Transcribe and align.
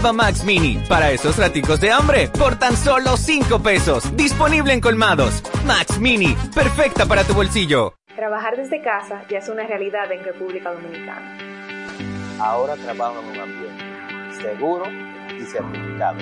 nueva 0.00 0.12
Max 0.14 0.44
Mini, 0.44 0.78
para 0.88 1.10
esos 1.10 1.36
raticos 1.36 1.78
de 1.78 1.90
hambre, 1.90 2.28
por 2.28 2.56
tan 2.56 2.74
solo 2.74 3.18
5 3.18 3.62
pesos. 3.62 4.16
Disponible 4.16 4.72
en 4.72 4.80
colmados. 4.80 5.42
Max 5.66 5.98
Mini, 5.98 6.34
perfecta 6.54 7.04
para 7.04 7.22
tu 7.22 7.34
bolsillo. 7.34 7.94
Trabajar 8.16 8.56
desde 8.56 8.80
casa 8.80 9.22
ya 9.28 9.38
es 9.38 9.48
una 9.50 9.66
realidad 9.66 10.10
en 10.10 10.24
República 10.24 10.72
Dominicana. 10.72 11.36
Ahora 12.38 12.76
trabajo 12.76 13.20
en 13.20 13.28
un 13.28 13.40
ambiente 13.40 14.42
seguro 14.42 14.84
y 15.38 15.44
certificado. 15.44 16.18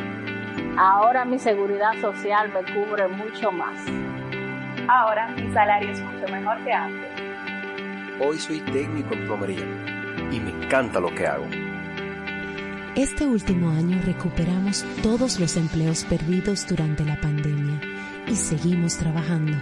Ahora 0.77 1.25
mi 1.25 1.39
seguridad 1.39 1.93
social 2.01 2.53
me 2.53 2.63
cubre 2.75 3.07
mucho 3.07 3.53
más. 3.53 3.79
Ahora 4.89 5.29
mi 5.29 5.53
salario 5.53 5.93
es 5.93 6.01
mucho 6.01 6.27
mejor 6.33 6.65
que 6.65 6.73
antes. 6.73 7.11
Hoy 8.21 8.39
soy 8.39 8.61
técnico 8.61 9.15
en 9.15 9.27
plomería 9.27 9.67
y 10.33 10.41
me 10.41 10.51
encanta 10.51 10.99
lo 10.99 11.15
que 11.15 11.27
hago. 11.27 11.47
Este 12.99 13.25
último 13.25 13.71
año 13.71 14.03
recuperamos 14.05 14.85
todos 15.05 15.39
los 15.39 15.57
empleos 15.57 16.05
perdidos 16.07 16.67
durante 16.67 17.05
la 17.05 17.21
pandemia 17.21 17.81
y 18.27 18.35
seguimos 18.35 18.97
trabajando. 18.97 19.57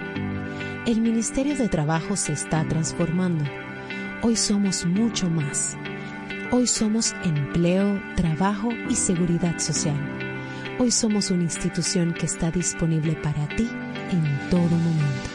El 0.86 1.02
Ministerio 1.02 1.54
de 1.54 1.68
Trabajo 1.68 2.16
se 2.16 2.32
está 2.32 2.66
transformando. 2.66 3.44
Hoy 4.22 4.36
somos 4.36 4.86
mucho 4.86 5.28
más. 5.28 5.76
Hoy 6.50 6.66
somos 6.66 7.14
empleo, 7.24 8.00
trabajo 8.16 8.70
y 8.88 8.94
seguridad 8.94 9.58
social. 9.58 10.00
Hoy 10.78 10.90
somos 10.90 11.30
una 11.30 11.42
institución 11.42 12.14
que 12.14 12.24
está 12.24 12.50
disponible 12.50 13.16
para 13.16 13.46
ti 13.48 13.68
en 14.12 14.48
todo 14.48 14.62
momento. 14.62 15.30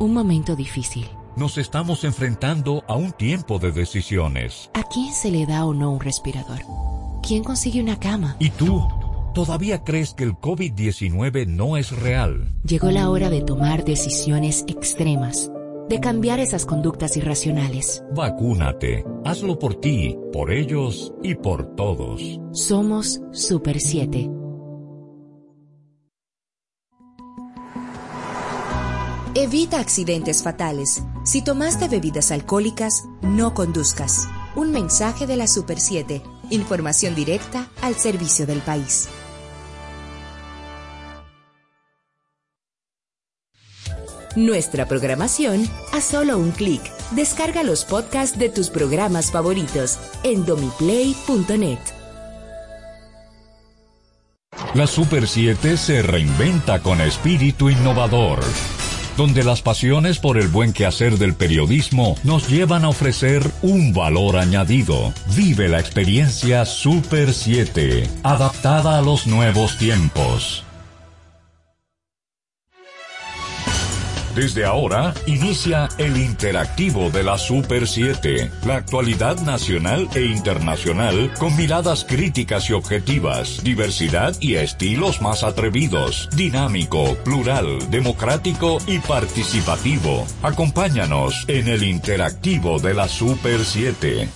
Un 0.00 0.12
momento 0.12 0.56
difícil. 0.56 1.06
Nos 1.36 1.58
estamos 1.58 2.04
enfrentando 2.04 2.84
a 2.86 2.94
un 2.94 3.10
tiempo 3.10 3.58
de 3.58 3.72
decisiones. 3.72 4.70
¿A 4.72 4.84
quién 4.84 5.12
se 5.12 5.32
le 5.32 5.46
da 5.46 5.66
o 5.66 5.74
no 5.74 5.90
un 5.90 5.98
respirador? 5.98 6.60
¿Quién 7.26 7.42
consigue 7.42 7.82
una 7.82 7.98
cama? 7.98 8.36
¿Y 8.38 8.50
tú? 8.50 8.86
¿Todavía 9.34 9.82
crees 9.82 10.14
que 10.14 10.22
el 10.22 10.34
COVID-19 10.34 11.48
no 11.48 11.76
es 11.76 11.90
real? 11.90 12.52
Llegó 12.62 12.92
la 12.92 13.10
hora 13.10 13.30
de 13.30 13.42
tomar 13.42 13.84
decisiones 13.84 14.64
extremas, 14.68 15.50
de 15.88 15.98
cambiar 15.98 16.38
esas 16.38 16.66
conductas 16.66 17.16
irracionales. 17.16 18.04
Vacúnate. 18.14 19.04
Hazlo 19.24 19.58
por 19.58 19.74
ti, 19.80 20.16
por 20.32 20.52
ellos 20.52 21.12
y 21.24 21.34
por 21.34 21.74
todos. 21.74 22.22
Somos 22.52 23.20
Super 23.32 23.80
7. 23.80 24.30
Evita 29.36 29.80
accidentes 29.80 30.44
fatales. 30.44 31.02
Si 31.24 31.42
tomaste 31.42 31.88
bebidas 31.88 32.30
alcohólicas, 32.30 33.04
no 33.20 33.52
conduzcas. 33.52 34.28
Un 34.54 34.70
mensaje 34.70 35.26
de 35.26 35.36
la 35.36 35.48
Super 35.48 35.80
7. 35.80 36.22
Información 36.50 37.16
directa 37.16 37.68
al 37.82 37.96
servicio 37.96 38.46
del 38.46 38.60
país. 38.60 39.08
Nuestra 44.36 44.86
programación 44.86 45.68
a 45.92 46.00
solo 46.00 46.38
un 46.38 46.52
clic. 46.52 46.82
Descarga 47.10 47.64
los 47.64 47.84
podcasts 47.84 48.38
de 48.38 48.50
tus 48.50 48.70
programas 48.70 49.32
favoritos 49.32 49.98
en 50.22 50.46
domiplay.net. 50.46 51.80
La 54.74 54.86
Super 54.88 55.28
7 55.28 55.76
se 55.76 56.02
reinventa 56.02 56.82
con 56.82 57.00
espíritu 57.00 57.70
innovador, 57.70 58.40
donde 59.16 59.44
las 59.44 59.62
pasiones 59.62 60.18
por 60.18 60.38
el 60.38 60.48
buen 60.48 60.72
quehacer 60.72 61.18
del 61.18 61.34
periodismo 61.34 62.16
nos 62.24 62.48
llevan 62.48 62.84
a 62.84 62.88
ofrecer 62.88 63.48
un 63.62 63.92
valor 63.92 64.36
añadido. 64.36 65.12
Vive 65.34 65.68
la 65.68 65.80
experiencia 65.80 66.64
Super 66.64 67.32
7, 67.32 68.08
adaptada 68.22 68.98
a 68.98 69.02
los 69.02 69.26
nuevos 69.26 69.78
tiempos. 69.78 70.64
Desde 74.34 74.64
ahora 74.64 75.14
inicia 75.26 75.88
el 75.96 76.16
interactivo 76.16 77.08
de 77.08 77.22
la 77.22 77.38
Super 77.38 77.86
7, 77.86 78.50
la 78.66 78.76
actualidad 78.76 79.40
nacional 79.42 80.08
e 80.16 80.24
internacional 80.24 81.32
con 81.38 81.56
miradas 81.56 82.04
críticas 82.04 82.68
y 82.68 82.72
objetivas, 82.72 83.62
diversidad 83.62 84.34
y 84.40 84.56
estilos 84.56 85.22
más 85.22 85.44
atrevidos, 85.44 86.28
dinámico, 86.34 87.14
plural, 87.24 87.88
democrático 87.92 88.78
y 88.88 88.98
participativo. 88.98 90.26
Acompáñanos 90.42 91.44
en 91.46 91.68
el 91.68 91.84
interactivo 91.84 92.80
de 92.80 92.94
la 92.94 93.06
Super 93.06 93.60
7. 93.64 94.28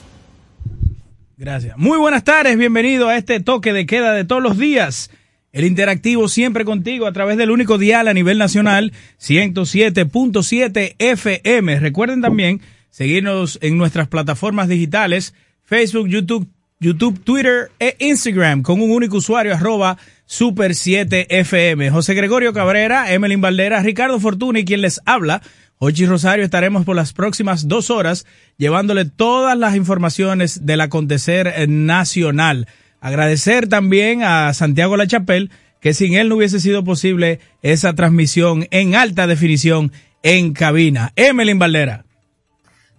Gracias. 1.36 1.76
Muy 1.76 1.98
buenas 1.98 2.22
tardes, 2.22 2.56
bienvenido 2.56 3.08
a 3.08 3.16
este 3.16 3.40
toque 3.40 3.72
de 3.72 3.84
queda 3.84 4.12
de 4.12 4.24
todos 4.24 4.42
los 4.44 4.58
días 4.58 5.10
el 5.52 5.64
interactivo 5.64 6.28
siempre 6.28 6.64
contigo 6.64 7.06
a 7.06 7.12
través 7.12 7.36
del 7.36 7.50
único 7.50 7.78
dial 7.78 8.08
a 8.08 8.14
nivel 8.14 8.38
nacional 8.38 8.92
107.7 9.20 10.94
FM. 10.98 11.80
Recuerden 11.80 12.20
también 12.20 12.60
seguirnos 12.90 13.58
en 13.62 13.78
nuestras 13.78 14.08
plataformas 14.08 14.68
digitales 14.68 15.34
Facebook, 15.64 16.08
YouTube, 16.08 16.48
YouTube, 16.80 17.22
Twitter 17.24 17.70
e 17.78 17.96
Instagram 17.98 18.62
con 18.62 18.80
un 18.80 18.90
único 18.90 19.16
usuario 19.18 19.54
arroba 19.54 19.98
super 20.26 20.74
7 20.74 21.26
FM. 21.40 21.90
José 21.90 22.14
Gregorio 22.14 22.52
Cabrera, 22.52 23.12
Emelín 23.12 23.40
Valdera, 23.40 23.82
Ricardo 23.82 24.20
Fortuna 24.20 24.60
y 24.60 24.64
quien 24.64 24.82
les 24.82 25.00
habla. 25.06 25.42
Ochi 25.78 26.06
Rosario 26.06 26.44
estaremos 26.44 26.84
por 26.84 26.96
las 26.96 27.12
próximas 27.12 27.68
dos 27.68 27.90
horas 27.90 28.26
llevándole 28.56 29.04
todas 29.04 29.56
las 29.56 29.76
informaciones 29.76 30.66
del 30.66 30.80
acontecer 30.80 31.68
nacional. 31.68 32.66
Agradecer 33.00 33.68
también 33.68 34.22
a 34.22 34.52
Santiago 34.54 34.96
Lachapel, 34.96 35.50
que 35.80 35.94
sin 35.94 36.14
él 36.14 36.28
no 36.28 36.36
hubiese 36.36 36.60
sido 36.60 36.84
posible 36.84 37.40
esa 37.62 37.94
transmisión 37.94 38.66
en 38.70 38.94
alta 38.94 39.26
definición 39.26 39.92
en 40.22 40.52
cabina. 40.52 41.12
Emelín 41.14 41.58
Valdera. 41.58 42.04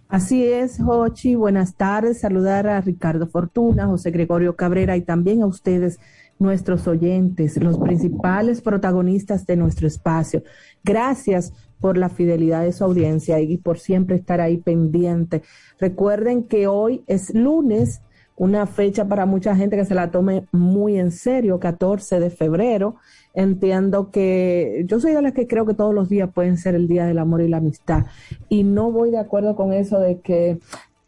Así 0.08 0.44
es, 0.44 0.80
Jochi. 0.82 1.36
Buenas 1.36 1.76
tardes. 1.76 2.22
Saludar 2.22 2.66
a 2.68 2.82
Ricardo 2.82 3.28
Fortuna, 3.28 3.86
José 3.86 4.10
Gregorio 4.10 4.56
Cabrera 4.56 4.98
y 4.98 5.02
también 5.02 5.44
a 5.44 5.46
ustedes, 5.46 6.00
nuestros 6.40 6.88
oyentes, 6.88 7.58
los 7.58 7.78
principales 7.78 8.62
protagonistas 8.62 9.46
de 9.46 9.58
nuestro 9.58 9.86
espacio. 9.88 10.42
Gracias 10.84 11.54
por 11.80 11.98
la 11.98 12.10
fidelidad 12.10 12.64
de 12.64 12.72
su 12.72 12.84
audiencia 12.84 13.40
y 13.40 13.58
por 13.58 13.78
siempre 13.78 14.16
estar 14.16 14.42
ahí 14.42 14.58
pendiente. 14.58 15.44
Recuerden 15.80 16.44
que 16.44 16.66
hoy 16.66 17.04
es 17.06 17.34
lunes 17.36 18.02
una 18.40 18.66
fecha 18.66 19.06
para 19.06 19.26
mucha 19.26 19.54
gente 19.54 19.76
que 19.76 19.84
se 19.84 19.94
la 19.94 20.12
tome 20.12 20.46
muy 20.54 20.98
en 20.98 21.12
serio, 21.12 21.60
14 21.60 22.22
de 22.22 22.30
febrero. 22.30 22.96
Entiendo 23.34 24.12
que 24.12 24.86
yo 24.88 25.02
soy 25.02 25.12
de 25.12 25.22
las 25.22 25.34
que 25.34 25.46
creo 25.46 25.66
que 25.66 25.74
todos 25.74 25.94
los 25.94 26.08
días 26.08 26.30
pueden 26.34 26.58
ser 26.58 26.74
el 26.74 26.88
día 26.88 27.06
del 27.06 27.20
amor 27.20 27.42
y 27.42 27.50
la 27.50 27.58
amistad. 27.58 28.06
Y 28.48 28.64
no 28.64 28.92
voy 28.92 29.12
de 29.12 29.20
acuerdo 29.20 29.58
con 29.58 29.74
eso 29.74 30.00
de 30.00 30.22
que 30.22 30.58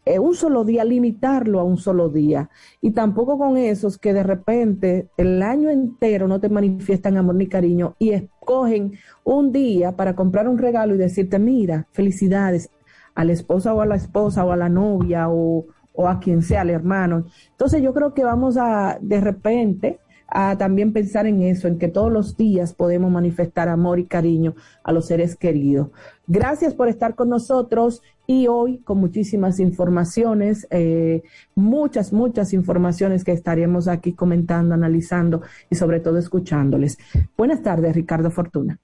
eh, 0.04 0.18
un 0.18 0.34
solo 0.34 0.64
día, 0.64 0.84
limitarlo 0.84 1.58
a 1.58 1.64
un 1.64 1.78
solo 1.78 2.10
día. 2.10 2.50
Y 2.82 2.90
tampoco 2.90 3.38
con 3.38 3.56
esos 3.56 3.96
que 3.96 4.12
de 4.12 4.24
repente 4.24 5.08
el 5.16 5.40
año 5.40 5.70
entero 5.70 6.28
no 6.28 6.38
te 6.38 6.50
manifiestan 6.50 7.16
amor 7.16 7.36
ni 7.36 7.46
cariño 7.46 7.94
y 7.98 8.10
escogen 8.10 8.92
un 9.24 9.52
día 9.52 9.92
para 9.92 10.14
comprar 10.14 10.48
un 10.48 10.58
regalo 10.58 10.94
y 10.94 10.98
decirte, 10.98 11.38
mira, 11.38 11.86
felicidades 11.92 12.68
a 13.14 13.24
la 13.24 13.32
esposa 13.32 13.72
o 13.72 13.80
a 13.80 13.86
la 13.86 13.96
esposa 13.96 14.44
o 14.44 14.52
a 14.52 14.56
la 14.56 14.68
novia 14.68 15.30
o 15.30 15.64
o 15.92 16.08
a 16.08 16.20
quien 16.20 16.42
sea, 16.42 16.62
al 16.62 16.70
hermano. 16.70 17.26
Entonces 17.50 17.82
yo 17.82 17.92
creo 17.92 18.14
que 18.14 18.24
vamos 18.24 18.56
a, 18.56 18.98
de 19.00 19.20
repente, 19.20 20.00
a 20.34 20.56
también 20.56 20.92
pensar 20.92 21.26
en 21.26 21.42
eso, 21.42 21.68
en 21.68 21.78
que 21.78 21.88
todos 21.88 22.10
los 22.10 22.36
días 22.36 22.72
podemos 22.72 23.10
manifestar 23.10 23.68
amor 23.68 23.98
y 23.98 24.06
cariño 24.06 24.54
a 24.82 24.92
los 24.92 25.06
seres 25.06 25.36
queridos. 25.36 25.88
Gracias 26.26 26.74
por 26.74 26.88
estar 26.88 27.14
con 27.14 27.28
nosotros 27.28 28.02
y 28.26 28.46
hoy 28.46 28.78
con 28.78 28.98
muchísimas 28.98 29.60
informaciones, 29.60 30.66
eh, 30.70 31.22
muchas, 31.54 32.14
muchas 32.14 32.54
informaciones 32.54 33.24
que 33.24 33.32
estaremos 33.32 33.88
aquí 33.88 34.14
comentando, 34.14 34.74
analizando 34.74 35.42
y 35.68 35.74
sobre 35.74 36.00
todo 36.00 36.16
escuchándoles. 36.16 36.96
Buenas 37.36 37.62
tardes, 37.62 37.94
Ricardo 37.94 38.30
Fortuna. 38.30 38.80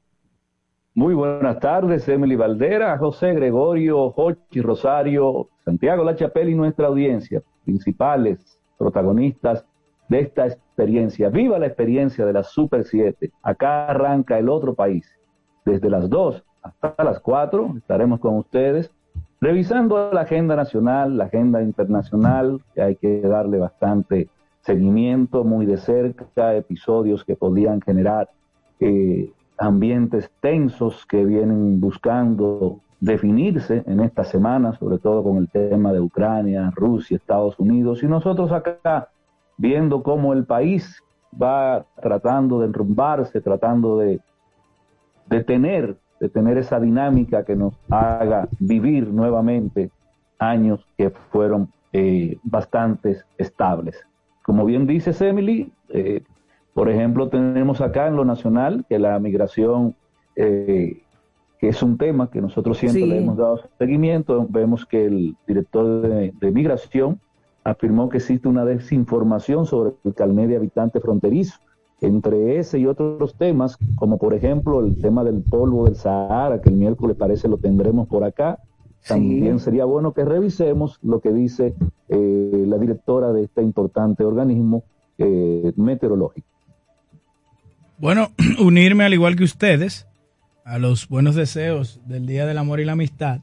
Muy 0.99 1.15
buenas 1.15 1.61
tardes, 1.61 2.09
Emily 2.09 2.35
Valdera, 2.35 2.99
José 2.99 3.33
Gregorio, 3.33 4.11
Jochi 4.11 4.61
Rosario, 4.61 5.47
Santiago 5.65 6.03
La 6.03 6.17
Chapelle 6.17 6.51
y 6.51 6.55
nuestra 6.57 6.89
audiencia, 6.89 7.41
principales 7.65 8.61
protagonistas 8.77 9.65
de 10.09 10.19
esta 10.19 10.49
experiencia. 10.49 11.29
Viva 11.29 11.57
la 11.61 11.67
experiencia 11.69 12.27
de 12.27 12.33
la 12.33 12.43
Super 12.43 12.83
7. 12.83 13.31
Acá 13.45 13.87
arranca 13.87 14.41
el 14.41 14.49
otro 14.49 14.75
país. 14.75 15.09
Desde 15.65 15.89
las 15.89 16.11
2 16.11 16.43
hasta 16.63 17.05
las 17.05 17.21
4 17.21 17.75
estaremos 17.77 18.19
con 18.19 18.37
ustedes 18.37 18.91
revisando 19.41 20.11
la 20.13 20.23
agenda 20.23 20.57
nacional, 20.57 21.17
la 21.17 21.27
agenda 21.27 21.63
internacional, 21.63 22.61
que 22.75 22.83
hay 22.83 22.97
que 22.97 23.21
darle 23.21 23.59
bastante 23.59 24.29
seguimiento 24.63 25.45
muy 25.45 25.65
de 25.65 25.77
cerca, 25.77 26.57
episodios 26.57 27.25
que 27.25 27.37
podían 27.37 27.81
generar 27.83 28.31
eh, 28.81 29.31
ambientes 29.59 30.31
tensos 30.41 31.05
que 31.07 31.25
vienen 31.25 31.81
buscando 31.81 32.81
definirse 33.01 33.83
en 33.87 34.01
esta 34.01 34.25
semana, 34.25 34.73
sobre 34.75 34.99
todo 34.99 35.23
con 35.23 35.37
el 35.37 35.49
tema 35.49 35.93
de 35.93 36.01
Ucrania, 36.01 36.73
Rusia, 36.75 37.17
Estados 37.17 37.59
Unidos, 37.59 38.03
y 38.03 38.07
nosotros 38.07 38.51
acá 38.53 39.09
viendo 39.57 40.03
cómo 40.03 40.33
el 40.33 40.45
país 40.45 41.03
va 41.41 41.85
tratando 42.01 42.61
de 42.61 42.67
enrumbarse, 42.67 43.41
tratando 43.41 43.99
de, 43.99 44.21
de 45.27 45.45
tener, 45.45 45.97
de 46.21 46.29
tener 46.29 46.59
esa 46.59 46.81
dinámica 46.81 47.45
que 47.45 47.55
nos 47.55 47.75
haga 47.91 48.49
vivir 48.59 49.09
nuevamente 49.09 49.91
años 50.39 50.85
que 50.97 51.11
fueron 51.11 51.73
eh, 51.93 52.39
bastante 52.43 53.19
estables. 53.37 53.97
Como 54.43 54.65
bien 54.65 54.87
dice 54.87 55.13
Emily, 55.27 55.73
eh, 55.91 56.23
por 56.79 56.89
ejemplo, 56.89 57.29
tenemos 57.29 57.81
acá 57.81 58.07
en 58.07 58.15
lo 58.15 58.25
nacional 58.25 58.85
que 58.89 59.01
la 59.01 59.19
migración, 59.19 59.97
eh, 60.37 61.03
que 61.59 61.69
es 61.71 61.83
un 61.83 61.99
tema 61.99 62.31
que 62.31 62.41
nosotros 62.41 62.79
siempre 62.79 63.05
le 63.05 63.19
hemos 63.19 63.37
dado 63.37 63.63
seguimiento, 63.81 64.47
vemos 64.49 64.87
que 64.87 65.07
el 65.07 65.37
director 65.45 66.03
de, 66.03 66.33
de, 66.41 66.51
migración 66.53 67.19
afirmó 67.65 68.09
que 68.09 68.19
existe 68.19 68.47
una 68.47 68.65
desinformación 68.65 69.67
sobre 69.67 69.95
el 70.05 70.15
carnet 70.15 70.51
de 70.51 70.57
habitante 70.57 71.01
fronterizo. 71.01 71.59
Entre 72.01 72.61
ese 72.61 72.79
y 72.79 72.87
otros 72.87 73.35
temas, 73.35 73.77
como 73.97 74.17
por 74.17 74.33
ejemplo 74.33 74.79
el 74.79 75.01
tema 75.01 75.25
del 75.25 75.43
polvo 75.43 75.87
del 75.87 75.97
Sahara, 75.97 76.61
que 76.61 76.69
el 76.69 76.77
miércoles 76.77 77.17
parece 77.17 77.49
lo 77.49 77.59
tendremos 77.59 78.07
por 78.07 78.23
acá, 78.23 78.61
también 79.05 79.59
sería 79.59 79.85
bueno 79.85 80.13
que 80.13 80.25
revisemos 80.25 81.01
lo 81.03 81.19
que 81.19 81.33
dice 81.33 81.75
eh, 82.09 82.65
la 82.69 82.79
directora 82.79 83.33
de 83.33 83.43
este 83.43 83.63
importante 83.63 84.23
organismo 84.23 84.85
eh, 85.19 85.73
meteorológico. 85.75 86.58
Bueno, 87.99 88.31
unirme 88.59 89.05
al 89.05 89.15
igual 89.15 89.37
que 89.37 89.45
ustedes 89.45 90.07
a 90.65 90.79
los 90.79 91.09
buenos 91.09 91.35
deseos 91.35 92.01
del 92.07 92.27
Día 92.27 92.47
del 92.47 92.59
Amor 92.59 92.81
y 92.81 92.85
la 92.85 92.93
Amistad. 92.93 93.41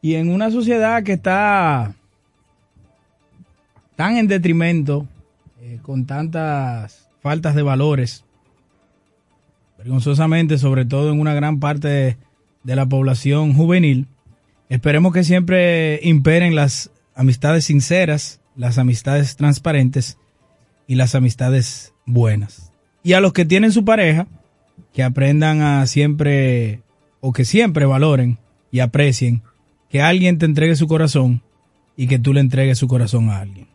Y 0.00 0.14
en 0.14 0.30
una 0.30 0.50
sociedad 0.50 1.04
que 1.04 1.12
está 1.12 1.94
tan 3.94 4.16
en 4.16 4.26
detrimento, 4.26 5.06
eh, 5.60 5.78
con 5.82 6.06
tantas 6.06 7.08
faltas 7.20 7.54
de 7.54 7.62
valores, 7.62 8.24
vergonzosamente, 9.78 10.58
sobre 10.58 10.84
todo 10.84 11.12
en 11.12 11.20
una 11.20 11.34
gran 11.34 11.60
parte 11.60 11.88
de, 11.88 12.16
de 12.64 12.76
la 12.76 12.86
población 12.86 13.54
juvenil, 13.54 14.08
esperemos 14.68 15.12
que 15.12 15.22
siempre 15.22 16.00
imperen 16.02 16.56
las 16.56 16.90
amistades 17.14 17.66
sinceras, 17.66 18.40
las 18.56 18.78
amistades 18.78 19.36
transparentes 19.36 20.18
y 20.88 20.96
las 20.96 21.14
amistades 21.14 21.94
buenas. 22.06 22.71
Y 23.02 23.14
a 23.14 23.20
los 23.20 23.32
que 23.32 23.44
tienen 23.44 23.72
su 23.72 23.84
pareja, 23.84 24.26
que 24.92 25.02
aprendan 25.02 25.60
a 25.60 25.86
siempre, 25.86 26.82
o 27.20 27.32
que 27.32 27.44
siempre 27.44 27.86
valoren 27.86 28.38
y 28.70 28.80
aprecien 28.80 29.42
que 29.88 30.00
alguien 30.00 30.38
te 30.38 30.46
entregue 30.46 30.74
su 30.76 30.86
corazón 30.86 31.42
y 31.96 32.06
que 32.06 32.18
tú 32.18 32.32
le 32.32 32.40
entregues 32.40 32.78
su 32.78 32.88
corazón 32.88 33.28
a 33.28 33.40
alguien. 33.40 33.68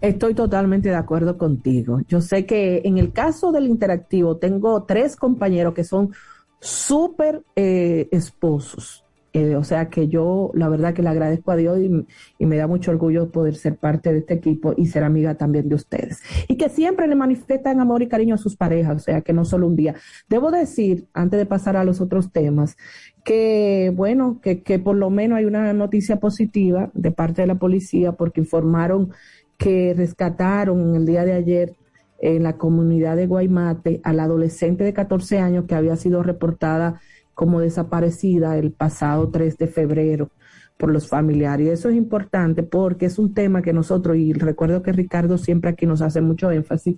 Estoy 0.00 0.34
totalmente 0.34 0.88
de 0.88 0.94
acuerdo 0.94 1.36
contigo. 1.36 2.00
Yo 2.08 2.20
sé 2.20 2.46
que 2.46 2.82
en 2.84 2.98
el 2.98 3.12
caso 3.12 3.50
del 3.50 3.66
interactivo 3.66 4.36
tengo 4.36 4.84
tres 4.84 5.16
compañeros 5.16 5.74
que 5.74 5.84
son 5.84 6.12
súper 6.60 7.42
eh, 7.56 8.08
esposos. 8.12 9.04
Eh, 9.34 9.56
o 9.56 9.64
sea 9.64 9.90
que 9.90 10.08
yo 10.08 10.50
la 10.54 10.70
verdad 10.70 10.94
que 10.94 11.02
le 11.02 11.10
agradezco 11.10 11.50
a 11.50 11.56
Dios 11.56 11.78
y, 11.78 12.06
y, 12.38 12.46
me 12.46 12.56
da 12.56 12.66
mucho 12.66 12.90
orgullo 12.90 13.30
poder 13.30 13.56
ser 13.56 13.76
parte 13.76 14.10
de 14.10 14.20
este 14.20 14.32
equipo 14.34 14.72
y 14.74 14.86
ser 14.86 15.04
amiga 15.04 15.34
también 15.34 15.68
de 15.68 15.74
ustedes. 15.74 16.22
Y 16.48 16.56
que 16.56 16.70
siempre 16.70 17.06
le 17.06 17.14
manifiestan 17.14 17.80
amor 17.80 18.00
y 18.02 18.08
cariño 18.08 18.36
a 18.36 18.38
sus 18.38 18.56
parejas, 18.56 18.96
o 18.96 19.00
sea 19.00 19.20
que 19.20 19.34
no 19.34 19.44
solo 19.44 19.66
un 19.66 19.76
día. 19.76 19.94
Debo 20.30 20.50
decir, 20.50 21.08
antes 21.12 21.38
de 21.38 21.44
pasar 21.44 21.76
a 21.76 21.84
los 21.84 22.00
otros 22.00 22.32
temas, 22.32 22.76
que 23.22 23.92
bueno, 23.94 24.40
que, 24.40 24.62
que 24.62 24.78
por 24.78 24.96
lo 24.96 25.10
menos 25.10 25.38
hay 25.38 25.44
una 25.44 25.72
noticia 25.74 26.16
positiva 26.16 26.90
de 26.94 27.10
parte 27.10 27.42
de 27.42 27.48
la 27.48 27.56
policía 27.56 28.12
porque 28.12 28.40
informaron 28.40 29.10
que 29.58 29.92
rescataron 29.94 30.94
el 30.94 31.04
día 31.04 31.24
de 31.24 31.32
ayer 31.34 31.76
en 32.20 32.42
la 32.42 32.56
comunidad 32.56 33.16
de 33.16 33.26
Guaymate 33.26 34.00
a 34.04 34.12
la 34.12 34.24
adolescente 34.24 34.84
de 34.84 34.92
14 34.92 35.38
años 35.38 35.66
que 35.66 35.74
había 35.74 35.96
sido 35.96 36.22
reportada 36.22 37.00
como 37.38 37.60
desaparecida 37.60 38.58
el 38.58 38.72
pasado 38.72 39.28
3 39.28 39.58
de 39.58 39.68
febrero 39.68 40.32
por 40.76 40.90
los 40.90 41.06
familiares. 41.06 41.68
Eso 41.68 41.88
es 41.88 41.94
importante 41.94 42.64
porque 42.64 43.06
es 43.06 43.16
un 43.16 43.32
tema 43.32 43.62
que 43.62 43.72
nosotros, 43.72 44.16
y 44.16 44.32
recuerdo 44.32 44.82
que 44.82 44.90
Ricardo 44.90 45.38
siempre 45.38 45.70
aquí 45.70 45.86
nos 45.86 46.02
hace 46.02 46.20
mucho 46.20 46.50
énfasis, 46.50 46.96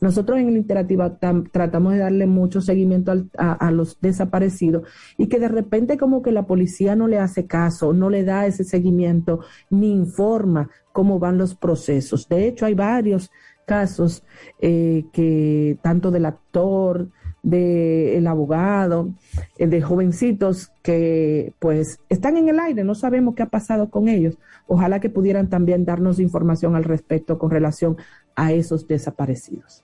nosotros 0.00 0.38
en 0.38 0.48
el 0.48 0.56
Interactiva 0.56 1.18
tratamos 1.52 1.92
de 1.92 1.98
darle 1.98 2.26
mucho 2.26 2.62
seguimiento 2.62 3.12
a, 3.36 3.70
los 3.70 4.00
desaparecidos 4.00 4.88
y 5.18 5.26
que 5.26 5.38
de 5.38 5.48
repente 5.48 5.98
como 5.98 6.22
que 6.22 6.32
la 6.32 6.46
policía 6.46 6.96
no 6.96 7.06
le 7.06 7.18
hace 7.18 7.46
caso, 7.46 7.92
no 7.92 8.08
le 8.08 8.24
da 8.24 8.46
ese 8.46 8.64
seguimiento, 8.64 9.40
ni 9.68 9.92
informa 9.92 10.70
cómo 10.94 11.18
van 11.18 11.36
los 11.36 11.54
procesos. 11.54 12.26
De 12.30 12.48
hecho, 12.48 12.64
hay 12.64 12.72
varios 12.72 13.30
casos 13.66 14.24
eh, 14.58 15.04
que 15.12 15.76
tanto 15.82 16.10
del 16.10 16.24
actor, 16.24 17.10
del 17.42 18.26
abogado, 18.26 19.10
eh, 19.58 19.66
de 19.66 19.82
jovencitos 19.82 20.70
que 20.82 21.52
pues 21.58 21.98
están 22.08 22.36
en 22.36 22.48
el 22.48 22.60
aire, 22.60 22.84
no 22.84 22.94
sabemos 22.94 23.34
qué 23.34 23.42
ha 23.42 23.48
pasado 23.48 23.90
con 23.90 24.08
ellos. 24.08 24.38
Ojalá 24.66 25.00
que 25.00 25.10
pudieran 25.10 25.48
también 25.48 25.84
darnos 25.84 26.20
información 26.20 26.76
al 26.76 26.84
respecto 26.84 27.38
con 27.38 27.50
relación 27.50 27.96
a 28.36 28.52
esos 28.52 28.86
desaparecidos. 28.86 29.82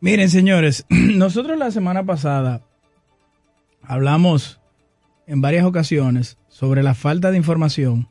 Miren, 0.00 0.30
señores, 0.30 0.86
nosotros 0.90 1.58
la 1.58 1.70
semana 1.70 2.04
pasada 2.04 2.62
hablamos 3.82 4.60
en 5.26 5.40
varias 5.40 5.64
ocasiones 5.64 6.38
sobre 6.48 6.82
la 6.82 6.94
falta 6.94 7.30
de 7.30 7.36
información 7.36 8.08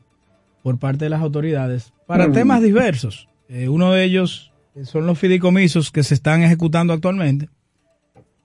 por 0.62 0.78
parte 0.78 1.06
de 1.06 1.10
las 1.10 1.22
autoridades 1.22 1.92
para 2.06 2.28
mm. 2.28 2.32
temas 2.32 2.62
diversos. 2.62 3.28
Eh, 3.48 3.68
uno 3.68 3.92
de 3.92 4.04
ellos 4.04 4.52
son 4.84 5.06
los 5.06 5.18
fideicomisos 5.18 5.90
que 5.90 6.02
se 6.02 6.14
están 6.14 6.42
ejecutando 6.42 6.92
actualmente. 6.92 7.48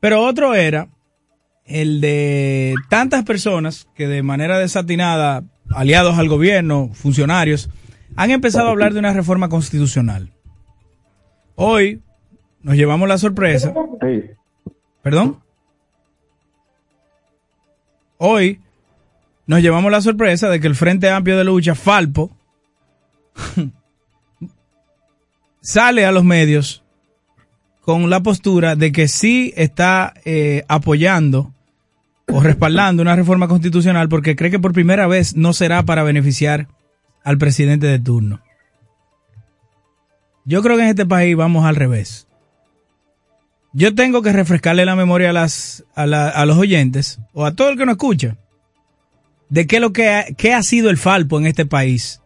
Pero 0.02 0.24
otro 0.24 0.56
era 0.56 0.90
el 1.66 2.02
de 2.02 2.76
tantas 2.90 3.24
personas 3.24 3.88
que 3.96 4.08
de 4.08 4.24
manera 4.24 4.58
desatinada, 4.58 5.44
aliados 5.70 6.18
al 6.18 6.28
gobierno, 6.28 6.90
funcionarios, 6.94 7.70
han 8.16 8.32
empezado 8.32 8.68
a 8.68 8.72
hablar 8.72 8.94
de 8.94 9.00
una 9.00 9.14
reforma 9.14 9.48
constitucional. 9.48 10.34
Hoy 11.56 12.02
nos 12.64 12.76
llevamos 12.76 13.08
la 13.08 13.20
sorpresa. 13.20 13.74
Sí. 14.02 14.24
¿Perdón? 15.04 15.40
Hoy 18.18 18.60
nos 19.46 19.62
llevamos 19.62 19.92
la 19.92 20.02
sorpresa 20.02 20.50
de 20.50 20.60
que 20.60 20.68
el 20.68 20.76
Frente 20.76 21.10
Amplio 21.10 21.38
de 21.38 21.44
Lucha, 21.44 21.76
Falpo, 21.76 22.32
sale 25.62 26.06
a 26.06 26.12
los 26.12 26.24
medios 26.24 26.84
con 27.92 28.10
la 28.10 28.24
postura 28.24 28.76
de 28.76 28.92
que 28.92 29.08
sí 29.08 29.54
está 29.56 30.14
eh, 30.26 30.64
apoyando 30.68 31.54
o 32.28 32.40
respaldando 32.40 33.02
una 33.02 33.16
reforma 33.16 33.48
constitucional 33.48 34.08
porque 34.10 34.36
cree 34.36 34.52
que 34.52 34.60
por 34.60 34.74
primera 34.74 35.08
vez 35.08 35.36
no 35.36 35.54
será 35.54 35.84
para 35.84 36.04
beneficiar 36.04 36.68
al 37.24 37.38
presidente 37.38 37.88
de 37.88 38.00
turno. 38.00 38.42
Yo 40.46 40.62
creo 40.62 40.78
que 40.78 40.84
en 40.84 40.90
este 40.90 41.06
país 41.06 41.36
vamos 41.36 41.66
al 41.66 41.76
revés. 41.76 42.28
Yo 43.74 43.94
tengo 43.94 44.22
que 44.22 44.34
refrescarle 44.34 44.86
la 44.86 44.96
memoria 44.96 45.32
a, 45.32 46.04
a 46.04 46.46
los 46.46 46.58
oyentes 46.58 47.20
o 47.34 47.46
a 47.46 47.54
todo 47.54 47.70
el 47.70 47.78
que 47.78 47.86
nos 47.86 47.94
escucha 47.94 48.38
de 49.52 49.68
qué, 49.68 49.82
lo 49.82 49.92
que, 49.92 50.10
ha, 50.10 50.26
qué 50.38 50.54
ha 50.54 50.64
sido 50.64 50.90
el 50.90 50.98
Falpo 50.98 51.38
en 51.38 51.46
este 51.46 51.66
país. 51.66 52.22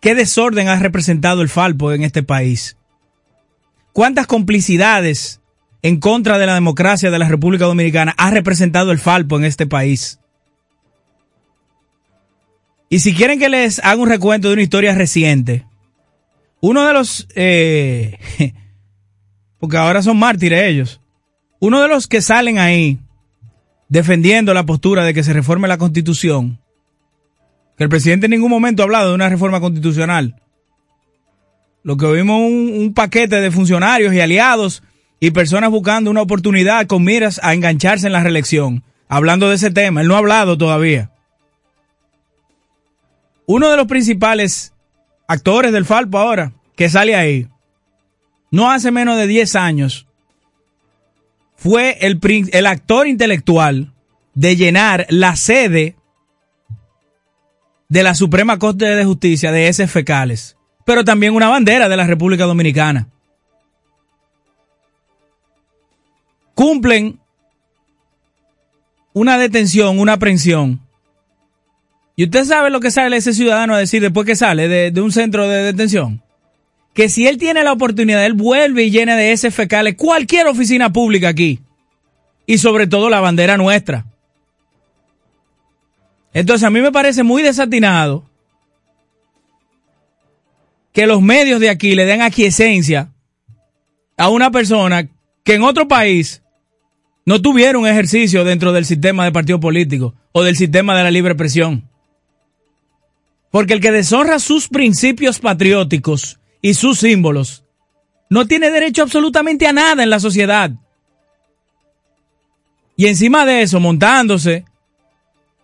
¿Qué 0.00 0.14
desorden 0.14 0.68
ha 0.68 0.78
representado 0.78 1.42
el 1.42 1.50
Falpo 1.50 1.92
en 1.92 2.02
este 2.02 2.22
país? 2.22 2.78
¿Cuántas 3.94 4.26
complicidades 4.26 5.40
en 5.80 6.00
contra 6.00 6.36
de 6.36 6.46
la 6.46 6.54
democracia 6.54 7.12
de 7.12 7.18
la 7.20 7.28
República 7.28 7.66
Dominicana 7.66 8.12
ha 8.18 8.32
representado 8.32 8.90
el 8.90 8.98
Falpo 8.98 9.38
en 9.38 9.44
este 9.44 9.68
país? 9.68 10.18
Y 12.88 12.98
si 12.98 13.14
quieren 13.14 13.38
que 13.38 13.48
les 13.48 13.78
haga 13.78 14.02
un 14.02 14.08
recuento 14.08 14.48
de 14.48 14.54
una 14.54 14.62
historia 14.62 14.96
reciente, 14.96 15.64
uno 16.60 16.84
de 16.84 16.92
los 16.92 17.28
eh, 17.36 18.18
porque 19.60 19.76
ahora 19.76 20.02
son 20.02 20.18
mártires 20.18 20.64
ellos. 20.64 21.00
Uno 21.60 21.80
de 21.80 21.86
los 21.86 22.08
que 22.08 22.20
salen 22.20 22.58
ahí 22.58 22.98
defendiendo 23.88 24.54
la 24.54 24.66
postura 24.66 25.04
de 25.04 25.14
que 25.14 25.22
se 25.22 25.32
reforme 25.32 25.68
la 25.68 25.78
constitución, 25.78 26.60
que 27.78 27.84
el 27.84 27.90
presidente 27.90 28.26
en 28.26 28.32
ningún 28.32 28.50
momento 28.50 28.82
ha 28.82 28.86
hablado 28.86 29.10
de 29.10 29.14
una 29.14 29.28
reforma 29.28 29.60
constitucional. 29.60 30.42
Lo 31.84 31.96
que 31.96 32.10
vimos 32.10 32.40
un, 32.40 32.72
un 32.76 32.92
paquete 32.92 33.40
de 33.40 33.50
funcionarios 33.52 34.12
y 34.12 34.20
aliados 34.20 34.82
y 35.20 35.30
personas 35.30 35.70
buscando 35.70 36.10
una 36.10 36.22
oportunidad 36.22 36.86
con 36.86 37.04
miras 37.04 37.38
a 37.42 37.54
engancharse 37.54 38.08
en 38.08 38.12
la 38.12 38.22
reelección. 38.22 38.82
Hablando 39.08 39.48
de 39.48 39.54
ese 39.54 39.70
tema, 39.70 40.00
él 40.00 40.08
no 40.08 40.16
ha 40.16 40.18
hablado 40.18 40.58
todavía. 40.58 41.12
Uno 43.46 43.70
de 43.70 43.76
los 43.76 43.86
principales 43.86 44.72
actores 45.28 45.72
del 45.72 45.84
Falpo 45.84 46.18
ahora, 46.18 46.52
que 46.76 46.88
sale 46.88 47.14
ahí, 47.14 47.48
no 48.50 48.70
hace 48.70 48.90
menos 48.90 49.16
de 49.16 49.26
10 49.26 49.56
años, 49.56 50.06
fue 51.56 51.98
el, 52.00 52.66
actor 52.66 53.06
intelectual 53.06 53.92
de 54.34 54.56
llenar 54.56 55.06
la 55.08 55.36
sede 55.36 55.96
de 57.88 58.02
la 58.02 58.14
Suprema 58.14 58.58
Corte 58.58 58.84
de 58.84 59.04
Justicia 59.04 59.52
de 59.52 59.68
heces 59.68 59.90
fecales, 59.90 60.53
pero 60.84 61.04
también 61.04 61.34
una 61.34 61.48
bandera 61.48 61.88
de 61.88 61.96
la 61.96 62.06
República 62.06 62.44
Dominicana. 62.44 63.08
Cumplen 66.54 67.18
una 69.12 69.38
detención, 69.38 69.98
una 69.98 70.14
aprehensión. 70.14 70.80
Y 72.16 72.24
usted 72.24 72.44
sabe 72.44 72.70
lo 72.70 72.80
que 72.80 72.90
sale 72.90 73.16
ese 73.16 73.32
ciudadano 73.32 73.74
a 73.74 73.78
decir 73.78 74.02
después 74.02 74.26
que 74.26 74.36
sale 74.36 74.68
de, 74.68 75.00
un 75.00 75.10
centro 75.10 75.48
de 75.48 75.64
detención. 75.64 76.22
Que 76.92 77.08
si 77.08 77.26
él 77.26 77.38
tiene 77.38 77.64
la 77.64 77.72
oportunidad, 77.72 78.24
él 78.24 78.34
vuelve 78.34 78.84
y 78.84 78.90
llena 78.90 79.16
de 79.16 79.32
heces 79.32 79.52
fecales 79.52 79.96
cualquier 79.96 80.46
oficina 80.46 80.92
pública 80.92 81.28
aquí. 81.28 81.60
Y 82.46 82.58
sobre 82.58 82.86
todo 82.86 83.08
la 83.10 83.20
bandera 83.20 83.56
nuestra. 83.56 84.04
Entonces 86.32 86.64
a 86.64 86.70
mí 86.70 86.80
me 86.80 86.92
parece 86.92 87.22
muy 87.22 87.42
desatinado 87.42 88.24
que 90.94 91.06
los 91.08 91.20
medios 91.20 91.60
de 91.60 91.68
aquí 91.68 91.96
le 91.96 92.06
den 92.06 92.22
aquiescencia 92.22 93.12
a 94.16 94.30
una 94.30 94.52
persona 94.52 95.08
que 95.42 95.54
en 95.54 95.64
otro 95.64 95.88
país 95.88 96.42
no 97.26 97.42
tuviera 97.42 97.76
un 97.78 97.88
ejercicio 97.88 98.44
dentro 98.44 98.72
del 98.72 98.84
sistema 98.84 99.24
de 99.24 99.32
partido 99.32 99.58
político 99.58 100.14
o 100.30 100.44
del 100.44 100.56
sistema 100.56 100.96
de 100.96 101.02
la 101.02 101.10
libre 101.10 101.34
presión. 101.34 101.90
Porque 103.50 103.74
el 103.74 103.80
que 103.80 103.90
deshonra 103.90 104.38
sus 104.38 104.68
principios 104.68 105.40
patrióticos 105.40 106.38
y 106.62 106.74
sus 106.74 107.00
símbolos 107.00 107.64
no 108.30 108.46
tiene 108.46 108.70
derecho 108.70 109.02
absolutamente 109.02 109.66
a 109.66 109.72
nada 109.72 110.04
en 110.04 110.10
la 110.10 110.20
sociedad. 110.20 110.70
Y 112.96 113.06
encima 113.06 113.44
de 113.44 113.62
eso, 113.62 113.80
montándose 113.80 114.64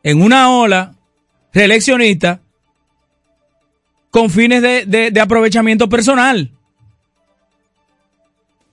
en 0.02 0.22
una 0.22 0.50
ola 0.50 0.96
reeleccionista 1.52 2.42
con 4.10 4.30
fines 4.30 4.62
de, 4.62 5.10
de, 5.10 5.20
aprovechamiento 5.20 5.88
personal. 5.88 6.50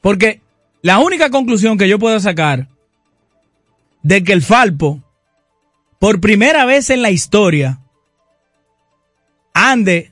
Porque 0.01 0.41
la 0.81 0.99
única 0.99 1.29
conclusión 1.29 1.77
que 1.77 1.87
yo 1.87 1.99
puedo 1.99 2.19
sacar 2.19 2.67
de 4.01 4.23
que 4.23 4.33
el 4.33 4.41
Falpo, 4.41 5.03
por 5.99 6.19
primera 6.19 6.65
vez 6.65 6.89
en 6.89 7.01
la 7.01 7.11
historia, 7.11 7.79
ande 9.53 10.11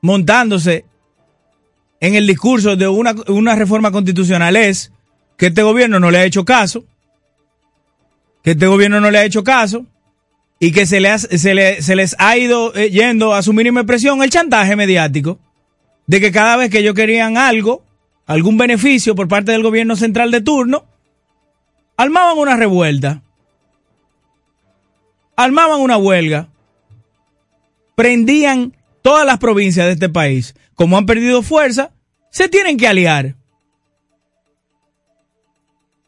montándose 0.00 0.84
en 2.00 2.14
el 2.14 2.26
discurso 2.26 2.76
de 2.76 2.88
una, 2.88 3.14
una 3.28 3.54
reforma 3.54 3.90
constitucional 3.90 4.56
es 4.56 4.92
que 5.38 5.46
este 5.46 5.62
gobierno 5.62 6.00
no 6.00 6.10
le 6.10 6.18
ha 6.18 6.24
hecho 6.24 6.44
caso, 6.44 6.84
que 8.42 8.50
este 8.52 8.66
gobierno 8.66 9.00
no 9.00 9.10
le 9.10 9.18
ha 9.18 9.24
hecho 9.24 9.42
caso, 9.42 9.86
y 10.64 10.72
que 10.72 10.86
se, 10.86 10.98
le 10.98 11.18
se, 11.18 11.82
se 11.82 11.94
les 11.94 12.16
ha 12.18 12.38
ido 12.38 12.74
eh, 12.74 12.88
yendo 12.88 13.34
a 13.34 13.42
su 13.42 13.52
mínima 13.52 13.80
expresión 13.80 14.22
el 14.22 14.30
chantaje 14.30 14.76
mediático 14.76 15.38
de 16.06 16.22
que 16.22 16.32
cada 16.32 16.56
vez 16.56 16.70
que 16.70 16.78
ellos 16.78 16.94
querían 16.94 17.36
algo, 17.36 17.84
algún 18.24 18.56
beneficio 18.56 19.14
por 19.14 19.28
parte 19.28 19.52
del 19.52 19.62
gobierno 19.62 19.94
central 19.94 20.30
de 20.30 20.40
turno, 20.40 20.86
armaban 21.98 22.38
una 22.38 22.56
revuelta, 22.56 23.22
armaban 25.36 25.82
una 25.82 25.98
huelga, 25.98 26.48
prendían 27.94 28.74
todas 29.02 29.26
las 29.26 29.36
provincias 29.36 29.84
de 29.84 29.92
este 29.92 30.08
país. 30.08 30.54
Como 30.74 30.96
han 30.96 31.04
perdido 31.04 31.42
fuerza, 31.42 31.90
se 32.30 32.48
tienen 32.48 32.78
que 32.78 32.88
aliar. 32.88 33.36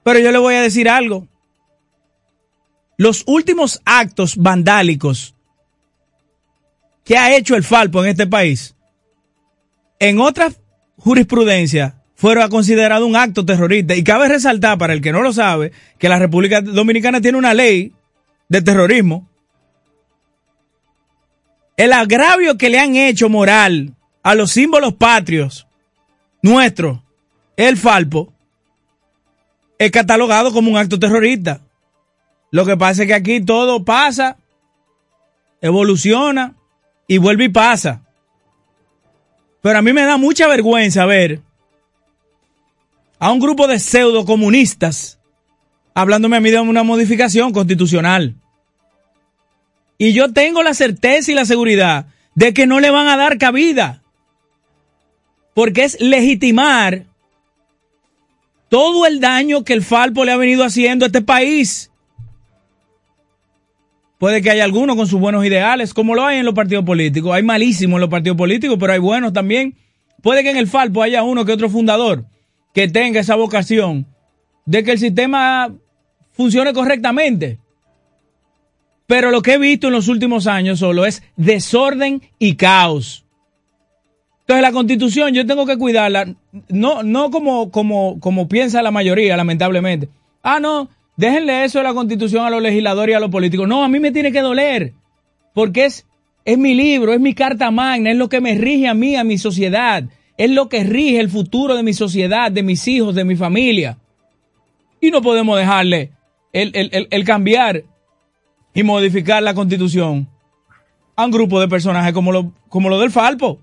Pero 0.02 0.18
yo 0.18 0.32
le 0.32 0.38
voy 0.38 0.54
a 0.54 0.62
decir 0.62 0.88
algo 0.88 1.28
los 2.96 3.24
últimos 3.26 3.80
actos 3.84 4.36
vandálicos 4.36 5.34
que 7.04 7.16
ha 7.16 7.36
hecho 7.36 7.54
el 7.54 7.64
Falpo 7.64 8.02
en 8.02 8.10
este 8.10 8.26
país, 8.26 8.74
en 9.98 10.18
otra 10.20 10.52
jurisprudencia, 10.96 12.02
fueron 12.16 12.48
considerados 12.48 13.06
un 13.06 13.14
acto 13.14 13.44
terrorista. 13.44 13.94
Y 13.94 14.02
cabe 14.02 14.28
resaltar, 14.28 14.78
para 14.78 14.94
el 14.94 15.02
que 15.02 15.12
no 15.12 15.22
lo 15.22 15.32
sabe, 15.32 15.72
que 15.98 16.08
la 16.08 16.18
República 16.18 16.60
Dominicana 16.60 17.20
tiene 17.20 17.38
una 17.38 17.54
ley 17.54 17.92
de 18.48 18.62
terrorismo. 18.62 19.28
El 21.76 21.92
agravio 21.92 22.56
que 22.56 22.70
le 22.70 22.78
han 22.78 22.96
hecho 22.96 23.28
moral 23.28 23.94
a 24.22 24.34
los 24.34 24.50
símbolos 24.50 24.94
patrios 24.94 25.66
nuestros, 26.42 27.00
el 27.56 27.76
Falpo, 27.76 28.32
es 29.78 29.90
catalogado 29.90 30.52
como 30.52 30.70
un 30.70 30.78
acto 30.78 30.98
terrorista. 30.98 31.60
Lo 32.50 32.64
que 32.64 32.76
pasa 32.76 33.02
es 33.02 33.08
que 33.08 33.14
aquí 33.14 33.40
todo 33.40 33.84
pasa, 33.84 34.38
evoluciona 35.60 36.54
y 37.06 37.18
vuelve 37.18 37.44
y 37.44 37.48
pasa. 37.48 38.02
Pero 39.62 39.78
a 39.78 39.82
mí 39.82 39.92
me 39.92 40.02
da 40.02 40.16
mucha 40.16 40.46
vergüenza 40.46 41.04
ver 41.06 41.40
a 43.18 43.32
un 43.32 43.40
grupo 43.40 43.66
de 43.66 43.78
pseudo 43.78 44.24
comunistas 44.24 45.18
hablándome 45.96 46.36
a 46.36 46.40
mí 46.40 46.50
de 46.50 46.60
una 46.60 46.82
modificación 46.82 47.52
constitucional. 47.52 48.34
Y 49.96 50.12
yo 50.12 50.30
tengo 50.30 50.62
la 50.62 50.74
certeza 50.74 51.32
y 51.32 51.34
la 51.34 51.46
seguridad 51.46 52.06
de 52.34 52.52
que 52.52 52.66
no 52.66 52.80
le 52.80 52.90
van 52.90 53.08
a 53.08 53.16
dar 53.16 53.38
cabida. 53.38 54.02
Porque 55.54 55.84
es 55.84 55.98
legitimar 55.98 57.06
todo 58.68 59.06
el 59.06 59.20
daño 59.20 59.64
que 59.64 59.72
el 59.72 59.82
Falpo 59.82 60.26
le 60.26 60.32
ha 60.32 60.36
venido 60.36 60.64
haciendo 60.64 61.06
a 61.06 61.08
este 61.08 61.22
país. 61.22 61.90
Puede 64.18 64.40
que 64.40 64.50
haya 64.50 64.64
algunos 64.64 64.96
con 64.96 65.06
sus 65.06 65.20
buenos 65.20 65.44
ideales, 65.44 65.92
como 65.92 66.14
lo 66.14 66.24
hay 66.24 66.38
en 66.38 66.46
los 66.46 66.54
partidos 66.54 66.84
políticos. 66.84 67.32
Hay 67.34 67.42
malísimos 67.42 67.96
en 67.96 68.00
los 68.00 68.10
partidos 68.10 68.38
políticos, 68.38 68.76
pero 68.80 68.92
hay 68.92 68.98
buenos 68.98 69.32
también. 69.32 69.76
Puede 70.22 70.42
que 70.42 70.50
en 70.50 70.56
el 70.56 70.66
Falpo 70.66 71.02
haya 71.02 71.22
uno 71.22 71.44
que 71.44 71.52
otro 71.52 71.68
fundador 71.68 72.24
que 72.72 72.88
tenga 72.88 73.20
esa 73.20 73.36
vocación 73.36 74.06
de 74.64 74.82
que 74.82 74.92
el 74.92 74.98
sistema 74.98 75.72
funcione 76.32 76.72
correctamente. 76.72 77.58
Pero 79.06 79.30
lo 79.30 79.40
que 79.42 79.54
he 79.54 79.58
visto 79.58 79.86
en 79.86 79.92
los 79.92 80.08
últimos 80.08 80.46
años 80.46 80.80
solo 80.80 81.06
es 81.06 81.22
desorden 81.36 82.22
y 82.38 82.56
caos. 82.56 83.24
Entonces 84.40 84.62
la 84.62 84.72
constitución 84.72 85.34
yo 85.34 85.46
tengo 85.46 85.66
que 85.66 85.76
cuidarla, 85.76 86.26
no, 86.68 87.02
no 87.02 87.30
como, 87.30 87.70
como, 87.70 88.18
como 88.20 88.48
piensa 88.48 88.82
la 88.82 88.90
mayoría, 88.90 89.36
lamentablemente. 89.36 90.08
Ah, 90.42 90.60
no, 90.60 90.88
Déjenle 91.16 91.64
eso 91.64 91.78
de 91.78 91.84
la 91.84 91.94
constitución 91.94 92.44
a 92.44 92.50
los 92.50 92.62
legisladores 92.62 93.12
y 93.12 93.16
a 93.16 93.20
los 93.20 93.30
políticos. 93.30 93.66
No, 93.66 93.82
a 93.82 93.88
mí 93.88 94.00
me 94.00 94.12
tiene 94.12 94.32
que 94.32 94.40
doler. 94.40 94.92
Porque 95.54 95.86
es, 95.86 96.06
es 96.44 96.58
mi 96.58 96.74
libro, 96.74 97.14
es 97.14 97.20
mi 97.20 97.34
carta 97.34 97.70
magna, 97.70 98.10
es 98.10 98.16
lo 98.16 98.28
que 98.28 98.40
me 98.40 98.54
rige 98.54 98.88
a 98.88 98.94
mí, 98.94 99.16
a 99.16 99.24
mi 99.24 99.38
sociedad. 99.38 100.04
Es 100.36 100.50
lo 100.50 100.68
que 100.68 100.84
rige 100.84 101.18
el 101.18 101.30
futuro 101.30 101.74
de 101.74 101.82
mi 101.82 101.94
sociedad, 101.94 102.52
de 102.52 102.62
mis 102.62 102.86
hijos, 102.86 103.14
de 103.14 103.24
mi 103.24 103.36
familia. 103.36 103.98
Y 105.00 105.10
no 105.10 105.22
podemos 105.22 105.58
dejarle 105.58 106.10
el, 106.52 107.06
el, 107.10 107.24
cambiar 107.24 107.84
y 108.74 108.82
modificar 108.82 109.42
la 109.42 109.54
constitución 109.54 110.28
a 111.14 111.24
un 111.24 111.30
grupo 111.30 111.60
de 111.60 111.68
personajes 111.68 112.12
como 112.12 112.32
lo, 112.32 112.52
como 112.68 112.88
lo 112.88 112.98
del 112.98 113.10
Falpo. 113.10 113.58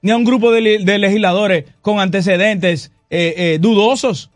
Ni 0.00 0.10
a 0.10 0.16
un 0.16 0.24
grupo 0.24 0.50
de, 0.52 0.60
legisladores 0.98 1.64
con 1.82 2.00
antecedentes 2.00 2.92
eh, 3.10 3.34
eh, 3.36 3.58
dudosos. 3.60 4.30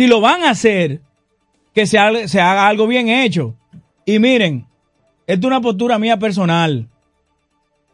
Si 0.00 0.06
lo 0.06 0.22
van 0.22 0.44
a 0.44 0.52
hacer, 0.52 1.02
que 1.74 1.84
se 1.84 1.98
haga, 1.98 2.66
algo 2.66 2.86
bien 2.86 3.10
hecho. 3.10 3.54
Y 4.06 4.18
miren, 4.18 4.66
esto 5.26 5.46
es 5.46 5.50
una 5.50 5.60
postura 5.60 5.98
mía 5.98 6.18
personal. 6.18 6.88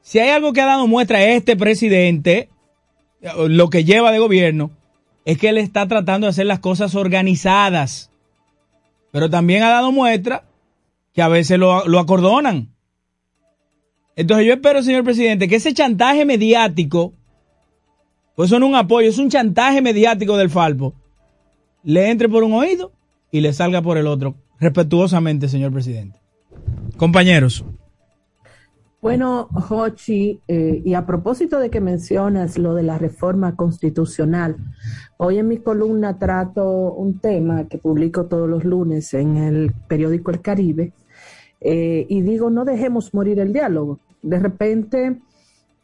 Si 0.02 0.20
hay 0.20 0.28
algo 0.28 0.52
que 0.52 0.60
ha 0.60 0.66
dado 0.66 0.86
muestra 0.86 1.20
este 1.24 1.56
presidente, 1.56 2.48
lo 3.48 3.70
que 3.70 3.82
lleva 3.82 4.12
de 4.12 4.20
gobierno, 4.20 4.70
es 5.24 5.36
que 5.36 5.48
él 5.48 5.58
está 5.58 5.88
tratando 5.88 6.28
de 6.28 6.30
hacer 6.30 6.46
las 6.46 6.60
cosas 6.60 6.94
organizadas. 6.94 8.12
Pero 9.10 9.28
también 9.28 9.64
ha 9.64 9.70
dado 9.70 9.90
muestra 9.90 10.44
que 11.12 11.22
a 11.22 11.28
veces 11.28 11.58
lo, 11.58 11.88
lo 11.88 11.98
acordonan. 11.98 12.68
Entonces 14.14 14.46
yo 14.46 14.52
espero, 14.52 14.80
señor 14.80 15.02
presidente, 15.02 15.48
que 15.48 15.56
ese 15.56 15.74
chantaje 15.74 16.24
mediático, 16.24 17.14
pues 18.36 18.48
son 18.48 18.62
un 18.62 18.76
apoyo, 18.76 19.08
es 19.08 19.18
un 19.18 19.28
chantaje 19.28 19.82
mediático 19.82 20.36
del 20.36 20.50
Falpo, 20.50 20.94
le 21.86 22.10
entre 22.10 22.28
por 22.28 22.42
un 22.42 22.52
oído 22.52 22.90
y 23.30 23.40
le 23.40 23.52
salga 23.52 23.80
por 23.80 23.96
el 23.96 24.08
otro. 24.08 24.34
Respetuosamente, 24.58 25.48
señor 25.48 25.72
presidente. 25.72 26.18
Compañeros. 26.96 27.64
Bueno, 29.00 29.48
Jochi, 29.52 30.40
eh, 30.48 30.82
y 30.84 30.94
a 30.94 31.06
propósito 31.06 31.60
de 31.60 31.70
que 31.70 31.80
mencionas 31.80 32.58
lo 32.58 32.74
de 32.74 32.82
la 32.82 32.98
reforma 32.98 33.54
constitucional, 33.54 34.56
hoy 35.16 35.38
en 35.38 35.46
mi 35.46 35.58
columna 35.58 36.18
trato 36.18 36.92
un 36.92 37.20
tema 37.20 37.68
que 37.68 37.78
publico 37.78 38.26
todos 38.26 38.48
los 38.48 38.64
lunes 38.64 39.14
en 39.14 39.36
el 39.36 39.72
periódico 39.86 40.32
El 40.32 40.40
Caribe, 40.40 40.92
eh, 41.60 42.04
y 42.08 42.22
digo, 42.22 42.50
no 42.50 42.64
dejemos 42.64 43.14
morir 43.14 43.38
el 43.38 43.52
diálogo. 43.52 44.00
De 44.22 44.40
repente 44.40 45.20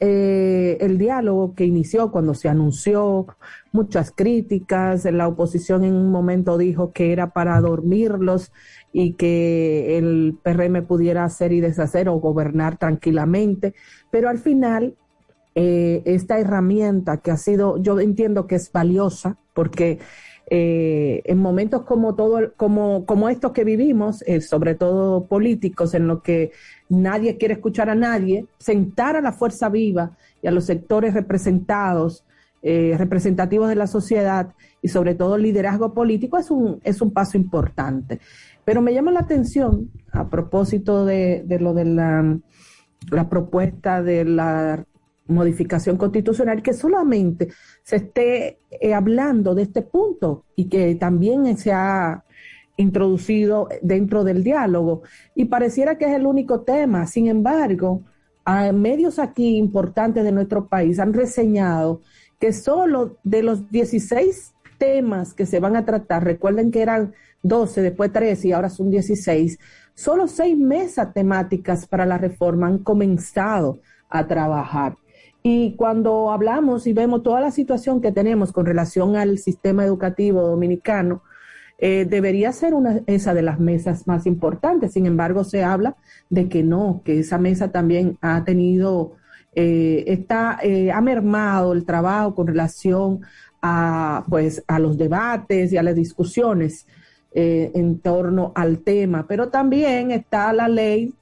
eh, 0.04 0.78
el 0.80 0.99
diálogo 0.99 1.54
que 1.54 1.64
inició 1.64 2.11
cuando 2.11 2.35
se 2.35 2.49
anunció, 2.49 3.28
muchas 3.71 4.11
críticas, 4.11 5.04
la 5.04 5.28
oposición 5.28 5.85
en 5.85 5.94
un 5.94 6.11
momento 6.11 6.59
dijo 6.59 6.92
que 6.92 7.12
era 7.12 7.32
para 7.32 7.61
dormirlos 7.61 8.50
y 8.92 9.12
que 9.12 9.97
el 9.99 10.37
PRM 10.42 10.85
pudiera 10.87 11.23
hacer 11.23 11.52
y 11.52 11.61
deshacer 11.61 12.09
o 12.09 12.14
gobernar 12.14 12.78
tranquilamente, 12.78 13.75
pero 14.11 14.28
al 14.28 14.38
final 14.38 14.97
eh, 15.54 16.02
esta 16.04 16.40
herramienta 16.40 17.18
que 17.18 17.30
ha 17.30 17.37
sido, 17.37 17.80
yo 17.80 18.00
entiendo 18.00 18.49
que 18.49 18.56
es 18.56 18.73
valiosa 18.73 19.38
porque 19.54 20.00
eh, 20.54 21.23
en 21.25 21.38
momentos 21.38 21.82
como 21.85 22.14
todo, 22.14 22.52
como, 22.56 23.06
como 23.06 23.30
estos 23.30 23.52
que 23.52 23.64
vivimos, 23.64 24.23
eh, 24.26 24.40
sobre 24.40 24.75
todo 24.75 25.26
políticos, 25.26 25.94
en 25.94 26.06
los 26.06 26.23
que 26.23 26.52
nadie 26.92 27.38
quiere 27.38 27.54
escuchar 27.54 27.88
a 27.88 27.94
nadie, 27.94 28.46
sentar 28.58 29.16
a 29.16 29.22
la 29.22 29.32
fuerza 29.32 29.68
viva 29.68 30.16
y 30.42 30.46
a 30.46 30.50
los 30.50 30.66
sectores 30.66 31.14
representados, 31.14 32.25
eh, 32.62 32.94
representativos 32.99 33.68
de 33.68 33.75
la 33.75 33.87
sociedad 33.87 34.54
y 34.82 34.88
sobre 34.88 35.14
todo 35.14 35.37
el 35.37 35.42
liderazgo 35.42 35.94
político 35.94 36.38
es 36.38 36.50
un, 36.50 36.80
es 36.84 37.00
un 37.00 37.11
paso 37.11 37.38
importante. 37.38 38.20
Pero 38.64 38.82
me 38.82 38.92
llama 38.92 39.11
la 39.11 39.20
atención, 39.20 39.90
a 40.12 40.28
propósito 40.28 41.04
de, 41.06 41.42
de 41.46 41.58
lo 41.58 41.72
de 41.72 41.87
la, 41.87 42.38
la 43.11 43.28
propuesta 43.28 44.02
de 44.02 44.25
la 44.25 44.84
modificación 45.26 45.96
constitucional, 45.96 46.62
que 46.62 46.75
solamente 46.75 47.49
se 47.82 47.96
esté 47.96 48.58
eh, 48.70 48.92
hablando 48.92 49.54
de 49.54 49.62
este 49.62 49.82
punto 49.82 50.44
y 50.54 50.66
que 50.66 50.94
también 50.96 51.56
se 51.56 51.72
ha 51.72 52.22
introducido 52.82 53.68
dentro 53.80 54.24
del 54.24 54.44
diálogo. 54.44 55.02
Y 55.34 55.46
pareciera 55.46 55.96
que 55.96 56.04
es 56.06 56.12
el 56.12 56.26
único 56.26 56.60
tema. 56.60 57.06
Sin 57.06 57.28
embargo, 57.28 58.02
a 58.44 58.72
medios 58.72 59.18
aquí 59.18 59.56
importantes 59.56 60.24
de 60.24 60.32
nuestro 60.32 60.68
país 60.68 60.98
han 60.98 61.14
reseñado 61.14 62.00
que 62.38 62.52
solo 62.52 63.18
de 63.22 63.42
los 63.42 63.70
16 63.70 64.54
temas 64.78 65.32
que 65.32 65.46
se 65.46 65.60
van 65.60 65.76
a 65.76 65.84
tratar, 65.84 66.24
recuerden 66.24 66.72
que 66.72 66.82
eran 66.82 67.14
12, 67.44 67.82
después 67.82 68.12
13 68.12 68.48
y 68.48 68.52
ahora 68.52 68.68
son 68.68 68.90
16, 68.90 69.58
solo 69.94 70.26
seis 70.26 70.56
mesas 70.56 71.12
temáticas 71.12 71.86
para 71.86 72.06
la 72.06 72.18
reforma 72.18 72.66
han 72.66 72.78
comenzado 72.78 73.80
a 74.08 74.26
trabajar. 74.26 74.96
Y 75.44 75.74
cuando 75.76 76.30
hablamos 76.30 76.86
y 76.86 76.92
vemos 76.92 77.22
toda 77.22 77.40
la 77.40 77.50
situación 77.50 78.00
que 78.00 78.12
tenemos 78.12 78.52
con 78.52 78.66
relación 78.66 79.16
al 79.16 79.38
sistema 79.38 79.84
educativo 79.84 80.42
dominicano, 80.42 81.22
eh, 81.84 82.06
debería 82.08 82.52
ser 82.52 82.74
una, 82.74 83.00
esa 83.08 83.34
de 83.34 83.42
las 83.42 83.58
mesas 83.58 84.06
más 84.06 84.24
importantes. 84.24 84.92
Sin 84.92 85.04
embargo, 85.04 85.42
se 85.42 85.64
habla 85.64 85.96
de 86.30 86.48
que 86.48 86.62
no, 86.62 87.02
que 87.04 87.18
esa 87.18 87.38
mesa 87.38 87.72
también 87.72 88.18
ha 88.20 88.44
tenido, 88.44 89.16
eh, 89.56 90.04
está, 90.06 90.60
eh, 90.62 90.92
ha 90.92 91.00
mermado 91.00 91.72
el 91.72 91.84
trabajo 91.84 92.36
con 92.36 92.46
relación 92.46 93.22
a, 93.60 94.24
pues, 94.28 94.62
a 94.68 94.78
los 94.78 94.96
debates 94.96 95.72
y 95.72 95.76
a 95.76 95.82
las 95.82 95.96
discusiones 95.96 96.86
en 97.34 97.98
torno 97.98 98.52
al 98.54 98.78
tema. 98.80 99.26
Pero 99.26 99.48
también 99.48 100.12
está 100.12 100.52
la 100.52 100.68
ley 100.68 101.12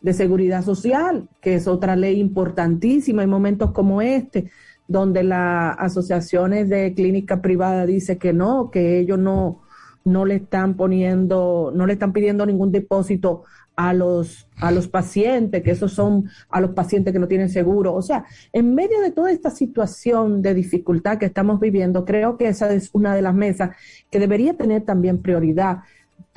de 0.00 0.12
seguridad 0.12 0.62
social, 0.62 1.28
que 1.40 1.56
es 1.56 1.66
otra 1.66 1.96
ley 1.96 2.20
importantísima 2.20 3.24
en 3.24 3.30
momentos 3.30 3.72
como 3.72 4.00
este, 4.00 4.48
donde 4.86 5.24
las 5.24 5.74
asociaciones 5.78 6.68
de 6.68 6.94
clínica 6.94 7.40
privada 7.42 7.84
dicen 7.84 8.18
que 8.18 8.32
no, 8.32 8.70
que 8.70 8.98
ellos 9.00 9.18
no, 9.18 9.63
no 10.04 10.24
le 10.24 10.36
están 10.36 10.74
poniendo, 10.74 11.72
no 11.74 11.86
le 11.86 11.94
están 11.94 12.12
pidiendo 12.12 12.44
ningún 12.46 12.70
depósito 12.70 13.44
a 13.76 13.92
los, 13.92 14.48
a 14.60 14.70
los 14.70 14.86
pacientes, 14.86 15.62
que 15.62 15.72
esos 15.72 15.92
son 15.92 16.28
a 16.48 16.60
los 16.60 16.70
pacientes 16.70 17.12
que 17.12 17.18
no 17.18 17.26
tienen 17.26 17.48
seguro. 17.48 17.94
O 17.94 18.02
sea, 18.02 18.24
en 18.52 18.74
medio 18.74 19.00
de 19.00 19.10
toda 19.10 19.32
esta 19.32 19.50
situación 19.50 20.42
de 20.42 20.54
dificultad 20.54 21.18
que 21.18 21.26
estamos 21.26 21.58
viviendo, 21.58 22.04
creo 22.04 22.36
que 22.36 22.48
esa 22.48 22.72
es 22.72 22.90
una 22.92 23.14
de 23.14 23.22
las 23.22 23.34
mesas 23.34 23.76
que 24.10 24.20
debería 24.20 24.54
tener 24.54 24.82
también 24.82 25.22
prioridad. 25.22 25.78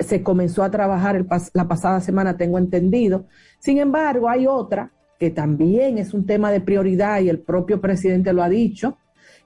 Se 0.00 0.22
comenzó 0.22 0.64
a 0.64 0.70
trabajar 0.70 1.26
la 1.52 1.68
pasada 1.68 2.00
semana, 2.00 2.36
tengo 2.36 2.58
entendido, 2.58 3.26
sin 3.58 3.78
embargo, 3.78 4.28
hay 4.28 4.46
otra 4.46 4.92
que 5.18 5.30
también 5.30 5.98
es 5.98 6.14
un 6.14 6.26
tema 6.26 6.52
de 6.52 6.60
prioridad 6.60 7.20
y 7.20 7.28
el 7.28 7.40
propio 7.40 7.80
presidente 7.80 8.32
lo 8.32 8.42
ha 8.42 8.48
dicho 8.48 8.96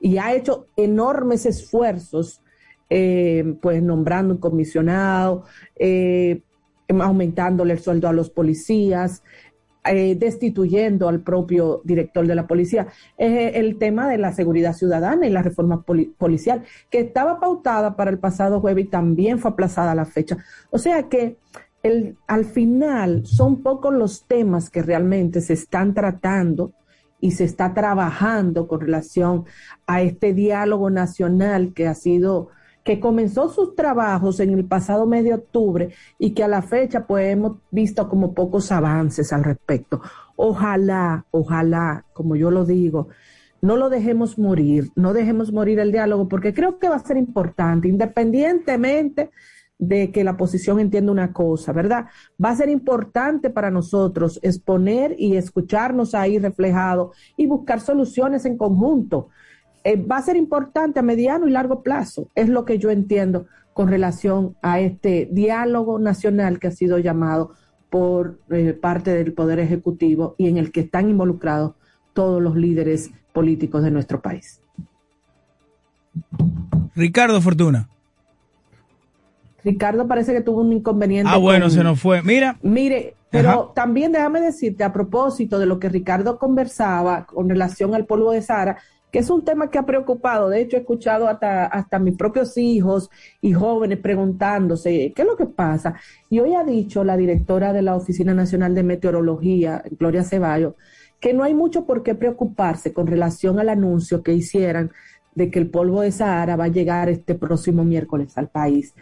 y 0.00 0.18
ha 0.18 0.34
hecho 0.34 0.66
enormes 0.76 1.46
esfuerzos, 1.46 2.41
eh, 2.94 3.56
pues 3.62 3.82
nombrando 3.82 4.34
un 4.34 4.40
comisionado, 4.40 5.44
eh, 5.76 6.42
aumentándole 6.88 7.72
el 7.72 7.78
sueldo 7.78 8.06
a 8.06 8.12
los 8.12 8.28
policías, 8.28 9.22
eh, 9.86 10.14
destituyendo 10.14 11.08
al 11.08 11.20
propio 11.20 11.80
director 11.84 12.26
de 12.26 12.34
la 12.34 12.46
policía. 12.46 12.88
Es 13.16 13.56
el 13.56 13.78
tema 13.78 14.10
de 14.10 14.18
la 14.18 14.34
seguridad 14.34 14.74
ciudadana 14.74 15.26
y 15.26 15.30
la 15.30 15.40
reforma 15.40 15.82
policial, 16.18 16.64
que 16.90 17.00
estaba 17.00 17.40
pautada 17.40 17.96
para 17.96 18.10
el 18.10 18.18
pasado 18.18 18.60
jueves 18.60 18.84
y 18.84 18.88
también 18.88 19.38
fue 19.38 19.52
aplazada 19.52 19.94
la 19.94 20.04
fecha. 20.04 20.36
O 20.68 20.76
sea 20.76 21.08
que 21.08 21.38
al 22.26 22.44
final 22.44 23.24
son 23.24 23.62
pocos 23.62 23.94
los 23.94 24.26
temas 24.26 24.68
que 24.68 24.82
realmente 24.82 25.40
se 25.40 25.54
están 25.54 25.94
tratando 25.94 26.74
y 27.22 27.30
se 27.30 27.44
está 27.44 27.72
trabajando 27.72 28.68
con 28.68 28.82
relación 28.82 29.46
a 29.86 30.02
este 30.02 30.34
diálogo 30.34 30.90
nacional 30.90 31.72
que 31.72 31.88
ha 31.88 31.94
sido, 31.94 32.50
que 32.84 33.00
comenzó 33.00 33.48
sus 33.48 33.74
trabajos 33.74 34.40
en 34.40 34.50
el 34.50 34.64
pasado 34.64 35.06
mes 35.06 35.24
de 35.24 35.34
octubre 35.34 35.90
y 36.18 36.30
que 36.32 36.42
a 36.42 36.48
la 36.48 36.62
fecha 36.62 37.06
pues 37.06 37.32
hemos 37.32 37.58
visto 37.70 38.08
como 38.08 38.34
pocos 38.34 38.72
avances 38.72 39.32
al 39.32 39.44
respecto. 39.44 40.00
Ojalá, 40.36 41.24
ojalá, 41.30 42.04
como 42.12 42.34
yo 42.36 42.50
lo 42.50 42.64
digo, 42.64 43.08
no 43.60 43.76
lo 43.76 43.88
dejemos 43.88 44.38
morir, 44.38 44.90
no 44.96 45.12
dejemos 45.12 45.52
morir 45.52 45.78
el 45.78 45.92
diálogo 45.92 46.28
porque 46.28 46.52
creo 46.52 46.78
que 46.78 46.88
va 46.88 46.96
a 46.96 47.06
ser 47.06 47.16
importante, 47.16 47.86
independientemente 47.86 49.30
de 49.78 50.12
que 50.12 50.22
la 50.22 50.32
oposición 50.32 50.78
entienda 50.78 51.10
una 51.10 51.32
cosa, 51.32 51.72
¿verdad? 51.72 52.06
Va 52.42 52.50
a 52.50 52.56
ser 52.56 52.68
importante 52.68 53.50
para 53.50 53.70
nosotros 53.70 54.38
exponer 54.42 55.14
y 55.18 55.36
escucharnos 55.36 56.14
ahí 56.14 56.38
reflejado 56.38 57.12
y 57.36 57.46
buscar 57.46 57.80
soluciones 57.80 58.44
en 58.44 58.56
conjunto. 58.56 59.28
Eh, 59.84 59.96
va 59.96 60.18
a 60.18 60.22
ser 60.22 60.36
importante 60.36 61.00
a 61.00 61.02
mediano 61.02 61.48
y 61.48 61.50
largo 61.50 61.82
plazo, 61.82 62.28
es 62.34 62.48
lo 62.48 62.64
que 62.64 62.78
yo 62.78 62.90
entiendo 62.90 63.46
con 63.72 63.88
relación 63.88 64.56
a 64.62 64.80
este 64.80 65.28
diálogo 65.32 65.98
nacional 65.98 66.58
que 66.58 66.68
ha 66.68 66.72
sido 66.72 66.98
llamado 66.98 67.52
por 67.90 68.38
eh, 68.50 68.72
parte 68.72 69.12
del 69.12 69.32
Poder 69.32 69.58
Ejecutivo 69.58 70.34
y 70.38 70.48
en 70.48 70.56
el 70.56 70.72
que 70.72 70.80
están 70.80 71.10
involucrados 71.10 71.74
todos 72.12 72.42
los 72.42 72.56
líderes 72.56 73.10
políticos 73.32 73.82
de 73.82 73.90
nuestro 73.90 74.20
país. 74.20 74.60
Ricardo 76.94 77.40
Fortuna. 77.40 77.88
Ricardo 79.64 80.06
parece 80.06 80.32
que 80.32 80.40
tuvo 80.40 80.60
un 80.60 80.72
inconveniente. 80.72 81.30
Ah, 81.32 81.38
bueno, 81.38 81.70
se 81.70 81.82
nos 81.84 82.00
fue. 82.00 82.22
Mira. 82.22 82.58
Mire, 82.62 83.14
pero 83.30 83.72
también 83.74 84.12
déjame 84.12 84.40
decirte 84.40 84.84
a 84.84 84.92
propósito 84.92 85.58
de 85.58 85.66
lo 85.66 85.78
que 85.78 85.88
Ricardo 85.88 86.38
conversaba 86.38 87.24
con 87.24 87.48
relación 87.48 87.94
al 87.94 88.04
polvo 88.04 88.32
de 88.32 88.42
Sahara, 88.42 88.78
que 89.12 89.18
es 89.18 89.28
un 89.28 89.44
tema 89.44 89.70
que 89.70 89.78
ha 89.78 89.84
preocupado. 89.84 90.48
De 90.48 90.62
hecho, 90.62 90.76
he 90.76 90.80
escuchado 90.80 91.28
hasta, 91.28 91.66
hasta 91.66 91.98
mis 91.98 92.16
propios 92.16 92.56
hijos 92.56 93.10
y 93.42 93.52
jóvenes 93.52 93.98
preguntándose 93.98 95.12
qué 95.14 95.22
es 95.22 95.28
lo 95.28 95.36
que 95.36 95.46
pasa. 95.46 95.94
Y 96.30 96.40
hoy 96.40 96.54
ha 96.54 96.64
dicho 96.64 97.04
la 97.04 97.18
directora 97.18 97.74
de 97.74 97.82
la 97.82 97.94
Oficina 97.94 98.32
Nacional 98.32 98.74
de 98.74 98.82
Meteorología, 98.82 99.84
Gloria 99.98 100.24
Ceballos, 100.24 100.74
que 101.20 101.34
no 101.34 101.44
hay 101.44 101.52
mucho 101.52 101.84
por 101.84 102.02
qué 102.02 102.14
preocuparse 102.14 102.94
con 102.94 103.06
relación 103.06 103.60
al 103.60 103.68
anuncio 103.68 104.22
que 104.22 104.32
hicieran 104.32 104.90
de 105.34 105.50
que 105.50 105.58
el 105.58 105.68
polvo 105.68 106.00
de 106.00 106.10
Sahara 106.10 106.56
va 106.56 106.64
a 106.64 106.68
llegar 106.68 107.10
este 107.10 107.34
próximo 107.34 107.84
miércoles 107.84 108.36
al 108.38 108.48
país. 108.48 108.94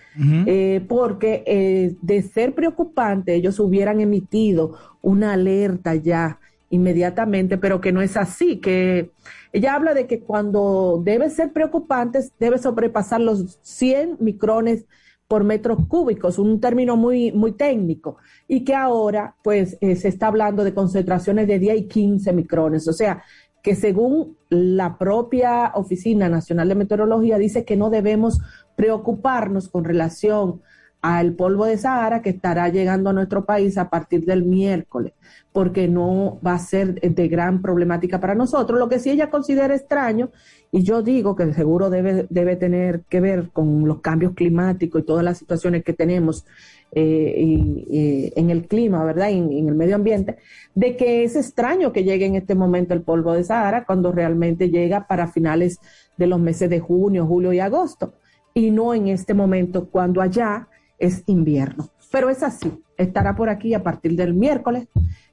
Eh, 0.47 0.85
porque 0.89 1.45
eh, 1.47 1.95
de 2.03 2.23
ser 2.23 2.55
preocupante, 2.55 3.35
ellos 3.35 3.61
hubieran 3.61 4.01
emitido 4.01 4.77
una 5.03 5.35
alerta 5.35 5.95
ya 5.95 6.40
inmediatamente, 6.71 7.59
pero 7.59 7.81
que 7.81 7.93
no 7.93 8.01
es 8.01 8.17
así, 8.17 8.59
que 8.59 9.13
ella 9.53 9.75
habla 9.75 9.93
de 9.93 10.07
que 10.07 10.21
cuando 10.21 11.03
debe 11.05 11.29
ser 11.29 11.53
preocupante, 11.53 12.21
debe 12.39 12.59
sobrepasar 12.59 13.21
los 13.21 13.59
100 13.63 14.17
micrones 14.21 14.87
por 15.29 15.45
metros 15.45 15.87
cúbicos, 15.87 16.39
un 16.39 16.61
término 16.61 16.97
muy, 16.97 17.33
muy 17.33 17.53
técnico, 17.53 18.17
y 18.49 18.65
que 18.65 18.75
ahora 18.75 19.37
pues 19.43 19.77
eh, 19.81 19.95
se 19.97 20.09
está 20.09 20.29
hablando 20.29 20.65
de 20.65 20.75
concentraciones 20.75 21.47
de 21.47 21.59
10 21.59 21.79
y 21.79 21.89
15 21.89 22.33
micrones, 22.33 22.89
o 22.89 22.93
sea, 22.93 23.23
que 23.63 23.75
según 23.75 24.39
la 24.49 24.97
propia 24.97 25.73
Oficina 25.75 26.29
Nacional 26.29 26.69
de 26.69 26.75
Meteorología 26.77 27.37
dice 27.37 27.65
que 27.65 27.77
no 27.77 27.91
debemos 27.91 28.41
preocuparnos 28.75 29.69
con 29.69 29.85
relación 29.85 30.63
al 31.03 31.33
polvo 31.33 31.65
de 31.65 31.79
Sahara 31.79 32.21
que 32.21 32.31
estará 32.31 32.69
llegando 32.69 33.11
a 33.11 33.13
nuestro 33.13 33.47
país 33.47 33.79
a 33.79 33.89
partir 33.89 34.27
del 34.27 34.45
miércoles, 34.45 35.15
porque 35.51 35.89
no 35.89 36.39
va 36.47 36.55
a 36.55 36.59
ser 36.59 37.01
de 37.01 37.29
gran 37.29 37.63
problemática 37.63 38.21
para 38.21 38.35
nosotros. 38.35 38.79
Lo 38.79 38.89
que 38.89 38.99
sí 38.99 39.11
ella 39.11 39.31
considera 39.31 39.75
extraño, 39.75 40.31
y 40.71 40.83
yo 40.83 41.03
digo 41.03 41.35
que 41.35 41.53
seguro 41.55 41.89
debe, 41.89 42.27
debe 42.29 42.57
tener 42.57 43.01
que 43.09 43.21
ver 43.21 43.49
con 43.51 43.89
los 43.89 44.01
cambios 44.01 44.35
climáticos 44.35 45.01
y 45.01 45.05
todas 45.05 45.25
las 45.25 45.39
situaciones 45.39 45.85
que 45.85 45.95
tenemos 45.95 46.45
eh, 46.93 48.33
en 48.37 48.51
el 48.51 48.67
clima, 48.67 49.03
¿verdad? 49.03 49.31
En, 49.31 49.53
en, 49.53 49.69
el 49.69 49.75
medio 49.75 49.95
ambiente, 49.95 50.37
de 50.75 50.97
que 50.97 51.25
es 51.25 51.35
extraño 51.35 51.93
que 51.93 52.05
llegue 52.05 52.27
en 52.27 52.35
este 52.35 52.55
momento 52.55 52.93
el 52.93 53.03
polvo 53.03 53.33
de 53.33 53.45
Sahara 53.45 53.87
cuando 53.87 54.13
realmente 54.13 54.69
llega 54.69 55.07
para 55.07 55.29
finales 55.29 55.79
de 56.19 56.27
los 56.27 56.39
meses 56.39 56.69
de 56.69 56.81
junio, 56.81 57.27
julio 57.27 57.53
y 57.55 57.61
agosto, 57.61 58.15
y 58.53 58.71
no 58.71 58.93
en 58.93 59.09
este 59.09 59.33
momento 59.33 59.89
cuando 59.89 60.21
allá 60.21 60.69
es 61.01 61.25
invierno. 61.27 61.91
Pero 62.13 62.31
es 62.31 62.43
así, 62.43 62.71
estará 62.97 63.35
por 63.35 63.49
aquí 63.49 63.75
a 63.75 63.83
partir 63.83 64.15
del 64.15 64.35
miércoles 64.35 64.87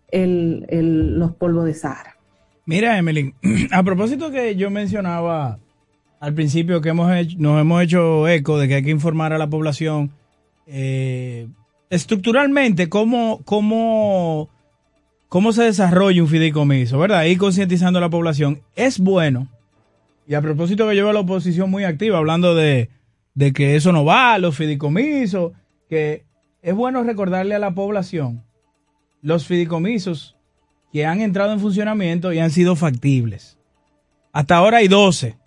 el, 0.10 0.66
el, 0.70 1.20
los 1.20 1.34
polvos 1.34 1.66
de 1.66 1.74
Sahara. 1.74 2.18
Mira, 2.66 2.98
Emily, 2.98 3.34
a 3.72 3.84
propósito 3.84 4.32
que 4.32 4.56
yo 4.56 4.72
mencionaba 4.72 5.60
al 6.20 6.34
principio 6.34 6.82
que 6.82 6.90
hemos 6.90 7.14
hecho, 7.16 7.36
nos 7.40 7.62
hemos 7.62 7.84
hecho 7.84 8.28
eco 8.28 8.58
de 8.58 8.68
que 8.68 8.76
hay 8.76 8.84
que 8.84 8.90
informar 8.90 9.34
a 9.34 9.38
la 9.38 9.50
población 9.50 10.12
eh, 10.66 11.48
estructuralmente 11.90 12.90
cómo, 12.90 13.42
cómo, 13.46 14.50
cómo 15.30 15.54
se 15.54 15.64
desarrolla 15.64 16.22
un 16.22 16.28
fideicomiso, 16.28 16.98
¿verdad? 17.00 17.26
Y 17.26 17.38
concientizando 17.38 18.00
a 18.00 18.02
la 18.02 18.10
población. 18.10 18.62
Es 18.76 19.00
bueno, 19.00 19.48
y 20.28 20.34
a 20.34 20.42
propósito 20.42 20.88
que 20.88 20.96
yo 20.96 21.04
veo 21.04 21.12
a 21.12 21.14
la 21.14 21.22
oposición 21.22 21.72
muy 21.72 21.86
activa 21.86 22.18
hablando 22.18 22.54
de, 22.54 22.90
de 23.38 23.54
que 23.54 23.76
eso 23.76 23.92
no 23.92 24.04
va, 24.04 24.40
los 24.40 24.58
fideicomisos, 24.58 25.52
que 25.88 26.26
es 26.64 26.74
bueno 26.74 27.04
recordarle 27.04 27.54
a 27.54 27.60
la 27.60 27.76
población 27.76 28.44
los 29.22 29.46
fideicomisos 29.46 30.36
que 30.92 31.06
han 31.06 31.22
entrado 31.22 31.54
en 31.54 31.60
funcionamiento 31.60 32.34
y 32.34 32.40
han 32.40 32.50
sido 32.50 32.76
factibles. 32.76 33.60
Hasta 34.34 34.56
ahora 34.56 34.78
hay 34.78 34.88
12. 34.88 35.38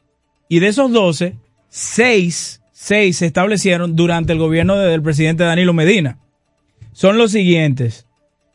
Y 0.48 0.60
de 0.60 0.68
esos 0.68 0.92
12, 0.92 1.34
6, 1.68 2.62
6 2.70 3.16
se 3.16 3.26
establecieron 3.26 3.96
durante 3.96 4.34
el 4.34 4.38
gobierno 4.38 4.76
del 4.76 5.02
presidente 5.02 5.42
Danilo 5.42 5.72
Medina. 5.72 6.20
Son 6.92 7.18
los 7.18 7.32
siguientes. 7.32 8.06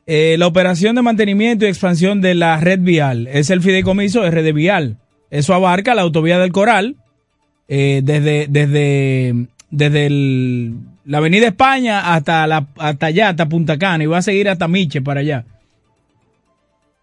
Eh, 0.06 0.38
la 0.40 0.48
operación 0.48 0.96
de 0.96 1.02
mantenimiento 1.02 1.66
y 1.66 1.68
expansión 1.68 2.22
de 2.22 2.36
la 2.36 2.58
red 2.62 2.80
vial 2.80 3.28
es 3.28 3.50
el 3.50 3.62
fideicomiso 3.62 4.26
RD 4.30 4.54
Vial. 4.54 5.00
Eso 5.30 5.54
abarca 5.54 5.94
la 5.94 6.04
autovía 6.04 6.40
del 6.40 6.54
Coral, 6.54 6.96
eh, 7.68 8.02
desde, 8.04 8.48
desde, 8.50 9.48
desde 9.70 10.10
la 11.06 11.18
Avenida 11.18 11.48
España 11.48 12.14
hasta, 12.14 12.46
la, 12.48 12.68
hasta 12.78 13.08
allá, 13.08 13.30
hasta 13.30 13.50
Punta 13.50 13.78
Cana, 13.78 14.04
y 14.04 14.08
va 14.08 14.20
a 14.20 14.22
seguir 14.22 14.50
hasta 14.50 14.68
Miche 14.68 15.02
para 15.02 15.22
allá. 15.22 15.46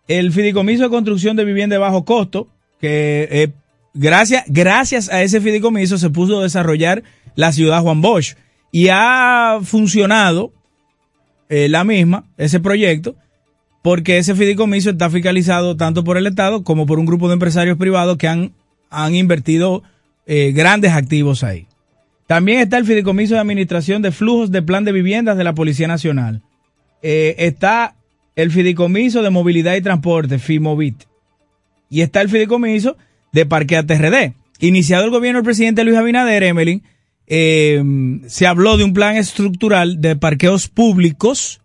El 0.08 0.32
fideicomiso 0.32 0.84
de 0.84 0.90
construcción 0.90 1.36
de 1.36 1.44
vivienda 1.44 1.74
de 1.74 1.80
bajo 1.80 2.04
costo, 2.04 2.48
que 2.80 3.28
eh, 3.30 3.48
gracias, 3.94 4.44
gracias 4.48 5.08
a 5.08 5.22
ese 5.22 5.40
fideicomiso 5.40 5.98
se 5.98 6.10
pudo 6.10 6.42
desarrollar 6.42 7.02
la 7.34 7.52
ciudad 7.52 7.82
Juan 7.82 8.00
Bosch. 8.02 8.34
Y 8.72 8.88
ha 8.90 9.60
funcionado 9.62 10.52
eh, 11.48 11.68
la 11.68 11.84
misma, 11.84 12.24
ese 12.36 12.58
proyecto, 12.60 13.14
porque 13.82 14.18
ese 14.18 14.34
fideicomiso 14.34 14.90
está 14.90 15.10
fiscalizado 15.10 15.76
tanto 15.76 16.04
por 16.04 16.16
el 16.16 16.26
Estado 16.26 16.64
como 16.64 16.86
por 16.86 16.98
un 16.98 17.06
grupo 17.06 17.28
de 17.28 17.34
empresarios 17.34 17.76
privados 17.76 18.16
que 18.16 18.28
han, 18.28 18.52
han 18.90 19.14
invertido 19.14 19.82
eh, 20.26 20.52
grandes 20.52 20.92
activos 20.92 21.44
ahí. 21.44 21.66
También 22.26 22.60
está 22.60 22.78
el 22.78 22.86
fideicomiso 22.86 23.34
de 23.34 23.40
administración 23.40 24.02
de 24.02 24.12
flujos 24.12 24.50
de 24.50 24.62
plan 24.62 24.84
de 24.84 24.92
viviendas 24.92 25.36
de 25.36 25.44
la 25.44 25.54
Policía 25.54 25.88
Nacional. 25.88 26.42
Eh, 27.02 27.34
está 27.38 27.96
el 28.36 28.50
fideicomiso 28.50 29.22
de 29.22 29.30
movilidad 29.30 29.74
y 29.74 29.82
transporte, 29.82 30.38
FIMOVIT. 30.38 31.04
Y 31.90 32.00
está 32.00 32.22
el 32.22 32.28
fideicomiso 32.28 32.96
de 33.32 33.44
Parquea 33.44 33.82
TRD. 33.82 34.34
Iniciado 34.60 35.04
el 35.04 35.10
gobierno 35.10 35.38
del 35.38 35.44
presidente 35.44 35.84
Luis 35.84 35.96
Abinader, 35.96 36.42
Emelin, 36.44 36.82
eh, 37.26 37.82
se 38.28 38.46
habló 38.46 38.76
de 38.76 38.84
un 38.84 38.94
plan 38.94 39.16
estructural 39.16 40.00
de 40.00 40.16
parqueos 40.16 40.68
públicos 40.68 41.60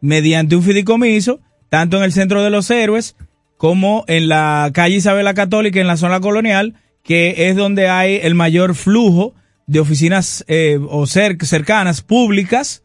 mediante 0.00 0.56
un 0.56 0.62
fideicomiso, 0.62 1.40
tanto 1.68 1.98
en 1.98 2.02
el 2.02 2.12
centro 2.12 2.42
de 2.42 2.50
los 2.50 2.70
héroes 2.70 3.16
como 3.56 4.04
en 4.08 4.28
la 4.28 4.70
calle 4.74 4.96
Isabel 4.96 5.32
Católica, 5.34 5.80
en 5.80 5.86
la 5.86 5.96
zona 5.96 6.20
colonial, 6.20 6.74
que 7.02 7.48
es 7.48 7.56
donde 7.56 7.88
hay 7.88 8.20
el 8.22 8.34
mayor 8.34 8.74
flujo 8.74 9.34
de 9.66 9.80
oficinas 9.80 10.44
eh, 10.48 10.78
o 10.88 11.06
cercanas 11.06 12.02
públicas 12.02 12.82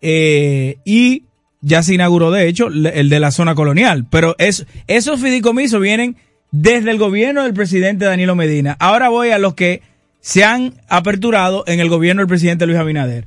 eh, 0.00 0.76
y 0.84 1.24
ya 1.60 1.82
se 1.82 1.94
inauguró 1.94 2.30
de 2.30 2.46
hecho 2.48 2.68
el 2.68 3.08
de 3.08 3.20
la 3.20 3.30
zona 3.30 3.54
colonial. 3.54 4.06
Pero 4.10 4.36
es, 4.38 4.66
esos 4.86 5.20
fideicomisos 5.20 5.80
vienen 5.80 6.16
desde 6.50 6.90
el 6.90 6.98
gobierno 6.98 7.42
del 7.42 7.54
presidente 7.54 8.04
Danilo 8.04 8.34
Medina. 8.34 8.76
Ahora 8.78 9.08
voy 9.08 9.30
a 9.30 9.38
los 9.38 9.54
que 9.54 9.82
se 10.20 10.44
han 10.44 10.74
aperturado 10.88 11.64
en 11.66 11.80
el 11.80 11.88
gobierno 11.88 12.20
del 12.20 12.28
presidente 12.28 12.66
Luis 12.66 12.78
Abinader. 12.78 13.26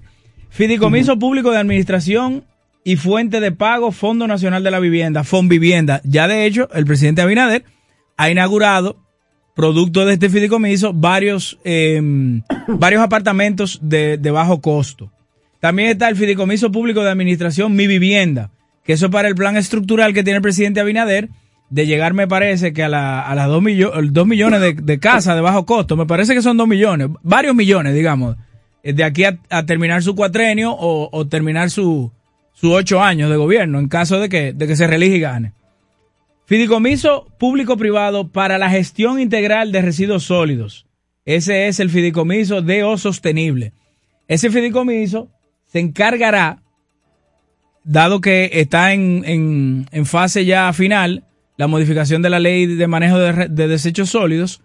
Fideicomiso 0.49 1.17
Público 1.17 1.51
de 1.51 1.57
Administración 1.57 2.45
y 2.83 2.95
Fuente 2.97 3.39
de 3.39 3.51
Pago 3.51 3.91
Fondo 3.91 4.27
Nacional 4.27 4.63
de 4.63 4.71
la 4.71 4.79
Vivienda, 4.79 5.23
Vivienda. 5.43 6.01
Ya 6.03 6.27
de 6.27 6.45
hecho, 6.45 6.69
el 6.73 6.85
presidente 6.85 7.21
Abinader 7.21 7.63
ha 8.17 8.29
inaugurado, 8.29 8.97
producto 9.55 10.05
de 10.05 10.13
este 10.13 10.29
fideicomiso, 10.29 10.93
varios, 10.93 11.59
em, 11.63 12.41
varios 12.67 13.01
apartamentos 13.01 13.79
de, 13.81 14.17
de 14.17 14.31
bajo 14.31 14.61
costo. 14.61 15.11
También 15.59 15.89
está 15.89 16.09
el 16.09 16.15
Fideicomiso 16.15 16.71
Público 16.71 17.03
de 17.03 17.11
Administración 17.11 17.75
Mi 17.75 17.85
Vivienda, 17.85 18.49
que 18.83 18.93
eso 18.93 19.05
es 19.05 19.11
para 19.11 19.27
el 19.27 19.35
plan 19.35 19.57
estructural 19.57 20.13
que 20.13 20.23
tiene 20.23 20.37
el 20.37 20.41
presidente 20.41 20.79
Abinader 20.79 21.29
de 21.69 21.85
llegar, 21.85 22.13
me 22.13 22.27
parece 22.27 22.73
que 22.73 22.83
a, 22.83 22.89
la, 22.89 23.21
a 23.21 23.33
las 23.33 23.47
2 23.47 23.63
dos 24.11 24.27
millones 24.27 24.59
de, 24.59 24.73
de 24.73 24.99
casas 24.99 25.35
de 25.35 25.41
bajo 25.41 25.65
costo, 25.65 25.95
me 25.95 26.05
parece 26.05 26.33
que 26.33 26.41
son 26.41 26.57
2 26.57 26.67
millones, 26.67 27.09
varios 27.21 27.55
millones, 27.55 27.93
digamos, 27.93 28.35
eh, 28.83 28.93
de 28.93 29.03
aquí 29.03 29.23
a, 29.23 29.65
terminar 29.65 30.03
su 30.03 30.15
cuatrenio 30.15 30.75
o, 30.77 31.27
terminar 31.27 31.69
su, 31.69 32.11
sus 32.53 32.71
ocho 32.71 33.01
años 33.01 33.29
de 33.29 33.37
gobierno, 33.37 33.79
en 33.79 33.87
caso 33.87 34.19
de 34.19 34.27
que, 34.27 34.51
de 34.51 34.67
que 34.67 34.75
se 34.75 34.87
relige 34.87 35.17
y 35.17 35.19
gane. 35.19 35.53
Fideicomiso 36.51 37.27
público-privado 37.39 38.27
para 38.27 38.57
la 38.57 38.69
gestión 38.69 39.21
integral 39.21 39.71
de 39.71 39.81
residuos 39.81 40.23
sólidos. 40.23 40.85
Ese 41.23 41.69
es 41.69 41.79
el 41.79 41.89
fideicomiso 41.89 42.61
de 42.61 42.83
O 42.83 42.97
Sostenible. 42.97 43.71
Ese 44.27 44.49
fideicomiso 44.49 45.29
se 45.67 45.79
encargará, 45.79 46.61
dado 47.85 48.19
que 48.19 48.49
está 48.51 48.91
en, 48.91 49.85
en 49.89 50.05
fase 50.05 50.43
ya 50.43 50.73
final, 50.73 51.23
la 51.55 51.67
modificación 51.67 52.21
de 52.21 52.29
la 52.29 52.41
ley 52.41 52.65
de 52.65 52.85
manejo 52.85 53.17
de, 53.17 53.67
desechos 53.69 54.09
sólidos, 54.09 54.61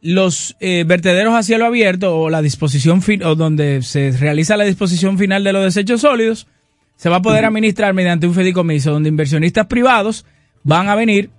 los 0.00 0.56
eh, 0.60 0.84
vertederos 0.86 1.34
a 1.34 1.42
cielo 1.42 1.66
abierto 1.66 2.16
o 2.16 2.30
la 2.30 2.42
disposición 2.42 3.02
o 3.24 3.34
donde 3.34 3.82
se 3.82 4.12
realiza 4.12 4.56
la 4.56 4.62
disposición 4.62 5.18
final 5.18 5.42
de 5.42 5.52
los 5.52 5.64
desechos 5.64 6.02
sólidos, 6.02 6.46
se 6.94 7.08
va 7.08 7.16
a 7.16 7.22
poder 7.22 7.44
administrar 7.44 7.92
mediante 7.92 8.28
un 8.28 8.34
fideicomiso 8.34 8.92
donde 8.92 9.08
inversionistas 9.08 9.66
privados 9.66 10.24
van 10.68 10.90
a 10.90 10.94
venir 10.94 11.30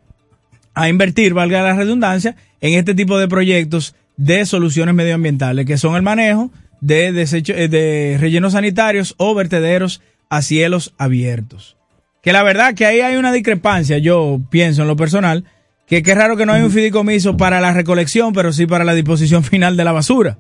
a 0.73 0.89
invertir, 0.89 1.35
valga 1.35 1.61
la 1.61 1.75
redundancia, 1.75 2.35
en 2.61 2.73
este 2.73 2.95
tipo 2.95 3.19
de 3.19 3.27
proyectos 3.27 3.95
de 4.17 4.43
soluciones 4.45 4.95
medioambientales, 4.95 5.67
que 5.67 5.77
son 5.77 5.95
el 5.95 6.01
manejo 6.01 6.49
de 6.81 7.11
desechos, 7.11 7.55
eh, 7.55 7.67
de 7.67 8.17
rellenos 8.19 8.53
sanitarios 8.53 9.13
o 9.17 9.35
vertederos 9.35 10.01
a 10.29 10.41
cielos 10.41 10.95
abiertos. 10.97 11.77
Que 12.23 12.33
la 12.33 12.41
verdad 12.41 12.73
que 12.73 12.87
ahí 12.87 13.01
hay 13.01 13.17
una 13.17 13.31
discrepancia, 13.31 13.99
yo 13.99 14.41
pienso 14.49 14.81
en 14.81 14.87
lo 14.87 14.95
personal, 14.95 15.45
que 15.85 16.01
qué 16.01 16.15
raro 16.15 16.35
que 16.35 16.47
no 16.47 16.53
hay 16.53 16.63
un 16.63 16.71
fideicomiso 16.71 17.37
para 17.37 17.61
la 17.61 17.71
recolección, 17.71 18.33
pero 18.33 18.51
sí 18.51 18.65
para 18.65 18.83
la 18.83 18.95
disposición 18.95 19.43
final 19.51 19.77
de 19.77 19.83
la 19.83 19.91
basura. 19.91 20.39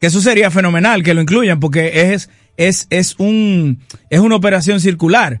Que 0.00 0.06
eso 0.06 0.20
sería 0.20 0.52
fenomenal 0.52 1.02
que 1.02 1.12
lo 1.14 1.22
incluyan, 1.22 1.58
porque 1.58 2.12
es, 2.12 2.30
es, 2.56 2.86
es, 2.90 3.16
un, 3.18 3.80
es 4.10 4.20
una 4.20 4.36
operación 4.36 4.78
circular. 4.78 5.40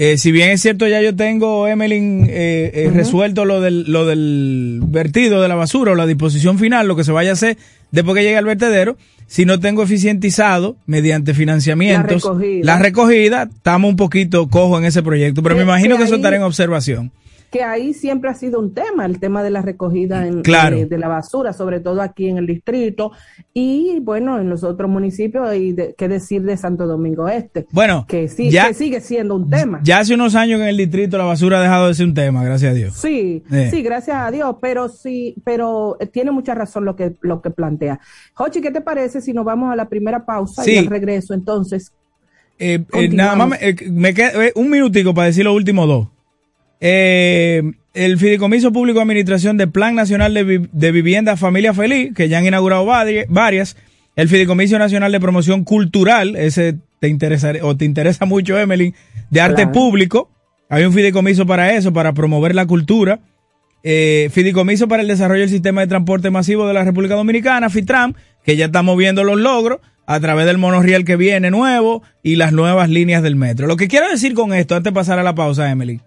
Eh, 0.00 0.16
si 0.16 0.30
bien 0.30 0.50
es 0.50 0.62
cierto, 0.62 0.86
ya 0.86 1.02
yo 1.02 1.16
tengo, 1.16 1.66
Emelin, 1.66 2.24
eh, 2.30 2.70
eh, 2.72 2.90
resuelto 2.94 3.44
lo 3.44 3.60
del, 3.60 3.90
lo 3.90 4.06
del 4.06 4.80
vertido 4.84 5.42
de 5.42 5.48
la 5.48 5.56
basura 5.56 5.90
o 5.90 5.94
la 5.96 6.06
disposición 6.06 6.56
final, 6.56 6.86
lo 6.86 6.94
que 6.94 7.02
se 7.02 7.10
vaya 7.10 7.30
a 7.30 7.32
hacer 7.32 7.58
después 7.90 8.14
que 8.16 8.22
llegue 8.22 8.36
al 8.36 8.44
vertedero, 8.44 8.96
si 9.26 9.44
no 9.44 9.58
tengo 9.58 9.82
eficientizado 9.82 10.76
mediante 10.86 11.34
financiamientos 11.34 12.30
la 12.62 12.78
recogida, 12.78 13.48
estamos 13.52 13.90
un 13.90 13.96
poquito 13.96 14.48
cojo 14.48 14.78
en 14.78 14.84
ese 14.84 15.02
proyecto, 15.02 15.42
pero 15.42 15.56
me 15.56 15.62
imagino 15.62 15.96
que, 15.96 16.04
eso 16.04 16.14
estará 16.14 16.36
en 16.36 16.42
observación. 16.42 17.10
Que 17.50 17.62
ahí 17.62 17.94
siempre 17.94 18.28
ha 18.30 18.34
sido 18.34 18.60
un 18.60 18.74
tema, 18.74 19.06
el 19.06 19.18
tema 19.20 19.42
de 19.42 19.50
la 19.50 19.62
recogida 19.62 20.26
en, 20.26 20.42
Claro. 20.42 20.76
de, 20.76 20.86
de 20.86 20.98
la 20.98 21.08
basura, 21.08 21.52
sobre 21.52 21.80
todo 21.80 22.02
aquí 22.02 22.28
en 22.28 22.36
el 22.38 22.46
distrito 22.46 23.12
y 23.54 24.00
bueno, 24.00 24.38
en 24.38 24.50
los 24.50 24.64
otros 24.64 24.90
municipios 24.90 25.54
y 25.54 25.72
de, 25.72 25.94
qué 25.96 26.08
decir 26.08 26.42
de 26.42 26.56
Santo 26.56 26.86
Domingo 26.86 27.28
Este. 27.28 27.66
Bueno, 27.72 28.04
que, 28.08 28.28
sí, 28.28 28.50
ya- 28.50 28.68
que 28.68 28.74
sigue 28.74 29.00
siendo 29.00 29.34
un 29.34 29.48
tema. 29.48 29.80
Ya 29.82 30.00
hace 30.00 30.14
unos 30.14 30.34
años 30.34 30.58
que 30.58 30.64
en 30.64 30.68
el 30.68 30.76
distrito 30.76 31.16
la 31.18 31.24
basura 31.24 31.58
ha 31.58 31.62
dejado 31.62 31.88
de 31.88 31.94
ser 31.94 32.06
un 32.06 32.14
tema, 32.14 32.44
gracias 32.44 32.72
a 32.72 32.74
Dios. 32.74 32.94
Sí, 32.94 33.42
Eh. 33.50 33.68
sí, 33.70 33.82
gracias 33.82 34.16
a 34.16 34.30
Dios, 34.30 34.56
pero 34.60 34.88
sí, 34.88 35.34
pero 35.44 35.96
eh, 36.00 36.06
tiene 36.06 36.30
mucha 36.30 36.54
razón 36.54 36.84
lo 36.84 36.96
que 36.96 37.14
lo 37.22 37.40
que 37.40 37.50
plantea. 37.50 38.00
Jochi, 38.34 38.60
¿qué 38.60 38.70
te 38.70 38.80
parece 38.80 39.20
si 39.20 39.32
nos 39.32 39.44
vamos 39.44 39.72
a 39.72 39.76
la 39.76 39.88
primera 39.88 40.24
pausa 40.26 40.62
Sí. 40.62 40.72
y 40.72 40.78
al 40.78 40.86
regreso 40.86 41.32
entonces? 41.34 41.92
Eh, 42.58 42.84
eh, 42.92 43.08
nada 43.08 43.36
más 43.36 43.48
me, 43.48 43.56
eh, 43.60 43.76
me 43.90 44.12
queda 44.12 44.46
eh, 44.46 44.52
un 44.56 44.68
minutico 44.68 45.14
para 45.14 45.26
decir 45.28 45.44
los 45.44 45.54
últimos 45.54 45.86
dos. 45.88 46.08
Eh, 46.80 47.62
el 47.94 48.18
Fideicomiso 48.18 48.72
Público 48.72 48.98
de 48.98 49.02
Administración 49.02 49.56
del 49.56 49.70
Plan 49.70 49.94
Nacional 49.94 50.32
de, 50.34 50.44
Vi- 50.44 50.68
de 50.72 50.92
Vivienda 50.92 51.36
Familia 51.36 51.74
Feliz, 51.74 52.12
que 52.14 52.28
ya 52.28 52.38
han 52.38 52.46
inaugurado 52.46 52.86
vari- 52.86 53.26
varias. 53.28 53.76
El 54.14 54.28
Fideicomiso 54.28 54.78
Nacional 54.78 55.10
de 55.12 55.20
Promoción 55.20 55.64
Cultural, 55.64 56.36
ese 56.36 56.76
te 57.00 57.08
interesa 57.08 57.52
o 57.62 57.76
te 57.76 57.84
interesa 57.84 58.24
mucho, 58.26 58.58
Emily, 58.58 58.94
de 59.30 59.40
arte 59.40 59.62
Claro. 59.62 59.72
público. 59.72 60.30
Hay 60.68 60.84
un 60.84 60.92
fideicomiso 60.92 61.46
para 61.46 61.74
eso, 61.74 61.92
para 61.92 62.12
promover 62.12 62.54
la 62.54 62.66
cultura. 62.66 63.20
Eh, 63.84 64.28
fideicomiso 64.32 64.88
para 64.88 65.02
el 65.02 65.08
desarrollo 65.08 65.40
del 65.42 65.48
sistema 65.50 65.80
de 65.80 65.86
transporte 65.86 66.30
masivo 66.30 66.66
de 66.66 66.74
la 66.74 66.84
República 66.84 67.14
Dominicana, 67.14 67.70
FITRAM, 67.70 68.14
que 68.44 68.56
ya 68.56 68.66
estamos 68.66 68.96
viendo 68.98 69.22
los 69.24 69.38
logros 69.38 69.78
a 70.06 70.18
través 70.20 70.46
del 70.46 70.58
monorriel 70.58 71.04
que 71.04 71.16
viene 71.16 71.50
nuevo 71.50 72.02
y 72.22 72.36
las 72.36 72.52
nuevas 72.52 72.88
líneas 72.90 73.22
del 73.22 73.36
metro. 73.36 73.66
Lo 73.66 73.76
que 73.76 73.88
quiero 73.88 74.08
decir 74.10 74.34
con 74.34 74.52
esto, 74.52 74.74
antes 74.74 74.92
de 74.92 74.94
pasar 74.94 75.18
a 75.18 75.22
la 75.22 75.34
pausa, 75.34 75.70
Emily, 75.70 76.00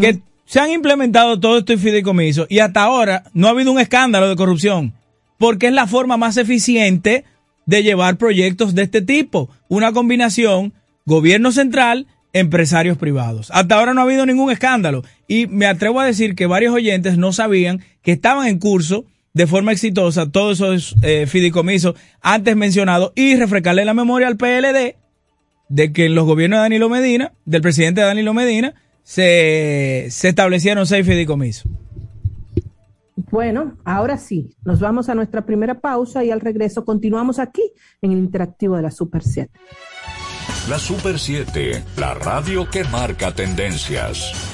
que 0.00 0.20
se 0.44 0.60
han 0.60 0.70
implementado 0.70 1.40
todos 1.40 1.60
estos 1.60 1.80
fideicomisos 1.80 2.46
y 2.48 2.58
hasta 2.58 2.82
ahora 2.82 3.24
no 3.32 3.46
ha 3.46 3.50
habido 3.50 3.72
un 3.72 3.80
escándalo 3.80 4.28
de 4.28 4.36
corrupción, 4.36 4.94
porque 5.38 5.68
es 5.68 5.72
la 5.72 5.86
forma 5.86 6.16
más 6.16 6.36
eficiente 6.36 7.24
de 7.66 7.82
llevar 7.82 8.16
proyectos 8.16 8.74
de 8.74 8.82
este 8.82 9.02
tipo, 9.02 9.48
una 9.68 9.92
combinación 9.92 10.74
gobierno 11.06 11.52
central, 11.52 12.06
empresarios 12.32 12.98
privados. 12.98 13.50
Hasta 13.52 13.76
ahora 13.76 13.94
no 13.94 14.00
ha 14.00 14.04
habido 14.04 14.26
ningún 14.26 14.50
escándalo. 14.50 15.02
Y 15.28 15.46
me 15.46 15.66
atrevo 15.66 16.00
a 16.00 16.06
decir 16.06 16.34
que 16.34 16.46
varios 16.46 16.74
oyentes 16.74 17.16
no 17.16 17.32
sabían 17.32 17.82
que 18.02 18.12
estaban 18.12 18.46
en 18.48 18.58
curso 18.58 19.04
de 19.32 19.46
forma 19.46 19.72
exitosa 19.72 20.30
todos 20.30 20.60
esos 20.60 20.96
eh, 21.02 21.26
fideicomisos 21.26 21.94
antes 22.20 22.56
mencionados 22.56 23.12
y 23.14 23.36
refrescarle 23.36 23.84
la 23.84 23.94
memoria 23.94 24.28
al 24.28 24.36
PLD 24.36 24.96
de 25.68 25.92
que 25.92 26.06
en 26.06 26.14
los 26.14 26.24
gobiernos 26.26 26.58
de 26.58 26.62
Danilo 26.62 26.88
Medina, 26.88 27.32
del 27.44 27.62
presidente 27.62 28.00
Danilo 28.00 28.34
Medina, 28.34 28.74
se, 29.04 30.08
se 30.10 30.28
establecieron 30.28 30.86
seis 30.86 31.06
fideicomisos. 31.06 31.70
Bueno, 33.30 33.76
ahora 33.84 34.18
sí, 34.18 34.56
nos 34.64 34.80
vamos 34.80 35.08
a 35.08 35.14
nuestra 35.14 35.46
primera 35.46 35.80
pausa 35.80 36.24
y 36.24 36.30
al 36.30 36.40
regreso 36.40 36.84
continuamos 36.84 37.38
aquí 37.38 37.62
en 38.02 38.12
el 38.12 38.18
interactivo 38.18 38.76
de 38.76 38.82
la 38.82 38.90
Super 38.90 39.22
7. 39.22 39.50
La 40.68 40.78
Super 40.78 41.18
7, 41.18 41.82
la 41.96 42.14
radio 42.14 42.68
que 42.70 42.84
marca 42.84 43.34
tendencias. 43.34 44.53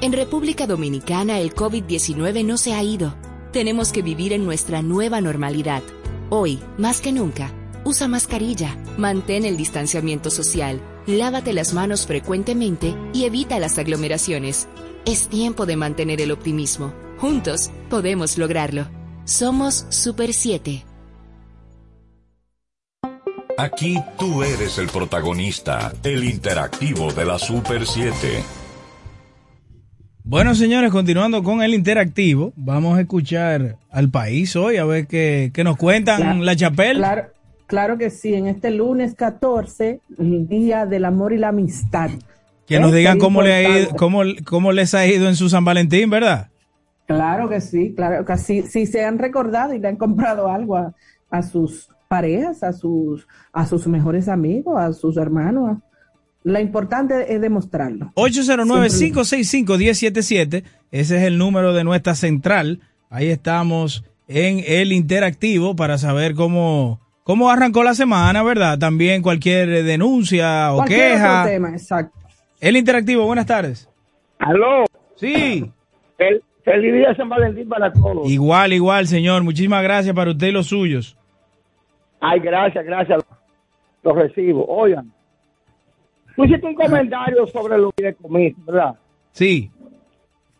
En 0.00 0.12
República 0.12 0.66
Dominicana 0.66 1.40
el 1.40 1.54
COVID-19 1.54 2.44
no 2.44 2.58
se 2.58 2.74
ha 2.74 2.82
ido. 2.82 3.14
Tenemos 3.52 3.92
que 3.92 4.02
vivir 4.02 4.32
en 4.32 4.44
nuestra 4.44 4.82
nueva 4.82 5.20
normalidad. 5.20 5.82
Hoy, 6.28 6.60
más 6.76 7.00
que 7.00 7.12
nunca, 7.12 7.50
Usa 7.86 8.08
mascarilla, 8.08 8.76
mantén 8.98 9.44
el 9.44 9.56
distanciamiento 9.56 10.28
social, 10.28 10.80
lávate 11.06 11.52
las 11.52 11.72
manos 11.72 12.04
frecuentemente 12.04 12.96
y 13.12 13.26
evita 13.26 13.60
las 13.60 13.78
aglomeraciones. 13.78 14.66
Es 15.04 15.28
tiempo 15.28 15.66
de 15.66 15.76
mantener 15.76 16.20
el 16.20 16.32
optimismo. 16.32 16.92
Juntos 17.18 17.70
podemos 17.88 18.38
lograrlo. 18.38 18.88
Somos 19.24 19.86
Super 19.90 20.34
7. 20.34 20.84
Aquí 23.58 23.98
tú 24.18 24.42
eres 24.42 24.76
el 24.76 24.88
protagonista, 24.88 25.90
el 26.04 26.24
interactivo 26.24 27.10
de 27.10 27.24
la 27.24 27.38
Super 27.38 27.86
7. 27.86 28.42
Bueno, 30.24 30.54
señores, 30.54 30.92
continuando 30.92 31.42
con 31.42 31.62
el 31.62 31.72
interactivo, 31.72 32.52
vamos 32.54 32.98
a 32.98 33.00
escuchar 33.00 33.76
al 33.90 34.10
país 34.10 34.54
hoy 34.56 34.76
a 34.76 34.84
ver 34.84 35.06
qué, 35.06 35.52
qué 35.54 35.64
nos 35.64 35.78
cuentan 35.78 36.20
Claro, 36.20 36.42
la 36.42 36.54
Chapel. 36.54 36.98
Claro, 36.98 37.22
claro 37.66 37.96
que 37.96 38.10
sí, 38.10 38.34
en 38.34 38.46
este 38.46 38.70
lunes 38.70 39.14
14, 39.14 40.00
el 40.18 40.46
Día 40.46 40.84
del 40.84 41.06
Amor 41.06 41.32
y 41.32 41.38
la 41.38 41.48
Amistad. 41.48 42.10
Que 42.66 42.78
nos 42.78 42.92
digan 42.92 43.18
cómo, 43.18 43.40
le 43.40 43.54
ha 43.54 43.78
ido, 43.78 43.96
cómo, 43.96 44.20
cómo 44.44 44.72
les 44.72 44.92
ha 44.92 45.06
ido 45.06 45.28
en 45.28 45.36
su 45.36 45.48
San 45.48 45.64
Valentín, 45.64 46.10
¿verdad? 46.10 46.48
Claro 47.06 47.48
que 47.48 47.62
sí, 47.62 47.94
claro 47.94 48.22
que 48.26 48.36
sí. 48.36 48.62
Si 48.62 48.84
se 48.84 49.02
han 49.02 49.18
recordado 49.18 49.72
y 49.72 49.78
le 49.78 49.88
han 49.88 49.96
comprado 49.96 50.50
algo 50.50 50.76
a, 50.76 50.92
a 51.30 51.42
sus 51.42 51.88
parejas, 52.08 52.62
a 52.62 52.72
sus, 52.72 53.26
a 53.52 53.66
sus 53.66 53.86
mejores 53.86 54.28
amigos, 54.28 54.78
a 54.78 54.92
sus 54.92 55.16
hermanos. 55.16 55.78
Lo 56.42 56.60
importante 56.60 57.34
es 57.34 57.40
demostrarlo. 57.40 58.12
809-565-1077. 58.14 60.64
Ese 60.90 61.16
es 61.16 61.22
el 61.22 61.38
número 61.38 61.72
de 61.72 61.84
nuestra 61.84 62.14
central. 62.14 62.80
Ahí 63.10 63.28
estamos 63.28 64.04
en 64.28 64.62
el 64.66 64.92
interactivo 64.92 65.76
para 65.76 65.98
saber 65.98 66.34
cómo, 66.34 67.00
cómo 67.24 67.50
arrancó 67.50 67.82
la 67.82 67.94
semana, 67.94 68.42
¿verdad? 68.42 68.78
También 68.78 69.22
cualquier 69.22 69.84
denuncia 69.84 70.72
o 70.72 70.76
Cualquier 70.76 71.12
queja. 71.12 71.40
otro 71.40 71.52
tema, 71.52 71.70
exacto. 71.70 72.18
El 72.60 72.76
interactivo, 72.76 73.26
buenas 73.26 73.46
tardes. 73.46 73.88
Aló. 74.38 74.84
Sí. 75.16 75.70
El, 76.18 76.42
feliz 76.64 76.92
día 76.92 77.08
de 77.10 77.16
San 77.16 77.28
Valentín 77.28 77.68
para 77.68 77.92
todos. 77.92 78.28
Igual, 78.28 78.72
igual, 78.72 79.06
señor. 79.06 79.42
Muchísimas 79.42 79.82
gracias 79.82 80.14
para 80.14 80.30
usted 80.32 80.48
y 80.48 80.52
los 80.52 80.66
suyos. 80.66 81.16
Ay, 82.20 82.40
gracias, 82.40 82.84
gracias. 82.84 83.24
Los 84.02 84.14
recibo. 84.14 84.64
Oigan, 84.66 85.12
tú 86.34 86.44
hiciste 86.44 86.66
un 86.66 86.74
comentario 86.74 87.46
sobre 87.46 87.78
los 87.78 87.92
fideicomisos, 87.96 88.64
¿verdad? 88.64 88.96
Sí. 89.32 89.70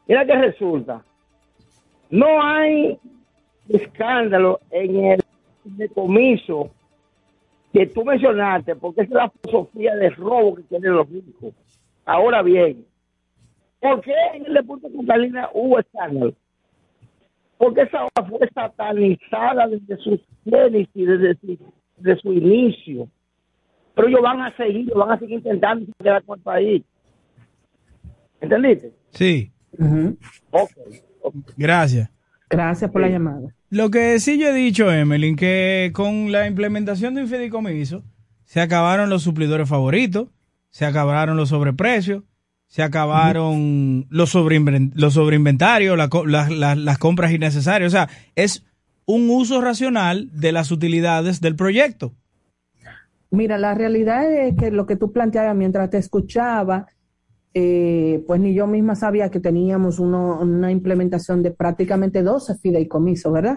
Mira 0.07 0.25
que 0.25 0.35
resulta. 0.35 1.03
No 2.11 2.43
hay 2.43 2.99
escándalo 3.69 4.61
en 4.71 5.05
el 5.05 5.23
fideicomiso 5.65 6.71
que 7.73 7.87
tú 7.87 8.05
mencionaste, 8.05 8.77
porque 8.77 9.03
es 9.03 9.11
la 9.11 9.31
filosofía 9.31 9.95
de 9.97 10.11
robo 10.11 10.55
que 10.55 10.63
tienen 10.63 10.95
los 10.95 11.09
ricos. 11.11 11.53
Ahora 12.05 12.43
bien, 12.43 12.87
¿por 13.81 14.01
qué 14.01 14.15
en 14.35 14.47
el 14.47 14.55
de 14.55 14.63
Punta 14.63 14.89
Catalina 14.97 15.51
hubo 15.53 15.79
escándalo? 15.79 16.33
Porque 17.59 17.83
esa 17.83 18.05
obra 18.05 18.29
fue 18.29 18.49
satanizada 18.55 19.67
desde 19.69 19.97
su 19.99 20.21
génesis, 20.45 20.91
desde 20.95 21.35
su, 21.37 21.59
desde 21.97 22.21
su 22.21 22.33
inicio. 22.33 23.09
Pero 23.95 24.09
ellos 24.09 24.21
van 24.23 24.43
a 24.43 24.57
seguir, 24.57 24.93
van 24.95 25.13
a 25.13 25.19
seguir 25.19 25.37
intentando 25.39 25.87
quedar 25.99 26.23
con 26.25 26.39
el 26.39 26.43
país. 26.45 26.83
¿Entendiste? 28.41 28.93
Sí. 29.11 29.51
Ok. 30.51 30.71
Gracias. 31.57 32.11
Gracias 32.51 32.91
por 32.91 33.01
la 33.01 33.09
llamada. 33.09 33.49
Lo 33.71 33.91
que 33.91 34.21
sí 34.21 34.39
yo 34.39 34.49
he 34.49 34.53
dicho, 34.53 34.93
Emelyn, 34.93 35.35
que 35.35 35.91
con 35.93 36.31
la 36.31 36.47
implementación 36.47 37.15
de 37.15 37.23
un 37.23 37.29
fideicomiso 37.29 38.05
se 38.45 38.61
acabaron 38.61 39.11
los 39.11 39.23
suplidores 39.23 39.69
favoritos, 39.69 40.29
se 40.71 40.85
acabaron 40.85 41.37
los 41.37 41.49
sobreprecios, 41.49 42.23
se 42.77 42.83
acabaron 42.83 44.05
los, 44.11 44.35
sobreinven- 44.35 44.93
los 44.95 45.15
sobreinventarios, 45.15 45.97
la 45.97 46.11
co- 46.11 46.27
las- 46.27 46.51
las- 46.51 46.77
las 46.77 46.99
compras 46.99 47.33
innecesarias. 47.33 47.89
O 47.89 47.97
sea, 47.97 48.11
es 48.35 48.67
un 49.07 49.31
uso 49.31 49.63
racional 49.63 50.29
de 50.35 50.53
las 50.53 50.71
utilidades 50.71 51.41
del 51.41 51.57
proyecto. 51.57 52.13
Mira, 53.31 53.57
la 53.57 53.73
realidad 53.73 54.31
es 54.31 54.55
que 54.57 54.71
lo 54.71 54.85
que 54.85 54.97
tú 54.97 55.11
planteabas 55.11 55.57
mientras 55.57 55.89
te 55.89 55.97
escuchaba, 55.97 56.87
eh, 57.55 58.23
pues 58.27 58.43
ni 58.43 58.53
yo 58.53 58.67
misma 58.67 58.95
sabía 58.95 59.31
que 59.31 59.41
teníamos 59.41 59.99
uno- 59.99 60.39
una 60.39 60.71
implementación 60.71 61.43
de 61.43 61.53
prácticamente 61.53 62.23
12 62.23 62.57
fideicomisos, 62.57 63.33
¿verdad? 63.33 63.57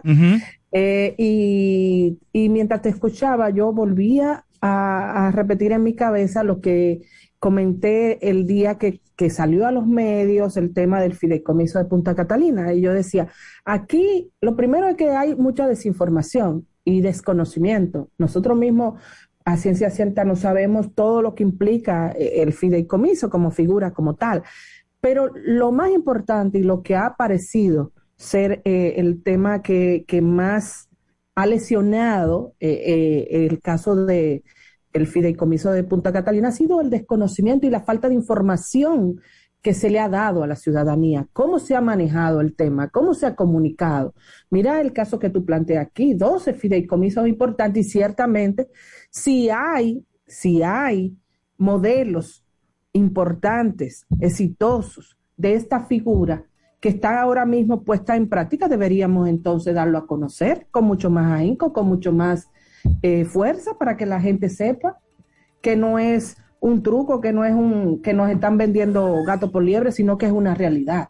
Eh, 0.71 1.13
y, 1.17 2.17
y 2.32 2.47
mientras 2.47 2.82
te 2.84 2.88
escuchaba, 2.89 3.49
yo 3.49 3.73
volvía 3.73 4.45
a, 4.62 5.27
a 5.27 5.32
repetir 5.32 5.73
en 5.73 5.84
mi 5.84 5.93
cabeza 5.93 6.43
lo 6.43 6.62
que 6.62 7.01
comenté 7.38 8.29
el 8.29 8.45
día 8.45 8.77
que, 8.77 9.01
que 9.19 9.29
salió 9.29 9.67
a 9.67 9.73
los 9.73 9.86
medios 9.86 10.55
el 10.55 10.73
tema 10.73 11.01
del 11.01 11.13
fideicomiso 11.13 11.77
de 11.77 11.84
Punta 11.84 12.15
Catalina. 12.15 12.73
Y 12.73 12.79
yo 12.79 12.93
decía, 12.93 13.27
aquí 13.65 14.32
lo 14.39 14.55
primero 14.55 14.88
es 14.88 14.95
que 14.95 15.10
hay 15.10 15.36
mucha 15.36 15.67
desinformación 15.67 16.65
y 16.86 17.01
desconocimiento. 17.01 18.08
Nosotros 18.17 18.58
mismos 18.58 18.97
a 19.43 19.58
ciencia 19.58 19.89
cierta 19.89 20.23
no 20.23 20.38
sabemos 20.38 20.95
todo 20.95 21.21
lo 21.21 21.36
que 21.36 21.43
implica 21.43 22.13
eh, 22.13 22.41
el 22.41 22.53
fideicomiso 22.53 23.29
como 23.29 23.51
figura, 23.51 23.91
como 23.91 24.15
tal. 24.15 24.41
Pero 25.01 25.29
lo 25.36 25.73
más 25.73 25.91
importante 25.91 26.60
y 26.60 26.63
lo 26.63 26.82
que 26.82 26.95
ha 26.95 27.17
parecido 27.17 27.91
ser 28.15 28.62
eh, 28.63 28.93
el 28.95 29.21
tema 29.21 29.62
que, 29.62 30.05
más 30.23 30.88
ha 31.36 31.45
lesionado 31.45 32.53
eh, 32.62 33.27
el 33.32 33.60
caso 33.60 33.97
de 33.97 34.43
el 34.93 35.08
fideicomiso 35.08 35.71
de 35.71 35.84
Punta 35.84 36.12
Catalina 36.12 36.49
ha 36.49 36.52
sido 36.52 36.82
el 36.82 36.89
desconocimiento 36.89 37.67
y 37.67 37.69
la 37.69 37.82
falta 37.82 38.08
de 38.10 38.15
información 38.15 39.19
que 39.62 39.73
se 39.73 39.89
le 39.89 39.99
ha 39.99 40.08
dado 40.08 40.43
a 40.43 40.47
la 40.47 40.56
ciudadanía, 40.56 41.28
cómo 41.34 41.60
se 41.60 41.75
ha 41.75 41.82
manejado 41.82 42.39
el 42.39 42.56
tema, 42.56 42.89
cómo 42.89 43.13
se 43.13 43.25
ha 43.25 43.36
comunicado. 43.36 44.13
Mira 44.49 44.80
el 44.80 44.93
caso 44.93 45.19
que 45.19 45.30
tú 45.30 45.43
planteas 45.43 45.86
aquí, 45.86 46.13
12 46.13 46.54
fideicomisos 46.54 47.28
importantes 47.28 47.86
y 47.86 47.89
ciertamente 47.89 48.69
si 49.10 49.49
hay, 49.49 50.06
si 50.25 50.63
hay 50.63 51.17
modelos 51.58 52.45
importantes, 52.93 54.06
exitosos 54.19 55.17
de 55.36 55.54
esta 55.56 55.82
figura 55.82 56.45
que 56.80 56.89
está 56.89 57.21
ahora 57.21 57.45
mismo 57.45 57.84
puesta 57.84 58.15
en 58.15 58.30
práctica, 58.30 58.69
deberíamos 58.69 59.28
entonces 59.28 59.75
darlo 59.75 59.97
a 59.97 60.08
conocer 60.08 60.67
con 60.71 60.86
mucho 60.86 61.10
más 61.10 61.32
ahínco, 61.32 61.73
con 61.73 61.88
mucho 61.88 62.13
más 62.13 62.49
eh, 63.01 63.25
fuerza 63.25 63.77
para 63.77 63.97
que 63.97 64.05
la 64.05 64.19
gente 64.21 64.49
sepa 64.49 64.97
que 65.61 65.75
no 65.75 65.99
es 65.99 66.37
un 66.61 66.83
truco, 66.83 67.21
que 67.21 67.31
no 67.33 67.45
es 67.45 67.53
un 67.53 68.01
que 68.01 68.13
nos 68.13 68.29
están 68.29 68.57
vendiendo 68.57 69.15
gato 69.25 69.51
por 69.51 69.63
liebre, 69.63 69.91
sino 69.91 70.17
que 70.17 70.25
es 70.25 70.31
una 70.31 70.55
realidad 70.55 71.09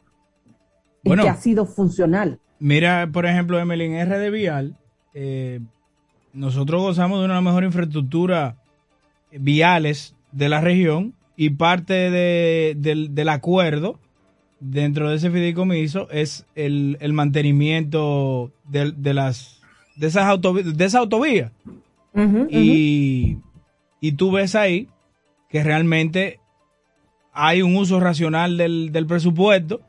Bueno. 1.04 1.24
y 1.24 1.26
que 1.26 1.30
ha 1.30 1.36
sido 1.36 1.66
funcional. 1.66 2.40
Mira, 2.60 3.10
por 3.12 3.26
ejemplo, 3.26 3.58
Emily, 3.60 3.86
en 3.86 4.06
RD 4.10 4.32
Vial, 4.32 4.76
eh, 5.14 5.60
nosotros 6.34 6.82
gozamos 6.82 7.20
de 7.20 7.26
una 7.26 7.42
mejor 7.42 7.64
infraestructura 7.64 8.58
viales 9.32 10.16
de 10.32 10.50
la 10.50 10.62
región 10.62 11.14
y 11.36 11.52
parte 11.52 11.94
de- 12.12 12.76
del, 12.78 13.16
del 13.16 13.30
acuerdo 13.30 14.00
dentro 14.60 15.10
de 15.10 15.16
ese 15.16 15.32
fideicomiso 15.32 16.10
es 16.12 16.46
el, 16.56 16.98
el 17.00 17.14
mantenimiento 17.14 18.52
de, 18.68 18.92
de 18.92 19.14
las 19.14 19.59
de 20.00 20.08
esas 20.08 20.26
autovi- 20.26 20.64
de 20.64 20.86
esa 20.86 21.00
autovía 21.00 21.52
y, 22.50 23.38
y 24.02 24.12
tú 24.14 24.32
ves 24.32 24.56
ahí 24.56 24.88
que 25.50 25.64
realmente 25.64 26.40
hay 27.34 27.62
un 27.62 27.76
uso 27.76 28.00
racional 28.00 28.58
del, 28.58 28.92
del 28.92 29.06
presupuesto 29.06 29.82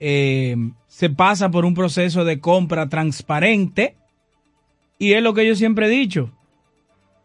eh, 0.00 0.56
se 0.88 1.10
pasa 1.10 1.50
por 1.50 1.64
un 1.64 1.74
proceso 1.74 2.24
de 2.24 2.40
compra 2.40 2.88
transparente 2.88 3.96
y 4.98 5.12
es 5.12 5.22
lo 5.22 5.34
que 5.34 5.46
yo 5.46 5.54
siempre 5.54 5.86
he 5.86 5.90
dicho. 5.90 6.30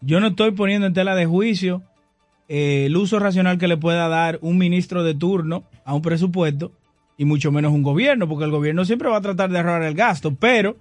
Yo 0.02 0.20
no 0.20 0.28
estoy 0.28 0.52
poniendo 0.52 0.86
en 0.88 0.94
tela 0.94 1.16
de 1.16 1.26
juicio 1.26 1.82
eh, 2.50 2.86
el 2.88 2.96
uso 2.98 3.18
racional 3.18 3.58
que 3.58 3.68
le 3.68 3.78
pueda 3.78 4.08
dar 4.10 4.40
un 4.42 4.58
ministro 4.58 5.04
de 5.04 5.16
turno 5.16 5.64
a 5.86 5.94
un 5.96 6.02
presupuesto 6.02 6.72
y 7.18 7.24
mucho 7.26 7.52
menos 7.52 7.72
un 7.74 7.82
gobierno, 7.82 8.28
porque 8.28 8.44
el 8.46 8.52
gobierno 8.52 8.84
siempre 8.86 9.10
va 9.10 9.18
a 9.18 9.22
tratar 9.22 9.50
de 9.50 9.58
ahorrar 9.58 9.84
el 9.84 9.94
gasto, 9.96 10.36
pero 10.36 10.76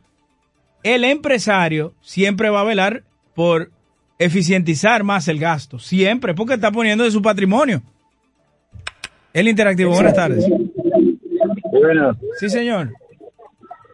el 0.85 1.03
empresario 1.03 1.93
siempre 2.01 2.51
va 2.51 2.61
a 2.61 2.65
velar 2.65 3.03
por 3.35 3.71
eficientizar 4.19 5.03
más 5.03 5.27
el 5.27 5.41
gasto, 5.41 5.79
siempre, 5.79 6.35
porque 6.35 6.55
está 6.55 6.71
poniendo 6.71 7.03
de 7.03 7.11
su 7.11 7.21
patrimonio. 7.21 7.83
El 9.33 9.49
interactivo, 9.49 9.93
buenas 9.93 10.15
tardes. 10.15 10.49
Buenas. 11.73 12.17
Sí, 12.39 12.49
señor. 12.49 12.91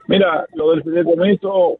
Mira, 0.09 0.45
lo 0.55 0.73
del 0.73 0.83
fideicomiso 0.83 1.79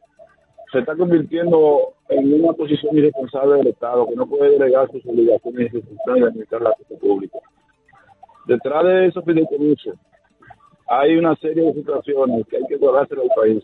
se 0.71 0.79
está 0.79 0.95
convirtiendo 0.95 1.93
en 2.09 2.33
una 2.33 2.53
posición 2.53 2.97
irresponsable 2.97 3.57
del 3.57 3.67
Estado 3.67 4.07
que 4.07 4.15
no 4.15 4.25
puede 4.25 4.57
delegar 4.57 4.89
sus 4.91 5.05
obligaciones 5.05 5.67
y 5.67 5.71
sus 5.71 5.85
funciones 5.85 6.23
de 6.23 6.29
administrar 6.29 6.61
la 6.61 6.71
cosa 6.73 6.99
pública. 6.99 7.39
Detrás 8.47 8.85
de 8.85 9.07
esos 9.07 9.23
fideicomisos 9.25 9.95
hay 10.87 11.17
una 11.17 11.35
serie 11.35 11.65
de 11.65 11.73
situaciones 11.73 12.47
que 12.47 12.57
hay 12.57 12.63
que 12.67 12.77
guardárselo 12.77 13.23
al 13.23 13.29
país. 13.35 13.63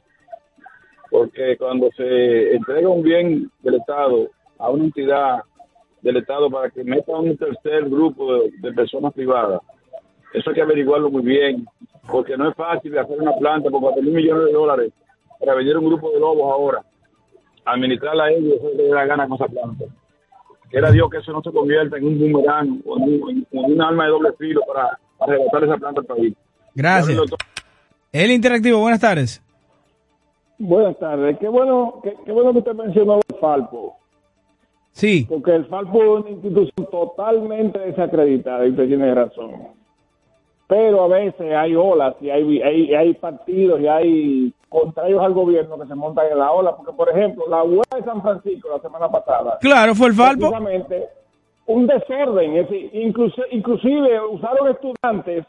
Porque 1.10 1.58
cuando 1.58 1.90
se 1.96 2.56
entrega 2.56 2.90
un 2.90 3.04
bien 3.04 3.52
del 3.62 3.76
Estado 3.76 4.30
a 4.60 4.70
una 4.70 4.86
entidad 4.86 5.44
del 6.02 6.18
Estado 6.18 6.50
para 6.50 6.70
que 6.70 6.84
meta 6.84 7.16
un 7.16 7.38
tercer 7.38 7.90
grupo 7.90 8.34
de, 8.36 8.52
de 8.60 8.74
personas 8.74 9.14
privadas. 9.14 9.62
Eso 10.34 10.50
hay 10.50 10.56
que 10.56 10.62
averiguarlo 10.62 11.10
muy 11.10 11.24
bien, 11.24 11.66
porque 12.10 12.38
no 12.38 12.50
es 12.50 12.56
fácil 12.56 12.98
hacer 12.98 13.20
una 13.20 13.34
planta 13.36 13.70
por 13.70 13.82
4 13.82 14.02
mil 14.02 14.14
millones 14.14 14.46
de 14.46 14.54
dólares 14.54 14.94
para 15.40 15.56
venir 15.56 15.78
un 15.78 15.86
grupo 15.86 16.12
de 16.12 16.20
lobos 16.20 16.52
ahora, 16.52 16.84
administrarla 17.66 18.26
a 18.26 18.32
ellos, 18.32 18.56
eso 18.58 18.70
le 18.76 18.90
da 18.90 19.06
gana 19.06 19.28
con 19.28 19.36
esa 19.36 19.48
planta. 19.48 19.86
Quiera 20.70 20.92
Dios 20.92 21.10
que 21.10 21.18
eso 21.18 21.32
no 21.32 21.42
se 21.42 21.52
convierta 21.52 21.98
en 21.98 22.06
un 22.06 22.20
boomerang 22.20 22.82
o 22.86 22.98
en 22.98 23.04
un, 23.04 23.48
en 23.52 23.72
un 23.74 23.82
arma 23.82 24.06
de 24.06 24.10
doble 24.10 24.34
filo 24.38 24.62
para 24.68 25.00
arrebatar 25.20 25.64
esa 25.64 25.78
planta 25.78 26.02
al 26.02 26.08
país. 26.08 26.36
Gracias. 26.76 27.20
El 28.12 28.32
Interactivo, 28.32 28.80
buenas 28.80 29.00
tardes. 29.00 29.42
Buenas 30.60 30.98
tardes. 30.98 31.38
Qué 31.38 31.48
bueno, 31.48 32.00
qué, 32.04 32.16
qué 32.26 32.32
bueno 32.32 32.52
que 32.52 32.60
usted 32.60 32.74
mencionó 32.74 33.18
el 33.18 33.36
Falpo. 33.40 33.98
Sí. 34.92 35.28
Porque 35.30 35.54
el 35.54 35.66
Falpo 35.66 36.02
es 36.02 36.10
una 36.22 36.30
institución 36.32 36.88
totalmente 36.90 37.78
desacreditada 37.80 38.66
y 38.66 38.72
usted 38.72 38.88
tiene 38.88 39.14
razón. 39.14 39.52
Pero 40.68 41.04
a 41.04 41.08
veces 41.08 41.54
hay 41.54 41.76
olas 41.76 42.16
y 42.20 42.30
hay, 42.30 42.62
hay, 42.62 42.94
hay 42.94 43.14
partidos 43.14 43.80
y 43.80 43.88
hay 43.88 44.54
contrarios 44.68 45.24
al 45.24 45.34
gobierno 45.34 45.80
que 45.80 45.88
se 45.88 45.96
montan 45.96 46.26
en 46.32 46.40
la 46.40 46.52
ola. 46.52 46.76
Porque, 46.76 46.94
por 46.94 47.10
ejemplo, 47.10 47.46
la 47.48 47.64
huelga 47.64 47.96
de 47.96 48.04
San 48.04 48.22
Francisco 48.22 48.70
la 48.70 48.82
semana 48.82 49.10
pasada. 49.10 49.60
Claro, 49.62 49.94
fue 49.94 50.08
el 50.08 50.14
Falpo. 50.14 50.52
Un 51.68 51.86
desorden. 51.86 52.58
Es 52.58 52.70
decir, 52.70 52.90
incluso, 52.94 53.44
inclusive 53.52 54.20
usaron 54.32 54.70
estudiantes 54.70 55.46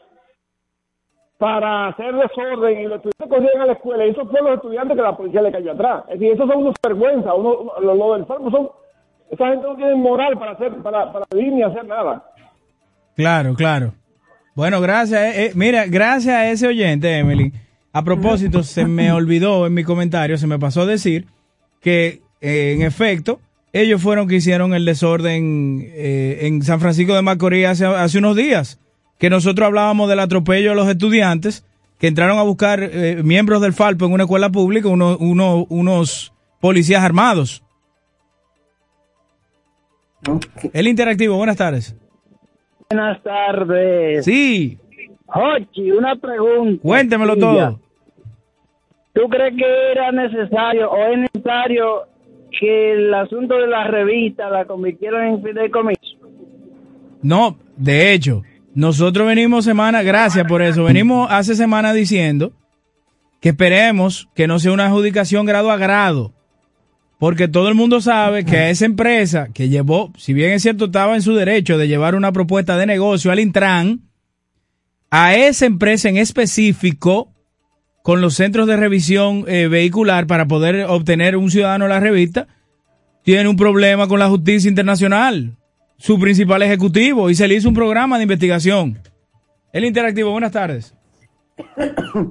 para 1.39 1.87
hacer 1.87 2.13
desorden 2.15 2.81
y 2.81 2.83
los 2.83 2.97
estudiantes 2.97 3.29
corrían 3.29 3.61
a 3.61 3.65
la 3.67 3.73
escuela 3.73 4.05
y 4.05 4.09
esos 4.09 4.29
fueron 4.29 4.49
los 4.49 4.55
estudiantes 4.57 4.97
que 4.97 5.01
la 5.01 5.15
policía 5.15 5.41
le 5.41 5.51
cayó 5.53 5.71
atrás. 5.71 6.03
Es 6.09 6.19
decir, 6.19 6.33
esos 6.33 6.47
son 6.49 6.57
unos 6.57 6.75
vergüenza, 6.83 7.33
uno, 7.33 7.71
lo, 7.81 7.95
lo 7.95 8.13
del 8.13 8.25
Falpo 8.25 8.51
son, 8.51 8.69
esa 9.31 9.47
gente 9.47 9.65
no 9.65 9.75
tiene 9.77 9.95
moral 9.95 10.37
para 10.37 10.51
hacer, 10.51 10.75
para, 10.83 11.13
para 11.13 11.25
pedir 11.25 11.53
ni 11.53 11.63
hacer 11.63 11.85
nada. 11.87 12.25
Claro, 13.15 13.55
claro. 13.55 13.93
Bueno, 14.53 14.81
gracias. 14.81 15.21
eh, 15.21 15.45
eh, 15.45 15.51
mira, 15.55 15.85
gracias 15.87 16.35
a 16.35 16.51
ese 16.51 16.67
oyente, 16.67 17.17
Emily. 17.17 17.53
A 17.93 18.03
propósito, 18.03 18.61
se 18.61 18.85
me 18.85 19.09
olvidó 19.13 19.65
en 19.65 19.73
mi 19.73 19.85
comentario, 19.85 20.37
se 20.37 20.45
me 20.45 20.59
pasó 20.59 20.81
a 20.81 20.85
decir 20.87 21.25
que, 21.79 22.21
eh, 22.41 22.73
en 22.75 22.81
efecto, 22.81 23.39
ellos 23.71 24.01
fueron 24.01 24.27
que 24.27 24.35
hicieron 24.35 24.73
el 24.73 24.83
desorden 24.83 25.81
eh, 25.85 26.39
en 26.41 26.61
San 26.63 26.81
Francisco 26.81 27.15
de 27.15 27.21
Macorís 27.21 27.65
hace, 27.65 27.85
hace 27.85 28.17
unos 28.17 28.35
días. 28.35 28.77
Que 29.19 29.29
nosotros 29.29 29.67
hablábamos 29.67 30.09
del 30.09 30.19
atropello 30.19 30.69
de 30.71 30.75
los 30.75 30.87
estudiantes 30.87 31.65
que 31.99 32.07
entraron 32.07 32.39
a 32.39 32.43
buscar 32.43 32.81
eh, 32.81 33.21
miembros 33.23 33.61
del 33.61 33.73
Falpo 33.73 34.05
en 34.05 34.13
una 34.13 34.23
escuela 34.23 34.49
pública, 34.49 34.87
uno- 34.87 35.17
uno- 35.19 35.65
unos 35.69 36.33
policías 36.61 37.03
armados. 37.03 37.61
El 40.73 40.87
Interactivo, 40.87 41.35
buenas 41.37 41.57
tardes. 41.57 41.95
Buenas 42.89 43.21
tardes. 43.23 44.25
Sí. 44.25 44.77
Jochi, 45.27 45.91
una 45.91 46.15
pregunta. 46.15 46.81
Cuéntemelo 46.81 47.37
todo. 47.37 47.79
¿Tú 49.13 49.21
crees 49.29 49.55
que 49.55 49.91
era 49.91 50.11
necesario 50.11 50.89
o 50.89 50.97
es 51.13 51.19
necesario 51.33 52.03
que 52.59 52.93
el 52.93 53.13
asunto 53.13 53.55
de 53.55 53.67
la 53.67 53.85
revista 53.85 54.49
la 54.49 54.65
convirtieron 54.65 55.23
en 55.25 55.43
fideicomiso? 55.43 55.99
No, 57.21 57.57
de 57.75 58.13
hecho, 58.13 58.43
nosotros 58.75 59.27
venimos 59.27 59.65
semana, 59.65 60.03
gracias 60.03 60.45
por 60.47 60.61
eso, 60.61 60.83
venimos 60.83 61.27
hace 61.31 61.55
semana 61.55 61.93
diciendo 61.93 62.53
que 63.41 63.49
esperemos 63.49 64.29
que 64.35 64.47
no 64.47 64.59
sea 64.59 64.71
una 64.71 64.85
adjudicación 64.85 65.45
grado 65.45 65.71
a 65.71 65.77
grado, 65.77 66.33
porque 67.19 67.47
todo 67.47 67.67
el 67.67 67.75
mundo 67.75 67.99
sabe 68.01 68.45
que 68.45 68.69
esa 68.69 68.85
empresa 68.85 69.49
que 69.53 69.69
llevó, 69.69 70.11
si 70.17 70.33
bien 70.33 70.51
es 70.51 70.61
cierto 70.61 70.85
estaba 70.85 71.15
en 71.15 71.21
su 71.21 71.33
derecho 71.35 71.77
de 71.77 71.87
llevar 71.87 72.15
una 72.15 72.31
propuesta 72.31 72.77
de 72.77 72.85
negocio 72.85 73.31
al 73.31 73.39
Intran, 73.39 74.01
a 75.11 75.35
esa 75.35 75.65
empresa 75.65 76.09
en 76.09 76.17
específico, 76.17 77.33
con 78.03 78.21
los 78.21 78.35
centros 78.35 78.67
de 78.67 78.77
revisión 78.77 79.45
eh, 79.47 79.67
vehicular 79.67 80.27
para 80.27 80.47
poder 80.47 80.85
obtener 80.85 81.35
un 81.35 81.51
ciudadano 81.51 81.87
la 81.87 81.99
revista, 81.99 82.47
tiene 83.23 83.49
un 83.49 83.57
problema 83.57 84.07
con 84.07 84.19
la 84.19 84.29
justicia 84.29 84.69
internacional, 84.69 85.58
su 85.99 86.17
principal 86.17 86.61
ejecutivo, 86.63 87.29
y 87.29 87.35
se 87.35 87.47
le 87.47 87.55
hizo 87.55 87.67
un 87.67 87.75
programa 87.75 88.17
de 88.17 88.23
investigación. 88.23 88.97
El 89.71 89.83
Interactivo, 89.85 90.31
buenas 90.31 90.51
tardes. 90.51 90.95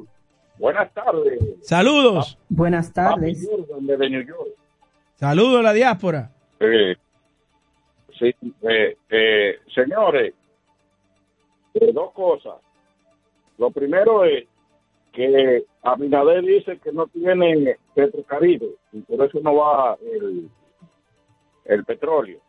Buenas 0.58 0.92
tardes. 0.92 1.38
Saludos. 1.62 2.36
Buenas 2.48 2.92
tardes. 2.92 3.48
Desde 3.80 4.10
New 4.10 4.26
York. 4.26 4.48
Saludos 5.14 5.60
a 5.60 5.62
la 5.62 5.72
diáspora. 5.72 6.32
Eh, 6.58 6.96
sí, 8.18 8.34
eh, 8.62 8.96
eh, 9.08 9.58
señores, 9.72 10.34
eh, 11.74 11.92
dos 11.92 12.10
cosas. 12.12 12.54
Lo 13.56 13.70
primero 13.70 14.24
es 14.24 14.46
que 15.12 15.62
Abinader 15.82 16.42
dice 16.42 16.78
que 16.78 16.90
no 16.90 17.06
tiene 17.06 17.76
Petrocaribe 17.94 18.70
y 18.92 19.00
por 19.02 19.24
eso 19.28 19.38
no 19.40 19.54
baja 19.54 19.96
el, 20.12 20.50
el 21.66 21.84
petróleo. 21.84 22.40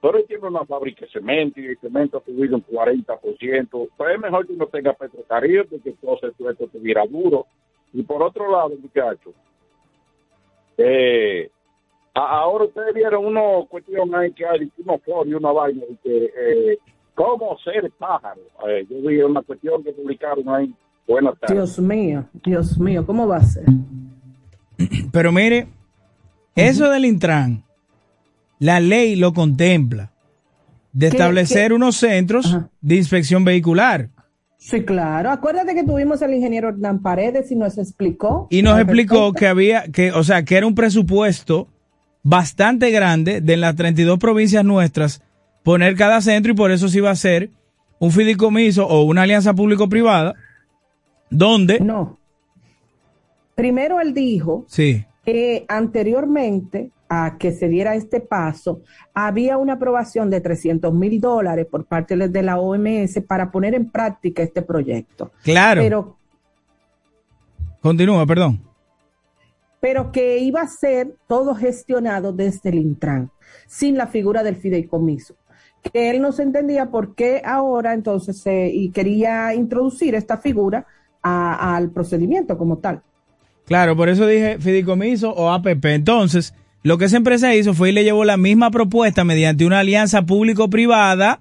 Pero 0.00 0.18
él 0.18 0.24
tiene 0.26 0.46
una 0.46 0.64
fábrica 0.64 1.04
de 1.04 1.12
cemento 1.12 1.60
y 1.60 1.66
el 1.66 1.78
cemento 1.78 2.18
ha 2.18 2.24
subido 2.24 2.56
un 2.56 2.64
40%. 2.64 3.88
Pues 3.96 4.14
es 4.14 4.20
mejor 4.20 4.46
que 4.46 4.54
no 4.54 4.66
tenga 4.66 4.94
Petrocaribe 4.94 5.64
porque 5.64 5.90
entonces 5.90 6.32
esto 6.38 6.64
estuviera 6.64 7.04
duro. 7.06 7.46
Y 7.92 8.02
por 8.02 8.22
otro 8.22 8.50
lado, 8.50 8.70
muchachos, 8.80 9.34
eh, 10.78 11.50
ahora 12.14 12.64
ustedes 12.64 12.94
vieron 12.94 13.26
una 13.26 13.66
cuestión 13.68 14.14
ahí 14.14 14.32
que 14.32 14.46
hay 14.46 14.70
unos 14.78 15.00
y 15.26 15.34
una 15.34 15.52
vaina 15.52 15.82
de 15.84 15.96
que 16.02 16.24
eh, 16.24 16.78
cómo 17.14 17.58
ser 17.58 17.90
pájaro. 17.98 18.40
Eh, 18.66 18.86
yo 18.88 18.96
vi 19.06 19.20
una 19.20 19.42
cuestión 19.42 19.82
que 19.82 19.92
publicaron 19.92 20.48
ahí. 20.48 20.74
Buenas 21.06 21.38
tardes. 21.38 21.56
Dios 21.56 21.78
mío, 21.80 22.24
Dios 22.44 22.78
mío, 22.78 23.04
¿cómo 23.04 23.26
va 23.26 23.38
a 23.38 23.42
ser? 23.42 23.64
Pero 25.12 25.32
mire, 25.32 25.68
eso 26.54 26.88
del 26.88 27.04
Intran, 27.04 27.64
la 28.60 28.78
ley 28.78 29.16
lo 29.16 29.32
contempla, 29.34 30.12
de 30.92 31.08
¿Qué- 31.08 31.16
establecer 31.16 31.68
qué? 31.70 31.74
unos 31.74 31.96
centros 31.96 32.56
de 32.80 32.94
inspección 32.96 33.44
vehicular. 33.44 34.10
Sí, 34.58 34.84
claro. 34.84 35.30
Acuérdate 35.30 35.74
que 35.74 35.82
tuvimos 35.84 36.20
al 36.22 36.34
ingeniero 36.34 36.68
Hernán 36.68 37.00
Paredes 37.02 37.50
y 37.50 37.56
nos 37.56 37.78
explicó. 37.78 38.46
Y 38.50 38.60
nos 38.62 38.78
explicó 38.78 39.32
que 39.32 39.46
había, 39.48 39.84
que, 39.88 40.12
o 40.12 40.22
sea, 40.22 40.44
que 40.44 40.56
era 40.56 40.66
un 40.66 40.74
presupuesto 40.74 41.66
bastante 42.22 42.90
grande 42.90 43.40
de 43.40 43.56
las 43.56 43.74
32 43.74 44.18
provincias 44.18 44.62
nuestras 44.64 45.22
poner 45.62 45.96
cada 45.96 46.20
centro 46.20 46.52
y 46.52 46.54
por 46.54 46.70
eso 46.70 46.88
se 46.88 46.98
iba 46.98 47.08
a 47.08 47.12
hacer 47.12 47.50
un 47.98 48.10
fideicomiso 48.12 48.86
o 48.86 49.02
una 49.04 49.22
alianza 49.22 49.54
público-privada 49.54 50.34
donde... 51.30 51.80
No. 51.80 52.18
Primero 53.54 54.00
él 54.00 54.14
dijo 54.14 54.64
Sí, 54.68 55.04
que 55.24 55.64
anteriormente 55.68 56.90
a 57.12 57.36
que 57.38 57.50
se 57.50 57.68
diera 57.68 57.96
este 57.96 58.20
paso, 58.20 58.82
había 59.12 59.58
una 59.58 59.72
aprobación 59.74 60.30
de 60.30 60.40
300 60.40 60.94
mil 60.94 61.20
dólares 61.20 61.66
por 61.68 61.84
parte 61.84 62.16
de 62.16 62.42
la 62.42 62.58
OMS 62.60 63.20
para 63.26 63.50
poner 63.50 63.74
en 63.74 63.90
práctica 63.90 64.42
este 64.44 64.62
proyecto. 64.62 65.32
claro. 65.42 65.82
Pero, 65.82 66.16
Continúa, 67.82 68.26
perdón. 68.26 68.60
pero 69.80 70.12
que 70.12 70.38
iba 70.38 70.60
a 70.60 70.68
ser 70.68 71.16
todo 71.26 71.54
gestionado 71.54 72.32
desde 72.32 72.68
el 72.70 72.78
Intran, 72.78 73.30
sin 73.66 73.96
la 73.96 74.06
figura 74.06 74.42
del 74.42 74.56
fideicomiso. 74.56 75.34
Que 75.82 76.10
él 76.10 76.20
no 76.20 76.30
se 76.32 76.42
entendía 76.42 76.90
por 76.90 77.14
qué 77.14 77.40
ahora 77.44 77.94
entonces 77.94 78.42
y 78.46 78.90
quería 78.90 79.54
introducir 79.54 80.14
esta 80.14 80.36
figura 80.36 80.86
a- 81.22 81.74
al 81.74 81.90
procedimiento 81.90 82.58
como 82.58 82.76
tal. 82.78 83.00
Claro, 83.64 83.96
por 83.96 84.10
eso 84.10 84.26
dije 84.26 84.58
fideicomiso 84.58 85.32
o 85.32 85.48
APP. 85.50 85.94
Entonces, 85.94 86.52
lo 86.82 86.98
que 86.98 87.06
esa 87.06 87.16
empresa 87.16 87.54
hizo 87.54 87.74
fue 87.74 87.90
y 87.90 87.92
le 87.92 88.04
llevó 88.04 88.24
la 88.24 88.36
misma 88.36 88.70
propuesta 88.70 89.24
mediante 89.24 89.66
una 89.66 89.80
alianza 89.80 90.22
público-privada 90.22 91.40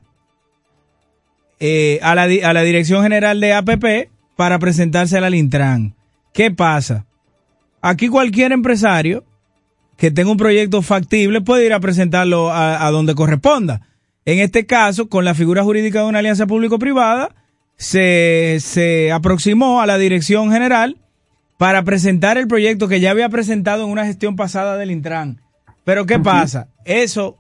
eh, 1.60 2.00
a, 2.02 2.16
la, 2.16 2.24
a 2.24 2.54
la 2.54 2.62
Dirección 2.62 3.04
General 3.04 3.40
de 3.40 3.54
APP 3.54 4.10
para 4.36 4.60
presentársela 4.60 5.28
al 5.28 5.36
Intran. 5.36 5.96
¿Qué 6.34 6.52
pasa? 6.52 7.06
Aquí 7.82 8.08
cualquier 8.08 8.52
empresario 8.52 9.24
que 9.98 10.12
tenga 10.12 10.32
un 10.32 10.38
proyecto 10.38 10.82
factible 10.82 11.42
puede 11.42 11.66
ir 11.66 11.74
a 11.74 11.80
presentarlo 11.80 12.52
a, 12.52 12.86
a 12.86 12.92
donde 12.92 13.16
corresponda. 13.16 13.82
En 14.26 14.40
este 14.40 14.66
caso, 14.66 15.10
con 15.10 15.26
la 15.26 15.34
figura 15.34 15.64
jurídica 15.64 16.02
de 16.02 16.08
una 16.08 16.20
alianza 16.20 16.48
público-privada, 16.48 17.36
se, 17.78 18.58
se 18.60 19.12
aproximó 19.12 19.82
a 19.82 19.86
la 19.86 19.98
Dirección 19.98 20.52
General 20.52 20.98
para 21.60 21.84
presentar 21.84 22.38
el 22.38 22.48
proyecto 22.48 22.88
que 22.88 23.02
ya 23.02 23.12
había 23.12 23.28
presentado 23.28 23.84
en 23.84 23.90
una 23.90 24.06
gestión 24.06 24.38
pasada 24.38 24.78
del 24.78 24.92
Intran. 24.92 25.42
Pero 25.84 26.06
¿qué 26.06 26.18
pasa? 26.18 26.70
Eso 26.86 27.36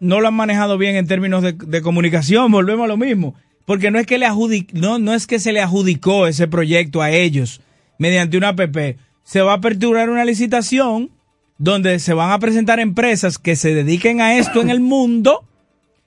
no 0.00 0.20
lo 0.20 0.26
han 0.26 0.34
manejado 0.34 0.76
bien 0.76 0.96
en 0.96 1.06
términos 1.06 1.40
de, 1.44 1.52
de 1.52 1.80
comunicación, 1.80 2.50
volvemos 2.50 2.84
a 2.84 2.88
lo 2.88 2.96
mismo. 2.96 3.36
Porque 3.66 3.92
no 3.92 4.00
es 4.00 4.06
que 4.08 4.18
le 4.18 4.26
adjudic- 4.26 4.72
no, 4.72 4.98
no 4.98 5.14
es 5.14 5.28
que 5.28 5.38
se 5.38 5.52
le 5.52 5.60
adjudicó 5.60 6.26
ese 6.26 6.48
proyecto 6.48 7.00
a 7.00 7.12
ellos 7.12 7.60
mediante 7.96 8.36
una 8.36 8.48
APP. 8.48 8.96
Se 9.22 9.40
va 9.40 9.52
a 9.52 9.56
aperturar 9.58 10.10
una 10.10 10.24
licitación 10.24 11.10
donde 11.56 12.00
se 12.00 12.12
van 12.12 12.32
a 12.32 12.40
presentar 12.40 12.80
empresas 12.80 13.38
que 13.38 13.54
se 13.54 13.72
dediquen 13.72 14.20
a 14.20 14.36
esto 14.36 14.62
en 14.62 14.70
el 14.70 14.80
mundo 14.80 15.44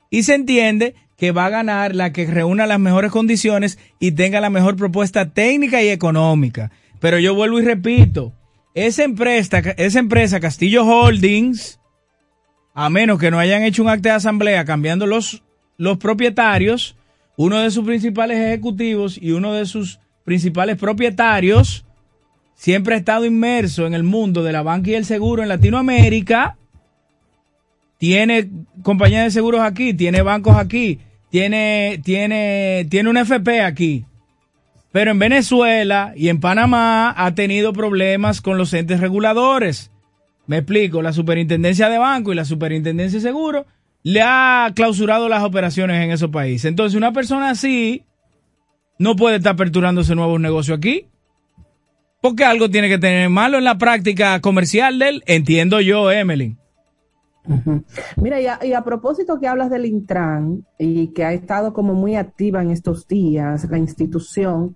y 0.09 0.24
se 0.24 0.36
entiende 0.36 0.95
que 1.16 1.32
va 1.32 1.45
a 1.45 1.49
ganar 1.49 1.95
la 1.95 2.11
que 2.11 2.26
reúna 2.26 2.66
las 2.68 2.80
mejores 2.82 3.09
condiciones 3.11 3.80
y 4.01 4.11
tenga 4.11 4.41
la 4.41 4.49
mejor 4.49 4.76
propuesta 4.76 5.30
técnica 5.30 5.82
y 5.82 5.88
económica. 5.88 6.72
Pero 7.04 7.20
yo 7.20 7.36
vuelvo 7.36 7.60
y 7.60 7.66
repito, 7.66 8.32
esa 8.74 9.04
empresa, 9.04 9.60
esa 9.76 9.99
empresa 9.99 10.39
Castillo 10.39 10.86
Holdings, 10.86 11.78
a 12.74 12.89
menos 12.89 13.20
que 13.20 13.30
no 13.30 13.39
hayan 13.39 13.64
hecho 13.64 13.84
un 13.84 13.89
acta 13.89 14.08
de 14.08 14.16
asamblea 14.16 14.64
cambiando 14.64 15.06
los, 15.06 15.43
los 15.76 15.97
propietarios, 15.97 16.95
uno 17.36 17.60
de 17.60 17.72
sus 17.72 17.84
principales 17.84 18.38
ejecutivos 18.38 19.18
y 19.22 19.34
uno 19.34 19.51
de 19.51 19.66
sus 19.66 19.99
principales 20.24 20.78
propietarios 20.78 21.86
siempre 22.56 22.95
ha 22.95 22.99
estado 22.99 23.26
inmerso 23.26 23.86
en 23.86 23.95
el 23.95 24.04
mundo 24.04 24.41
de 24.41 24.54
la 24.54 24.62
banca 24.62 24.91
y 24.91 24.93
el 24.93 25.04
seguro 25.04 25.43
en 25.43 25.49
Latinoamérica. 25.49 26.58
Tiene 27.97 28.49
compañías 28.82 29.26
de 29.26 29.32
seguros 29.32 29.60
aquí, 29.60 29.93
tiene 29.93 30.22
bancos 30.22 30.56
aquí, 30.56 30.99
tiene, 31.30 31.99
tiene, 32.01 32.88
tiene 32.89 33.10
un 33.10 33.18
FP 33.18 33.60
aquí. 33.60 34.06
Pero 34.94 35.10
en 35.10 35.20
Venezuela 35.20 36.14
y 36.16 36.30
en 36.30 36.39
Panamá 36.39 37.14
ha 37.18 37.34
tenido 37.34 37.74
problemas 37.74 38.41
con 38.41 38.60
los 38.60 38.74
entes 38.76 39.00
reguladores. 39.00 39.91
Me 40.46 40.58
explico, 40.58 41.02
la 41.02 41.12
superintendencia 41.12 41.89
de 41.89 41.98
banco 41.98 42.32
y 42.32 42.36
la 42.36 42.46
superintendencia 42.46 43.18
de 43.18 43.24
seguro 43.24 43.66
le 44.04 44.22
ha 44.22 44.72
clausurado 44.76 45.28
las 45.30 45.44
operaciones 45.44 46.04
en 46.04 46.12
esos 46.12 46.30
países. 46.30 46.66
Entonces, 46.66 46.96
una 46.96 47.12
persona 47.12 47.50
así 47.50 48.04
no 49.00 49.16
puede 49.16 49.38
estar 49.38 49.54
aperturándose 49.54 50.14
nuevos 50.14 50.39
negocios 50.39 50.78
aquí. 50.78 51.08
Porque 52.22 52.46
algo 52.46 52.70
tiene 52.70 52.88
que 52.88 53.00
tener 53.00 53.30
malo 53.30 53.58
en 53.58 53.64
la 53.64 53.80
práctica 53.80 54.39
comercial 54.41 55.00
de 55.00 55.10
él, 55.10 55.24
entiendo 55.26 55.82
yo, 55.82 56.12
Mira, 58.16 58.39
y 58.39 58.48
a, 58.48 58.60
y 58.64 58.74
a, 58.74 58.84
propósito 58.84 59.39
que 59.39 59.48
hablas 59.48 59.70
del 59.70 59.86
Intran 59.86 60.66
y 60.78 61.08
que 61.08 61.26
ha 61.26 61.34
estado 61.34 61.74
como 61.74 61.94
muy 61.94 62.16
activa 62.16 62.62
en 62.62 62.72
estos 62.72 63.08
días, 63.08 63.70
la 63.70 63.78
institución, 63.78 64.74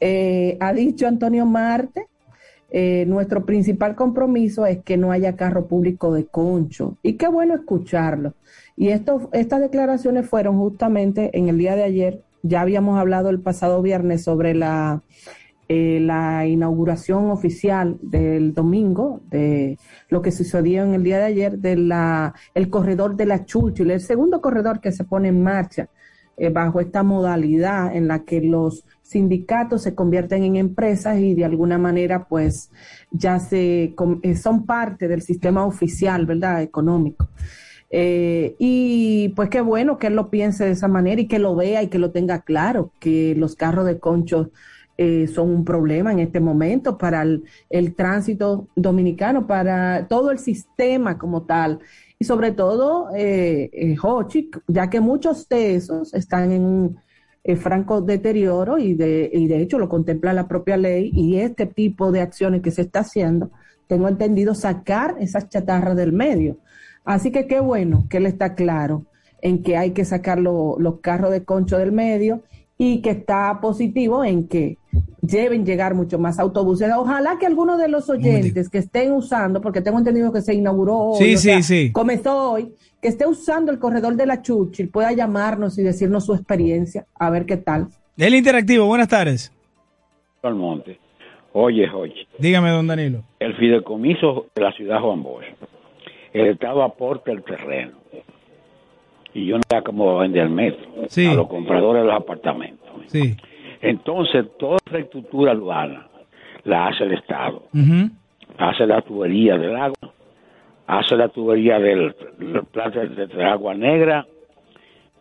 eh, 0.00 0.56
ha 0.60 0.72
dicho 0.72 1.06
Antonio 1.06 1.46
Marte, 1.46 2.06
eh, 2.70 3.04
nuestro 3.06 3.46
principal 3.46 3.94
compromiso 3.94 4.66
es 4.66 4.82
que 4.82 4.96
no 4.96 5.12
haya 5.12 5.36
carro 5.36 5.66
público 5.66 6.12
de 6.12 6.26
concho. 6.26 6.98
Y 7.02 7.14
qué 7.14 7.28
bueno 7.28 7.54
escucharlo. 7.54 8.34
Y 8.76 8.88
esto, 8.88 9.30
estas 9.32 9.60
declaraciones 9.60 10.28
fueron 10.28 10.58
justamente 10.58 11.30
en 11.38 11.48
el 11.48 11.56
día 11.56 11.76
de 11.76 11.84
ayer, 11.84 12.22
ya 12.42 12.60
habíamos 12.60 12.98
hablado 12.98 13.30
el 13.30 13.40
pasado 13.40 13.80
viernes 13.80 14.24
sobre 14.24 14.54
la 14.54 15.02
eh, 15.68 15.98
la 16.00 16.46
inauguración 16.46 17.30
oficial 17.30 17.96
del 18.02 18.54
domingo, 18.54 19.20
de 19.30 19.78
lo 20.08 20.22
que 20.22 20.30
sucedió 20.30 20.84
en 20.84 20.94
el 20.94 21.02
día 21.02 21.18
de 21.18 21.24
ayer, 21.24 21.58
de 21.58 21.76
la, 21.76 22.34
el 22.54 22.70
corredor 22.70 23.16
de 23.16 23.26
la 23.26 23.44
Churchill, 23.44 23.90
el 23.90 24.00
segundo 24.00 24.40
corredor 24.40 24.80
que 24.80 24.92
se 24.92 25.04
pone 25.04 25.28
en 25.28 25.42
marcha 25.42 25.88
eh, 26.36 26.48
bajo 26.48 26.80
esta 26.80 27.04
modalidad 27.04 27.94
en 27.94 28.08
la 28.08 28.24
que 28.24 28.40
los 28.40 28.84
sindicatos 29.02 29.82
se 29.82 29.94
convierten 29.94 30.42
en 30.42 30.56
empresas 30.56 31.20
y 31.20 31.34
de 31.34 31.44
alguna 31.44 31.78
manera 31.78 32.26
pues 32.26 32.72
ya 33.12 33.38
se 33.38 33.94
eh, 34.22 34.34
son 34.34 34.66
parte 34.66 35.06
del 35.06 35.22
sistema 35.22 35.64
oficial, 35.64 36.26
¿verdad? 36.26 36.62
Económico. 36.62 37.28
Eh, 37.90 38.56
y 38.58 39.28
pues 39.36 39.48
qué 39.48 39.60
bueno 39.60 39.98
que 39.98 40.08
él 40.08 40.16
lo 40.16 40.28
piense 40.28 40.64
de 40.64 40.72
esa 40.72 40.88
manera 40.88 41.20
y 41.20 41.28
que 41.28 41.38
lo 41.38 41.54
vea 41.54 41.84
y 41.84 41.86
que 41.86 42.00
lo 42.00 42.10
tenga 42.10 42.40
claro, 42.40 42.90
que 42.98 43.36
los 43.36 43.54
carros 43.54 43.86
de 43.86 44.00
conchos 44.00 44.48
eh, 44.96 45.26
son 45.26 45.50
un 45.50 45.64
problema 45.64 46.12
en 46.12 46.20
este 46.20 46.40
momento 46.40 46.96
para 46.96 47.22
el, 47.22 47.94
tránsito 47.94 48.68
dominicano, 48.76 49.46
para 49.46 50.06
todo 50.08 50.30
el 50.30 50.38
sistema 50.38 51.18
como 51.18 51.42
tal. 51.42 51.80
Y 52.18 52.24
sobre 52.24 52.52
todo, 52.52 53.08
eh, 53.14 53.70
eh 53.72 53.96
Hochi, 54.00 54.50
ya 54.68 54.88
que 54.90 55.00
muchos 55.00 55.48
de 55.48 55.74
esos 55.74 56.14
están 56.14 56.52
en 56.52 56.64
un 56.64 56.98
eh, 57.42 57.56
franco 57.56 58.00
deterioro 58.00 58.78
y 58.78 58.94
de, 58.94 59.28
y 59.32 59.48
de 59.48 59.60
hecho 59.60 59.78
lo 59.78 59.88
contempla 59.88 60.32
la 60.32 60.48
propia 60.48 60.76
ley 60.76 61.10
y 61.12 61.36
este 61.38 61.66
tipo 61.66 62.12
de 62.12 62.20
acciones 62.20 62.62
que 62.62 62.70
se 62.70 62.82
está 62.82 63.00
haciendo, 63.00 63.50
tengo 63.86 64.08
entendido 64.08 64.54
sacar 64.54 65.16
esas 65.20 65.48
chatarras 65.48 65.96
del 65.96 66.12
medio. 66.12 66.58
Así 67.04 67.30
que 67.32 67.46
qué 67.46 67.60
bueno 67.60 68.06
que 68.08 68.18
él 68.18 68.26
está 68.26 68.54
claro 68.54 69.06
en 69.42 69.62
que 69.62 69.76
hay 69.76 69.90
que 69.90 70.04
sacar 70.04 70.38
los 70.38 71.00
carros 71.00 71.32
de 71.32 71.44
concho 71.44 71.76
del 71.78 71.92
medio 71.92 72.42
y 72.78 73.02
que 73.02 73.10
está 73.10 73.60
positivo 73.60 74.24
en 74.24 74.48
que 74.48 74.78
deben 75.20 75.64
llegar 75.64 75.94
mucho 75.94 76.18
más 76.18 76.38
autobuses. 76.38 76.90
Ojalá 76.96 77.38
que 77.38 77.46
algunos 77.46 77.78
de 77.78 77.88
los 77.88 78.08
oyentes 78.10 78.68
que 78.68 78.78
estén 78.78 79.12
usando, 79.12 79.60
porque 79.60 79.80
tengo 79.80 79.98
entendido 79.98 80.32
que 80.32 80.40
se 80.40 80.54
inauguró 80.54 80.98
hoy, 80.98 81.92
comenzó 81.92 82.52
hoy, 82.52 82.74
que 83.00 83.08
esté 83.08 83.26
usando 83.26 83.72
el 83.72 83.78
corredor 83.78 84.16
de 84.16 84.26
la 84.26 84.42
Churchill, 84.42 84.88
pueda 84.88 85.12
llamarnos 85.12 85.78
y 85.78 85.82
decirnos 85.82 86.26
su 86.26 86.34
experiencia, 86.34 87.06
a 87.18 87.30
ver 87.30 87.46
qué 87.46 87.56
tal. 87.56 87.88
El 88.16 88.34
interactivo, 88.34 88.86
buenas 88.86 89.08
tardes. 89.08 89.52
Monte. 90.42 90.98
Oye, 91.54 91.88
oye. 91.88 92.26
Dígame, 92.38 92.70
don 92.70 92.86
Danilo. 92.86 93.22
El 93.38 93.56
fideicomiso 93.56 94.46
de 94.54 94.62
la 94.62 94.72
ciudad 94.72 95.00
Juan 95.00 95.22
Bosch. 95.22 95.44
El 96.32 96.48
Estado 96.48 96.82
aporta 96.82 97.30
el 97.30 97.42
terreno 97.44 97.92
y 99.34 99.46
yo 99.46 99.56
no 99.56 99.62
sé 99.68 99.82
cómo 99.84 100.18
vender 100.18 100.44
el 100.44 100.50
metro 100.50 100.86
a 101.02 101.34
los 101.34 101.48
compradores 101.48 102.02
de 102.02 102.08
los 102.08 102.16
apartamentos. 102.16 102.88
Sí. 103.06 103.36
Entonces, 103.84 104.46
toda 104.58 104.78
la 104.90 104.98
infraestructura 104.98 105.52
urbana 105.52 106.06
la 106.64 106.86
hace 106.88 107.04
el 107.04 107.12
Estado. 107.12 107.64
Hace 108.58 108.86
la 108.86 109.02
tubería 109.02 109.58
del 109.58 109.76
agua, 109.76 110.12
hace 110.86 111.16
la 111.16 111.28
tubería 111.28 111.78
del, 111.78 112.14
del 112.38 113.28
de, 113.28 113.44
agua 113.44 113.74
negra 113.74 114.26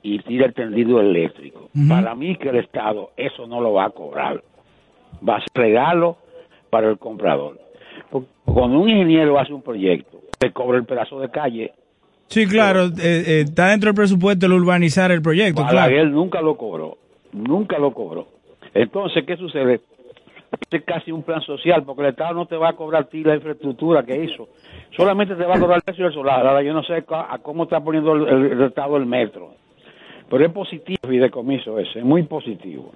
y 0.02 0.20
tira 0.20 0.46
el 0.46 0.54
tendido 0.54 1.00
eléctrico. 1.00 1.70
Para 1.90 2.16
mí 2.16 2.36
que 2.36 2.50
el 2.50 2.58
Estado 2.58 3.12
eso 3.18 3.48
no 3.48 3.60
lo 3.60 3.74
va 3.74 3.86
a 3.86 3.90
cobrar. 3.90 4.44
Va 5.28 5.38
a 5.38 5.40
ser 5.40 5.50
regalo 5.54 6.18
para 6.70 6.90
el 6.90 6.98
comprador. 6.98 7.60
cuando 8.46 8.80
un 8.80 8.90
ingeniero 8.90 9.40
hace 9.40 9.54
un 9.54 9.62
proyecto, 9.62 10.22
se 10.40 10.52
cobra 10.52 10.78
el 10.78 10.86
pedazo 10.86 11.20
de 11.20 11.30
calle 11.30 11.74
Sí, 12.28 12.48
claro, 12.48 12.86
eh, 12.86 12.90
eh, 12.98 13.42
está 13.42 13.68
dentro 13.68 13.90
del 13.90 13.96
presupuesto 13.96 14.48
el 14.48 14.54
urbanizar 14.54 15.12
el 15.12 15.22
proyecto. 15.22 15.64
claro. 15.68 15.96
Él 15.96 16.12
nunca 16.12 16.42
lo 16.42 16.58
cobró, 16.58 16.98
nunca 17.32 17.78
lo 17.78 17.94
cobró. 17.94 18.33
Entonces, 18.74 19.24
¿qué 19.26 19.38
sucede? 19.38 19.82
Es 20.70 20.84
casi 20.84 21.12
un 21.12 21.24
plan 21.24 21.42
social, 21.42 21.84
porque 21.84 22.04
el 22.04 22.10
Estado 22.10 22.36
no 22.36 22.46
te 22.46 22.56
va 22.56 22.70
a 22.70 22.74
cobrar 22.74 23.04
a 23.04 23.06
ti 23.06 23.24
la 23.24 23.36
infraestructura 23.36 24.04
que 24.04 24.24
hizo, 24.24 24.50
solamente 24.96 25.36
te 25.36 25.46
va 25.46 25.56
a 25.56 25.60
cobrar 25.60 25.78
el 25.78 25.84
precio 25.84 26.06
del 26.06 26.14
solar. 26.14 26.46
Ahora 26.46 26.62
yo 26.62 26.74
no 26.74 26.84
sé 26.84 27.04
a 27.10 27.38
cómo 27.40 27.64
está 27.64 27.80
poniendo 27.80 28.14
el, 28.14 28.62
Estado 28.62 28.98
el 28.98 29.06
metro, 29.06 29.56
pero 30.30 30.46
es 30.46 30.52
positivo 30.52 31.00
el 31.04 31.10
fideicomiso 31.10 31.80
ese, 31.80 32.00
es 32.00 32.06
muy 32.06 32.24
positivo. 32.24 32.92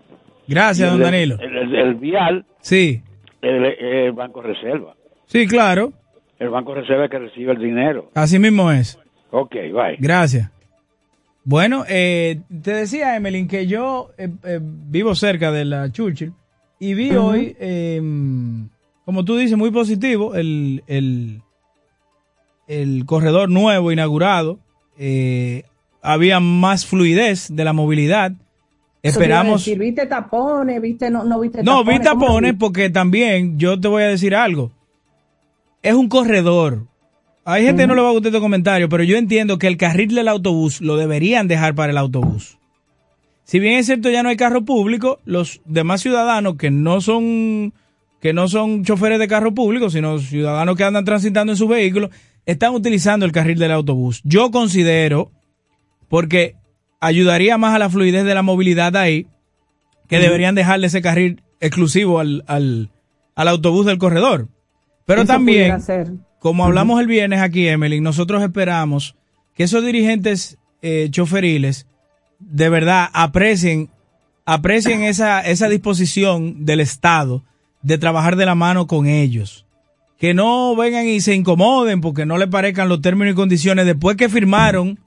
Gracias, 0.47 0.89
don 0.89 1.01
Danilo. 1.01 1.37
El, 1.39 1.95
vial, 1.95 2.45
sí. 2.61 3.01
El, 3.41 3.65
el 3.65 4.11
Banco 4.13 4.41
Reserva. 4.41 4.93
Sí, 5.25 5.47
claro. 5.47 5.91
El 6.39 6.49
Banco 6.49 6.73
Reserva 6.73 7.09
que 7.09 7.19
recibe 7.19 7.53
el 7.53 7.59
dinero. 7.59 8.11
Así 8.13 8.39
mismo 8.39 8.71
es. 8.71 8.99
Ok, 9.31 9.55
bye. 9.73 9.97
Gracias. 9.99 10.51
Bueno, 11.49 11.85
eh, 11.87 12.41
te 12.61 12.73
decía, 12.73 13.15
Emelín, 13.15 13.47
que 13.47 13.67
yo 13.67 14.09
eh, 14.17 14.27
eh, 14.43 14.59
vivo 14.61 15.15
cerca 15.15 15.49
de 15.49 15.63
la 15.63 15.89
Churchill 15.89 16.33
y 16.77 16.93
vi 16.93 17.15
hoy, 17.15 17.55
em, 17.57 18.67
como 19.05 19.23
tú 19.23 19.37
dices, 19.37 19.57
muy 19.57 19.71
positivo 19.71 20.35
el, 20.35 20.83
el, 20.87 21.41
el 22.67 23.05
corredor 23.05 23.49
nuevo 23.49 23.93
inaugurado. 23.93 24.59
había 26.01 26.41
más 26.41 26.85
fluidez 26.85 27.47
de 27.49 27.63
la 27.63 27.71
movilidad. 27.71 28.33
Esperamos. 29.01 29.61
Decir, 29.63 29.79
¿Viste 29.79 30.05
tapones? 30.05 30.81
¿Viste 30.81 31.09
no, 31.09 31.23
no 31.23 31.39
viste 31.39 31.63
tapones? 31.63 31.85
No, 31.85 31.89
vi 31.89 32.03
tapones 32.03 32.55
porque 32.59 32.89
también 32.89 33.57
yo 33.57 33.79
te 33.79 33.87
voy 33.87 34.03
a 34.03 34.07
decir 34.07 34.35
algo. 34.35 34.73
Es 35.81 35.93
un 35.93 36.09
corredor 36.09 36.87
hay 37.49 37.63
gente 37.63 37.83
que 37.83 37.87
no 37.87 37.95
le 37.95 38.01
va 38.01 38.09
a 38.09 38.11
gustar 38.11 38.27
este 38.27 38.41
comentario, 38.41 38.89
pero 38.89 39.03
yo 39.03 39.15
entiendo 39.15 39.57
que 39.57 39.67
el 39.67 39.77
carril 39.77 40.13
del 40.13 40.27
autobús 40.27 40.81
lo 40.81 40.97
deberían 40.97 41.47
dejar 41.47 41.75
para 41.75 41.91
el 41.91 41.97
autobús. 41.97 42.57
Si 43.45 43.59
bien 43.59 43.79
es 43.79 43.85
cierto 43.85 44.09
ya 44.09 44.21
no 44.21 44.27
hay 44.27 44.35
carro 44.35 44.65
público, 44.65 45.21
los 45.23 45.61
demás 45.63 46.01
ciudadanos 46.01 46.57
que 46.57 46.71
no 46.71 46.99
son 46.99 47.73
que 48.19 48.33
no 48.33 48.49
son 48.49 48.83
choferes 48.83 49.17
de 49.17 49.29
carro 49.29 49.53
público, 49.53 49.89
sino 49.89 50.19
ciudadanos 50.19 50.75
que 50.75 50.83
andan 50.83 51.05
transitando 51.05 51.53
en 51.53 51.57
sus 51.57 51.69
vehículos, 51.69 52.09
están 52.45 52.73
utilizando 52.73 53.25
el 53.25 53.31
carril 53.31 53.59
del 53.59 53.71
autobús. 53.71 54.19
Yo 54.25 54.51
considero, 54.51 55.31
porque 56.09 56.55
ayudaría 56.99 57.57
más 57.57 57.73
a 57.73 57.79
la 57.79 57.89
fluidez 57.89 58.25
de 58.25 58.33
la 58.33 58.41
movilidad 58.41 58.93
ahí, 58.97 59.27
que 60.09 60.19
deberían 60.19 60.55
dejarle 60.55 60.87
ese 60.87 61.01
carril 61.01 61.43
exclusivo 61.61 62.19
al, 62.19 62.43
al, 62.47 62.89
autobús 63.35 63.85
del 63.85 63.99
corredor. 63.99 64.49
Pero 65.05 65.23
también, 65.23 65.77
como 66.39 66.65
hablamos 66.65 66.99
el 66.99 67.07
viernes 67.07 67.41
aquí, 67.41 67.67
Emily, 67.67 68.01
nosotros 68.01 68.43
esperamos 68.43 69.15
que 69.55 69.63
esos 69.63 69.83
dirigentes 69.83 70.57
eh, 70.81 71.07
choferiles 71.09 71.87
de 72.39 72.69
verdad 72.69 73.09
aprecien, 73.13 73.89
aprecien 74.45 75.03
esa, 75.03 75.41
esa 75.41 75.69
disposición 75.69 76.65
del 76.65 76.79
Estado 76.79 77.43
de 77.81 77.97
trabajar 77.97 78.35
de 78.35 78.45
la 78.45 78.55
mano 78.55 78.87
con 78.87 79.07
ellos. 79.07 79.65
que 80.19 80.33
no 80.33 80.75
vengan 80.75 81.07
y 81.07 81.21
se 81.21 81.35
incomoden 81.35 82.01
porque 82.01 82.25
no 82.25 82.37
le 82.37 82.47
parezcan 82.47 82.89
los 82.89 83.01
términos 83.01 83.33
y 83.33 83.35
condiciones 83.35 83.85
después 83.85 84.17
que 84.17 84.29
firmaron 84.29 84.99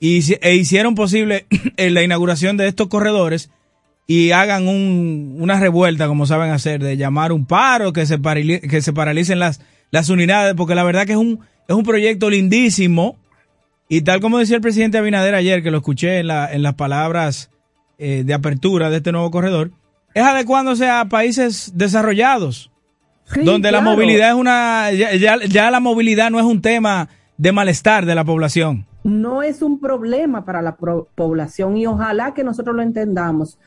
y, 0.00 0.20
e 0.40 0.54
hicieron 0.54 0.94
posible 0.94 1.46
la 1.76 2.02
inauguración 2.02 2.56
de 2.56 2.68
estos 2.68 2.88
corredores 2.88 3.50
y 4.06 4.30
hagan 4.30 4.66
un, 4.66 5.36
una 5.38 5.60
revuelta 5.60 6.08
como 6.08 6.26
saben 6.26 6.50
hacer 6.50 6.82
de 6.82 6.96
llamar 6.96 7.30
un 7.30 7.46
paro 7.46 7.92
que 7.92 8.06
se 8.06 8.18
que 8.20 8.80
se 8.80 8.92
paralicen 8.92 9.38
las 9.38 9.60
las 9.90 10.08
unidades 10.08 10.54
porque 10.54 10.74
la 10.74 10.84
verdad 10.84 11.06
que 11.06 11.12
es 11.12 11.18
un 11.18 11.40
es 11.66 11.74
un 11.74 11.82
proyecto 11.82 12.30
lindísimo 12.30 13.16
y 13.88 14.02
tal 14.02 14.20
como 14.20 14.38
decía 14.38 14.56
el 14.56 14.62
presidente 14.62 14.98
Abinader 14.98 15.34
ayer 15.34 15.62
que 15.62 15.70
lo 15.70 15.78
escuché 15.78 16.18
en, 16.18 16.28
la, 16.28 16.52
en 16.52 16.62
las 16.62 16.74
palabras 16.74 17.50
eh, 17.98 18.22
de 18.24 18.34
apertura 18.34 18.90
de 18.90 18.98
este 18.98 19.12
nuevo 19.12 19.30
corredor 19.30 19.70
es 20.14 20.22
adecuándose 20.22 20.88
a 20.88 21.04
países 21.06 21.72
desarrollados 21.74 22.70
donde 23.44 23.70
la 23.70 23.80
movilidad 23.80 24.30
es 24.30 24.34
una, 24.34 24.90
ya, 24.92 25.36
ya, 25.36 25.70
la 25.70 25.80
movilidad 25.80 26.30
no 26.30 26.38
es 26.38 26.44
un 26.44 26.60
tema 26.60 27.08
de 27.36 27.52
malestar 27.52 28.06
de 28.06 28.14
la 28.14 28.24
población. 28.24 28.86
No 29.04 29.42
es 29.42 29.62
un 29.62 29.80
problema 29.80 30.44
para 30.44 30.62
la 30.62 30.76
población 30.76 31.76
y 31.76 31.86
ojalá 31.86 32.34
que 32.34 32.44
nosotros 32.44 32.74
lo 32.74 32.82
entendamos. 32.82 33.58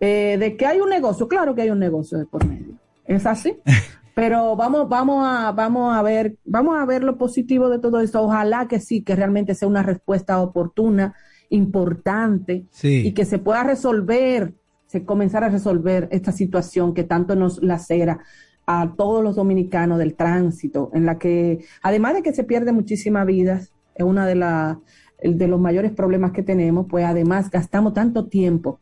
Eh, 0.00 0.36
de 0.38 0.56
que 0.56 0.66
hay 0.66 0.80
un 0.80 0.88
negocio, 0.88 1.28
claro 1.28 1.54
que 1.54 1.62
hay 1.62 1.70
un 1.70 1.78
negocio 1.78 2.18
de 2.18 2.24
por 2.24 2.46
medio. 2.46 2.74
Es 3.06 3.26
así. 3.26 3.56
Pero 4.20 4.54
vamos, 4.54 4.86
vamos 4.86 5.24
a, 5.26 5.50
vamos 5.52 5.96
a 5.96 6.02
ver, 6.02 6.36
vamos 6.44 6.78
a 6.78 6.84
ver 6.84 7.02
lo 7.02 7.16
positivo 7.16 7.70
de 7.70 7.78
todo 7.78 8.00
esto. 8.00 8.20
Ojalá 8.20 8.68
que 8.68 8.78
sí, 8.78 9.00
que 9.00 9.16
realmente 9.16 9.54
sea 9.54 9.66
una 9.66 9.82
respuesta 9.82 10.42
oportuna, 10.42 11.14
importante 11.48 12.66
y 12.82 13.12
que 13.12 13.24
se 13.24 13.38
pueda 13.38 13.64
resolver, 13.64 14.52
se 14.86 15.06
comenzar 15.06 15.42
a 15.42 15.48
resolver 15.48 16.06
esta 16.10 16.32
situación 16.32 16.92
que 16.92 17.02
tanto 17.02 17.34
nos 17.34 17.62
lacera 17.62 18.20
a 18.66 18.92
todos 18.94 19.24
los 19.24 19.36
dominicanos 19.36 19.98
del 19.98 20.14
tránsito, 20.14 20.90
en 20.92 21.06
la 21.06 21.16
que, 21.16 21.64
además 21.82 22.12
de 22.12 22.22
que 22.22 22.34
se 22.34 22.44
pierde 22.44 22.72
muchísimas 22.72 23.24
vidas, 23.24 23.72
es 23.94 24.04
una 24.04 24.26
de, 24.26 24.34
la, 24.34 24.80
de 25.22 25.48
los 25.48 25.58
mayores 25.58 25.92
problemas 25.92 26.32
que 26.32 26.42
tenemos, 26.42 26.84
pues 26.90 27.06
además 27.06 27.50
gastamos 27.50 27.94
tanto 27.94 28.26
tiempo 28.26 28.80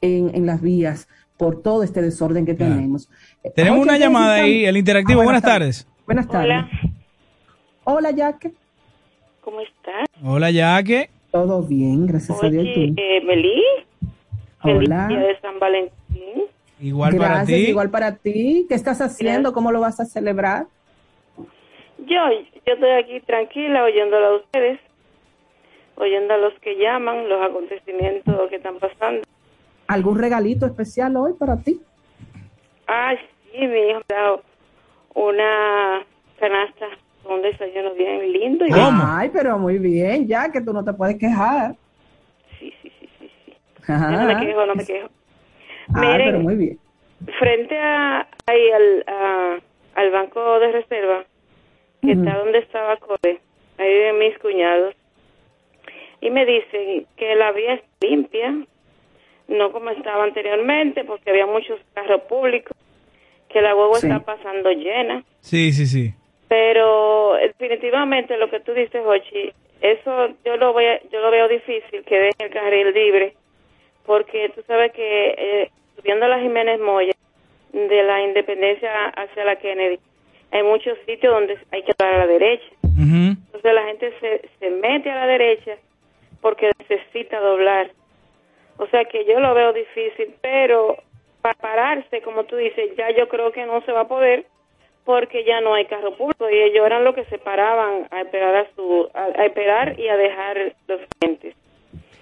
en, 0.00 0.34
en 0.34 0.46
las 0.46 0.62
vías 0.62 1.08
por 1.38 1.62
todo 1.62 1.82
este 1.84 2.02
desorden 2.02 2.44
que 2.44 2.54
tenemos. 2.54 3.08
Tenemos 3.54 3.80
una 3.80 3.96
llamada 3.96 4.34
ahí, 4.34 4.64
el 4.66 4.76
interactivo. 4.76 5.20
Ah, 5.20 5.24
buenas, 5.24 5.42
tardes. 5.42 5.86
Buenas 6.04 6.28
tardes. 6.28 6.50
Hola. 6.50 6.70
Hola, 7.84 8.10
Yaque. 8.10 8.52
¿Cómo 9.40 9.60
estás? 9.60 10.06
Hola, 10.22 10.50
Yaque. 10.50 11.08
Todo 11.30 11.62
bien, 11.62 12.06
gracias 12.06 12.42
a 12.42 12.48
Dios. 12.50 12.66
Eh, 12.66 13.22
Meli. 13.24 13.62
Hola. 14.62 15.06
Feliz 15.06 15.20
día 15.20 15.28
de 15.28 15.40
San 15.40 15.58
Valentín. 15.60 16.44
Igual 16.80 17.16
para 17.16 17.44
ti. 17.44 17.54
Igual 17.54 17.90
para 17.90 18.16
ti. 18.16 18.66
¿Qué 18.68 18.74
estás 18.74 19.00
haciendo? 19.00 19.52
¿Cómo 19.52 19.70
lo 19.70 19.80
vas 19.80 20.00
a 20.00 20.04
celebrar? 20.04 20.66
Yo, 21.98 22.20
yo 22.66 22.72
estoy 22.72 22.90
aquí 22.90 23.20
tranquila 23.20 23.84
oyéndolo 23.84 24.26
a 24.26 24.36
ustedes, 24.36 24.80
oyendo 25.96 26.34
a 26.34 26.38
los 26.38 26.54
que 26.60 26.76
llaman, 26.76 27.28
los 27.28 27.42
acontecimientos 27.42 28.50
que 28.50 28.56
están 28.56 28.78
pasando. 28.78 29.22
¿Algún 29.88 30.18
regalito 30.18 30.66
especial 30.66 31.16
hoy 31.16 31.32
para 31.32 31.56
ti? 31.56 31.80
Ah, 32.86 33.14
sí, 33.50 33.66
mi 33.66 33.78
hijo 33.88 34.00
me 34.08 34.16
ha 34.16 34.20
dado 34.20 34.42
una 35.14 36.06
canasta, 36.38 36.86
un 37.24 37.40
desayuno 37.40 37.94
bien 37.94 38.32
lindo. 38.32 38.66
Y 38.66 38.70
Ay, 38.74 39.30
pero 39.32 39.58
muy 39.58 39.78
bien, 39.78 40.28
ya 40.28 40.52
que 40.52 40.60
tú 40.60 40.74
no 40.74 40.84
te 40.84 40.92
puedes 40.92 41.16
quejar. 41.18 41.74
Sí, 42.58 42.72
sí, 42.82 42.92
sí, 43.00 43.08
sí. 43.18 43.30
sí. 43.46 43.54
no 43.88 44.24
me 44.26 44.36
quejo, 44.36 44.66
no 44.66 44.74
me 44.74 44.84
quejo. 44.84 45.08
Ah, 45.94 46.14
pero 46.18 46.40
muy 46.40 46.54
bien. 46.54 46.78
Frente 47.38 47.78
a, 47.78 48.28
ahí 48.46 48.70
al, 48.70 49.62
al 49.94 50.10
banco 50.10 50.60
de 50.60 50.70
reserva, 50.70 51.24
que 52.02 52.12
está 52.12 52.38
donde 52.38 52.58
estaba 52.58 52.96
Core, 52.98 53.40
ahí 53.78 53.88
viven 53.88 54.18
mis 54.18 54.38
cuñados, 54.38 54.94
y 56.20 56.30
me 56.30 56.44
dicen 56.44 57.06
que 57.16 57.34
la 57.36 57.52
vía 57.52 57.74
es 57.74 57.82
limpia, 58.00 58.54
no 59.48 59.72
como 59.72 59.90
estaba 59.90 60.24
anteriormente, 60.24 61.04
porque 61.04 61.30
había 61.30 61.46
muchos 61.46 61.80
carros 61.94 62.22
públicos, 62.22 62.76
que 63.48 63.62
la 63.62 63.74
huevo 63.74 63.96
está 63.96 64.20
pasando 64.20 64.70
llena. 64.70 65.24
Sí, 65.40 65.72
sí, 65.72 65.86
sí. 65.86 66.12
Pero 66.48 67.34
definitivamente 67.34 68.36
lo 68.36 68.50
que 68.50 68.60
tú 68.60 68.72
dices, 68.72 69.02
Jochi, 69.04 69.52
eso 69.80 70.28
yo 70.44 70.56
lo 70.56 70.72
voy 70.72 70.84
yo 71.12 71.20
lo 71.20 71.30
veo 71.30 71.48
difícil 71.48 72.02
que 72.04 72.18
deje 72.18 72.44
el 72.44 72.50
carril 72.50 72.92
libre, 72.92 73.34
porque 74.06 74.50
tú 74.54 74.62
sabes 74.66 74.92
que 74.92 75.34
eh, 75.38 75.70
subiendo 75.96 76.26
la 76.26 76.40
Jiménez 76.40 76.80
Moya, 76.80 77.12
de 77.72 78.02
la 78.02 78.22
Independencia 78.22 79.08
hacia 79.08 79.44
la 79.44 79.56
Kennedy, 79.56 79.98
hay 80.50 80.62
muchos 80.62 80.96
sitios 81.06 81.32
donde 81.32 81.58
hay 81.70 81.82
que 81.82 81.92
dar 81.98 82.14
a 82.14 82.18
la 82.18 82.26
derecha. 82.26 82.66
Entonces 82.82 83.74
la 83.74 83.84
gente 83.84 84.12
se, 84.20 84.48
se 84.58 84.70
mete 84.70 85.10
a 85.10 85.16
la 85.16 85.26
derecha 85.26 85.76
porque 86.40 86.70
necesita 86.78 87.40
doblar. 87.40 87.90
O 88.78 88.86
sea 88.86 89.04
que 89.04 89.24
yo 89.24 89.40
lo 89.40 89.54
veo 89.54 89.72
difícil, 89.72 90.34
pero 90.40 90.96
para 91.42 91.54
pararse, 91.54 92.22
como 92.22 92.44
tú 92.44 92.56
dices, 92.56 92.90
ya 92.96 93.10
yo 93.16 93.28
creo 93.28 93.52
que 93.52 93.66
no 93.66 93.80
se 93.82 93.92
va 93.92 94.02
a 94.02 94.08
poder 94.08 94.46
porque 95.04 95.44
ya 95.44 95.60
no 95.60 95.74
hay 95.74 95.86
carro 95.86 96.16
público 96.16 96.50
y 96.50 96.54
ellos 96.54 96.84
eran 96.84 97.02
los 97.02 97.14
que 97.14 97.24
se 97.26 97.38
paraban 97.38 98.06
a 98.10 98.20
esperar 98.20 98.54
a 98.56 98.66
su 98.76 99.08
a, 99.14 99.44
esperar 99.46 99.98
y 99.98 100.06
a 100.06 100.16
dejar 100.16 100.74
los 100.86 101.00
clientes. 101.18 101.54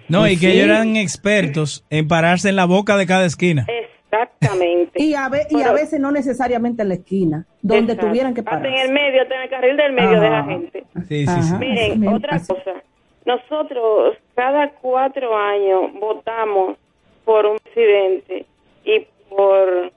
No, 0.08 0.28
y 0.28 0.38
que 0.38 0.52
ellos 0.52 0.66
eran 0.66 0.96
expertos 0.96 1.84
en 1.90 2.06
pararse 2.06 2.48
en 2.48 2.56
la 2.56 2.64
boca 2.64 2.96
de 2.96 3.06
cada 3.06 3.26
esquina. 3.26 3.66
Exactamente. 3.66 5.02
y, 5.02 5.14
a 5.14 5.28
y 5.50 5.62
a 5.62 5.72
veces 5.72 5.98
no 5.98 6.12
necesariamente 6.12 6.82
en 6.82 6.88
la 6.90 6.94
esquina, 6.94 7.44
donde 7.60 7.96
tuvieran 7.96 8.34
que 8.34 8.44
parar. 8.44 8.64
en 8.64 8.74
el 8.74 8.92
medio, 8.92 9.22
en 9.22 9.32
el 9.32 9.50
carril 9.50 9.76
del 9.76 9.92
medio 9.92 10.20
de 10.20 10.30
la 10.30 10.44
gente. 10.44 10.84
Sí, 11.08 11.26
sí, 11.26 11.42
sí. 11.42 11.54
Miren, 11.58 12.06
otra 12.06 12.38
cosa. 12.38 12.82
Nosotros 13.26 14.16
cada 14.36 14.70
cuatro 14.70 15.36
años 15.36 15.92
votamos 15.94 16.78
por 17.24 17.44
un 17.44 17.58
presidente 17.58 18.46
y 18.84 19.00
por 19.28 19.90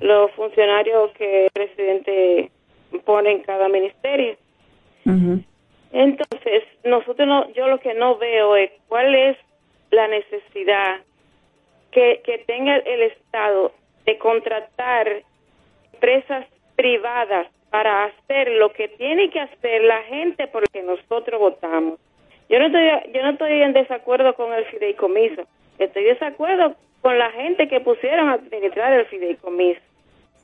los 0.00 0.30
funcionarios 0.32 1.12
que 1.12 1.44
el 1.44 1.50
presidente 1.50 2.50
pone 3.04 3.32
en 3.32 3.42
cada 3.42 3.68
ministerio. 3.68 4.36
Entonces, 5.92 6.64
nosotros 6.84 7.28
no, 7.28 7.50
yo 7.52 7.68
lo 7.68 7.78
que 7.78 7.92
no 7.92 8.16
veo 8.16 8.56
es 8.56 8.70
cuál 8.88 9.14
es 9.14 9.36
la 9.90 10.08
necesidad 10.08 11.02
que, 11.92 12.22
que 12.24 12.38
tenga 12.38 12.76
el 12.76 13.02
Estado 13.02 13.72
de 14.06 14.16
contratar 14.16 15.22
empresas 15.92 16.46
privadas 16.76 17.46
para 17.68 18.04
hacer 18.06 18.52
lo 18.52 18.72
que 18.72 18.88
tiene 18.88 19.28
que 19.28 19.40
hacer 19.40 19.82
la 19.82 20.02
gente 20.04 20.46
por 20.46 20.62
la 20.62 20.68
que 20.72 20.82
nosotros 20.82 21.38
votamos. 21.38 22.00
Yo 22.48 22.58
no 22.58 22.66
estoy, 22.66 23.12
yo 23.12 23.22
no 23.22 23.30
estoy 23.30 23.62
en 23.62 23.72
desacuerdo 23.72 24.34
con 24.34 24.52
el 24.52 24.64
fideicomiso. 24.66 25.42
Estoy 25.78 26.02
en 26.08 26.14
desacuerdo 26.14 26.74
con 27.00 27.18
la 27.18 27.30
gente 27.32 27.68
que 27.68 27.80
pusieron 27.80 28.28
a 28.28 28.34
administrar 28.34 28.92
el 28.92 29.06
fideicomiso. 29.06 29.80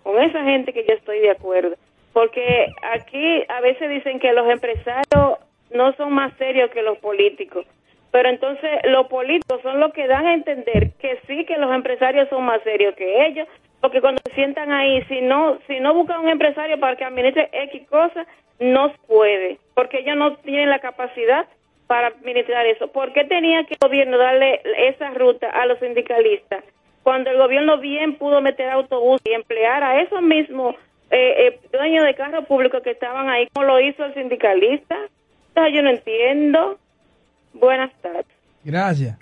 Con 0.02 0.20
esa 0.22 0.42
gente 0.44 0.72
que 0.72 0.84
yo 0.86 0.94
estoy 0.94 1.20
de 1.20 1.30
acuerdo. 1.30 1.76
Porque 2.12 2.66
aquí 2.92 3.44
a 3.48 3.60
veces 3.60 3.88
dicen 3.90 4.18
que 4.18 4.32
los 4.32 4.48
empresarios 4.50 5.38
no 5.72 5.92
son 5.94 6.12
más 6.12 6.32
serios 6.36 6.70
que 6.70 6.82
los 6.82 6.98
políticos. 6.98 7.66
Pero 8.10 8.28
entonces 8.28 8.70
los 8.84 9.06
políticos 9.06 9.60
son 9.62 9.78
los 9.78 9.92
que 9.92 10.08
dan 10.08 10.26
a 10.26 10.34
entender 10.34 10.92
que 10.98 11.20
sí 11.26 11.44
que 11.44 11.58
los 11.58 11.72
empresarios 11.72 12.28
son 12.28 12.44
más 12.44 12.60
serios 12.62 12.94
que 12.96 13.26
ellos, 13.26 13.46
porque 13.80 14.00
cuando 14.00 14.20
se 14.26 14.34
sientan 14.34 14.72
ahí, 14.72 15.02
si 15.04 15.20
no 15.20 15.58
si 15.66 15.78
no 15.80 15.94
buscan 15.94 16.20
un 16.20 16.28
empresario 16.28 16.78
para 16.80 16.96
que 16.96 17.04
administre 17.04 17.48
X 17.52 17.88
cosas, 17.88 18.26
no 18.58 18.92
puede, 19.06 19.58
porque 19.74 20.00
ellos 20.00 20.16
no 20.16 20.36
tienen 20.38 20.70
la 20.70 20.80
capacidad 20.80 21.46
para 21.90 22.06
administrar 22.06 22.64
eso. 22.66 22.86
¿Por 22.92 23.12
qué 23.12 23.24
tenía 23.24 23.64
que 23.64 23.74
el 23.74 23.80
gobierno 23.82 24.16
darle 24.16 24.60
esa 24.78 25.10
ruta 25.10 25.50
a 25.50 25.66
los 25.66 25.80
sindicalistas 25.80 26.62
cuando 27.02 27.30
el 27.30 27.36
gobierno 27.36 27.80
bien 27.80 28.16
pudo 28.16 28.40
meter 28.40 28.70
autobús 28.70 29.20
y 29.24 29.32
emplear 29.32 29.82
a 29.82 30.00
esos 30.00 30.22
mismos 30.22 30.76
eh, 31.10 31.48
eh, 31.48 31.60
dueños 31.72 32.04
de 32.04 32.14
carros 32.14 32.46
públicos 32.46 32.80
que 32.84 32.92
estaban 32.92 33.28
ahí 33.28 33.48
como 33.52 33.66
lo 33.66 33.80
hizo 33.80 34.04
el 34.04 34.14
sindicalista? 34.14 34.96
Entonces 35.48 35.74
yo 35.74 35.82
no 35.82 35.90
entiendo. 35.90 36.78
Buenas 37.54 37.92
tardes. 38.00 38.26
Gracias. 38.62 39.18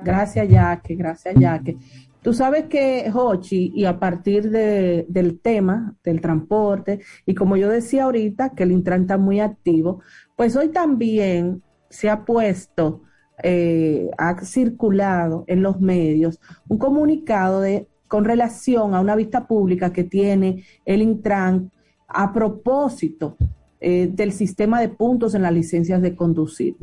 gracias, 0.00 0.48
Yaque. 0.48 0.94
Gracias, 0.94 1.34
Yaque. 1.34 1.74
Tú 2.22 2.32
sabes 2.32 2.66
que, 2.66 3.10
Hochi, 3.12 3.72
y 3.74 3.84
a 3.84 3.98
partir 3.98 4.48
de, 4.48 5.06
del 5.08 5.40
tema 5.40 5.94
del 6.04 6.20
transporte, 6.20 7.00
y 7.26 7.34
como 7.34 7.56
yo 7.56 7.68
decía 7.68 8.04
ahorita, 8.04 8.52
que 8.54 8.62
el 8.62 8.70
Intran 8.70 9.02
está 9.02 9.18
muy 9.18 9.40
activo, 9.40 10.02
pues 10.36 10.54
hoy 10.54 10.68
también 10.68 11.62
se 11.92 12.08
ha 12.10 12.24
puesto, 12.24 13.02
eh, 13.42 14.10
ha 14.18 14.40
circulado 14.44 15.44
en 15.46 15.62
los 15.62 15.80
medios 15.80 16.40
un 16.68 16.78
comunicado 16.78 17.60
de, 17.60 17.86
con 18.08 18.24
relación 18.24 18.94
a 18.94 19.00
una 19.00 19.14
vista 19.14 19.46
pública 19.46 19.92
que 19.92 20.04
tiene 20.04 20.64
el 20.84 21.02
Intran 21.02 21.70
a 22.08 22.32
propósito 22.32 23.36
eh, 23.80 24.08
del 24.10 24.32
sistema 24.32 24.80
de 24.80 24.88
puntos 24.88 25.34
en 25.34 25.42
las 25.42 25.52
licencias 25.52 26.02
de 26.02 26.16
conducir. 26.16 26.76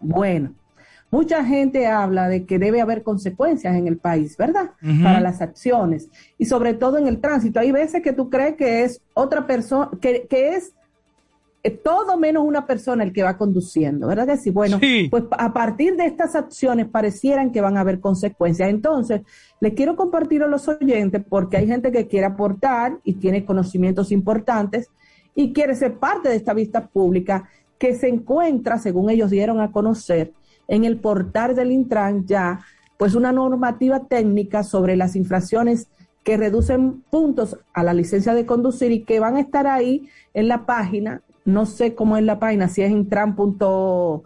Bueno, 0.00 0.54
Mucha 1.10 1.44
gente 1.44 1.86
habla 1.86 2.28
de 2.28 2.46
que 2.46 2.58
debe 2.58 2.80
haber 2.80 3.04
consecuencias 3.04 3.76
en 3.76 3.86
el 3.86 3.96
país, 3.96 4.36
¿verdad? 4.36 4.72
Para 5.02 5.20
las 5.20 5.40
acciones 5.40 6.08
y 6.36 6.46
sobre 6.46 6.74
todo 6.74 6.98
en 6.98 7.06
el 7.06 7.20
tránsito. 7.20 7.60
Hay 7.60 7.70
veces 7.70 8.02
que 8.02 8.12
tú 8.12 8.28
crees 8.28 8.56
que 8.56 8.82
es 8.82 9.00
otra 9.14 9.46
persona, 9.46 9.88
que, 10.00 10.26
que 10.28 10.56
es 10.56 10.74
todo 11.70 12.16
menos 12.16 12.44
una 12.44 12.66
persona 12.66 13.02
el 13.02 13.12
que 13.12 13.22
va 13.22 13.36
conduciendo, 13.36 14.06
¿verdad 14.06 14.26
que 14.26 14.36
sí? 14.36 14.50
Bueno, 14.50 14.78
pues 15.10 15.24
a 15.30 15.52
partir 15.52 15.96
de 15.96 16.06
estas 16.06 16.34
acciones 16.34 16.86
parecieran 16.88 17.50
que 17.50 17.60
van 17.60 17.76
a 17.76 17.80
haber 17.80 18.00
consecuencias. 18.00 18.68
Entonces, 18.68 19.22
le 19.60 19.74
quiero 19.74 19.96
compartir 19.96 20.42
a 20.42 20.48
los 20.48 20.68
oyentes 20.68 21.22
porque 21.28 21.56
hay 21.56 21.66
gente 21.66 21.90
que 21.90 22.06
quiere 22.06 22.26
aportar 22.26 22.98
y 23.04 23.14
tiene 23.14 23.44
conocimientos 23.44 24.12
importantes 24.12 24.90
y 25.34 25.52
quiere 25.52 25.74
ser 25.74 25.98
parte 25.98 26.28
de 26.28 26.36
esta 26.36 26.54
vista 26.54 26.86
pública 26.86 27.48
que 27.78 27.94
se 27.94 28.08
encuentra, 28.08 28.78
según 28.78 29.10
ellos 29.10 29.30
dieron 29.30 29.60
a 29.60 29.70
conocer, 29.70 30.32
en 30.68 30.84
el 30.84 30.98
portal 30.98 31.54
del 31.54 31.72
Intran 31.72 32.26
ya, 32.26 32.60
pues 32.96 33.14
una 33.14 33.32
normativa 33.32 34.00
técnica 34.06 34.62
sobre 34.62 34.96
las 34.96 35.16
infracciones 35.16 35.88
que 36.24 36.36
reducen 36.36 37.02
puntos 37.08 37.56
a 37.72 37.84
la 37.84 37.94
licencia 37.94 38.34
de 38.34 38.46
conducir 38.46 38.90
y 38.90 39.04
que 39.04 39.20
van 39.20 39.36
a 39.36 39.40
estar 39.40 39.68
ahí 39.68 40.08
en 40.34 40.48
la 40.48 40.66
página, 40.66 41.22
no 41.46 41.64
sé 41.64 41.94
cómo 41.94 42.18
es 42.18 42.24
la 42.24 42.38
página, 42.38 42.68
si 42.68 42.82
es 42.82 42.90
intran.gov.do, 42.90 44.22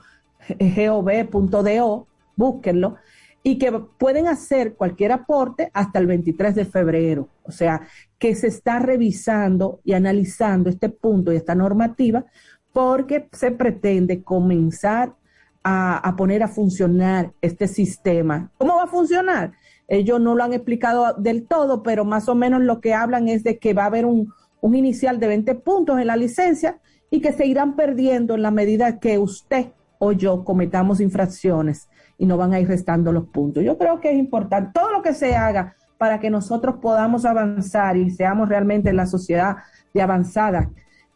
búsquenlo, 2.34 2.96
y 3.42 3.58
que 3.58 3.72
pueden 3.72 4.26
hacer 4.26 4.74
cualquier 4.74 5.12
aporte 5.12 5.70
hasta 5.72 5.98
el 5.98 6.06
23 6.06 6.54
de 6.54 6.64
febrero. 6.64 7.28
O 7.44 7.52
sea, 7.52 7.82
que 8.18 8.34
se 8.34 8.48
está 8.48 8.78
revisando 8.78 9.80
y 9.84 9.92
analizando 9.92 10.68
este 10.68 10.88
punto 10.88 11.32
y 11.32 11.36
esta 11.36 11.54
normativa 11.54 12.24
porque 12.72 13.28
se 13.32 13.50
pretende 13.50 14.22
comenzar 14.22 15.14
a, 15.62 16.14
poner 16.16 16.42
a 16.42 16.48
funcionar 16.48 17.32
este 17.42 17.68
sistema. 17.68 18.50
¿Cómo 18.56 18.76
va 18.76 18.84
a 18.84 18.88
funcionar? 18.88 19.52
Ellos 19.88 20.20
no 20.20 20.34
lo 20.34 20.44
han 20.44 20.54
explicado 20.54 21.14
del 21.14 21.46
todo, 21.46 21.82
pero 21.82 22.04
más 22.04 22.28
o 22.28 22.34
menos 22.34 22.62
lo 22.62 22.80
que 22.80 22.94
hablan 22.94 23.28
es 23.28 23.42
de 23.44 23.58
que 23.58 23.74
va 23.74 23.82
a 23.82 23.86
haber 23.86 24.06
un, 24.06 24.32
un 24.60 24.74
inicial 24.74 25.18
de 25.20 25.26
20 25.26 25.54
puntos 25.56 25.98
en 25.98 26.06
la 26.06 26.16
licencia 26.16 26.78
y 27.10 27.20
que 27.20 27.32
se 27.32 27.46
irán 27.46 27.74
perdiendo 27.74 28.34
en 28.34 28.42
la 28.42 28.50
medida 28.50 29.00
que 29.00 29.18
usted 29.18 29.72
o 29.98 30.12
yo 30.12 30.44
cometamos 30.44 31.00
infracciones 31.00 31.88
y 32.16 32.26
no 32.26 32.36
van 32.36 32.52
a 32.52 32.60
ir 32.60 32.68
restando 32.68 33.12
los 33.12 33.26
puntos. 33.26 33.64
Yo 33.64 33.76
creo 33.76 34.00
que 34.00 34.10
es 34.10 34.18
importante 34.18 34.70
todo 34.74 34.92
lo 34.92 35.02
que 35.02 35.14
se 35.14 35.36
haga 35.36 35.76
para 35.98 36.20
que 36.20 36.30
nosotros 36.30 36.76
podamos 36.80 37.24
avanzar 37.24 37.96
y 37.96 38.10
seamos 38.10 38.48
realmente 38.48 38.92
la 38.92 39.06
sociedad 39.06 39.56
de 39.92 40.02
avanzada 40.02 40.70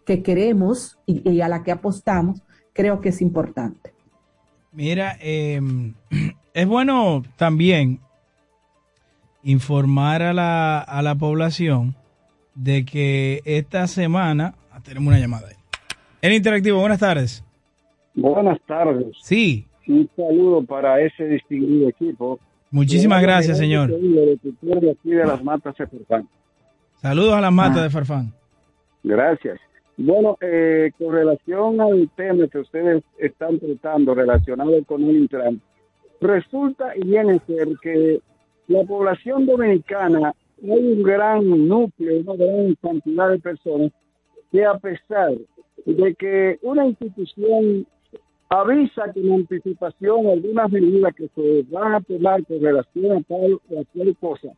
que 0.04 0.22
queremos 0.22 0.98
y, 1.06 1.40
a 1.40 1.48
la 1.48 1.62
que 1.62 1.72
apostamos, 1.72 2.42
creo 2.74 3.00
que 3.00 3.08
es 3.08 3.22
importante. 3.22 3.94
Mira, 4.72 5.16
eh, 5.20 5.60
es 6.54 6.66
bueno 6.66 7.22
también 7.36 8.00
informar 9.42 10.22
a 10.22 10.32
la, 10.32 10.80
a 10.80 11.02
la 11.02 11.14
población 11.14 11.96
de 12.54 12.84
que 12.84 13.40
esta 13.44 13.86
semana 13.86 14.54
ah, 14.70 14.80
tenemos 14.82 15.08
una 15.08 15.18
llamada. 15.18 15.48
ahí. 15.48 15.63
El 16.24 16.32
interactivo, 16.32 16.80
buenas 16.80 17.00
tardes. 17.00 17.44
Buenas 18.14 18.58
tardes. 18.62 19.14
Sí. 19.20 19.66
Un 19.86 20.08
saludo 20.16 20.64
para 20.64 20.98
ese 20.98 21.26
distinguido 21.26 21.90
equipo. 21.90 22.40
Muchísimas 22.70 23.20
gracias, 23.20 23.58
señor. 23.58 23.90
de 23.90 24.90
aquí 24.90 25.10
de 25.10 25.26
las 25.26 25.44
matas 25.44 25.76
de 25.76 25.86
Farfán. 25.86 26.26
Saludos 27.02 27.34
a 27.34 27.42
las 27.42 27.52
matas 27.52 27.82
de 27.82 27.90
Farfán. 27.90 28.32
Gracias. 29.02 29.60
Bueno, 29.98 30.38
eh, 30.40 30.92
con 30.96 31.12
relación 31.12 31.78
al 31.82 32.08
tema 32.16 32.48
que 32.48 32.58
ustedes 32.60 33.04
están 33.18 33.58
tratando 33.58 34.14
relacionado 34.14 34.82
con 34.86 35.04
el 35.04 35.16
Intran, 35.18 35.60
resulta 36.22 36.96
y 36.96 37.06
viene 37.06 37.34
a 37.34 37.46
ser 37.46 37.68
que 37.82 38.20
la 38.68 38.82
población 38.84 39.44
dominicana 39.44 40.32
hay 40.62 40.70
un 40.70 41.02
gran 41.02 41.68
núcleo, 41.68 42.22
una 42.22 42.34
gran 42.34 42.74
cantidad 42.80 43.28
de 43.28 43.38
personas 43.40 43.92
que 44.50 44.64
a 44.64 44.78
pesar 44.78 45.34
de 45.84 46.14
que 46.14 46.58
una 46.62 46.86
institución 46.86 47.86
avisa 48.48 49.12
con 49.12 49.32
anticipación 49.32 50.26
algunas 50.26 50.70
medidas 50.70 51.14
que 51.14 51.28
se 51.34 51.62
van 51.70 51.94
a 51.94 52.00
tomar 52.00 52.44
con 52.46 52.60
relación 52.60 53.18
a 53.18 53.22
tal 53.22 53.58
cualquier 53.68 54.16
cosa 54.16 54.48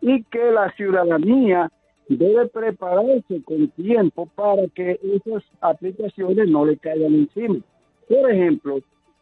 y 0.00 0.22
que 0.24 0.50
la 0.50 0.70
ciudadanía 0.72 1.70
debe 2.08 2.46
prepararse 2.46 3.42
con 3.44 3.68
tiempo 3.70 4.26
para 4.34 4.66
que 4.68 5.00
esas 5.02 5.42
aplicaciones 5.60 6.48
no 6.48 6.66
le 6.66 6.76
caigan 6.76 7.14
encima. 7.14 7.60
Por 8.08 8.30
ejemplo, 8.30 8.80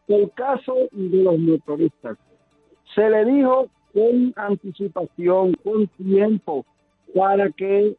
el 0.09 0.31
caso 0.33 0.75
de 0.93 1.23
los 1.23 1.39
motoristas. 1.39 2.19
Se 2.95 3.09
le 3.09 3.25
dijo 3.25 3.69
con 3.95 4.33
anticipación, 4.37 5.55
con 5.65 5.87
tiempo, 5.89 6.67
para 7.15 7.51
que 7.51 7.97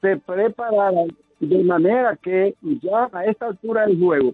se 0.00 0.16
prepararan 0.18 1.08
de 1.44 1.64
manera 1.64 2.16
que 2.16 2.54
ya 2.82 3.08
a 3.12 3.24
esta 3.24 3.46
altura 3.46 3.86
del 3.86 3.98
juego 3.98 4.32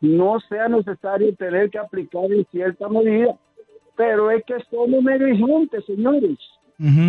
no 0.00 0.38
sea 0.48 0.68
necesario 0.68 1.34
tener 1.34 1.70
que 1.70 1.78
aplicar 1.78 2.30
en 2.30 2.44
cierta 2.50 2.88
medida, 2.88 3.36
pero 3.96 4.30
es 4.30 4.44
que 4.44 4.56
somos 4.70 5.02
negligentes, 5.02 5.84
señores, 5.86 6.38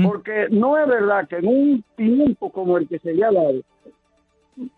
porque 0.03 0.47
no 0.49 0.77
es 0.77 0.87
verdad 0.87 1.27
que 1.27 1.37
en 1.37 1.47
un 1.47 1.83
tiempo 1.95 2.51
como 2.51 2.77
el 2.77 2.87
que 2.87 2.99
se 2.99 3.13
le 3.13 3.23
ha 3.23 3.31
dado, 3.31 3.61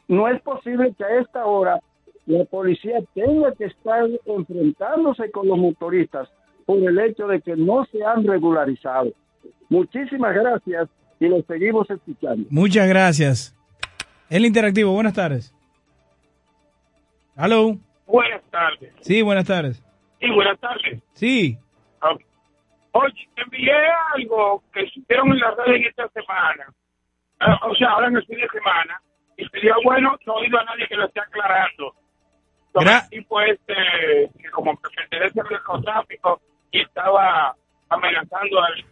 no 0.07 0.27
es 0.27 0.41
posible 0.41 0.93
que 0.97 1.03
a 1.03 1.21
esta 1.21 1.45
hora 1.45 1.79
la 2.25 2.43
policía 2.45 2.99
tenga 3.13 3.53
que 3.53 3.65
estar 3.65 4.07
enfrentándose 4.25 5.31
con 5.31 5.47
los 5.47 5.57
motoristas 5.57 6.29
por 6.65 6.77
el 6.77 6.99
hecho 6.99 7.27
de 7.27 7.41
que 7.41 7.55
no 7.55 7.85
se 7.85 8.03
han 8.03 8.25
regularizado. 8.25 9.11
Muchísimas 9.69 10.35
gracias 10.35 10.89
y 11.19 11.27
los 11.27 11.45
seguimos 11.45 11.89
escuchando. 11.89 12.47
Muchas 12.49 12.87
gracias. 12.87 13.55
El 14.31 14.45
interactivo, 14.45 14.93
buenas 14.93 15.13
tardes. 15.13 15.53
Hello. 17.35 17.75
Buenas 18.07 18.41
tardes. 18.49 18.93
Sí, 19.01 19.21
buenas 19.21 19.45
tardes. 19.45 19.83
Sí, 20.21 20.29
buenas 20.29 20.57
tardes. 20.57 21.03
Sí. 21.11 21.57
Ok. 22.01 22.21
Oye, 22.93 23.29
envié 23.35 23.73
algo 24.15 24.63
que 24.73 24.87
supieron 24.91 25.33
en 25.33 25.39
las 25.39 25.57
redes 25.57 25.85
esta 25.85 26.07
semana. 26.13 26.65
Ah, 27.41 27.59
o 27.69 27.75
sea, 27.75 27.89
ahora 27.89 28.07
en 28.07 28.15
el 28.15 28.25
fin 28.25 28.37
de 28.39 28.47
semana. 28.47 29.01
Y 29.35 29.45
sería 29.49 29.75
bueno, 29.83 30.17
no 30.25 30.37
he 30.37 30.43
oído 30.43 30.59
a 30.61 30.63
nadie 30.63 30.87
que 30.87 30.95
lo 30.95 31.07
esté 31.07 31.19
aclarando. 31.19 31.93
Sobre 32.71 32.89
el 32.89 33.09
tipo 33.09 33.41
este, 33.41 33.73
que 34.41 34.49
como 34.51 34.77
que 34.77 34.89
pertenece 34.95 35.41
al 35.41 35.47
narcotráfico 35.51 36.41
y 36.71 36.79
estaba 36.83 37.53
amenazando 37.89 38.61
al, 38.63 38.85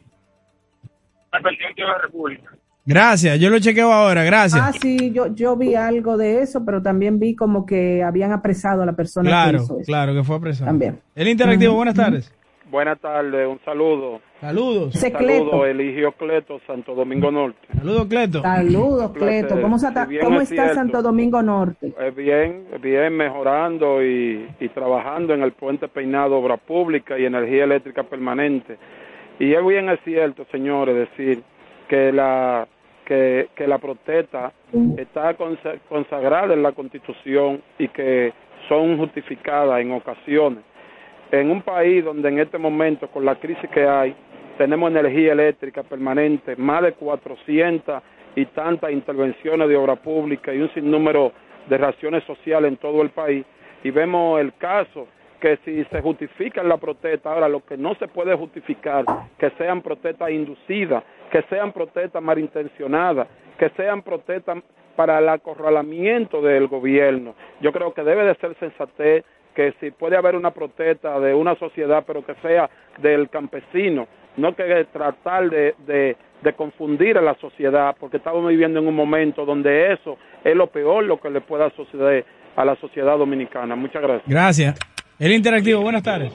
al 1.31 1.41
presidente 1.41 1.81
de 1.81 1.87
la 1.87 1.97
República. 1.97 2.58
Gracias, 2.89 3.39
yo 3.39 3.51
lo 3.51 3.59
chequeo 3.59 3.93
ahora, 3.93 4.23
gracias. 4.23 4.59
Ah, 4.59 4.73
sí, 4.73 5.11
yo, 5.13 5.27
yo 5.35 5.55
vi 5.55 5.75
algo 5.75 6.17
de 6.17 6.41
eso, 6.41 6.65
pero 6.65 6.81
también 6.81 7.19
vi 7.19 7.35
como 7.35 7.63
que 7.63 8.01
habían 8.01 8.31
apresado 8.31 8.81
a 8.81 8.85
la 8.87 8.93
persona 8.93 9.29
que 9.29 9.31
claro, 9.31 9.57
hizo 9.57 9.79
eso. 9.79 9.85
claro, 9.85 10.15
que 10.15 10.23
fue 10.23 10.37
apresado. 10.37 10.71
También. 10.71 10.99
El 11.13 11.27
interactivo, 11.27 11.75
buenas 11.75 11.93
tardes. 11.93 12.33
Buenas 12.71 12.99
tardes, 12.99 13.47
un 13.47 13.59
saludo. 13.63 14.21
Saludos. 14.41 14.95
Un 14.95 15.01
saludo, 15.01 15.67
Eligio 15.67 16.13
Cleto, 16.13 16.61
Santo 16.65 16.95
Domingo 16.95 17.29
Norte. 17.29 17.59
Saludos, 17.77 18.07
Cleto. 18.07 18.41
Saludos. 18.41 19.11
Cleto. 19.11 19.61
¿Cómo, 19.61 19.77
Si 19.77 19.85
bien 20.07 20.23
cómo 20.23 20.41
es 20.41 20.49
está 20.49 20.63
cierto. 20.63 20.73
Santo 20.73 21.01
Domingo 21.03 21.43
Norte? 21.43 21.93
Bien, 22.15 22.65
bien, 22.81 23.15
mejorando 23.15 24.03
y, 24.03 24.49
y 24.59 24.69
trabajando 24.69 25.35
en 25.35 25.43
el 25.43 25.51
puente 25.51 25.87
peinado, 25.89 26.37
obra 26.37 26.57
pública 26.57 27.19
y 27.19 27.25
energía 27.25 27.65
eléctrica 27.65 28.01
permanente. 28.01 28.79
Y 29.37 29.53
es 29.53 29.63
bien 29.63 29.89
es 29.89 29.99
cierto, 30.03 30.43
señores, 30.51 30.95
decir 30.95 31.43
que 31.87 32.11
la 32.11 32.67
que, 33.09 33.67
la 33.67 33.79
protesta 33.79 34.53
está 34.97 35.33
consa- 35.35 35.79
consagrada 35.89 36.53
en 36.53 36.61
la 36.61 36.73
Constitución 36.73 37.61
y 37.79 37.87
que 37.87 38.31
son 38.67 38.97
justificadas 38.99 39.81
en 39.81 39.91
ocasiones. 39.91 40.63
En 41.31 41.49
un 41.49 41.63
país 41.63 42.05
donde 42.05 42.29
en 42.29 42.39
este 42.39 42.57
momento, 42.59 43.07
con 43.07 43.25
la 43.25 43.35
crisis 43.35 43.67
que 43.71 43.87
hay, 43.87 44.15
tenemos 44.59 44.91
energía 44.91 45.33
eléctrica 45.33 45.81
permanente, 45.83 46.55
más 46.55 46.83
de 46.83 46.93
400 46.93 48.01
y 48.35 48.45
tantas 48.45 48.91
intervenciones 48.91 49.67
de 49.67 49.75
obra 49.75 49.95
pública 49.95 50.53
y 50.53 50.59
un 50.61 50.69
sinnúmero 50.73 51.31
de 51.67 51.77
raciones 51.77 52.23
sociales 52.25 52.69
en 52.69 52.77
todo 52.77 53.01
el 53.01 53.09
país. 53.09 53.43
Y 53.83 53.89
vemos 53.89 54.39
el 54.39 54.53
caso 54.53 55.07
que 55.39 55.57
si 55.63 55.83
se 55.85 56.01
justifica 56.01 56.63
la 56.63 56.77
protesta, 56.77 57.31
ahora 57.31 57.47
lo 57.47 57.65
que 57.65 57.77
no 57.77 57.95
se 57.95 58.07
puede 58.07 58.35
justificar, 58.35 59.05
que 59.37 59.49
sean 59.51 59.81
protestas 59.81 60.31
inducidas, 60.31 61.03
que 61.31 61.41
sean 61.43 61.71
protestas 61.71 62.21
malintencionadas, 62.21 63.27
que 63.57 63.69
sean 63.71 64.01
protestas 64.01 64.57
para 64.95 65.19
el 65.19 65.29
acorralamiento 65.29 66.41
del 66.41 66.67
gobierno. 66.67 67.35
Yo 67.61 67.71
creo 67.71 67.93
que 67.93 68.03
debe 68.03 68.25
de 68.25 68.35
ser 68.35 68.55
sensatez 68.59 69.23
que 69.55 69.73
si 69.79 69.91
puede 69.91 70.17
haber 70.17 70.35
una 70.35 70.51
protesta 70.51 71.19
de 71.19 71.33
una 71.33 71.55
sociedad, 71.55 72.03
pero 72.05 72.25
que 72.25 72.35
sea 72.35 72.69
del 72.99 73.29
campesino, 73.29 74.07
no 74.37 74.55
que 74.55 74.85
tratar 74.91 75.49
de, 75.49 75.75
de, 75.85 76.17
de 76.41 76.53
confundir 76.53 77.17
a 77.17 77.21
la 77.21 77.35
sociedad, 77.35 77.95
porque 77.99 78.17
estamos 78.17 78.47
viviendo 78.47 78.79
en 78.79 78.87
un 78.87 78.95
momento 78.95 79.45
donde 79.45 79.93
eso 79.93 80.17
es 80.43 80.55
lo 80.55 80.67
peor 80.67 81.03
lo 81.03 81.19
que 81.19 81.29
le 81.29 81.41
pueda 81.41 81.69
suceder 81.71 82.25
a 82.55 82.65
la 82.65 82.75
sociedad 82.75 83.17
dominicana. 83.17 83.75
Muchas 83.75 84.01
gracias. 84.01 84.27
Gracias. 84.27 84.98
El 85.19 85.33
interactivo, 85.33 85.81
buenas 85.81 86.01
tardes. 86.01 86.31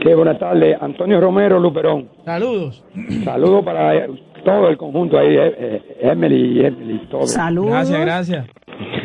Que 0.00 0.14
buenas 0.14 0.38
tardes, 0.38 0.78
Antonio 0.80 1.20
Romero 1.20 1.60
Luperón. 1.60 2.08
Saludos. 2.24 2.82
Saludos 3.22 3.62
para 3.62 3.94
eh, 3.96 4.08
todo 4.42 4.68
el 4.70 4.78
conjunto 4.78 5.18
ahí, 5.18 5.36
eh, 5.36 5.54
eh, 5.58 5.96
Emily 6.00 6.58
y 6.58 6.64
Emily, 6.64 7.06
todo. 7.10 7.26
Saludos. 7.26 7.70
Gracias, 7.72 8.00
gracias. 8.00 8.46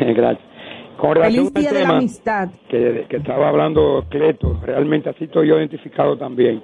gracias. 0.16 0.48
Con 0.96 1.16
relación 1.16 1.52
Feliz 1.52 1.54
día 1.54 1.68
al 1.68 1.76
de 1.76 1.82
la 1.82 1.98
amistad. 1.98 2.48
que, 2.70 3.04
que 3.10 3.16
estaba 3.18 3.50
hablando 3.50 4.06
Cleto, 4.08 4.58
realmente 4.62 5.10
así 5.10 5.24
estoy 5.24 5.48
yo 5.48 5.58
identificado 5.58 6.16
también. 6.16 6.62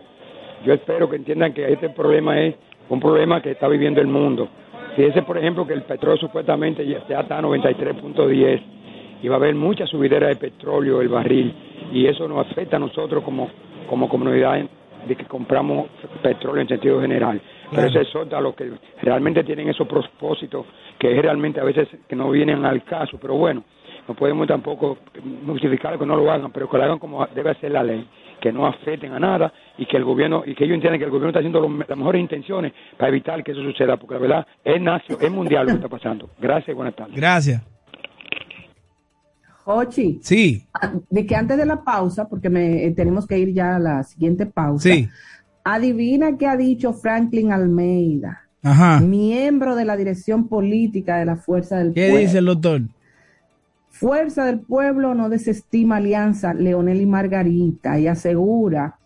Yo 0.65 0.73
espero 0.73 1.11
que 1.11 1.17
entiendan 1.17 1.53
que 1.53 1.71
este 1.71 1.91
problema 1.91 2.41
es 2.41 2.55
un 2.89 3.01
problema 3.01 3.43
que 3.43 3.51
está 3.51 3.69
viviendo 3.69 4.01
el 4.01 4.07
mundo. 4.07 4.49
Fíjese, 4.97 5.21
por 5.21 5.37
ejemplo, 5.37 5.67
que 5.67 5.75
el 5.75 5.83
petróleo 5.83 6.17
supuestamente 6.17 6.87
ya 6.87 7.07
ya 7.07 7.21
está 7.21 7.37
a 7.37 7.43
93.10 7.43 8.76
y 9.23 9.29
va 9.29 9.35
a 9.37 9.39
haber 9.39 9.55
mucha 9.55 9.87
subidera 9.87 10.29
de 10.29 10.37
petróleo, 10.37 11.01
el 11.01 11.09
barril, 11.09 11.55
y 11.93 12.07
eso 12.07 12.27
nos 12.29 12.47
afecta 12.47 12.77
a 12.77 12.81
nosotros 12.81 13.23
como, 13.25 13.49
como 13.89 14.09
comunidad 14.09 14.61
de 15.07 15.15
que 15.17 15.25
compramos 15.25 15.89
petróleo 16.23 16.63
en 16.63 16.69
sentido 16.69 17.01
general. 17.01 17.41
Pero 17.71 17.83
eso 17.89 18.01
exhorta 18.01 18.39
a 18.39 18.41
los 18.41 18.55
que 18.55 18.71
realmente 19.03 19.43
tienen 19.45 19.69
esos 19.69 19.87
propósitos, 19.87 20.67
que 20.99 21.15
es 21.17 21.23
realmente 21.23 21.61
a 21.61 21.65
veces 21.65 21.89
que 22.09 22.17
no 22.17 22.31
vienen 22.31 22.65
al 22.65 22.83
caso, 22.85 23.19
pero 23.21 23.35
bueno, 23.35 23.63
no 24.09 24.15
podemos 24.15 24.47
tampoco 24.47 24.99
justificar 25.47 25.99
que 25.99 26.07
no 26.07 26.17
lo 26.17 26.31
hagan, 26.31 26.51
pero 26.53 26.69
que 26.69 26.77
lo 26.77 26.85
hagan 26.85 26.99
como 26.99 27.27
debe 27.35 27.55
ser 27.57 27.73
la 27.73 27.83
ley, 27.83 28.07
que 28.41 28.53
no 28.53 28.67
afecten 28.67 29.13
a 29.13 29.19
nada 29.19 29.53
y 29.79 29.87
que 29.87 29.97
el 29.97 30.05
gobierno 30.05 30.43
y 30.47 30.55
que 30.55 30.65
ellos 30.65 30.75
entiendan 30.75 30.99
que 30.99 31.05
el 31.07 31.11
gobierno 31.11 31.31
está 31.31 31.41
haciendo 31.41 31.61
lo- 31.61 31.85
las 31.89 31.97
mejores 31.99 32.21
intenciones 32.21 32.73
para 32.97 33.09
evitar 33.09 33.43
que 33.43 33.53
eso 33.53 33.63
suceda, 33.63 33.97
porque 33.97 34.15
la 34.15 34.21
verdad 34.21 34.47
es 34.65 34.81
nacio, 34.81 35.19
es 35.21 35.31
mundial 35.31 35.67
lo 35.67 35.73
que 35.73 35.77
está 35.77 35.89
pasando. 35.89 36.29
Gracias 36.39 36.69
y 36.69 36.73
buenas 36.75 36.95
tardes. 36.95 37.17
Gracias. 37.17 37.76
Jochi. 39.67 40.21
Sí. 40.23 40.65
ah, 40.75 40.93
De 41.11 41.27
que 41.27 41.35
antes 41.35 41.57
de 41.59 41.67
la 41.67 41.83
pausa, 41.83 42.29
porque 42.29 42.49
me, 42.49 42.85
eh, 42.87 42.93
tenemos 42.93 43.27
que 43.27 43.37
ir 43.37 43.53
ya 43.53 43.75
a 43.75 43.79
la 43.81 44.05
siguiente 44.05 44.47
pausa. 44.47 44.89
Sí. 44.89 45.09
Adivina 45.65 46.37
qué 46.39 46.47
ha 46.47 46.57
dicho 46.57 46.93
Franklin 46.93 47.51
Almeida, 47.51 48.43
Ajá. 48.63 49.01
miembro 49.01 49.75
de 49.75 49.85
la 49.85 49.97
dirección 49.97 50.47
política 50.47 51.17
de 51.19 51.25
la 51.25 51.35
Fuerza 51.37 51.79
del 51.79 51.93
¿Qué 51.93 52.03
Pueblo. 52.11 52.19
dice 52.21 52.39
el 52.39 52.45
doctor? 52.45 52.83
Fuerza 53.91 54.45
del 54.45 54.61
Pueblo 54.61 55.15
no 55.15 55.29
desestima 55.29 55.97
alianza 55.97 56.55
Leonel 56.55 57.01
y 57.01 57.07
Margarita 57.07 57.99
y 57.99 58.07
asegura 58.07 58.99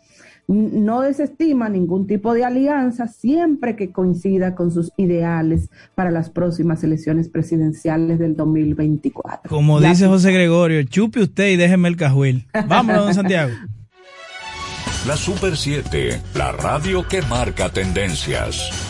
no 0.54 1.00
desestima 1.02 1.68
ningún 1.68 2.06
tipo 2.06 2.34
de 2.34 2.44
alianza 2.44 3.06
siempre 3.06 3.76
que 3.76 3.92
coincida 3.92 4.54
con 4.54 4.70
sus 4.72 4.90
ideales 4.96 5.68
para 5.94 6.10
las 6.10 6.28
próximas 6.30 6.82
elecciones 6.82 7.28
presidenciales 7.28 8.18
del 8.18 8.34
2024. 8.36 9.48
Como 9.48 9.78
La- 9.78 9.90
dice 9.90 10.06
José 10.08 10.32
Gregorio, 10.32 10.82
chupe 10.82 11.20
usted 11.22 11.50
y 11.50 11.56
déjeme 11.56 11.88
el 11.88 11.96
cajuel. 11.96 12.46
Vámonos, 12.66 13.04
don 13.04 13.14
Santiago. 13.14 13.52
La 15.06 15.16
Super 15.16 15.56
7, 15.56 16.20
la 16.34 16.52
radio 16.52 17.06
que 17.08 17.22
marca 17.22 17.70
tendencias. 17.70 18.89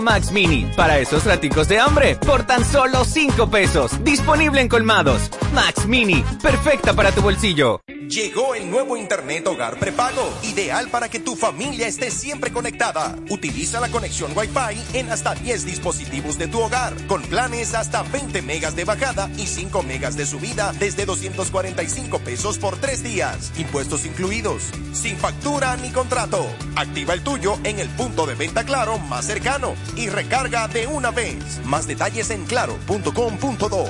Max 0.00 0.32
Mini, 0.32 0.70
para 0.76 0.98
esos 0.98 1.24
raticos 1.24 1.68
de 1.68 1.78
hambre, 1.78 2.16
por 2.16 2.44
tan 2.44 2.64
solo 2.64 3.04
5 3.04 3.50
pesos. 3.50 4.02
Disponible 4.04 4.60
en 4.60 4.68
colmados. 4.68 5.30
Max 5.52 5.86
Mini, 5.86 6.24
perfecta 6.42 6.94
para 6.94 7.12
tu 7.12 7.20
bolsillo. 7.22 7.80
Llegó 8.08 8.54
el 8.54 8.70
nuevo 8.70 8.96
Internet 8.96 9.46
Hogar 9.46 9.78
Prepago, 9.78 10.30
ideal 10.42 10.88
para 10.90 11.08
que 11.08 11.18
tu 11.18 11.34
familia 11.34 11.86
esté 11.86 12.10
siempre 12.10 12.52
conectada. 12.52 13.16
Utiliza 13.30 13.80
la 13.80 13.88
conexión 13.88 14.32
Wi-Fi 14.36 14.98
en 14.98 15.10
hasta 15.10 15.34
10 15.34 15.64
dispositivos 15.64 16.36
de 16.36 16.46
tu 16.46 16.60
hogar, 16.60 16.94
con 17.06 17.22
planes 17.22 17.74
hasta 17.74 18.02
20 18.02 18.42
megas 18.42 18.76
de 18.76 18.84
bajada 18.84 19.30
y 19.38 19.46
5 19.46 19.82
megas 19.82 20.16
de 20.16 20.26
subida 20.26 20.74
desde 20.78 21.06
245 21.06 22.18
pesos 22.18 22.58
por 22.58 22.76
3 22.76 23.02
días, 23.02 23.52
impuestos 23.56 24.04
incluidos, 24.04 24.64
sin 24.92 25.16
factura 25.16 25.76
ni 25.76 25.90
contrato. 25.90 26.44
Activa 26.76 27.14
el 27.14 27.22
tuyo 27.22 27.58
en 27.64 27.78
el 27.78 27.88
punto 27.90 28.26
de 28.26 28.34
venta 28.34 28.64
Claro 28.64 28.98
más 28.98 29.24
cercano 29.24 29.74
y 29.96 30.08
recarga 30.08 30.68
de 30.68 30.86
una 30.86 31.10
vez. 31.10 31.60
Más 31.64 31.86
detalles 31.86 32.30
en 32.30 32.44
claro.com.do. 32.46 33.84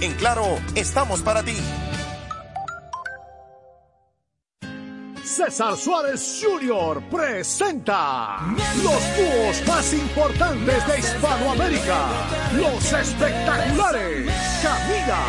En 0.00 0.12
Claro, 0.14 0.58
estamos 0.74 1.22
para 1.22 1.42
ti. 1.42 1.56
César 5.36 5.76
Suárez 5.76 6.40
Jr. 6.40 7.02
presenta 7.10 8.38
los 8.82 9.02
dúos 9.16 9.66
más 9.66 9.92
importantes 9.92 10.86
de 10.86 10.98
Hispanoamérica, 10.98 12.06
los 12.54 12.92
espectaculares 12.92 14.32
Camila, 14.62 15.22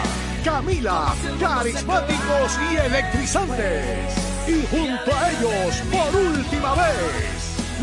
Camila, 0.46 1.16
carismáticos 1.40 2.60
y 2.72 2.78
electrizantes. 2.78 4.16
Y 4.48 4.66
junto 4.68 5.16
a 5.16 5.32
ellos, 5.32 5.82
por 5.92 6.16
última 6.16 6.76
vez, 6.76 7.37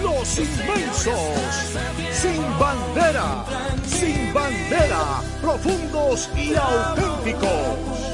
los 0.05 0.38
inmensos, 0.38 1.18
sin 2.12 2.42
bandera, 2.59 3.44
sin 3.86 4.32
bandera, 4.34 5.22
profundos 5.40 6.28
y 6.36 6.55
auténticos. 6.55 8.14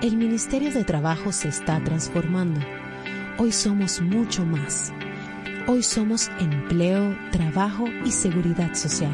El 0.00 0.16
Ministerio 0.16 0.72
de 0.72 0.84
Trabajo 0.84 1.32
se 1.32 1.48
está 1.48 1.82
transformando. 1.82 2.60
Hoy 3.36 3.50
somos 3.50 4.00
mucho 4.00 4.44
más. 4.44 4.92
Hoy 5.66 5.82
somos 5.82 6.30
empleo, 6.38 7.16
trabajo 7.32 7.84
y 8.06 8.12
seguridad 8.12 8.76
social. 8.76 9.12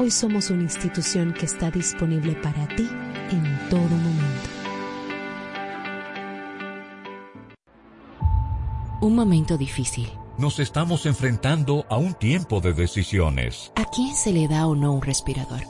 Hoy 0.00 0.10
somos 0.10 0.50
una 0.50 0.64
institución 0.64 1.32
que 1.32 1.46
está 1.46 1.70
disponible 1.70 2.32
para 2.34 2.66
ti 2.74 2.88
en 3.30 3.68
todo 3.70 3.78
momento. 3.78 4.50
Un 9.02 9.14
momento 9.14 9.56
difícil. 9.56 10.10
Nos 10.36 10.58
estamos 10.58 11.06
enfrentando 11.06 11.86
a 11.88 11.96
un 11.96 12.14
tiempo 12.14 12.60
de 12.60 12.72
decisiones. 12.72 13.70
¿A 13.76 13.84
quién 13.84 14.16
se 14.16 14.32
le 14.32 14.48
da 14.48 14.66
o 14.66 14.74
no 14.74 14.94
un 14.94 15.02
respirador? 15.02 15.60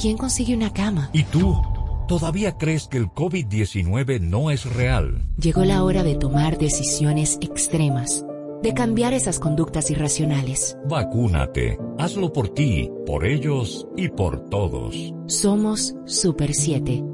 ¿Quién 0.00 0.16
consigue 0.16 0.54
una 0.54 0.72
cama? 0.72 1.10
¿Y 1.12 1.24
tú? 1.24 1.60
¿Todavía 2.08 2.58
crees 2.58 2.86
que 2.86 2.98
el 2.98 3.06
COVID-19 3.06 4.20
no 4.20 4.50
es 4.50 4.66
real? 4.66 5.22
Llegó 5.38 5.64
la 5.64 5.82
hora 5.82 6.02
de 6.02 6.14
tomar 6.16 6.58
decisiones 6.58 7.38
extremas, 7.40 8.26
de 8.62 8.74
cambiar 8.74 9.14
esas 9.14 9.38
conductas 9.38 9.90
irracionales. 9.90 10.76
Vacúnate. 10.86 11.78
Hazlo 11.98 12.30
por 12.30 12.50
ti, 12.50 12.90
por 13.06 13.24
ellos 13.24 13.86
y 13.96 14.10
por 14.10 14.50
todos. 14.50 15.14
Somos 15.28 15.94
Super 16.04 16.52
7. 16.52 17.13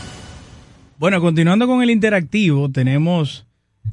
Bueno, 1.01 1.19
continuando 1.19 1.65
con 1.65 1.81
el 1.81 1.89
interactivo, 1.89 2.69
tenemos 2.69 3.47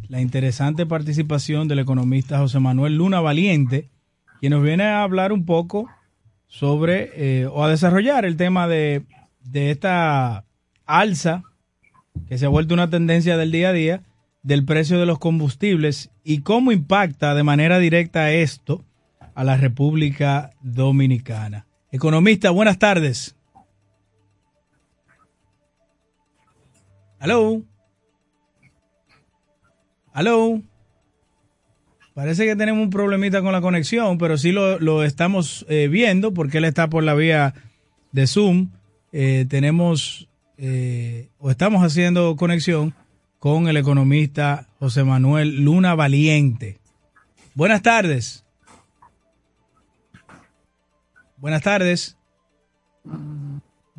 la 0.09 0.21
interesante 0.21 0.85
participación 0.85 1.67
del 1.67 1.79
economista 1.79 2.37
José 2.37 2.61
Manuel 2.61 2.97
Luna 2.97 3.19
Valiente, 3.21 3.89
quien 4.41 4.51
nos 4.51 4.63
viene 4.63 4.85
a 4.85 5.05
hablar 5.05 5.33
un 5.33 5.47
poco 5.47 5.89
sobre 6.49 7.11
eh, 7.15 7.47
o 7.47 7.65
a 7.65 7.71
desarrollar 7.71 8.27
el 8.27 8.37
tema 8.37 8.69
de, 8.69 9.07
de 9.43 9.71
esta 9.71 10.45
alza 10.85 11.45
que 12.29 12.37
se 12.37 12.45
ha 12.45 12.51
vuelto 12.51 12.75
una 12.75 12.91
tendencia 12.91 13.39
del 13.39 13.53
día 13.53 13.71
a 13.71 13.73
día 13.73 14.03
del 14.43 14.67
precio 14.67 15.01
de 15.01 15.07
los 15.07 15.19
combustibles 15.19 16.11
y 16.25 16.43
cómo 16.43 16.73
impacta 16.73 17.35
de 17.35 17.43
manera 17.43 17.79
directa 17.79 18.33
esto 18.33 18.85
a 19.35 19.45
la 19.45 19.57
República 19.57 20.51
Dominicana. 20.61 21.65
Economista, 21.91 22.51
buenas 22.51 22.79
tardes. 22.79 23.38
Aló. 27.19 27.63
Aló. 30.13 30.63
Parece 32.15 32.47
que 32.47 32.57
tenemos 32.57 32.83
un 32.83 32.91
problemita 32.91 33.43
con 33.43 33.53
la 33.53 33.61
conexión, 33.61 34.19
pero 34.19 34.37
sí 34.39 34.51
lo, 34.51 34.79
lo 34.81 35.05
estamos 35.05 35.65
eh, 35.69 35.89
viendo 35.89 36.35
porque 36.35 36.59
él 36.59 36.65
está 36.65 36.89
por 36.89 37.05
la 37.05 37.15
vía 37.15 37.55
de 38.13 38.27
Zoom. 38.27 38.71
Eh, 39.13 39.47
tenemos 39.49 40.29
eh, 40.57 41.29
o 41.39 41.51
estamos 41.51 41.85
haciendo 41.85 42.35
conexión 42.35 42.93
con 43.39 43.69
el 43.69 43.77
economista 43.77 44.67
José 44.81 45.05
Manuel 45.05 45.65
Luna 45.65 45.95
Valiente. 45.95 46.79
Buenas 47.55 47.83
tardes. 47.83 48.45
Buenas 51.37 51.63
tardes. 51.63 52.17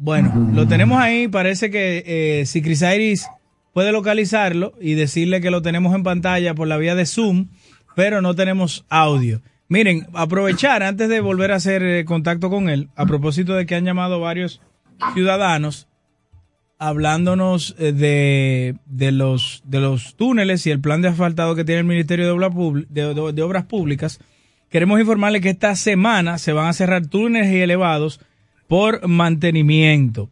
Bueno, 0.02 0.50
lo 0.54 0.66
tenemos 0.66 0.98
ahí. 1.02 1.28
Parece 1.28 1.70
que 1.70 2.04
eh, 2.06 2.46
si 2.46 2.62
Crisairis 2.62 3.28
puede 3.74 3.92
localizarlo 3.92 4.74
y 4.80 4.94
decirle 4.94 5.42
que 5.42 5.52
lo 5.52 5.62
tenemos 5.62 5.94
en 5.94 6.04
pantalla 6.04 6.56
por 6.56 6.70
la 6.70 6.78
vía 6.78 6.96
de 6.96 7.06
Zoom, 7.06 7.50
pero 7.98 8.22
no 8.22 8.34
tenemos 8.34 8.86
audio. 8.88 9.42
Miren, 9.68 10.08
aprovechar 10.14 10.84
antes 10.84 11.10
de 11.10 11.20
volver 11.20 11.52
a 11.52 11.58
hacer 11.58 11.84
eh, 11.84 12.06
contacto 12.06 12.50
con 12.50 12.70
él, 12.70 12.88
a 12.96 13.06
propósito 13.06 13.56
de 13.56 13.66
que 13.66 13.76
han 13.76 13.84
llamado 13.84 14.22
varios 14.22 14.62
ciudadanos 15.14 15.90
hablándonos 16.78 17.76
eh, 17.78 17.92
de, 17.92 18.76
de, 18.86 19.12
los, 19.12 19.64
de 19.66 19.82
los 19.82 20.16
túneles 20.16 20.66
y 20.66 20.72
el 20.72 20.80
plan 20.80 21.02
de 21.02 21.10
asfaltado 21.10 21.56
que 21.56 21.66
tiene 21.66 21.80
el 21.80 21.88
Ministerio 21.88 22.26
de, 22.26 23.34
de 23.34 23.42
Obras 23.42 23.66
Públicas. 23.66 24.22
Queremos 24.70 24.98
informarle 24.98 25.42
que 25.42 25.50
esta 25.50 25.76
semana 25.76 26.38
se 26.38 26.54
van 26.54 26.68
a 26.68 26.74
cerrar 26.74 27.06
túneles 27.06 27.52
y 27.52 27.60
elevados 27.60 28.22
por 28.70 29.06
mantenimiento. 29.08 30.30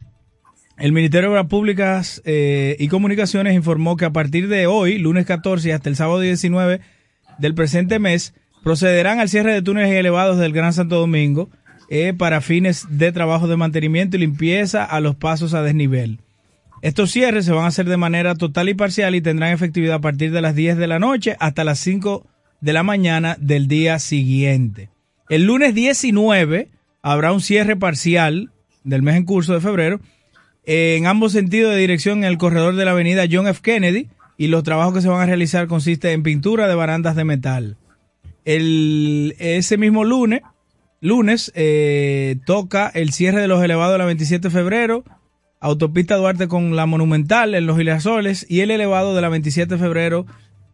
El 0.77 0.93
Ministerio 0.93 1.29
de 1.29 1.35
Obras 1.35 1.47
Públicas 1.47 2.21
eh, 2.23 2.75
y 2.79 2.87
Comunicaciones 2.87 3.55
informó 3.55 3.97
que 3.97 4.05
a 4.05 4.11
partir 4.11 4.47
de 4.47 4.67
hoy, 4.67 4.99
lunes 4.99 5.25
14 5.25 5.67
y 5.67 5.71
hasta 5.71 5.89
el 5.89 5.95
sábado 5.95 6.19
19 6.19 6.79
del 7.39 7.55
presente 7.55 7.97
mes, 7.97 8.35
procederán 8.63 9.19
al 9.19 9.27
cierre 9.27 9.53
de 9.53 9.63
túneles 9.63 9.91
elevados 9.91 10.37
del 10.37 10.53
Gran 10.53 10.71
Santo 10.71 10.97
Domingo 10.97 11.49
eh, 11.89 12.13
para 12.15 12.39
fines 12.39 12.85
de 12.91 13.11
trabajo 13.11 13.47
de 13.47 13.57
mantenimiento 13.57 14.17
y 14.17 14.19
limpieza 14.19 14.85
a 14.85 14.99
los 14.99 15.15
pasos 15.15 15.55
a 15.55 15.63
desnivel. 15.63 16.19
Estos 16.83 17.09
cierres 17.09 17.45
se 17.45 17.53
van 17.53 17.65
a 17.65 17.69
hacer 17.69 17.89
de 17.89 17.97
manera 17.97 18.35
total 18.35 18.69
y 18.69 18.75
parcial 18.75 19.15
y 19.15 19.21
tendrán 19.21 19.51
efectividad 19.51 19.95
a 19.95 20.01
partir 20.01 20.31
de 20.31 20.41
las 20.41 20.53
10 20.53 20.77
de 20.77 20.85
la 20.85 20.99
noche 20.99 21.35
hasta 21.39 21.63
las 21.63 21.79
5 21.79 22.27
de 22.61 22.73
la 22.73 22.83
mañana 22.83 23.35
del 23.39 23.67
día 23.67 23.97
siguiente. 23.97 24.91
El 25.27 25.45
lunes 25.45 25.73
19 25.73 26.69
habrá 27.11 27.31
un 27.31 27.39
cierre 27.39 27.77
parcial 27.77 28.51
del 28.83 29.01
mes 29.01 29.15
en 29.15 29.23
curso 29.23 29.53
de 29.53 29.61
febrero 29.61 30.01
en 30.65 31.07
ambos 31.07 31.31
sentidos 31.31 31.73
de 31.73 31.79
dirección 31.79 32.19
en 32.19 32.25
el 32.25 32.37
corredor 32.37 32.75
de 32.75 32.83
la 32.83 32.91
avenida 32.91 33.23
John 33.31 33.47
F. 33.47 33.61
Kennedy 33.61 34.09
y 34.37 34.47
los 34.47 34.63
trabajos 34.63 34.93
que 34.93 35.01
se 35.01 35.07
van 35.07 35.21
a 35.21 35.25
realizar 35.25 35.67
consisten 35.67 36.11
en 36.11 36.23
pintura 36.23 36.67
de 36.67 36.75
barandas 36.75 37.15
de 37.15 37.23
metal. 37.23 37.77
El, 38.43 39.35
ese 39.39 39.77
mismo 39.77 40.03
lunes, 40.03 40.41
lunes 40.99 41.53
eh, 41.55 42.35
toca 42.45 42.91
el 42.93 43.13
cierre 43.13 43.39
de 43.39 43.47
los 43.47 43.63
elevados 43.63 43.93
de 43.93 43.99
la 43.99 44.05
27 44.05 44.49
de 44.49 44.53
febrero, 44.53 45.05
autopista 45.61 46.17
Duarte 46.17 46.49
con 46.49 46.75
la 46.75 46.85
Monumental 46.87 47.55
en 47.55 47.65
los 47.65 47.77
Girasoles 47.77 48.45
y 48.49 48.59
el 48.59 48.71
elevado 48.71 49.15
de 49.15 49.21
la 49.21 49.29
27 49.29 49.75
de 49.75 49.79
febrero 49.79 50.25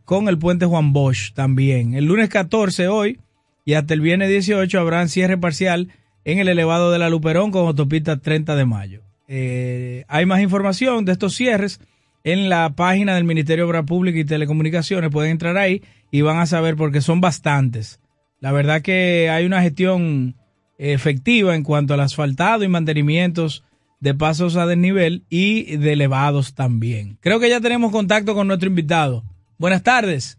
con 0.03 0.27
el 0.27 0.39
puente 0.39 0.65
Juan 0.65 0.93
Bosch 0.93 1.33
también. 1.33 1.93
El 1.93 2.05
lunes 2.05 2.29
14 2.29 2.87
hoy 2.87 3.19
y 3.65 3.75
hasta 3.75 3.93
el 3.93 4.01
viernes 4.01 4.29
18 4.29 4.79
habrá 4.79 5.07
cierre 5.07 5.37
parcial 5.37 5.89
en 6.25 6.39
el 6.39 6.47
elevado 6.47 6.91
de 6.91 6.99
la 6.99 7.09
Luperón 7.09 7.51
con 7.51 7.67
autopista 7.67 8.17
30 8.17 8.55
de 8.55 8.65
mayo. 8.65 9.01
Eh, 9.27 10.05
hay 10.07 10.25
más 10.25 10.41
información 10.41 11.05
de 11.05 11.13
estos 11.13 11.35
cierres 11.35 11.79
en 12.23 12.49
la 12.49 12.73
página 12.75 13.15
del 13.15 13.23
Ministerio 13.23 13.65
de 13.65 13.69
Obras 13.69 13.85
Públicas 13.85 14.21
y 14.21 14.25
Telecomunicaciones. 14.25 15.09
Pueden 15.09 15.31
entrar 15.31 15.57
ahí 15.57 15.81
y 16.11 16.21
van 16.21 16.37
a 16.37 16.45
saber 16.45 16.75
porque 16.75 17.01
son 17.01 17.21
bastantes. 17.21 17.99
La 18.39 18.51
verdad 18.51 18.81
que 18.81 19.29
hay 19.29 19.45
una 19.45 19.61
gestión 19.61 20.35
efectiva 20.77 21.55
en 21.55 21.63
cuanto 21.63 21.93
al 21.93 22.01
asfaltado 22.01 22.63
y 22.63 22.67
mantenimientos 22.67 23.63
de 23.99 24.13
pasos 24.13 24.57
a 24.57 24.65
desnivel 24.65 25.23
y 25.29 25.77
de 25.77 25.93
elevados 25.93 26.53
también. 26.53 27.17
Creo 27.21 27.39
que 27.39 27.49
ya 27.49 27.61
tenemos 27.61 27.91
contacto 27.91 28.35
con 28.35 28.47
nuestro 28.47 28.67
invitado. 28.67 29.23
Buenas 29.57 29.81
tardes. 29.81 30.37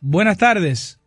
Buenas 0.00 0.36
tardes. 0.36 1.00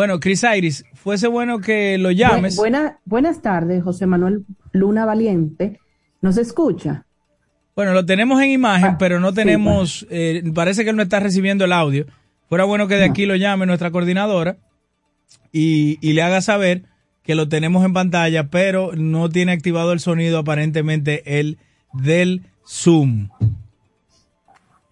Bueno, 0.00 0.18
Chris 0.18 0.42
Iris, 0.56 0.82
fuese 0.94 1.28
bueno 1.28 1.58
que 1.58 1.98
lo 1.98 2.10
llames. 2.10 2.54
Bu- 2.56 2.60
buena- 2.60 2.98
buenas 3.04 3.42
tardes, 3.42 3.82
José 3.84 4.06
Manuel 4.06 4.46
Luna 4.72 5.04
Valiente. 5.04 5.78
¿Nos 6.22 6.38
escucha? 6.38 7.04
Bueno, 7.76 7.92
lo 7.92 8.06
tenemos 8.06 8.40
en 8.40 8.48
imagen, 8.48 8.96
pero 8.98 9.20
no 9.20 9.34
tenemos, 9.34 10.06
eh, 10.08 10.42
parece 10.54 10.84
que 10.84 10.90
él 10.90 10.96
no 10.96 11.02
está 11.02 11.20
recibiendo 11.20 11.66
el 11.66 11.72
audio. 11.74 12.06
Fuera 12.48 12.64
bueno 12.64 12.88
que 12.88 12.94
de 12.96 13.04
aquí 13.04 13.26
lo 13.26 13.36
llame 13.36 13.66
nuestra 13.66 13.90
coordinadora 13.90 14.56
y, 15.52 15.98
y 16.00 16.14
le 16.14 16.22
haga 16.22 16.40
saber 16.40 16.84
que 17.22 17.34
lo 17.34 17.50
tenemos 17.50 17.84
en 17.84 17.92
pantalla, 17.92 18.48
pero 18.48 18.92
no 18.96 19.28
tiene 19.28 19.52
activado 19.52 19.92
el 19.92 20.00
sonido 20.00 20.38
aparentemente 20.38 21.38
el 21.40 21.58
del 21.92 22.46
Zoom. 22.66 23.28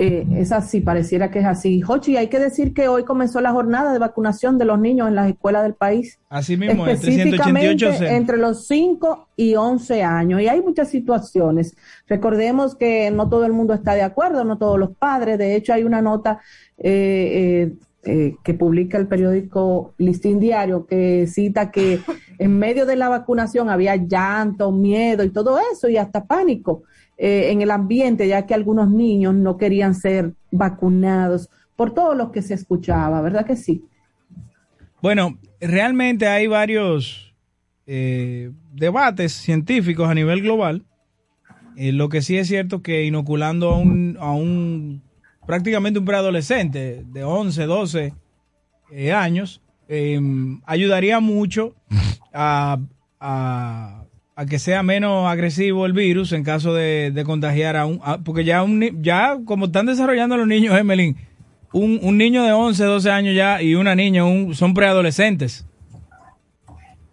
Eh, 0.01 0.25
es 0.37 0.53
así, 0.53 0.81
pareciera 0.81 1.31
que 1.31 1.41
es 1.41 1.45
así. 1.45 1.81
Jochi, 1.81 2.17
hay 2.17 2.29
que 2.29 2.39
decir 2.39 2.73
que 2.73 2.87
hoy 2.87 3.03
comenzó 3.03 3.41
la 3.41 3.51
jornada 3.51 3.93
de 3.93 3.99
vacunación 3.99 4.57
de 4.57 4.65
los 4.65 4.79
niños 4.79 5.09
en 5.09 5.17
las 5.17 5.29
escuelas 5.29 5.65
del 5.65 5.75
país. 5.75 6.21
Así 6.29 6.57
mismo, 6.57 6.87
es, 6.87 7.01
específicamente 7.01 7.75
388 7.75 7.99
C. 7.99 8.17
entre 8.17 8.37
los 8.37 8.69
5 8.69 9.29
y 9.35 9.57
11 9.57 10.03
años. 10.05 10.41
Y 10.41 10.47
hay 10.47 10.63
muchas 10.63 10.89
situaciones. 10.89 11.77
Recordemos 12.07 12.77
que 12.77 13.11
no 13.11 13.29
todo 13.29 13.45
el 13.45 13.53
mundo 13.53 13.75
está 13.75 13.95
de 13.95 14.03
acuerdo, 14.03 14.45
no 14.45 14.57
todos 14.57 14.79
los 14.79 14.91
padres. 14.97 15.37
De 15.37 15.57
hecho, 15.57 15.73
hay 15.73 15.83
una 15.83 16.01
nota 16.01 16.41
eh, 16.77 17.67
eh, 17.67 17.77
eh, 18.05 18.37
que 18.45 18.55
publica 18.55 18.97
el 18.97 19.09
periódico 19.09 19.95
Listín 19.99 20.39
Diario, 20.39 20.87
que 20.87 21.27
cita 21.27 21.73
que 21.73 22.01
en 22.39 22.57
medio 22.57 22.87
de 22.87 22.95
la 22.95 23.09
vacunación 23.09 23.69
había 23.69 23.97
llanto, 23.97 24.71
miedo 24.71 25.25
y 25.25 25.31
todo 25.31 25.59
eso, 25.73 25.89
y 25.89 25.97
hasta 25.97 26.25
pánico 26.25 26.85
eh, 27.19 27.51
en 27.51 27.61
el 27.61 27.71
ambiente, 27.71 28.27
ya 28.27 28.47
que 28.47 28.55
algunos 28.55 28.91
niños 28.91 29.35
no 29.35 29.57
querían 29.59 29.95
ser 29.95 30.33
vacunados 30.51 31.51
por 31.77 31.93
todo 31.93 32.15
lo 32.15 32.33
que 32.33 32.41
se 32.43 32.55
escuchaba, 32.55 33.21
¿verdad 33.21 33.45
que 33.45 33.57
sí? 33.57 33.85
Bueno, 35.03 35.39
realmente 35.61 36.27
hay 36.27 36.47
varios 36.47 37.35
eh, 37.87 38.51
debates 38.73 39.33
científicos 39.33 40.09
a 40.09 40.15
nivel 40.15 40.43
global. 40.43 40.85
Eh, 41.77 41.93
lo 41.93 42.09
que 42.09 42.23
sí 42.23 42.37
es 42.37 42.49
cierto 42.49 42.83
que 42.83 43.05
inoculando 43.05 43.71
a 43.71 43.79
un, 43.79 44.17
a 44.19 44.33
un 44.33 45.03
prácticamente 45.47 45.99
un 45.99 46.05
preadolescente 46.05 47.05
de 47.07 47.25
11, 47.25 47.65
12 47.65 48.15
eh, 48.91 49.13
años, 49.13 49.63
em, 49.89 50.61
ayudaría 50.67 51.21
mucho 51.21 51.75
a, 52.35 52.79
a, 53.19 54.05
a 54.41 54.47
que 54.47 54.59
sea 54.61 54.83
menos 54.85 55.27
agresivo 55.29 55.85
el 55.85 55.93
virus 55.93 56.33
en 56.33 56.45
caso 56.45 56.73
de, 56.73 57.11
de 57.13 57.25
contagiar 57.25 57.77
a 57.77 57.87
un... 57.87 58.01
a- 58.05 58.19
porque 58.19 58.45
ya, 58.45 58.63
un, 58.63 59.03
ya 59.03 59.37
como 59.45 59.67
están 59.67 59.87
desarrollando 59.87 60.37
los 60.37 60.47
niños, 60.47 60.79
Emelín, 60.79 61.17
un, 61.73 61.99
un 62.03 62.17
niño 62.17 62.45
de 62.45 62.53
11, 62.53 62.85
12 62.85 63.11
años 63.11 63.35
ya 63.35 63.61
y 63.61 63.75
una 63.75 63.95
niña 63.95 64.25
un, 64.25 64.55
son 64.55 64.75
preadolescentes. 64.75 65.67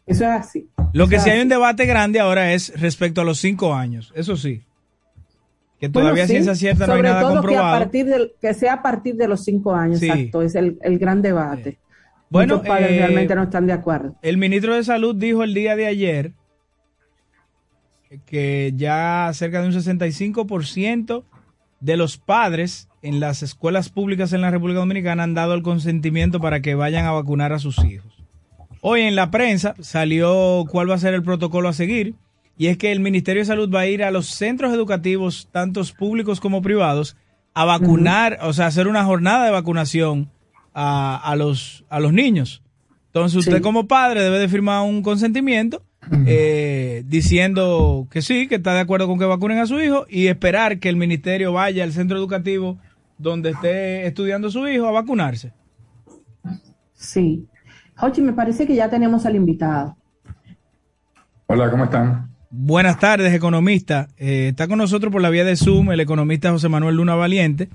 Eso 0.05 0.23
es 0.25 0.29
así. 0.29 0.69
Lo 0.93 1.07
que 1.07 1.19
sí 1.19 1.29
hay 1.31 1.41
un 1.41 1.49
debate 1.49 1.85
grande 1.85 2.19
ahora 2.19 2.53
es 2.53 2.79
respecto 2.79 3.21
a 3.21 3.23
los 3.23 3.39
5 3.39 3.73
años. 3.73 4.13
Eso 4.15 4.37
sí. 4.37 4.61
Que 5.79 5.89
todavía 5.89 6.11
Bueno, 6.23 6.27
sí, 6.27 6.31
ciencia 6.33 6.55
cierta 6.55 6.87
no 6.87 6.93
hay 6.93 7.01
nada 7.01 7.21
todo 7.21 7.31
que, 7.31 7.37
a 7.37 7.41
comprobado. 7.41 7.79
partir 7.79 8.05
del, 8.05 8.31
que 8.39 8.53
sea 8.53 8.73
a 8.75 8.81
partir 8.81 9.15
de 9.15 9.27
los 9.27 9.43
cinco 9.43 9.75
años, 9.75 9.99
Sí. 9.99 10.05
exacto, 10.09 10.41
es 10.41 10.55
el, 10.55 10.77
el 10.81 10.97
gran 10.99 11.21
debate. 11.21 11.79
Bueno, 12.29 12.55
Muchos 12.57 12.67
padres 12.69 12.91
eh, 12.91 12.97
realmente 12.99 13.35
no 13.35 13.43
están 13.43 13.67
de 13.67 13.73
acuerdo. 13.73 14.15
El 14.21 14.37
ministro 14.37 14.73
de 14.75 14.83
Salud 14.85 15.15
dijo 15.15 15.43
el 15.43 15.53
día 15.53 15.75
de 15.75 15.87
ayer 15.87 16.31
que 18.25 18.73
ya 18.75 19.29
cerca 19.33 19.61
de 19.61 19.67
un 19.67 19.73
65% 19.73 21.23
de 21.79 21.97
los 21.97 22.17
padres 22.17 22.87
en 23.01 23.19
las 23.19 23.43
escuelas 23.43 23.89
públicas 23.89 24.33
en 24.33 24.41
la 24.41 24.51
República 24.51 24.79
Dominicana 24.79 25.23
han 25.23 25.33
dado 25.33 25.53
el 25.53 25.61
consentimiento 25.61 26.39
para 26.39 26.61
que 26.61 26.75
vayan 26.75 27.05
a 27.05 27.11
vacunar 27.11 27.53
a 27.53 27.59
sus 27.59 27.83
hijos. 27.83 28.11
Hoy 28.81 29.01
en 29.01 29.15
la 29.15 29.31
prensa 29.31 29.75
salió 29.79 30.63
cuál 30.69 30.89
va 30.89 30.95
a 30.95 30.99
ser 30.99 31.13
el 31.13 31.23
protocolo 31.23 31.69
a 31.69 31.73
seguir 31.73 32.15
y 32.57 32.67
es 32.67 32.77
que 32.77 32.91
el 32.91 32.99
Ministerio 32.99 33.41
de 33.41 33.45
Salud 33.47 33.69
va 33.73 33.81
a 33.81 33.87
ir 33.87 34.03
a 34.03 34.11
los 34.11 34.27
centros 34.27 34.73
educativos, 34.73 35.49
tantos 35.51 35.91
públicos 35.91 36.39
como 36.39 36.61
privados, 36.61 37.17
a 37.53 37.65
vacunar, 37.65 38.39
o 38.41 38.53
sea, 38.53 38.67
hacer 38.67 38.87
una 38.87 39.05
jornada 39.05 39.45
de 39.45 39.51
vacunación 39.51 40.29
a, 40.73 41.15
a 41.17 41.35
los, 41.35 41.85
a 41.89 41.99
los 41.99 42.13
niños. 42.13 42.61
Entonces 43.07 43.37
usted 43.37 43.57
Sí. 43.57 43.61
como 43.61 43.87
padre 43.87 44.21
debe 44.21 44.39
de 44.39 44.49
firmar 44.49 44.81
un 44.83 45.01
consentimiento 45.01 45.83
eh, 46.25 47.03
diciendo 47.05 48.07
que 48.09 48.21
sí, 48.21 48.47
que 48.47 48.55
está 48.55 48.73
de 48.73 48.81
acuerdo 48.81 49.07
con 49.07 49.19
que 49.19 49.25
vacunen 49.25 49.59
a 49.59 49.65
su 49.65 49.79
hijo 49.79 50.05
y 50.09 50.27
esperar 50.27 50.79
que 50.79 50.89
el 50.89 50.95
ministerio 50.95 51.53
vaya 51.53 51.83
al 51.83 51.93
centro 51.93 52.17
educativo 52.17 52.77
donde 53.17 53.51
esté 53.51 54.05
estudiando 54.07 54.49
su 54.51 54.67
hijo 54.67 54.87
a 54.87 54.91
vacunarse. 54.91 55.53
Sí. 56.93 57.47
Jochi, 57.95 58.21
me 58.21 58.33
parece 58.33 58.67
que 58.67 58.75
ya 58.75 58.89
tenemos 58.89 59.25
al 59.25 59.35
invitado. 59.35 59.95
Hola, 61.47 61.69
¿cómo 61.69 61.85
están? 61.85 62.29
Buenas 62.49 62.99
tardes, 62.99 63.33
economista. 63.33 64.07
Eh, 64.17 64.49
está 64.49 64.67
con 64.67 64.77
nosotros 64.77 65.11
por 65.11 65.21
la 65.21 65.29
vía 65.29 65.43
de 65.43 65.55
Zoom 65.55 65.91
el 65.91 65.99
economista 65.99 66.51
José 66.51 66.69
Manuel 66.69 66.95
Luna 66.95 67.15
Valiente, 67.15 67.69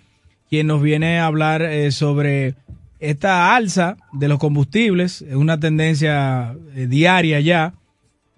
quien 0.48 0.66
nos 0.66 0.82
viene 0.82 1.20
a 1.20 1.26
hablar 1.26 1.62
eh, 1.62 1.90
sobre 1.92 2.54
esta 2.98 3.54
alza 3.54 3.96
de 4.12 4.28
los 4.28 4.38
combustibles, 4.38 5.22
es 5.22 5.34
una 5.34 5.58
tendencia 5.58 6.54
eh, 6.74 6.86
diaria 6.86 7.40
ya, 7.40 7.74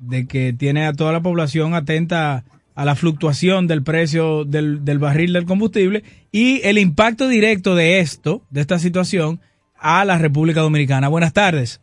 de 0.02 0.26
que 0.26 0.52
tiene 0.52 0.86
a 0.86 0.92
toda 0.92 1.12
la 1.12 1.22
población 1.22 1.74
atenta 1.74 2.44
a 2.74 2.84
la 2.84 2.94
fluctuación 2.94 3.66
del 3.68 3.82
precio 3.82 4.44
del, 4.44 4.84
del 4.84 4.98
barril 4.98 5.32
del 5.32 5.44
combustible 5.44 6.02
y 6.32 6.60
el 6.66 6.78
impacto 6.78 7.28
directo 7.28 7.74
de 7.74 8.00
esto, 8.00 8.42
de 8.50 8.62
esta 8.62 8.78
situación, 8.78 9.40
a 9.78 10.04
la 10.04 10.18
República 10.18 10.60
Dominicana. 10.60 11.08
Buenas 11.08 11.32
tardes. 11.32 11.80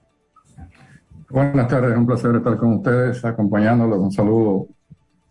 Buenas 1.30 1.68
tardes, 1.68 1.92
es 1.92 1.98
un 1.98 2.08
placer 2.08 2.36
estar 2.36 2.58
con 2.58 2.74
ustedes, 2.74 3.24
acompañándolos. 3.24 4.00
Un 4.00 4.12
saludo 4.12 4.68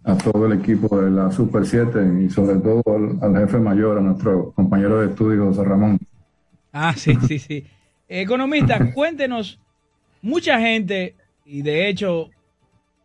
a 0.04 0.16
todo 0.16 0.46
el 0.46 0.52
equipo 0.52 1.00
de 1.00 1.10
la 1.10 1.30
Super 1.30 1.66
7 1.66 2.22
y 2.24 2.30
sobre 2.30 2.56
todo 2.56 2.82
al, 2.86 3.18
al 3.20 3.42
jefe 3.42 3.58
mayor, 3.58 3.98
a 3.98 4.00
nuestro 4.00 4.52
compañero 4.52 5.00
de 5.00 5.08
estudio, 5.08 5.46
José 5.46 5.64
Ramón. 5.64 5.98
Ah, 6.72 6.94
sí, 6.96 7.18
sí, 7.26 7.38
sí. 7.38 7.64
Economista, 8.08 8.92
cuéntenos, 8.92 9.60
mucha 10.22 10.58
gente, 10.60 11.16
y 11.44 11.62
de 11.62 11.88
hecho, 11.88 12.30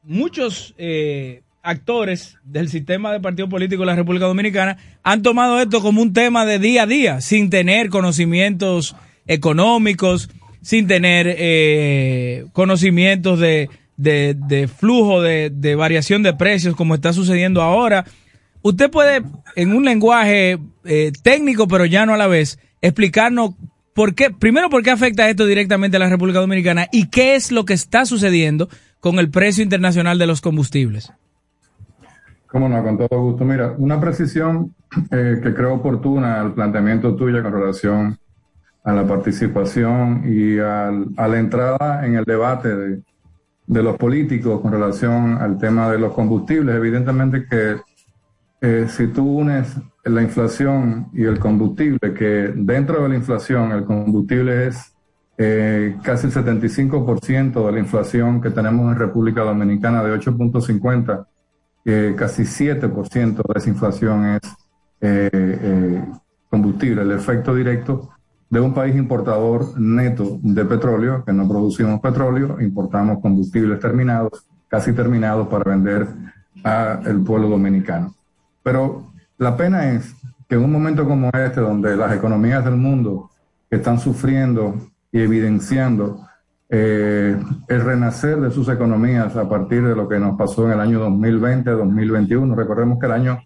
muchos 0.04 0.74
eh, 0.78 1.42
actores 1.62 2.38
del 2.44 2.70
sistema 2.70 3.12
de 3.12 3.20
partido 3.20 3.48
político 3.48 3.82
de 3.82 3.88
la 3.88 3.96
República 3.96 4.26
Dominicana 4.26 4.78
han 5.02 5.22
tomado 5.22 5.60
esto 5.60 5.82
como 5.82 6.02
un 6.02 6.14
tema 6.14 6.46
de 6.46 6.60
día 6.60 6.84
a 6.84 6.88
día, 6.88 7.22
sin 7.22 7.50
tener 7.50 7.90
conocimientos 7.90 8.96
económicos, 9.28 10.30
sin 10.62 10.88
tener 10.88 11.28
eh, 11.30 12.46
conocimientos 12.54 13.40
de, 13.40 13.70
de, 13.98 14.68
flujo 14.68 15.22
de, 15.22 15.50
de 15.50 15.76
variación 15.76 16.24
de 16.24 16.34
precios 16.34 16.76
como 16.76 16.96
está 16.96 17.14
sucediendo 17.14 17.62
ahora. 17.62 18.06
Usted 18.62 18.90
puede, 18.90 19.24
en 19.56 19.74
un 19.74 19.86
lenguaje 19.86 20.58
eh, 20.86 21.12
técnico, 21.22 21.68
pero 21.68 21.86
llano 21.86 22.14
a 22.14 22.18
la 22.18 22.28
vez, 22.28 22.60
explicarnos 22.82 23.52
por 23.94 24.16
qué, 24.16 24.32
primero, 24.32 24.70
por 24.70 24.84
qué 24.84 24.92
afecta 24.92 25.30
esto 25.30 25.46
directamente 25.46 25.98
a 25.98 26.00
la 26.00 26.10
República 26.10 26.40
Dominicana 26.40 26.88
y 26.92 27.10
qué 27.10 27.36
es 27.36 27.52
lo 27.52 27.66
que 27.66 27.74
está 27.74 28.06
sucediendo 28.06 28.70
con 29.04 29.20
el 29.20 29.30
precio 29.30 29.62
internacional 29.62 30.18
de 30.18 30.26
los 30.28 30.40
combustibles. 30.40 31.12
Cómo 32.48 32.70
no, 32.70 32.82
con 32.82 32.98
todo 32.98 33.20
gusto. 33.22 33.44
Mira, 33.44 33.76
una 33.78 34.00
precisión 34.00 34.74
eh, 35.12 35.42
que 35.44 35.54
creo 35.54 35.74
oportuna 35.74 36.40
al 36.40 36.54
planteamiento 36.54 37.14
tuyo 37.14 37.44
con 37.44 37.52
relación 37.52 38.18
a 38.86 38.94
la 38.94 39.06
participación 39.06 40.24
y 40.26 40.58
al- 40.58 41.08
a 41.18 41.28
la 41.28 41.38
entrada 41.38 42.06
en 42.06 42.16
el 42.16 42.24
debate 42.24 42.70
de, 42.74 43.84
los 43.84 43.98
políticos 43.98 44.62
con 44.62 44.72
relación 44.72 45.34
al 45.42 45.58
tema 45.58 45.92
de 45.92 46.00
los 46.00 46.14
combustibles. 46.14 46.74
Evidentemente 46.74 47.46
que 47.50 47.76
eh, 48.62 48.86
si 48.88 49.08
tú 49.08 49.40
unes 49.40 49.76
la 50.06 50.22
inflación 50.22 51.08
y 51.14 51.24
el 51.26 51.40
combustible, 51.40 52.14
que 52.14 52.54
dentro 52.56 53.04
de 53.04 53.10
la 53.10 53.16
inflación 53.16 53.74
el 53.74 53.84
combustible 53.84 54.68
es 54.68 54.93
eh, 55.38 55.98
casi 56.04 56.28
el 56.28 56.34
75% 56.34 57.66
de 57.66 57.72
la 57.72 57.80
inflación 57.80 58.42
que 58.42 58.52
tenemos 58.52 58.92
en 58.92 59.00
República 59.00 59.42
Dominicana 59.42 60.04
de 60.04 60.18
8.50, 60.18 61.26
eh, 61.86 62.16
casi 62.18 62.44
7% 62.44 63.36
de 63.36 63.60
esa 63.60 63.70
inflación 63.70 64.26
es 64.26 64.42
eh, 65.02 65.30
eh, 65.34 66.06
combustible, 66.50 67.02
el 67.02 67.12
efecto 67.12 67.54
directo 67.54 68.10
de 68.50 68.60
un 68.60 68.74
país 68.74 68.96
importador 68.96 69.80
neto 69.80 70.38
de 70.42 70.64
petróleo, 70.64 71.26
que 71.26 71.34
no 71.34 71.48
producimos 71.48 72.00
petróleo, 72.00 72.62
importamos 72.62 73.20
combustibles 73.20 73.80
terminados, 73.80 74.46
casi 74.68 74.94
terminados 74.94 75.48
para 75.48 75.72
vender 75.72 76.08
al 76.64 77.22
pueblo 77.24 77.50
dominicano. 77.50 78.14
Pero 78.62 79.12
la 79.38 79.58
pena 79.58 79.90
es 79.90 80.16
que 80.48 80.56
en 80.56 80.64
un 80.64 80.72
momento 80.72 81.06
como 81.06 81.30
este, 81.34 81.60
donde 81.60 81.98
las 81.98 82.14
economías 82.16 82.64
del 82.64 82.76
mundo 82.78 83.32
están 83.70 84.00
sufriendo 84.00 84.93
y 85.14 85.22
evidenciando 85.22 86.28
eh, 86.68 87.40
el 87.68 87.82
renacer 87.82 88.42
de 88.42 88.50
sus 88.50 88.68
economías 88.68 89.38
a 89.38 89.48
partir 89.48 89.88
de 89.88 89.96
lo 89.96 90.10
que 90.10 90.20
nos 90.20 90.36
pasó 90.36 90.66
en 90.66 90.74
el 90.74 90.80
año 90.80 91.08
2020-2021. 91.08 92.56
Recordemos 92.56 93.00
que 93.00 93.06
el 93.06 93.12
año 93.12 93.40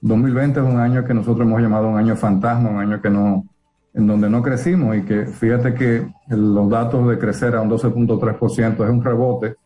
2020 0.00 0.60
es 0.60 0.66
un 0.66 0.80
año 0.80 1.04
que 1.04 1.12
nosotros 1.12 1.46
hemos 1.46 1.60
llamado 1.60 1.88
un 1.88 1.98
año 1.98 2.16
fantasma, 2.16 2.70
un 2.70 2.78
año 2.78 3.02
que 3.02 3.10
no, 3.10 3.44
en 3.92 4.06
donde 4.06 4.30
no 4.30 4.42
crecimos 4.42 4.96
y 4.96 5.02
que 5.02 5.26
fíjate 5.26 5.74
que 5.74 6.10
los 6.28 6.70
datos 6.70 7.06
de 7.06 7.18
crecer 7.18 7.54
a 7.54 7.60
un 7.60 7.70
12.3% 7.70 8.72
es 8.82 8.90
un 8.90 9.04
rebote 9.04 9.56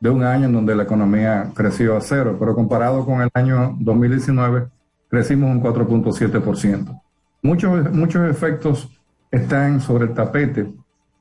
de 0.00 0.08
un 0.08 0.24
año 0.24 0.46
en 0.46 0.52
donde 0.54 0.74
la 0.74 0.84
economía 0.84 1.50
creció 1.54 1.94
a 1.94 2.00
cero, 2.00 2.36
pero 2.40 2.54
comparado 2.54 3.04
con 3.04 3.20
el 3.20 3.28
año 3.34 3.76
2019 3.80 4.68
crecimos 5.10 5.50
un 5.50 5.62
4.7%. 5.62 7.02
Muchos, 7.42 7.92
muchos 7.92 8.30
efectos 8.30 8.88
están 9.30 9.78
sobre 9.78 10.06
el 10.06 10.14
tapete 10.14 10.72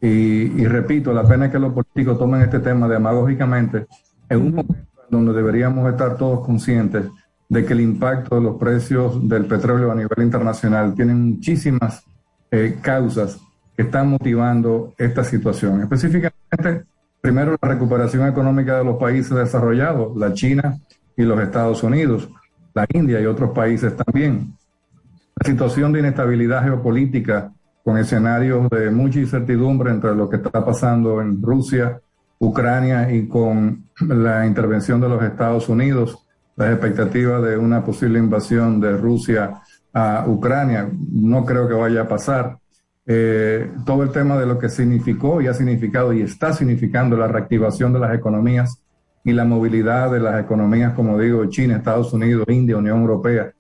y, 0.02 0.08
y 0.62 0.66
repito, 0.66 1.14
la 1.14 1.28
pena 1.28 1.46
es 1.46 1.52
que 1.52 1.60
los 1.60 1.74
políticos 1.74 2.18
tomen 2.18 2.42
este 2.42 2.60
tema 2.60 2.88
demagógicamente 2.88 3.86
en 4.30 4.42
un 4.42 4.56
momento 4.56 4.76
en 4.76 5.12
donde 5.12 5.34
deberíamos 5.34 5.90
estar 5.90 6.18
todos 6.18 6.46
conscientes 6.46 7.06
de 7.52 7.66
que 7.66 7.74
el 7.74 7.82
impacto 7.82 8.36
de 8.36 8.42
los 8.42 8.56
precios 8.56 9.28
del 9.28 9.46
petróleo 9.46 9.92
a 9.92 9.96
nivel 9.96 10.24
internacional 10.24 10.96
tiene 10.96 11.14
muchísimas 11.14 12.02
eh, 12.50 12.80
causas 12.82 13.42
que 13.76 13.84
están 13.84 14.10
motivando 14.10 14.94
esta 14.98 15.24
situación. 15.24 15.82
Específicamente, 15.82 16.86
primero, 17.20 17.58
la 17.62 17.70
recuperación 17.70 18.26
económica 18.26 18.78
de 18.78 18.86
los 18.86 18.98
países 18.98 19.36
desarrollados, 19.36 20.16
la 20.16 20.34
China 20.34 20.80
y 21.18 21.24
los 21.24 21.40
Estados 21.42 21.84
Unidos, 21.84 22.30
la 22.74 22.86
India 22.94 23.20
y 23.20 23.26
otros 23.26 23.52
países 23.52 23.96
también. 23.98 24.54
La 25.36 25.46
situación 25.46 25.92
de 25.92 26.00
inestabilidad 26.00 26.64
geopolítica 26.64 27.52
con 27.84 27.98
escenarios 27.98 28.70
de 28.70 28.92
mucha 28.92 29.20
incertidumbre 29.20 29.92
entre 29.92 30.16
lo 30.16 30.30
que 30.30 30.38
está 30.38 30.64
pasando 30.64 31.22
en 31.22 31.42
Rusia, 31.42 32.00
Ucrania 32.40 33.12
y 33.12 33.28
con 33.28 33.86
la 34.00 34.46
intervención 34.46 35.00
de 35.02 35.10
los 35.10 35.24
Estados 35.24 35.70
Unidos, 35.70 36.26
las 36.56 36.72
expectativas 36.72 37.42
de 37.44 37.58
una 37.58 37.84
posible 37.84 38.20
invasión 38.20 38.80
de 38.80 38.98
Rusia 38.98 39.62
a 39.94 40.26
Ucrania. 40.28 40.90
No 41.12 41.46
creo 41.46 41.68
que 41.68 41.74
vaya 41.74 42.02
a 42.02 42.08
pasar. 42.08 42.58
Eh, 43.06 43.72
todo 43.86 44.04
el 44.04 44.12
tema 44.12 44.38
de 44.38 44.46
lo 44.46 44.60
que 44.60 44.70
significó 44.70 45.42
y 45.42 45.48
ha 45.48 45.54
significado 45.54 46.14
y 46.14 46.22
está 46.22 46.54
significando 46.54 47.18
la 47.18 47.28
reactivación 47.28 47.94
de 47.94 48.00
las 48.00 48.16
economías 48.16 48.82
y 49.24 49.34
la 49.34 49.44
movilidad 49.44 50.12
de 50.12 50.20
las 50.20 50.42
economías, 50.42 50.94
como 50.94 51.20
digo, 51.20 51.46
China, 51.48 51.78
Estados 51.78 52.14
Unidos, 52.14 52.46
India, 52.48 52.78
Unión 52.78 53.02
Europea, 53.02 53.52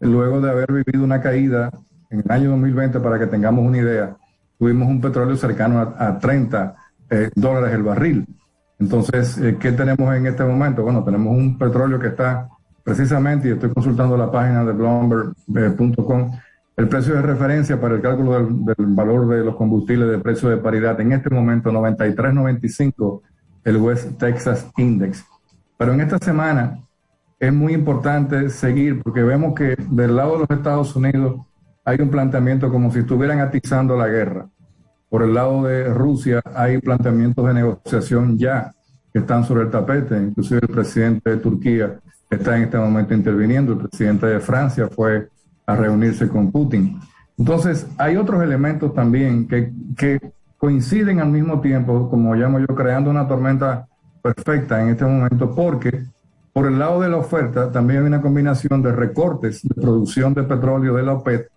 luego 0.00 0.40
de 0.40 0.50
haber 0.50 0.72
vivido 0.72 1.04
una 1.04 1.20
caída 1.20 1.70
en 2.14 2.22
el 2.24 2.30
año 2.30 2.50
2020, 2.50 3.00
para 3.00 3.18
que 3.18 3.26
tengamos 3.26 3.64
una 3.64 3.78
idea, 3.78 4.16
tuvimos 4.58 4.88
un 4.88 5.00
petróleo 5.00 5.36
cercano 5.36 5.80
a, 5.80 6.08
a 6.08 6.18
30 6.18 6.74
eh, 7.10 7.30
dólares 7.34 7.74
el 7.74 7.82
barril. 7.82 8.26
Entonces, 8.78 9.38
eh, 9.38 9.56
¿qué 9.58 9.72
tenemos 9.72 10.14
en 10.14 10.26
este 10.26 10.44
momento? 10.44 10.82
Bueno, 10.82 11.04
tenemos 11.04 11.36
un 11.36 11.58
petróleo 11.58 11.98
que 11.98 12.08
está 12.08 12.48
precisamente, 12.82 13.48
y 13.48 13.52
estoy 13.52 13.70
consultando 13.70 14.16
la 14.16 14.30
página 14.30 14.64
de 14.64 14.72
Bloomberg.com, 14.72 16.32
el 16.76 16.88
precio 16.88 17.14
de 17.14 17.22
referencia 17.22 17.80
para 17.80 17.94
el 17.94 18.02
cálculo 18.02 18.34
del, 18.34 18.64
del, 18.64 18.86
valor 18.88 19.28
de 19.28 19.44
los 19.44 19.56
combustibles 19.56 20.08
de 20.10 20.18
precio 20.18 20.48
de 20.48 20.56
paridad 20.58 21.00
en 21.00 21.12
este 21.12 21.30
momento 21.30 21.70
93.95 21.70 23.20
el 23.64 23.76
West 23.78 24.18
Texas 24.18 24.70
Index. 24.76 25.24
Pero 25.78 25.94
en 25.94 26.00
esta 26.00 26.18
semana 26.18 26.78
es 27.38 27.52
muy 27.52 27.72
importante 27.72 28.50
seguir 28.50 29.02
porque 29.02 29.22
vemos 29.22 29.54
que 29.54 29.76
del 29.90 30.16
lado 30.16 30.34
de 30.34 30.38
los 30.40 30.50
Estados 30.50 30.94
Unidos 30.94 31.40
hay 31.84 32.00
un 32.00 32.08
planteamiento 32.08 32.70
como 32.70 32.90
si 32.90 33.00
estuvieran 33.00 33.40
atizando 33.40 33.96
la 33.96 34.08
guerra. 34.08 34.48
Por 35.08 35.22
el 35.22 35.34
lado 35.34 35.64
de 35.64 35.92
Rusia 35.92 36.42
hay 36.54 36.78
planteamientos 36.78 37.46
de 37.46 37.54
negociación 37.54 38.38
ya 38.38 38.72
que 39.12 39.20
están 39.20 39.44
sobre 39.44 39.64
el 39.64 39.70
tapete. 39.70 40.16
Inclusive 40.16 40.60
el 40.62 40.68
presidente 40.68 41.30
de 41.30 41.36
Turquía 41.36 42.00
está 42.30 42.56
en 42.56 42.64
este 42.64 42.78
momento 42.78 43.14
interviniendo. 43.14 43.72
El 43.72 43.78
presidente 43.88 44.26
de 44.26 44.40
Francia 44.40 44.88
fue 44.88 45.28
a 45.66 45.76
reunirse 45.76 46.28
con 46.28 46.50
Putin. 46.50 46.98
Entonces, 47.36 47.86
hay 47.98 48.16
otros 48.16 48.42
elementos 48.42 48.94
también 48.94 49.46
que, 49.46 49.72
que 49.96 50.20
coinciden 50.56 51.20
al 51.20 51.28
mismo 51.28 51.60
tiempo, 51.60 52.08
como 52.08 52.34
llamo 52.34 52.58
yo, 52.60 52.66
creando 52.66 53.10
una 53.10 53.26
tormenta 53.26 53.86
perfecta 54.22 54.80
en 54.80 54.90
este 54.90 55.04
momento, 55.04 55.54
porque 55.54 56.04
por 56.52 56.66
el 56.66 56.78
lado 56.78 57.00
de 57.00 57.08
la 57.08 57.16
oferta 57.16 57.70
también 57.70 58.00
hay 58.00 58.06
una 58.06 58.22
combinación 58.22 58.82
de 58.82 58.92
recortes 58.92 59.62
de 59.62 59.74
producción 59.74 60.32
de 60.32 60.44
petróleo 60.44 60.94
de 60.94 61.02
la 61.02 61.14
OPEP 61.14 61.48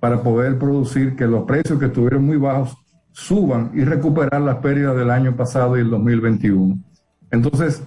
para 0.00 0.22
poder 0.22 0.58
producir 0.58 1.16
que 1.16 1.26
los 1.26 1.44
precios 1.44 1.78
que 1.78 1.86
estuvieron 1.86 2.24
muy 2.24 2.36
bajos 2.36 2.76
suban 3.12 3.70
y 3.74 3.82
recuperar 3.84 4.40
las 4.42 4.56
pérdidas 4.56 4.96
del 4.96 5.10
año 5.10 5.34
pasado 5.36 5.76
y 5.76 5.80
el 5.80 5.90
2021. 5.90 6.78
Entonces, 7.30 7.82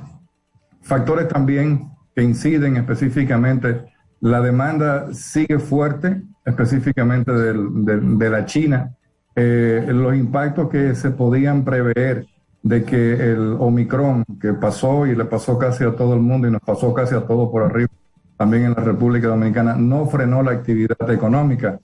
factores 0.81 1.27
también 1.27 1.91
que 2.15 2.23
inciden 2.23 2.77
específicamente, 2.77 3.85
la 4.21 4.41
demanda 4.41 5.13
sigue 5.13 5.59
fuerte, 5.59 6.23
específicamente 6.45 7.31
de, 7.31 7.99
de, 7.99 8.29
la 8.29 8.45
China, 8.45 8.95
eh, 9.35 9.85
los 9.87 10.15
impactos 10.15 10.69
que 10.69 10.95
se 10.95 11.11
podían 11.11 11.63
prever 11.63 12.25
de 12.63 12.83
que 12.83 13.13
el 13.13 13.55
Omicron, 13.59 14.25
que 14.41 14.53
pasó 14.53 15.05
y 15.05 15.15
le 15.15 15.25
pasó 15.25 15.57
casi 15.57 15.83
a 15.83 15.95
todo 15.95 16.13
el 16.13 16.21
mundo 16.21 16.47
y 16.47 16.51
nos 16.51 16.61
pasó 16.61 16.93
casi 16.93 17.15
a 17.15 17.21
todo 17.21 17.51
por 17.51 17.63
arriba, 17.63 17.89
también 18.35 18.65
en 18.65 18.73
la 18.73 18.83
República 18.83 19.27
Dominicana, 19.27 19.75
no 19.75 20.05
frenó 20.07 20.43
la 20.43 20.51
actividad 20.51 21.09
económica. 21.09 21.79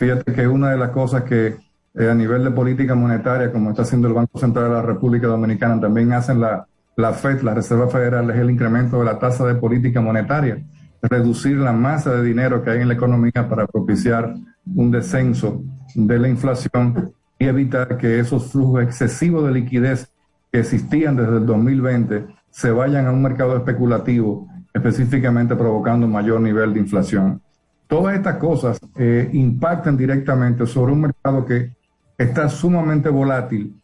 Fíjate 0.00 0.32
que 0.32 0.48
una 0.48 0.70
de 0.70 0.78
las 0.78 0.92
cosas 0.92 1.24
que 1.24 1.58
eh, 1.94 2.08
a 2.08 2.14
nivel 2.14 2.42
de 2.42 2.50
política 2.50 2.94
monetaria, 2.94 3.52
como 3.52 3.68
está 3.68 3.82
haciendo 3.82 4.08
el 4.08 4.14
Banco 4.14 4.38
Central 4.38 4.70
de 4.70 4.70
la 4.70 4.80
República 4.80 5.26
Dominicana, 5.26 5.78
también 5.78 6.14
hacen 6.14 6.40
la, 6.40 6.66
la 6.96 7.12
FED, 7.12 7.42
la 7.42 7.52
Reserva 7.52 7.86
Federal, 7.86 8.30
es 8.30 8.38
el 8.38 8.50
incremento 8.50 8.98
de 8.98 9.04
la 9.04 9.18
tasa 9.18 9.44
de 9.44 9.56
política 9.56 10.00
monetaria, 10.00 10.64
reducir 11.02 11.58
la 11.58 11.74
masa 11.74 12.12
de 12.12 12.22
dinero 12.22 12.62
que 12.64 12.70
hay 12.70 12.80
en 12.80 12.88
la 12.88 12.94
economía 12.94 13.46
para 13.46 13.66
propiciar 13.66 14.36
un 14.74 14.90
descenso 14.90 15.62
de 15.94 16.18
la 16.18 16.30
inflación 16.30 17.12
y 17.38 17.44
evitar 17.44 17.98
que 17.98 18.20
esos 18.20 18.50
flujos 18.50 18.82
excesivos 18.82 19.44
de 19.44 19.52
liquidez 19.52 20.10
que 20.50 20.60
existían 20.60 21.14
desde 21.14 21.36
el 21.36 21.44
2020 21.44 22.24
se 22.48 22.70
vayan 22.70 23.06
a 23.06 23.12
un 23.12 23.20
mercado 23.20 23.54
especulativo, 23.54 24.48
específicamente 24.72 25.56
provocando 25.56 26.08
mayor 26.08 26.40
nivel 26.40 26.72
de 26.72 26.80
inflación. 26.80 27.42
Todas 27.90 28.14
estas 28.14 28.36
cosas 28.36 28.78
eh, 28.96 29.28
impactan 29.32 29.96
directamente 29.96 30.64
sobre 30.64 30.92
un 30.92 31.00
mercado 31.00 31.44
que 31.44 31.72
está 32.16 32.48
sumamente 32.48 33.08
volátil, 33.08 33.74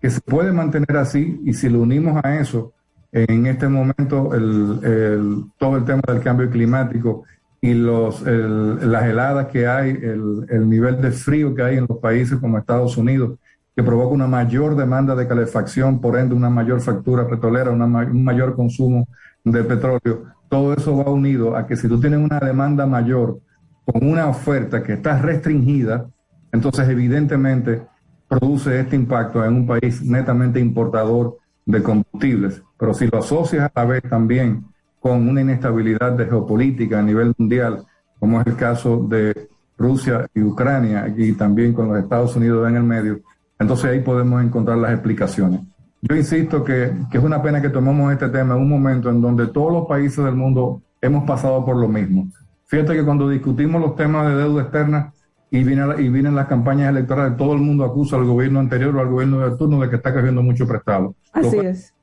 que 0.00 0.08
se 0.08 0.20
puede 0.20 0.52
mantener 0.52 0.96
así 0.96 1.40
y 1.44 1.52
si 1.52 1.68
lo 1.68 1.80
unimos 1.80 2.24
a 2.24 2.36
eso, 2.36 2.72
en 3.10 3.46
este 3.46 3.66
momento 3.66 4.32
el, 4.34 5.46
todo 5.58 5.78
el 5.78 5.84
tema 5.84 6.02
del 6.06 6.20
cambio 6.20 6.48
climático 6.48 7.24
y 7.60 7.74
las 7.74 8.22
heladas 8.22 9.48
que 9.48 9.66
hay, 9.66 9.90
el, 9.90 10.46
el, 10.48 10.68
nivel 10.68 11.00
de 11.00 11.10
frío 11.10 11.52
que 11.52 11.62
hay 11.62 11.78
en 11.78 11.86
los 11.88 11.98
países 11.98 12.38
como 12.38 12.58
Estados 12.58 12.96
Unidos, 12.96 13.36
que 13.74 13.82
provoca 13.82 14.14
una 14.14 14.28
mayor 14.28 14.76
demanda 14.76 15.16
de 15.16 15.26
calefacción, 15.26 16.00
por 16.00 16.16
ende 16.16 16.36
una 16.36 16.50
mayor 16.50 16.80
factura 16.80 17.26
petrolera, 17.26 17.72
una, 17.72 17.86
un 17.86 18.22
mayor 18.22 18.54
consumo 18.54 19.08
de 19.42 19.64
petróleo. 19.64 20.22
Todo 20.48 20.72
eso 20.74 20.96
va 20.96 21.10
unido 21.10 21.56
a 21.56 21.66
que 21.66 21.74
si 21.74 21.88
tú 21.88 21.98
tienes 21.98 22.20
una 22.20 22.38
demanda 22.38 22.86
mayor 22.86 23.40
con 23.86 24.06
una 24.06 24.28
oferta 24.28 24.82
que 24.82 24.94
está 24.94 25.18
restringida, 25.22 26.08
entonces 26.52 26.88
evidentemente 26.88 27.82
produce 28.28 28.80
este 28.80 28.96
impacto 28.96 29.44
en 29.44 29.54
un 29.54 29.66
país 29.66 30.02
netamente 30.02 30.58
importador 30.58 31.38
de 31.64 31.82
combustibles. 31.82 32.62
Pero 32.78 32.92
si 32.94 33.06
lo 33.06 33.18
asocias 33.18 33.70
a 33.72 33.80
la 33.80 33.86
vez 33.86 34.02
también 34.02 34.64
con 35.00 35.28
una 35.28 35.40
inestabilidad 35.40 36.12
de 36.12 36.26
geopolítica 36.26 36.98
a 36.98 37.02
nivel 37.02 37.32
mundial, 37.38 37.84
como 38.18 38.40
es 38.40 38.46
el 38.48 38.56
caso 38.56 39.06
de 39.08 39.48
Rusia 39.78 40.26
y 40.34 40.42
Ucrania, 40.42 41.12
y 41.16 41.32
también 41.32 41.72
con 41.72 41.88
los 41.88 41.98
Estados 41.98 42.34
Unidos 42.34 42.68
en 42.68 42.76
el 42.76 42.82
medio, 42.82 43.20
entonces 43.58 43.86
ahí 43.86 44.00
podemos 44.00 44.42
encontrar 44.42 44.78
las 44.78 44.92
explicaciones. 44.92 45.60
Yo 46.02 46.16
insisto 46.16 46.64
que, 46.64 46.92
que, 47.10 47.18
es 47.18 47.24
una 47.24 47.40
pena 47.40 47.62
que 47.62 47.68
tomemos 47.68 48.12
este 48.12 48.28
tema 48.28 48.54
en 48.54 48.62
un 48.62 48.68
momento 48.68 49.10
en 49.10 49.20
donde 49.20 49.46
todos 49.48 49.72
los 49.72 49.86
países 49.86 50.24
del 50.24 50.34
mundo 50.34 50.82
hemos 51.00 51.24
pasado 51.24 51.64
por 51.64 51.76
lo 51.76 51.88
mismo. 51.88 52.28
Fíjate 52.66 52.94
que 52.94 53.04
cuando 53.04 53.28
discutimos 53.28 53.80
los 53.80 53.94
temas 53.94 54.28
de 54.28 54.36
deuda 54.36 54.62
externa 54.62 55.12
y 55.50 55.62
vienen, 55.62 56.04
y 56.04 56.08
vienen 56.08 56.34
las 56.34 56.48
campañas 56.48 56.90
electorales, 56.90 57.36
todo 57.36 57.52
el 57.52 57.60
mundo 57.60 57.84
acusa 57.84 58.16
al 58.16 58.24
gobierno 58.24 58.58
anterior 58.58 58.94
o 58.96 59.00
al 59.00 59.08
gobierno 59.08 59.48
de 59.48 59.56
turno 59.56 59.80
de 59.80 59.88
que 59.88 59.96
está 59.96 60.12
cogiendo 60.12 60.42
mucho 60.42 60.66
prestado. 60.66 61.14
Así 61.32 61.44
lo 61.44 61.52
cual, 61.52 61.66
es. 61.66 61.94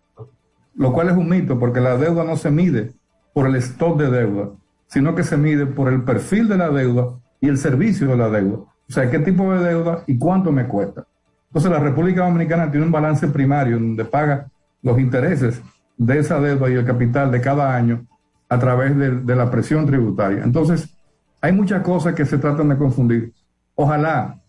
Lo 0.76 0.94
cual 0.94 1.10
es 1.10 1.18
un 1.18 1.30
mito, 1.30 1.60
porque 1.60 1.82
la 1.82 1.98
deuda 1.98 2.24
no 2.24 2.38
se 2.38 2.50
mide 2.50 2.94
por 3.34 3.48
el 3.48 3.56
stock 3.58 4.00
de 4.00 4.10
deuda, 4.10 4.52
sino 4.88 5.14
que 5.16 5.24
se 5.24 5.36
mide 5.36 5.66
por 5.66 5.92
el 5.92 6.04
perfil 6.04 6.48
de 6.48 6.58
la 6.58 6.70
deuda 6.70 7.10
y 7.42 7.50
el 7.50 7.58
servicio 7.58 8.08
de 8.08 8.18
la 8.18 8.30
deuda. 8.30 8.58
O 8.58 8.92
sea, 8.92 9.10
qué 9.10 9.20
tipo 9.20 9.54
de 9.54 9.68
deuda 9.68 10.04
y 10.08 10.18
cuánto 10.18 10.52
me 10.52 10.66
cuesta. 10.66 11.06
Entonces, 11.48 11.72
la 11.72 11.80
República 11.80 12.24
Dominicana 12.24 12.72
tiene 12.72 12.86
un 12.86 12.92
balance 12.92 13.28
primario 13.28 13.78
donde 13.78 14.06
paga 14.06 14.50
los 14.82 14.98
intereses 14.98 15.62
de 15.98 16.20
esa 16.20 16.40
deuda 16.40 16.70
y 16.70 16.74
el 16.74 16.86
capital 16.86 17.32
de 17.32 17.42
cada 17.42 17.76
año 17.76 18.06
a 18.54 18.60
través 18.60 18.96
de, 18.96 19.36
la 19.36 19.50
presión 19.50 19.88
tributaria. 19.88 20.44
Entonces, 20.44 20.96
hay 21.42 21.52
muchas 21.52 21.82
cosas 21.82 22.14
que 22.14 22.24
se 22.24 22.38
tratan 22.38 22.70
de 22.70 22.78
confundir. 22.78 23.34
Ojalá 23.74 24.40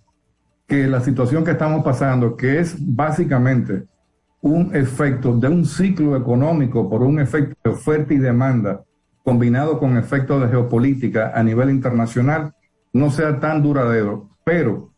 que 0.66 0.86
la 0.86 1.00
situación 1.00 1.42
que 1.42 1.52
estamos 1.52 1.82
pasando, 1.82 2.36
que 2.36 2.60
es 2.60 2.76
básicamente 2.78 3.86
un 4.42 4.76
efecto 4.76 5.34
de 5.34 5.48
un 5.48 5.64
ciclo 5.64 6.16
económico 6.16 6.88
por 6.90 7.02
un 7.02 7.18
efecto 7.18 7.56
de 7.64 7.70
oferta 7.70 8.12
y 8.12 8.18
demanda 8.18 8.84
combinado 9.22 9.78
con 9.78 9.96
efectos 9.96 10.42
de 10.42 10.48
geopolítica 10.48 11.32
a 11.34 11.42
nivel 11.42 11.70
internacional, 11.70 12.54
no 12.92 13.10
sea 13.10 13.40
tan 13.40 13.62
duradero. 13.62 14.28
Pero 14.44 14.90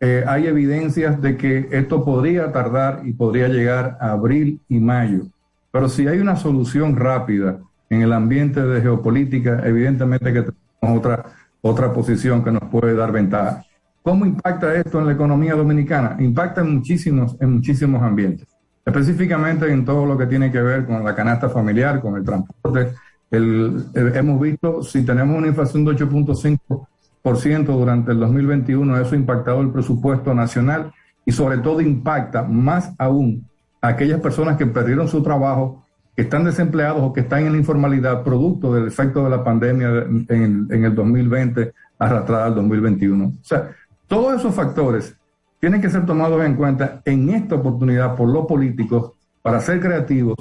eh, 0.00 0.24
hay 0.26 0.48
evidencias 0.48 1.22
de 1.22 1.36
que 1.36 1.68
esto 1.70 2.04
podría 2.04 2.50
tardar 2.50 3.02
y 3.04 3.12
podría 3.12 3.46
llegar 3.46 3.96
a 4.00 4.10
abril 4.10 4.60
y 4.68 4.80
mayo. 4.80 5.26
Pero 5.70 5.88
si 5.88 6.08
hay 6.08 6.18
una 6.18 6.34
solución 6.34 6.96
rápida 6.96 7.60
en 7.90 8.02
el 8.02 8.12
ambiente 8.12 8.62
de 8.62 8.80
geopolítica, 8.80 9.62
evidentemente 9.64 10.32
que 10.32 10.42
tenemos 10.42 10.98
otra, 10.98 11.24
otra 11.60 11.92
posición 11.92 12.44
que 12.44 12.50
nos 12.50 12.64
puede 12.64 12.94
dar 12.94 13.12
ventaja. 13.12 13.64
¿Cómo 14.02 14.24
impacta 14.24 14.74
esto 14.74 15.00
en 15.00 15.06
la 15.06 15.12
economía 15.12 15.54
dominicana? 15.54 16.16
Impacta 16.18 16.60
en 16.62 16.76
muchísimos, 16.76 17.36
en 17.40 17.54
muchísimos 17.54 18.02
ambientes, 18.02 18.48
específicamente 18.84 19.70
en 19.70 19.84
todo 19.84 20.06
lo 20.06 20.16
que 20.16 20.26
tiene 20.26 20.50
que 20.50 20.62
ver 20.62 20.86
con 20.86 21.04
la 21.04 21.14
canasta 21.14 21.48
familiar, 21.48 22.00
con 22.00 22.16
el 22.16 22.24
transporte. 22.24 22.94
El, 23.30 23.84
el, 23.94 24.16
hemos 24.16 24.40
visto, 24.40 24.82
si 24.82 25.04
tenemos 25.04 25.36
una 25.36 25.48
inflación 25.48 25.84
de 25.84 25.92
8.5% 25.92 27.66
durante 27.66 28.12
el 28.12 28.20
2021, 28.20 28.98
eso 28.98 29.14
ha 29.14 29.18
impactado 29.18 29.60
el 29.60 29.70
presupuesto 29.70 30.32
nacional 30.32 30.92
y 31.26 31.32
sobre 31.32 31.58
todo 31.58 31.82
impacta 31.82 32.42
más 32.42 32.94
aún 32.96 33.46
a 33.82 33.88
aquellas 33.88 34.20
personas 34.20 34.56
que 34.56 34.66
perdieron 34.66 35.08
su 35.08 35.22
trabajo, 35.22 35.84
que 36.18 36.22
están 36.22 36.42
desempleados 36.42 37.00
o 37.00 37.12
que 37.12 37.20
están 37.20 37.46
en 37.46 37.52
la 37.52 37.58
informalidad 37.58 38.24
producto 38.24 38.74
del 38.74 38.88
efecto 38.88 39.22
de 39.22 39.30
la 39.30 39.44
pandemia 39.44 39.88
en, 40.28 40.66
en 40.68 40.84
el 40.84 40.92
2020 40.92 41.72
arrastrada 41.96 42.46
al 42.46 42.56
2021. 42.56 43.24
O 43.24 43.32
sea, 43.40 43.70
todos 44.08 44.36
esos 44.36 44.52
factores 44.52 45.14
tienen 45.60 45.80
que 45.80 45.88
ser 45.88 46.04
tomados 46.06 46.44
en 46.44 46.56
cuenta 46.56 47.02
en 47.04 47.28
esta 47.28 47.54
oportunidad 47.54 48.16
por 48.16 48.28
los 48.30 48.46
políticos 48.46 49.12
para 49.42 49.60
ser 49.60 49.78
creativos 49.78 50.34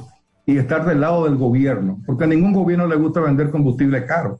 y 0.48 0.58
estar 0.58 0.84
del 0.84 1.00
lado 1.00 1.26
del 1.26 1.36
gobierno, 1.36 2.02
porque 2.08 2.24
a 2.24 2.28
ningún 2.28 2.54
gobierno 2.54 2.88
le 2.88 2.96
gusta 2.96 3.20
vender 3.20 3.52
combustible 3.52 4.04
caro. 4.08 4.40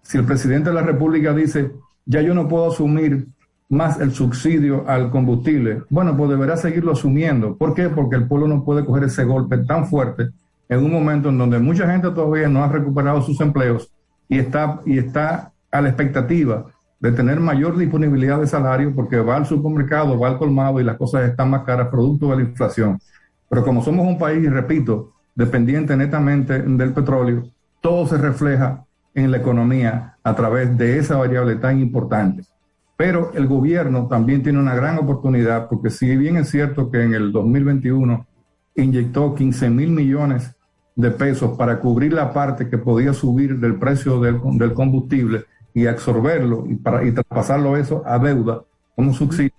Si 0.00 0.16
el 0.16 0.24
presidente 0.24 0.70
de 0.70 0.74
la 0.74 0.82
República 0.82 1.34
dice, 1.34 1.70
ya 2.06 2.22
yo 2.22 2.32
no 2.32 2.48
puedo 2.48 2.68
asumir 2.68 3.26
más 3.68 4.00
el 4.00 4.12
subsidio 4.12 4.88
al 4.88 5.10
combustible, 5.10 5.82
bueno, 5.90 6.16
pues 6.16 6.30
deberá 6.30 6.56
seguirlo 6.56 6.92
asumiendo. 6.92 7.58
¿Por 7.58 7.74
qué? 7.74 7.90
Porque 7.90 8.16
el 8.16 8.26
pueblo 8.26 8.48
no 8.48 8.64
puede 8.64 8.86
coger 8.86 9.04
ese 9.04 9.24
golpe 9.24 9.58
tan 9.58 9.84
fuerte 9.84 10.30
en 10.68 10.84
un 10.84 10.92
momento 10.92 11.28
en 11.28 11.38
donde 11.38 11.58
mucha 11.58 11.90
gente 11.90 12.10
todavía 12.10 12.48
no 12.48 12.62
ha 12.62 12.68
recuperado 12.68 13.22
sus 13.22 13.40
empleos 13.40 13.90
y 14.28 14.38
está, 14.38 14.80
y 14.84 14.98
está 14.98 15.52
a 15.70 15.80
la 15.80 15.88
expectativa 15.88 16.66
de 17.00 17.12
tener 17.12 17.40
mayor 17.40 17.76
disponibilidad 17.76 18.40
de 18.40 18.46
salario 18.46 18.94
porque 18.94 19.18
va 19.18 19.36
al 19.36 19.46
supermercado, 19.46 20.18
va 20.18 20.28
al 20.28 20.38
colmado 20.38 20.80
y 20.80 20.84
las 20.84 20.96
cosas 20.96 21.28
están 21.28 21.50
más 21.50 21.62
caras 21.62 21.88
producto 21.88 22.30
de 22.30 22.36
la 22.36 22.42
inflación. 22.42 22.98
Pero 23.48 23.64
como 23.64 23.82
somos 23.82 24.06
un 24.06 24.18
país, 24.18 24.50
repito, 24.50 25.12
dependiente 25.34 25.96
netamente 25.96 26.60
del 26.60 26.92
petróleo, 26.92 27.44
todo 27.80 28.06
se 28.06 28.18
refleja 28.18 28.84
en 29.14 29.30
la 29.30 29.38
economía 29.38 30.16
a 30.22 30.34
través 30.34 30.76
de 30.76 30.98
esa 30.98 31.16
variable 31.16 31.56
tan 31.56 31.80
importante. 31.80 32.42
Pero 32.96 33.30
el 33.34 33.46
gobierno 33.46 34.08
también 34.08 34.42
tiene 34.42 34.58
una 34.58 34.74
gran 34.74 34.98
oportunidad 34.98 35.68
porque 35.68 35.90
si 35.90 36.16
bien 36.16 36.36
es 36.36 36.50
cierto 36.50 36.90
que 36.90 37.02
en 37.02 37.14
el 37.14 37.30
2021 37.30 38.26
inyectó 38.74 39.34
15 39.34 39.70
mil 39.70 39.90
millones 39.90 40.56
de 40.98 41.12
pesos 41.12 41.56
para 41.56 41.78
cubrir 41.78 42.12
la 42.12 42.32
parte 42.32 42.68
que 42.68 42.76
podía 42.76 43.12
subir 43.12 43.60
del 43.60 43.76
precio 43.76 44.18
del, 44.18 44.40
del 44.58 44.74
combustible 44.74 45.44
y 45.72 45.86
absorberlo 45.86 46.64
y, 46.68 46.74
para, 46.74 47.04
y 47.04 47.12
traspasarlo 47.12 47.76
eso 47.76 48.02
a 48.04 48.18
deuda 48.18 48.62
como 48.96 49.14
subsidio, 49.14 49.52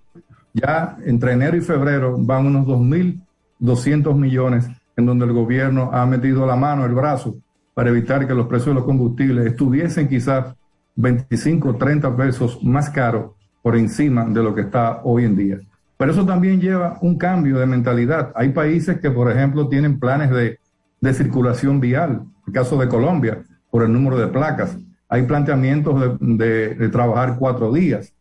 ya 0.54 0.98
entre 1.06 1.32
enero 1.32 1.56
y 1.56 1.62
febrero 1.62 2.18
van 2.20 2.46
unos 2.46 2.68
2.200 2.68 4.14
millones 4.18 4.68
en 4.98 5.06
donde 5.06 5.24
el 5.24 5.32
gobierno 5.32 5.90
ha 5.94 6.06
metido 6.06 6.46
la 6.46 6.58
mano, 6.58 6.86
el 6.86 6.94
brazo, 6.94 7.38
para 7.74 7.90
evitar 7.90 8.28
que 8.28 8.34
los 8.34 8.48
precios 8.48 8.68
de 8.68 8.74
los 8.74 8.84
combustibles 8.84 9.46
estuviesen 9.46 10.10
quizás 10.10 10.54
25, 10.98 11.78
30 11.78 12.18
pesos 12.18 12.62
más 12.62 12.90
caros 12.90 13.32
por 13.62 13.78
encima 13.78 14.26
de 14.26 14.44
lo 14.44 14.54
que 14.54 14.62
está 14.62 15.00
hoy 15.06 15.24
en 15.24 15.38
día. 15.38 15.60
Pero 15.96 16.12
eso 16.12 16.26
también 16.26 16.60
lleva 16.60 16.98
un 17.02 17.18
cambio 17.18 17.60
de 17.60 17.66
mentalidad. 17.66 18.34
Hay 18.36 18.50
países 18.50 19.00
que, 19.00 19.10
por 19.10 19.32
ejemplo, 19.32 19.70
tienen 19.70 20.00
planes 20.00 20.32
de, 20.32 20.60
de 21.02 21.14
circulación 21.14 21.80
vial, 21.80 22.24
el 22.48 22.54
caso 22.54 22.78
de 22.78 22.88
Colombia, 22.88 23.44
por 23.70 23.84
el 23.84 23.94
número 23.94 24.18
de 24.18 24.28
placas. 24.28 24.78
Hay 25.08 25.24
planteamientos 25.24 26.20
de, 26.20 26.76
de, 26.76 26.90
trabajar 26.90 27.38
cuatro 27.38 27.72
días. 27.72 28.14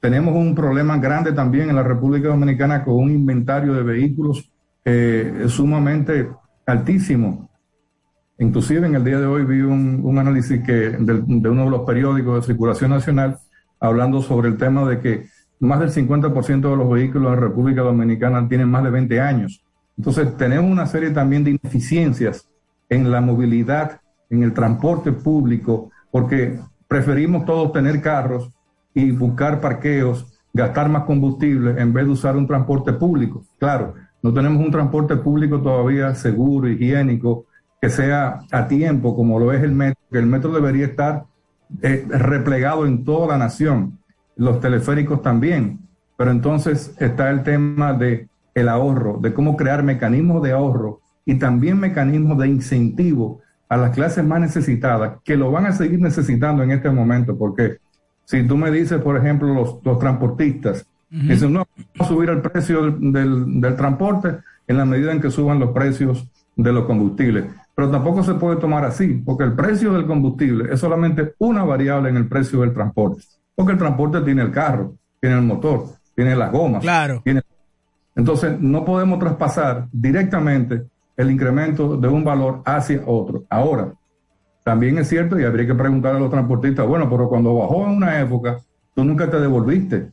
Tenemos 0.00 0.34
un 0.34 0.54
problema 0.54 0.98
grande 0.98 1.32
también 1.32 1.70
en 1.70 1.76
la 1.76 1.82
República 1.82 2.28
Dominicana 2.28 2.84
con 2.84 2.94
un 2.94 3.10
inventario 3.10 3.74
de 3.74 3.82
vehículos 3.82 4.50
eh, 4.84 5.44
sumamente 5.46 6.28
altísimo. 6.66 7.48
Inclusive 8.38 8.86
en 8.86 8.96
el 8.96 9.04
día 9.04 9.20
de 9.20 9.26
hoy 9.26 9.44
vi 9.44 9.60
un, 9.60 10.00
un 10.02 10.18
análisis 10.18 10.60
que 10.64 10.72
de, 10.72 11.22
de, 11.24 11.48
uno 11.48 11.64
de 11.64 11.70
los 11.70 11.82
periódicos 11.82 12.40
de 12.40 12.52
circulación 12.52 12.90
nacional 12.90 13.38
hablando 13.78 14.20
sobre 14.22 14.48
el 14.48 14.56
tema 14.56 14.88
de 14.88 15.00
que 15.00 15.26
más 15.60 15.78
del 15.78 15.90
50% 15.90 16.70
de 16.70 16.76
los 16.76 16.90
vehículos 16.90 17.34
en 17.34 17.40
República 17.40 17.82
Dominicana 17.82 18.48
tienen 18.48 18.68
más 18.68 18.82
de 18.82 18.90
20 18.90 19.20
años. 19.20 19.62
Entonces 19.96 20.36
tenemos 20.36 20.70
una 20.70 20.86
serie 20.86 21.10
también 21.10 21.44
de 21.44 21.50
ineficiencias 21.50 22.48
en 22.88 23.10
la 23.10 23.20
movilidad, 23.20 24.00
en 24.30 24.42
el 24.42 24.52
transporte 24.52 25.12
público, 25.12 25.90
porque 26.10 26.58
preferimos 26.88 27.44
todos 27.44 27.72
tener 27.72 28.00
carros 28.00 28.50
y 28.94 29.10
buscar 29.10 29.60
parqueos, 29.60 30.26
gastar 30.52 30.88
más 30.88 31.04
combustible 31.04 31.80
en 31.80 31.92
vez 31.92 32.04
de 32.04 32.12
usar 32.12 32.36
un 32.36 32.46
transporte 32.46 32.92
público. 32.92 33.44
Claro, 33.58 33.94
no 34.22 34.32
tenemos 34.32 34.64
un 34.64 34.70
transporte 34.70 35.16
público 35.16 35.60
todavía 35.60 36.14
seguro, 36.14 36.68
higiénico, 36.68 37.46
que 37.80 37.90
sea 37.90 38.42
a 38.52 38.68
tiempo, 38.68 39.16
como 39.16 39.38
lo 39.38 39.52
es 39.52 39.62
el 39.62 39.72
metro, 39.72 40.00
que 40.10 40.18
el 40.18 40.26
metro 40.26 40.52
debería 40.52 40.86
estar 40.86 41.24
eh, 41.82 42.06
replegado 42.08 42.86
en 42.86 43.04
toda 43.04 43.28
la 43.28 43.38
nación, 43.38 43.98
los 44.36 44.60
teleféricos 44.60 45.22
también, 45.22 45.80
pero 46.16 46.30
entonces 46.30 46.94
está 47.00 47.30
el 47.30 47.42
tema 47.42 47.92
de 47.94 48.28
el 48.54 48.68
ahorro, 48.68 49.18
de 49.20 49.32
cómo 49.32 49.56
crear 49.56 49.82
mecanismos 49.82 50.42
de 50.42 50.52
ahorro 50.52 51.00
y 51.24 51.36
también 51.36 51.78
mecanismos 51.78 52.38
de 52.38 52.48
incentivo 52.48 53.40
a 53.68 53.76
las 53.76 53.90
clases 53.90 54.24
más 54.24 54.40
necesitadas, 54.40 55.18
que 55.24 55.36
lo 55.36 55.50
van 55.50 55.66
a 55.66 55.72
seguir 55.72 56.00
necesitando 56.00 56.62
en 56.62 56.72
este 56.72 56.90
momento, 56.90 57.38
porque 57.38 57.78
si 58.24 58.46
tú 58.46 58.56
me 58.56 58.70
dices, 58.70 59.00
por 59.00 59.16
ejemplo, 59.16 59.54
los, 59.54 59.78
los 59.82 59.98
transportistas, 59.98 60.86
uh 61.10 61.14
-huh. 61.14 61.28
dicen, 61.28 61.52
no, 61.52 61.66
vamos 61.76 62.00
a 62.00 62.04
subir 62.04 62.28
el 62.30 62.40
precio 62.42 62.82
del, 62.82 63.12
del, 63.12 63.60
del 63.60 63.76
transporte 63.76 64.38
en 64.66 64.76
la 64.76 64.84
medida 64.84 65.12
en 65.12 65.20
que 65.20 65.30
suban 65.30 65.58
los 65.58 65.70
precios 65.70 66.28
de 66.54 66.72
los 66.72 66.84
combustibles. 66.84 67.46
Pero 67.74 67.90
tampoco 67.90 68.22
se 68.22 68.34
puede 68.34 68.56
tomar 68.56 68.84
así, 68.84 69.22
porque 69.24 69.44
el 69.44 69.54
precio 69.54 69.94
del 69.94 70.06
combustible 70.06 70.72
es 70.72 70.78
solamente 70.78 71.34
una 71.38 71.64
variable 71.64 72.10
en 72.10 72.16
el 72.16 72.28
precio 72.28 72.60
del 72.60 72.74
transporte. 72.74 73.22
Porque 73.54 73.72
el 73.72 73.78
transporte 73.78 74.20
tiene 74.20 74.42
el 74.42 74.50
carro, 74.50 74.94
tiene 75.20 75.36
el 75.36 75.42
motor, 75.42 75.84
tiene 76.14 76.36
las 76.36 76.52
gomas. 76.52 76.82
Claro. 76.82 77.22
Tiene... 77.24 77.40
Entonces, 78.14 78.60
no 78.60 78.84
podemos 78.84 79.18
traspasar 79.18 79.88
directamente 79.92 80.84
el 81.16 81.30
incremento 81.30 81.96
de 81.96 82.08
un 82.08 82.24
valor 82.24 82.62
hacia 82.64 83.02
otro. 83.06 83.44
Ahora, 83.48 83.92
también 84.64 84.98
es 84.98 85.08
cierto, 85.08 85.38
y 85.38 85.44
habría 85.44 85.66
que 85.66 85.74
preguntar 85.74 86.14
a 86.14 86.20
los 86.20 86.30
transportistas, 86.30 86.86
bueno, 86.86 87.08
pero 87.10 87.28
cuando 87.28 87.54
bajó 87.56 87.86
en 87.86 87.96
una 87.96 88.20
época, 88.20 88.58
tú 88.94 89.04
nunca 89.04 89.28
te 89.30 89.40
devolviste. 89.40 90.10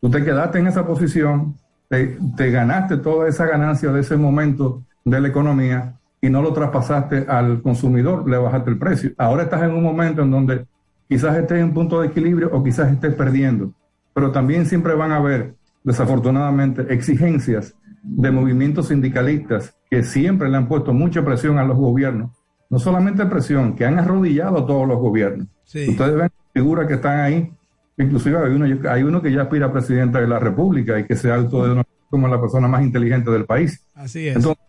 Tú 0.00 0.10
te 0.10 0.24
quedaste 0.24 0.58
en 0.58 0.66
esa 0.66 0.86
posición, 0.86 1.56
te, 1.88 2.18
te 2.36 2.50
ganaste 2.50 2.98
toda 2.98 3.28
esa 3.28 3.46
ganancia 3.46 3.90
de 3.92 4.00
ese 4.00 4.16
momento 4.16 4.82
de 5.04 5.20
la 5.20 5.28
economía 5.28 5.94
y 6.20 6.30
no 6.30 6.42
lo 6.42 6.52
traspasaste 6.52 7.26
al 7.28 7.62
consumidor, 7.62 8.28
le 8.28 8.36
bajaste 8.36 8.70
el 8.70 8.78
precio. 8.78 9.12
Ahora 9.18 9.44
estás 9.44 9.62
en 9.62 9.72
un 9.72 9.82
momento 9.82 10.22
en 10.22 10.30
donde 10.30 10.66
quizás 11.08 11.36
estés 11.36 11.60
en 11.60 11.72
punto 11.72 12.00
de 12.00 12.08
equilibrio 12.08 12.50
o 12.52 12.62
quizás 12.62 12.92
estés 12.92 13.14
perdiendo, 13.14 13.72
pero 14.12 14.32
también 14.32 14.66
siempre 14.66 14.94
van 14.94 15.12
a 15.12 15.16
haber, 15.16 15.54
desafortunadamente, 15.86 16.92
exigencias 16.92 17.76
de 18.02 18.30
movimientos 18.32 18.88
sindicalistas 18.88 19.72
que 19.88 20.02
siempre 20.02 20.50
le 20.50 20.56
han 20.56 20.66
puesto 20.66 20.92
mucha 20.92 21.24
presión 21.24 21.58
a 21.58 21.64
los 21.64 21.76
gobiernos, 21.76 22.32
no 22.68 22.80
solamente 22.80 23.24
presión, 23.26 23.76
que 23.76 23.86
han 23.86 23.96
arrodillado 23.98 24.58
a 24.58 24.66
todos 24.66 24.86
los 24.86 24.98
gobiernos. 24.98 25.46
Sí. 25.62 25.88
Ustedes 25.88 26.16
ven 26.16 26.30
figuras 26.52 26.88
que 26.88 26.94
están 26.94 27.20
ahí, 27.20 27.52
inclusive 27.96 28.36
hay 28.36 28.52
uno, 28.52 28.90
hay 28.90 29.02
uno 29.04 29.22
que 29.22 29.32
ya 29.32 29.42
aspira 29.42 29.66
a 29.66 29.72
presidente 29.72 30.20
de 30.20 30.26
la 30.26 30.40
República 30.40 30.98
y 30.98 31.04
que 31.04 31.14
se 31.14 31.30
alto 31.30 31.84
como 32.10 32.26
la 32.26 32.40
persona 32.40 32.66
más 32.66 32.82
inteligente 32.82 33.30
del 33.30 33.44
país. 33.44 33.86
Así 33.94 34.26
es. 34.26 34.34
Entonces, 34.34 34.64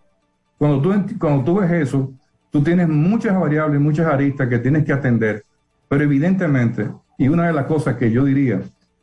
cuando 0.59 0.81
tú, 0.81 1.17
cuando 1.19 1.43
tú 1.43 1.59
ves 1.59 1.71
eso, 1.71 2.13
tú 2.51 2.61
tienes 2.61 2.87
muchas 2.87 3.39
variables, 3.39 3.81
muchas 3.81 4.05
aristas 4.05 4.47
que 4.47 4.59
tienes 4.59 4.85
que 4.85 4.93
atender, 4.93 5.43
pero 5.89 6.03
evidentemente, 6.03 6.91
y 7.17 7.27
una 7.27 7.47
de 7.47 7.53
las 7.53 7.65
cosas 7.65 7.95
que 7.97 8.11
yo 8.11 8.23
diría 8.23 8.61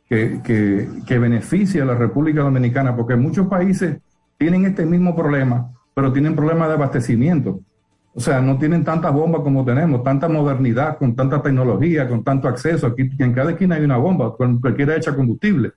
que, 0.09 0.41
que, 0.43 0.87
que 1.05 1.19
beneficia 1.19 1.83
a 1.83 1.85
la 1.85 1.95
República 1.95 2.41
Dominicana, 2.41 2.95
porque 2.95 3.15
muchos 3.15 3.47
países 3.47 3.97
tienen 4.37 4.65
este 4.65 4.85
mismo 4.85 5.15
problema, 5.15 5.71
pero 5.93 6.11
tienen 6.11 6.35
problemas 6.35 6.67
de 6.67 6.73
abastecimiento. 6.75 7.61
O 8.13 8.19
sea, 8.19 8.39
no 8.39 8.57
tienen 8.57 8.85
tantas 8.85 9.11
bombas 9.13 9.41
como 9.41 9.65
tenemos, 9.65 10.03
tanta 10.03 10.29
modernidad, 10.29 10.97
con 10.97 11.15
tanta 11.15 11.41
tecnología, 11.41 12.07
con 12.07 12.23
tanto 12.23 12.47
acceso. 12.47 12.87
Aquí 12.87 13.09
en 13.19 13.33
cada 13.33 13.51
esquina 13.51 13.75
hay 13.75 13.83
una 13.83 13.97
bomba, 13.97 14.33
cualquiera 14.35 14.95
echa 14.95 15.13
combustible. 15.13 15.73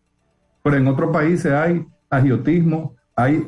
Pero 0.63 0.77
en 0.77 0.87
otros 0.87 1.11
países 1.11 1.53
hay 1.53 1.85
agiotismo, 2.09 2.95
hay, 3.17 3.45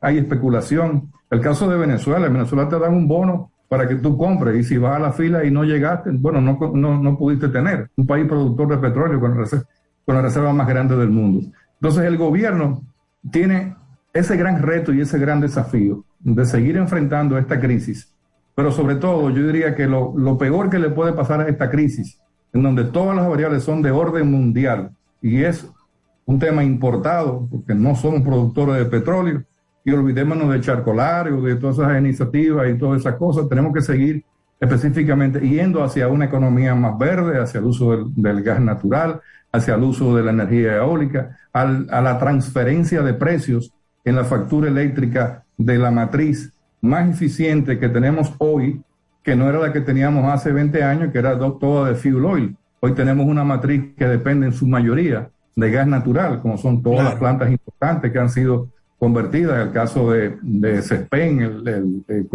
hay 0.00 0.18
especulación. 0.18 1.10
El 1.30 1.40
caso 1.40 1.70
de 1.70 1.78
Venezuela, 1.78 2.26
en 2.26 2.34
Venezuela 2.34 2.68
te 2.68 2.78
dan 2.78 2.92
un 2.92 3.08
bono 3.08 3.50
para 3.68 3.88
que 3.88 3.96
tú 3.96 4.16
compres 4.16 4.56
y 4.56 4.64
si 4.64 4.78
vas 4.78 4.96
a 4.96 4.98
la 4.98 5.12
fila 5.12 5.44
y 5.44 5.50
no 5.50 5.64
llegaste, 5.64 6.10
bueno, 6.12 6.40
no, 6.40 6.58
no, 6.74 7.02
no 7.02 7.18
pudiste 7.18 7.48
tener. 7.48 7.90
Un 7.96 8.06
país 8.06 8.26
productor 8.26 8.68
de 8.68 8.78
petróleo 8.78 9.20
con, 9.20 9.36
reserva, 9.36 9.66
con 10.04 10.14
la 10.14 10.22
reserva 10.22 10.52
más 10.52 10.68
grande 10.68 10.96
del 10.96 11.10
mundo. 11.10 11.48
Entonces 11.80 12.04
el 12.04 12.16
gobierno 12.16 12.82
tiene 13.30 13.74
ese 14.12 14.36
gran 14.36 14.62
reto 14.62 14.92
y 14.92 15.00
ese 15.00 15.18
gran 15.18 15.40
desafío 15.40 16.04
de 16.20 16.46
seguir 16.46 16.76
enfrentando 16.76 17.38
esta 17.38 17.60
crisis. 17.60 18.12
Pero 18.54 18.70
sobre 18.70 18.94
todo, 18.94 19.30
yo 19.30 19.46
diría 19.46 19.74
que 19.74 19.86
lo, 19.86 20.14
lo, 20.16 20.38
peor 20.38 20.70
que 20.70 20.78
le 20.78 20.88
puede 20.88 21.12
pasar 21.12 21.40
a 21.40 21.48
esta 21.48 21.68
crisis, 21.70 22.18
en 22.54 22.62
donde 22.62 22.84
todas 22.84 23.14
las 23.14 23.28
variables 23.28 23.64
son 23.64 23.82
de 23.82 23.90
orden 23.90 24.30
mundial 24.30 24.92
y 25.20 25.42
es 25.42 25.68
un 26.24 26.38
tema 26.38 26.64
importado, 26.64 27.46
porque 27.50 27.74
no 27.74 27.94
somos 27.94 28.22
productores 28.22 28.76
de 28.76 28.86
petróleo, 28.86 29.42
y 29.86 29.92
olvidémonos 29.92 30.52
de 30.52 30.60
charcolario, 30.60 31.40
de 31.40 31.54
todas 31.54 31.78
esas 31.78 31.96
iniciativas 32.00 32.68
y 32.68 32.76
todas 32.76 33.00
esas 33.00 33.14
cosas, 33.14 33.48
tenemos 33.48 33.72
que 33.72 33.80
seguir 33.80 34.24
específicamente 34.58 35.38
yendo 35.38 35.84
hacia 35.84 36.08
una 36.08 36.24
economía 36.24 36.74
más 36.74 36.98
verde, 36.98 37.40
hacia 37.40 37.60
el 37.60 37.66
uso 37.66 37.92
del, 37.92 38.12
del 38.16 38.42
gas 38.42 38.60
natural, 38.60 39.20
hacia 39.52 39.76
el 39.76 39.84
uso 39.84 40.16
de 40.16 40.24
la 40.24 40.32
energía 40.32 40.78
eólica, 40.78 41.38
al, 41.52 41.86
a 41.88 42.00
la 42.00 42.18
transferencia 42.18 43.00
de 43.02 43.14
precios 43.14 43.72
en 44.04 44.16
la 44.16 44.24
factura 44.24 44.68
eléctrica 44.68 45.44
de 45.56 45.78
la 45.78 45.92
matriz 45.92 46.52
más 46.80 47.08
eficiente 47.08 47.78
que 47.78 47.88
tenemos 47.88 48.34
hoy, 48.38 48.82
que 49.22 49.36
no 49.36 49.48
era 49.48 49.60
la 49.60 49.72
que 49.72 49.82
teníamos 49.82 50.24
hace 50.32 50.50
20 50.50 50.82
años, 50.82 51.12
que 51.12 51.18
era 51.20 51.38
toda 51.38 51.90
de 51.90 51.94
fuel 51.94 52.24
oil. 52.24 52.56
Hoy 52.80 52.92
tenemos 52.94 53.24
una 53.24 53.44
matriz 53.44 53.94
que 53.96 54.08
depende 54.08 54.46
en 54.46 54.52
su 54.52 54.66
mayoría 54.66 55.30
de 55.54 55.70
gas 55.70 55.86
natural, 55.86 56.42
como 56.42 56.58
son 56.58 56.82
todas 56.82 57.04
las 57.04 57.14
plantas 57.14 57.52
importantes 57.52 58.10
que 58.10 58.18
han 58.18 58.30
sido 58.30 58.68
convertidas, 58.98 59.66
el 59.66 59.72
caso 59.72 60.10
de, 60.10 60.38
de 60.42 60.82
Cespen, 60.82 61.40
el, 61.40 61.68
el, 61.68 62.04
el 62.08 62.28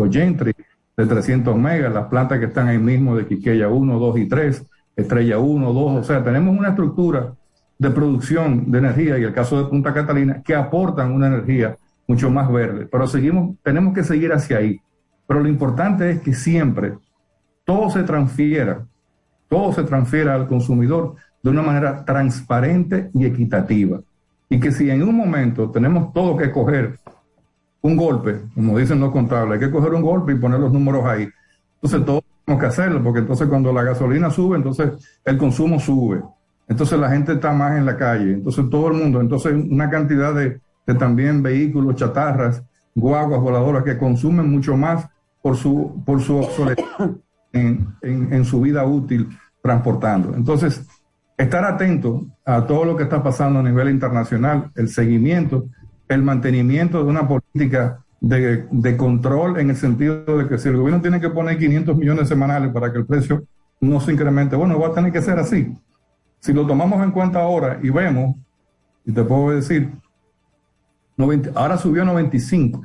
de 0.98 1.06
300 1.06 1.58
megas, 1.58 1.94
las 1.94 2.08
plantas 2.08 2.40
que 2.40 2.46
están 2.46 2.68
ahí 2.68 2.78
mismo 2.78 3.16
de 3.16 3.26
Quiqueya 3.26 3.70
1, 3.70 4.00
2 4.00 4.18
y 4.20 4.28
3, 4.28 4.66
Estrella 4.96 5.40
1, 5.40 5.74
2, 5.74 6.00
o 6.00 6.04
sea, 6.04 6.24
tenemos 6.24 6.58
una 6.58 6.70
estructura 6.70 7.34
de 7.80 7.90
producción 7.90 8.70
de 8.70 8.78
energía 8.78 9.18
y 9.18 9.24
el 9.24 9.34
caso 9.34 9.58
de 9.58 9.70
Punta 9.70 9.94
Catalina 9.94 10.42
que 10.44 10.54
aportan 10.54 11.12
una 11.12 11.28
energía 11.28 11.78
mucho 12.08 12.30
más 12.30 12.52
verde, 12.52 12.88
pero 12.92 13.08
seguimos, 13.08 13.56
tenemos 13.64 13.94
que 13.94 14.04
seguir 14.04 14.32
hacia 14.34 14.58
ahí. 14.58 14.80
Pero 15.26 15.40
lo 15.40 15.48
importante 15.48 16.12
es 16.12 16.22
que 16.22 16.34
siempre 16.34 16.94
todo 17.64 17.90
se 17.90 18.04
transfiera, 18.04 18.86
todo 19.48 19.72
se 19.74 19.84
transfiera 19.84 20.36
al 20.36 20.48
consumidor 20.48 21.16
de 21.42 21.50
una 21.50 21.62
manera 21.62 22.04
transparente 22.06 23.10
y 23.14 23.26
equitativa. 23.26 24.02
Y 24.52 24.60
que 24.60 24.70
si 24.70 24.90
en 24.90 25.02
un 25.02 25.16
momento 25.16 25.72
tenemos 25.72 26.12
todo 26.12 26.36
que 26.36 26.52
coger 26.52 27.00
un 27.84 27.96
golpe, 27.96 28.42
como 28.54 28.78
dicen 28.78 29.00
los 29.00 29.10
contables, 29.14 29.54
hay 29.54 29.66
que 29.66 29.72
coger 29.72 29.94
un 29.94 30.02
golpe 30.02 30.34
y 30.34 30.36
poner 30.36 30.60
los 30.60 30.74
números 30.74 31.06
ahí. 31.06 31.30
Entonces 31.76 32.06
todos 32.06 32.22
tenemos 32.44 32.62
que 32.62 32.68
hacerlo, 32.68 33.02
porque 33.02 33.20
entonces 33.20 33.48
cuando 33.48 33.72
la 33.72 33.84
gasolina 33.84 34.30
sube, 34.30 34.58
entonces 34.58 34.92
el 35.24 35.38
consumo 35.38 35.80
sube. 35.80 36.22
Entonces 36.68 37.00
la 37.00 37.10
gente 37.10 37.32
está 37.32 37.54
más 37.54 37.78
en 37.78 37.86
la 37.86 37.96
calle. 37.96 38.34
Entonces 38.34 38.70
todo 38.70 38.90
el 38.90 38.96
mundo, 38.96 39.22
entonces 39.22 39.54
una 39.54 39.90
cantidad 39.90 40.36
de, 40.36 40.60
de 40.86 40.96
también 40.96 41.42
vehículos, 41.42 41.96
chatarras, 41.96 42.62
guaguas 42.94 43.40
voladoras 43.40 43.86
que 43.86 43.98
consumen 43.98 44.52
mucho 44.52 44.76
más 44.76 45.08
por 45.42 45.56
su, 45.56 46.04
por 46.06 46.20
su 46.20 46.36
obsolescencia 46.40 47.16
en, 47.54 47.88
en, 48.02 48.34
en 48.34 48.44
su 48.44 48.60
vida 48.60 48.84
útil 48.84 49.30
transportando. 49.62 50.36
Entonces, 50.36 50.86
estar 51.38 51.64
atento 51.64 52.26
a 52.56 52.68
todo 52.68 52.84
lo 52.84 52.98
que 52.98 53.04
está 53.04 53.24
pasando 53.24 53.60
a 53.60 53.64
nivel 53.64 53.90
internacional, 53.90 54.72
el 54.76 54.90
seguimiento, 54.90 55.68
el 56.10 56.22
mantenimiento 56.22 57.02
de 57.02 57.10
una 57.10 57.26
política 57.26 58.04
de, 58.20 58.98
control 58.98 59.58
en 59.60 59.70
el 59.70 59.78
sentido 59.78 60.38
de 60.38 60.48
que 60.50 60.58
si 60.58 60.68
el 60.68 60.76
gobierno 60.76 61.02
tiene 61.02 61.22
que 61.22 61.30
poner 61.30 61.58
500 61.58 61.96
millones 61.96 62.28
semanales 62.28 62.74
para 62.74 62.92
que 62.92 63.00
el 63.00 63.06
precio 63.06 63.46
no 63.80 64.02
se 64.02 64.12
incremente, 64.12 64.58
bueno, 64.58 64.78
va 64.78 64.90
a 64.90 64.94
tener 64.94 65.14
que 65.14 65.22
ser 65.22 65.40
así. 65.40 65.74
Si 66.42 66.52
lo 66.52 66.68
tomamos 66.68 67.02
en 67.02 67.12
cuenta 67.12 67.42
ahora 67.42 67.80
y 67.82 67.90
vemos, 67.90 68.36
y 69.06 69.14
te 69.14 69.24
puedo 69.24 69.56
decir, 69.56 69.90
90, 71.16 71.52
ahora 71.56 71.78
subió 71.78 72.02
a 72.02 72.06
95, 72.06 72.82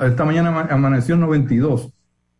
esta 0.00 0.24
mañana 0.26 0.68
amaneció 0.70 1.14
en 1.14 1.22
92. 1.22 1.90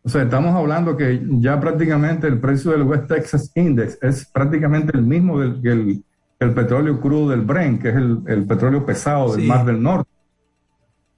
O 0.03 0.09
sea, 0.09 0.21
estamos 0.21 0.53
hablando 0.53 0.95
que 0.95 1.25
ya 1.39 1.59
prácticamente 1.59 2.27
el 2.27 2.39
precio 2.39 2.69
del 2.69 2.83
West 2.83 3.07
Texas 3.07 3.51
Index 3.55 3.97
es 4.03 4.25
prácticamente 4.27 4.95
el 4.95 5.01
mismo 5.01 5.39
del 5.39 5.59
que 5.59 5.71
el, 5.71 6.03
el, 6.39 6.53
petróleo 6.53 6.99
crudo 6.99 7.29
del 7.29 7.41
Brent, 7.41 7.81
que 7.81 7.89
es 7.89 7.95
el, 7.95 8.21
el 8.27 8.45
petróleo 8.45 8.85
pesado 8.85 9.31
del 9.31 9.41
sí. 9.41 9.47
Mar 9.47 9.65
del 9.65 9.81
Norte, 9.81 10.09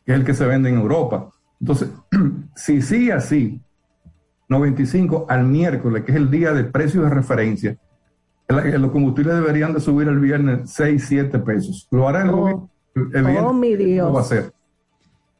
que 0.06 0.14
es 0.14 0.20
el 0.20 0.26
que 0.26 0.34
se 0.34 0.46
vende 0.46 0.70
en 0.70 0.76
Europa. 0.76 1.30
Entonces, 1.60 1.90
si 2.56 2.82
sigue 2.82 3.14
así, 3.14 3.62
95 4.50 5.26
al 5.30 5.46
miércoles, 5.46 6.04
que 6.04 6.12
es 6.12 6.18
el 6.18 6.32
día 6.32 6.54
de 6.54 6.64
precio 6.64 7.02
de 7.02 7.10
referencia, 7.10 7.78
los 8.48 8.92
combustibles 8.92 9.36
deberían 9.36 9.74
de 9.74 9.80
subir 9.80 10.08
el 10.08 10.20
viernes 10.20 10.72
6, 10.72 11.06
7 11.06 11.40
pesos. 11.40 11.88
¿Lo 11.92 12.08
hará 12.08 12.24
el 12.24 12.30
oh, 12.30 12.70
gobierno? 12.96 13.50
Oh, 13.50 13.54
mi 13.54 13.76
Dios. 13.76 14.08
No 14.08 14.14
va 14.14 14.20
a 14.20 14.24
hacer. 14.24 14.54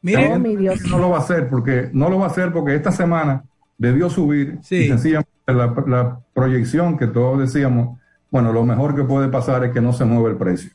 Mire, 0.02 0.32
oh, 0.32 0.38
mi 0.38 0.56
Dios. 0.56 0.80
No 0.90 0.98
lo 0.98 1.10
va 1.10 1.16
a 1.16 1.20
hacer 1.20 1.48
porque 1.48 1.88
no 1.92 2.10
lo 2.10 2.18
va 2.18 2.24
a 2.24 2.28
hacer 2.28 2.52
porque 2.52 2.74
esta 2.74 2.92
semana 2.92 3.44
debió 3.78 4.10
subir 4.10 4.58
sí. 4.62 4.76
y 4.76 4.88
sencillamente 4.88 5.30
la, 5.46 5.74
la, 5.86 6.20
proyección 6.34 6.98
que 6.98 7.06
todos 7.06 7.38
decíamos, 7.38 7.98
bueno, 8.30 8.52
lo 8.52 8.64
mejor 8.64 8.94
que 8.94 9.04
puede 9.04 9.28
pasar 9.28 9.64
es 9.64 9.72
que 9.72 9.80
no 9.80 9.92
se 9.92 10.04
mueva 10.04 10.28
el 10.28 10.36
precio. 10.36 10.70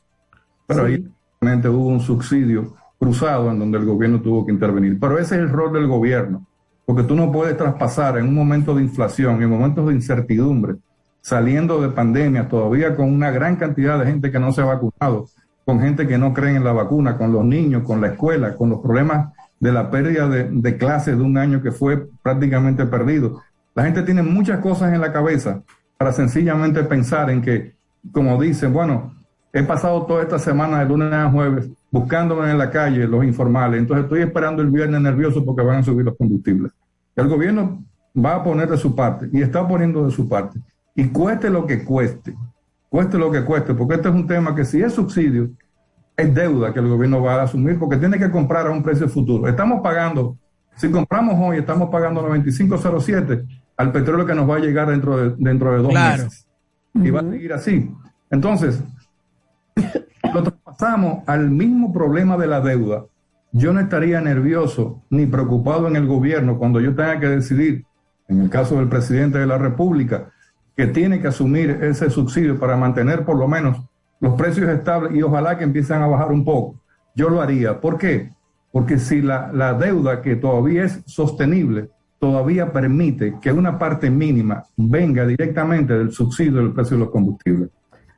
Pero 0.66 0.86
sí. 0.86 0.92
ahí 0.92 1.08
realmente 1.40 1.68
hubo 1.68 1.88
un 1.88 2.00
subsidio 2.00 2.74
cruzado 2.98 3.50
en 3.50 3.58
donde 3.58 3.78
el 3.78 3.84
gobierno 3.84 4.20
tuvo 4.20 4.44
que 4.46 4.52
intervenir. 4.52 4.98
Pero 4.98 5.18
ese 5.18 5.36
es 5.36 5.42
el 5.42 5.50
rol 5.50 5.72
del 5.72 5.86
gobierno, 5.86 6.46
porque 6.86 7.02
tú 7.02 7.14
no 7.14 7.30
puedes 7.30 7.56
traspasar 7.56 8.18
en 8.18 8.26
un 8.26 8.34
momento 8.34 8.74
de 8.74 8.82
inflación, 8.82 9.42
en 9.42 9.50
momentos 9.50 9.86
de 9.88 9.94
incertidumbre, 9.94 10.76
saliendo 11.20 11.80
de 11.80 11.88
pandemia, 11.88 12.48
todavía 12.48 12.96
con 12.96 13.12
una 13.12 13.30
gran 13.30 13.56
cantidad 13.56 13.98
de 13.98 14.06
gente 14.06 14.30
que 14.30 14.38
no 14.38 14.52
se 14.52 14.62
ha 14.62 14.66
vacunado, 14.66 15.26
con 15.64 15.80
gente 15.80 16.06
que 16.06 16.18
no 16.18 16.34
cree 16.34 16.56
en 16.56 16.64
la 16.64 16.72
vacuna, 16.72 17.16
con 17.16 17.32
los 17.32 17.44
niños, 17.44 17.84
con 17.84 18.00
la 18.00 18.08
escuela, 18.08 18.56
con 18.56 18.70
los 18.70 18.80
problemas 18.80 19.32
de 19.60 19.72
la 19.72 19.90
pérdida 19.90 20.28
de, 20.28 20.50
de 20.50 20.76
clases 20.76 21.16
de 21.16 21.22
un 21.22 21.38
año 21.38 21.62
que 21.62 21.72
fue 21.72 22.06
prácticamente 22.22 22.84
perdido. 22.84 23.40
La 23.74 23.84
gente 23.84 24.02
tiene 24.02 24.22
muchas 24.22 24.60
cosas 24.60 24.92
en 24.92 25.00
la 25.00 25.12
cabeza 25.12 25.62
para 25.96 26.12
sencillamente 26.12 26.82
pensar 26.84 27.30
en 27.30 27.40
que, 27.40 27.74
como 28.12 28.40
dicen, 28.40 28.72
bueno, 28.72 29.14
he 29.52 29.62
pasado 29.62 30.04
toda 30.04 30.22
esta 30.22 30.38
semana 30.38 30.80
de 30.80 30.86
lunes 30.86 31.12
a 31.12 31.30
jueves 31.30 31.70
buscándome 31.90 32.50
en 32.50 32.58
la 32.58 32.70
calle 32.70 33.06
los 33.06 33.24
informales, 33.24 33.80
entonces 33.80 34.04
estoy 34.04 34.22
esperando 34.22 34.62
el 34.62 34.70
viernes 34.70 35.00
nervioso 35.00 35.44
porque 35.44 35.62
van 35.62 35.78
a 35.78 35.82
subir 35.84 36.04
los 36.04 36.16
combustibles. 36.16 36.72
El 37.14 37.28
gobierno 37.28 37.84
va 38.16 38.36
a 38.36 38.42
poner 38.42 38.68
de 38.68 38.76
su 38.76 38.94
parte 38.94 39.28
y 39.32 39.42
está 39.42 39.66
poniendo 39.66 40.04
de 40.04 40.10
su 40.10 40.28
parte. 40.28 40.58
Y 40.96 41.08
cueste 41.08 41.50
lo 41.50 41.66
que 41.66 41.84
cueste, 41.84 42.34
cueste 42.88 43.16
lo 43.16 43.30
que 43.30 43.44
cueste, 43.44 43.74
porque 43.74 43.94
este 43.94 44.08
es 44.08 44.14
un 44.14 44.26
tema 44.26 44.54
que 44.54 44.64
si 44.64 44.82
es 44.82 44.92
subsidio, 44.92 45.50
es 46.16 46.34
deuda 46.34 46.72
que 46.72 46.80
el 46.80 46.88
gobierno 46.88 47.22
va 47.22 47.36
a 47.36 47.42
asumir 47.42 47.78
porque 47.78 47.96
tiene 47.96 48.18
que 48.18 48.30
comprar 48.30 48.66
a 48.66 48.70
un 48.70 48.82
precio 48.82 49.08
futuro. 49.08 49.48
Estamos 49.48 49.80
pagando, 49.80 50.36
si 50.76 50.90
compramos 50.90 51.36
hoy, 51.38 51.58
estamos 51.58 51.90
pagando 51.90 52.28
95.07 52.28 53.63
al 53.76 53.92
petróleo 53.92 54.26
que 54.26 54.34
nos 54.34 54.48
va 54.48 54.56
a 54.56 54.60
llegar 54.60 54.88
dentro 54.88 55.16
de, 55.16 55.34
dentro 55.38 55.72
de 55.72 55.78
dos 55.78 55.90
claro. 55.90 56.24
meses. 56.24 56.46
Y 56.94 57.10
va 57.10 57.20
a 57.20 57.30
seguir 57.30 57.52
así. 57.52 57.90
Entonces, 58.30 58.82
lo 60.32 60.42
traspasamos 60.42 61.24
al 61.26 61.50
mismo 61.50 61.92
problema 61.92 62.36
de 62.36 62.46
la 62.46 62.60
deuda. 62.60 63.06
Yo 63.52 63.72
no 63.72 63.80
estaría 63.80 64.20
nervioso 64.20 65.02
ni 65.10 65.26
preocupado 65.26 65.88
en 65.88 65.96
el 65.96 66.06
gobierno 66.06 66.58
cuando 66.58 66.80
yo 66.80 66.94
tenga 66.94 67.20
que 67.20 67.28
decidir, 67.28 67.84
en 68.28 68.40
el 68.40 68.50
caso 68.50 68.76
del 68.76 68.88
presidente 68.88 69.38
de 69.38 69.46
la 69.46 69.58
República, 69.58 70.30
que 70.76 70.86
tiene 70.88 71.20
que 71.20 71.28
asumir 71.28 71.70
ese 71.82 72.10
subsidio 72.10 72.58
para 72.58 72.76
mantener 72.76 73.24
por 73.24 73.36
lo 73.36 73.46
menos 73.46 73.78
los 74.20 74.34
precios 74.34 74.68
estables 74.68 75.14
y 75.14 75.22
ojalá 75.22 75.56
que 75.56 75.64
empiecen 75.64 76.02
a 76.02 76.06
bajar 76.06 76.32
un 76.32 76.44
poco. 76.44 76.80
Yo 77.14 77.28
lo 77.28 77.40
haría. 77.40 77.80
¿Por 77.80 77.98
qué? 77.98 78.30
Porque 78.72 78.98
si 78.98 79.22
la, 79.22 79.52
la 79.52 79.74
deuda 79.74 80.20
que 80.20 80.34
todavía 80.34 80.84
es 80.84 81.02
sostenible 81.06 81.90
todavía 82.24 82.72
permite 82.72 83.34
que 83.38 83.52
una 83.52 83.78
parte 83.78 84.08
mínima 84.08 84.64
venga 84.78 85.26
directamente 85.26 85.92
del 85.92 86.10
subsidio 86.10 86.54
del 86.54 86.72
precio 86.72 86.96
de 86.96 87.04
los 87.04 87.10
combustibles. 87.10 87.68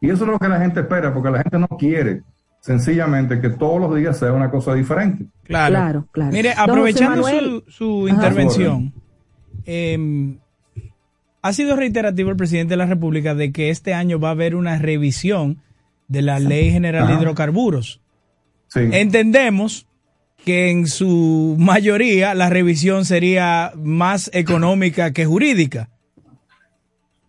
Y 0.00 0.10
eso 0.10 0.24
es 0.24 0.30
lo 0.30 0.38
que 0.38 0.46
la 0.46 0.60
gente 0.60 0.78
espera, 0.78 1.12
porque 1.12 1.28
la 1.28 1.42
gente 1.42 1.58
no 1.58 1.66
quiere 1.66 2.22
sencillamente 2.60 3.40
que 3.40 3.50
todos 3.50 3.80
los 3.80 3.96
días 3.96 4.16
sea 4.16 4.32
una 4.32 4.48
cosa 4.48 4.74
diferente. 4.74 5.26
Claro, 5.42 5.74
claro. 5.74 6.08
claro. 6.12 6.30
Mire, 6.30 6.54
aprovechando 6.56 7.24
su, 7.26 7.64
su 7.66 8.08
intervención, 8.08 8.92
eh, 9.64 10.38
ha 11.42 11.52
sido 11.52 11.74
reiterativo 11.74 12.30
el 12.30 12.36
presidente 12.36 12.74
de 12.74 12.76
la 12.76 12.86
República 12.86 13.34
de 13.34 13.50
que 13.50 13.70
este 13.70 13.92
año 13.92 14.20
va 14.20 14.28
a 14.28 14.32
haber 14.32 14.54
una 14.54 14.78
revisión 14.78 15.62
de 16.06 16.22
la 16.22 16.38
Ley 16.38 16.70
General 16.70 17.02
Ajá. 17.02 17.12
de 17.16 17.22
Hidrocarburos. 17.22 18.00
Sí. 18.68 18.88
Entendemos 18.92 19.88
que 20.46 20.70
en 20.70 20.86
su 20.86 21.56
mayoría 21.58 22.32
la 22.32 22.48
revisión 22.48 23.04
sería 23.04 23.72
más 23.74 24.30
económica 24.32 25.10
que 25.10 25.26
jurídica. 25.26 25.88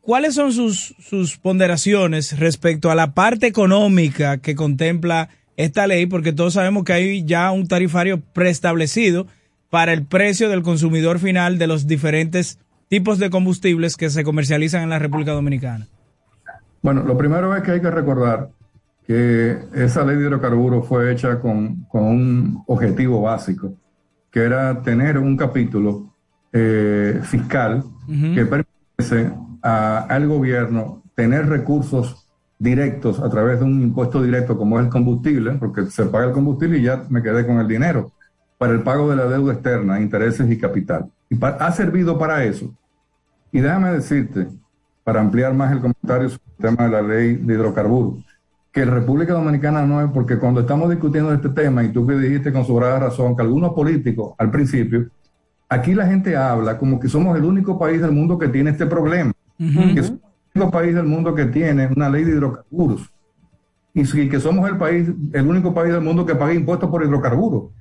¿Cuáles 0.01 0.35
son 0.35 0.53
sus, 0.53 0.93
sus 0.99 1.39
ponderaciones 1.39 2.37
respecto 2.37 2.91
a 2.91 2.95
la 2.95 3.15
parte 3.15 3.47
económica 3.47 4.37
que 4.37 4.53
contempla 4.53 5.29
esta 5.57 5.87
ley? 5.87 6.05
Porque 6.05 6.31
todos 6.31 6.53
sabemos 6.53 6.83
que 6.83 6.93
hay 6.93 7.25
ya 7.25 7.51
un 7.51 7.67
tarifario 7.67 8.21
preestablecido 8.21 9.25
para 9.71 9.93
el 9.93 10.05
precio 10.05 10.47
del 10.47 10.61
consumidor 10.61 11.17
final 11.17 11.57
de 11.57 11.65
los 11.65 11.87
diferentes 11.87 12.59
tipos 12.87 13.17
de 13.17 13.31
combustibles 13.31 13.97
que 13.97 14.11
se 14.11 14.23
comercializan 14.23 14.83
en 14.83 14.89
la 14.91 14.99
República 14.99 15.31
Dominicana. 15.31 15.87
Bueno, 16.83 17.01
lo 17.01 17.17
primero 17.17 17.55
es 17.55 17.63
que 17.63 17.71
hay 17.71 17.81
que 17.81 17.89
recordar 17.89 18.49
que 19.07 19.57
esa 19.73 20.03
ley 20.03 20.17
de 20.17 20.23
hidrocarburos 20.23 20.85
fue 20.85 21.13
hecha 21.13 21.39
con, 21.39 21.85
con 21.85 22.03
un 22.03 22.63
objetivo 22.67 23.21
básico, 23.21 23.73
que 24.29 24.41
era 24.41 24.81
tener 24.81 25.17
un 25.17 25.37
capítulo 25.37 26.13
eh, 26.51 27.19
fiscal 27.23 27.83
uh 27.85 28.11
-huh. 28.11 28.35
que 28.35 28.45
permitiese 28.45 29.31
a, 29.61 29.99
al 29.99 30.27
gobierno 30.27 31.03
tener 31.15 31.47
recursos 31.47 32.27
directos 32.59 33.19
a 33.19 33.29
través 33.29 33.59
de 33.59 33.65
un 33.65 33.81
impuesto 33.81 34.21
directo 34.21 34.57
como 34.57 34.77
es 34.77 34.85
el 34.85 34.91
combustible, 34.91 35.53
porque 35.53 35.85
se 35.85 36.05
paga 36.05 36.25
el 36.25 36.33
combustible 36.33 36.79
y 36.79 36.83
ya 36.83 37.05
me 37.09 37.21
quedé 37.21 37.45
con 37.45 37.59
el 37.59 37.67
dinero, 37.67 38.11
para 38.57 38.73
el 38.73 38.81
pago 38.81 39.09
de 39.09 39.15
la 39.15 39.25
deuda 39.25 39.53
externa, 39.53 40.01
intereses 40.01 40.49
y 40.51 40.57
capital. 40.57 41.09
Y 41.29 41.37
ha 41.41 41.71
servido 41.71 42.17
para 42.17 42.43
eso. 42.43 42.75
Y 43.51 43.61
déjame 43.61 43.91
decirte, 43.91 44.47
para 45.03 45.21
ampliar 45.21 45.53
más 45.53 45.71
el 45.71 45.79
comentario 45.79 46.29
sobre 46.29 46.43
el 46.57 46.65
tema 46.65 46.83
de 46.85 46.89
la 46.89 47.01
ley 47.01 47.35
de 47.35 47.53
hidrocarburos, 47.53 48.25
que 48.77 48.85
República 48.85 49.33
Dominicana 49.33 49.83
no 49.87 50.03
es 50.03 50.11
porque 50.11 50.37
cuando 50.37 50.61
estamos 50.61 50.87
discutiendo 50.91 51.33
este 51.33 51.49
tema, 51.49 51.83
y 51.83 51.91
tú 51.91 52.05
que 52.05 52.13
dijiste 52.13 52.53
con 52.53 52.63
sobrada 52.63 52.99
razón, 52.99 53.35
que 53.35 53.41
algunos 53.41 53.73
políticos 53.73 54.35
al 54.37 54.51
principio, 54.51 55.09
aquí 55.67 55.95
la 55.95 56.05
gente 56.05 56.35
habla 56.37 56.77
como 56.77 56.99
que 56.99 57.09
somos 57.09 57.35
el 57.35 57.43
único 57.43 57.79
país 57.79 57.99
del 57.99 58.11
mundo 58.11 58.37
que 58.37 58.49
tiene 58.49 58.69
este 58.69 58.85
problema, 58.85 59.31
uh 59.59 59.63
-huh. 59.63 59.95
que 59.95 60.03
somos 60.03 60.21
el 60.53 60.61
único 60.61 60.71
país 60.71 60.93
del 60.93 61.05
mundo 61.07 61.33
que 61.33 61.45
tiene 61.45 61.87
una 61.87 62.07
ley 62.07 62.23
de 62.23 62.33
hidrocarburos. 62.33 63.11
y, 63.95 64.29
que 64.29 64.39
somos 64.39 64.69
el 64.69 64.77
país, 64.77 65.09
el 65.33 65.47
único 65.47 65.73
país 65.73 65.91
del 65.91 66.03
mundo 66.03 66.23
que 66.23 66.35
paga 66.35 66.53
impuestos 66.53 66.87
por 66.87 67.03
hidrocarburos. 67.03 67.71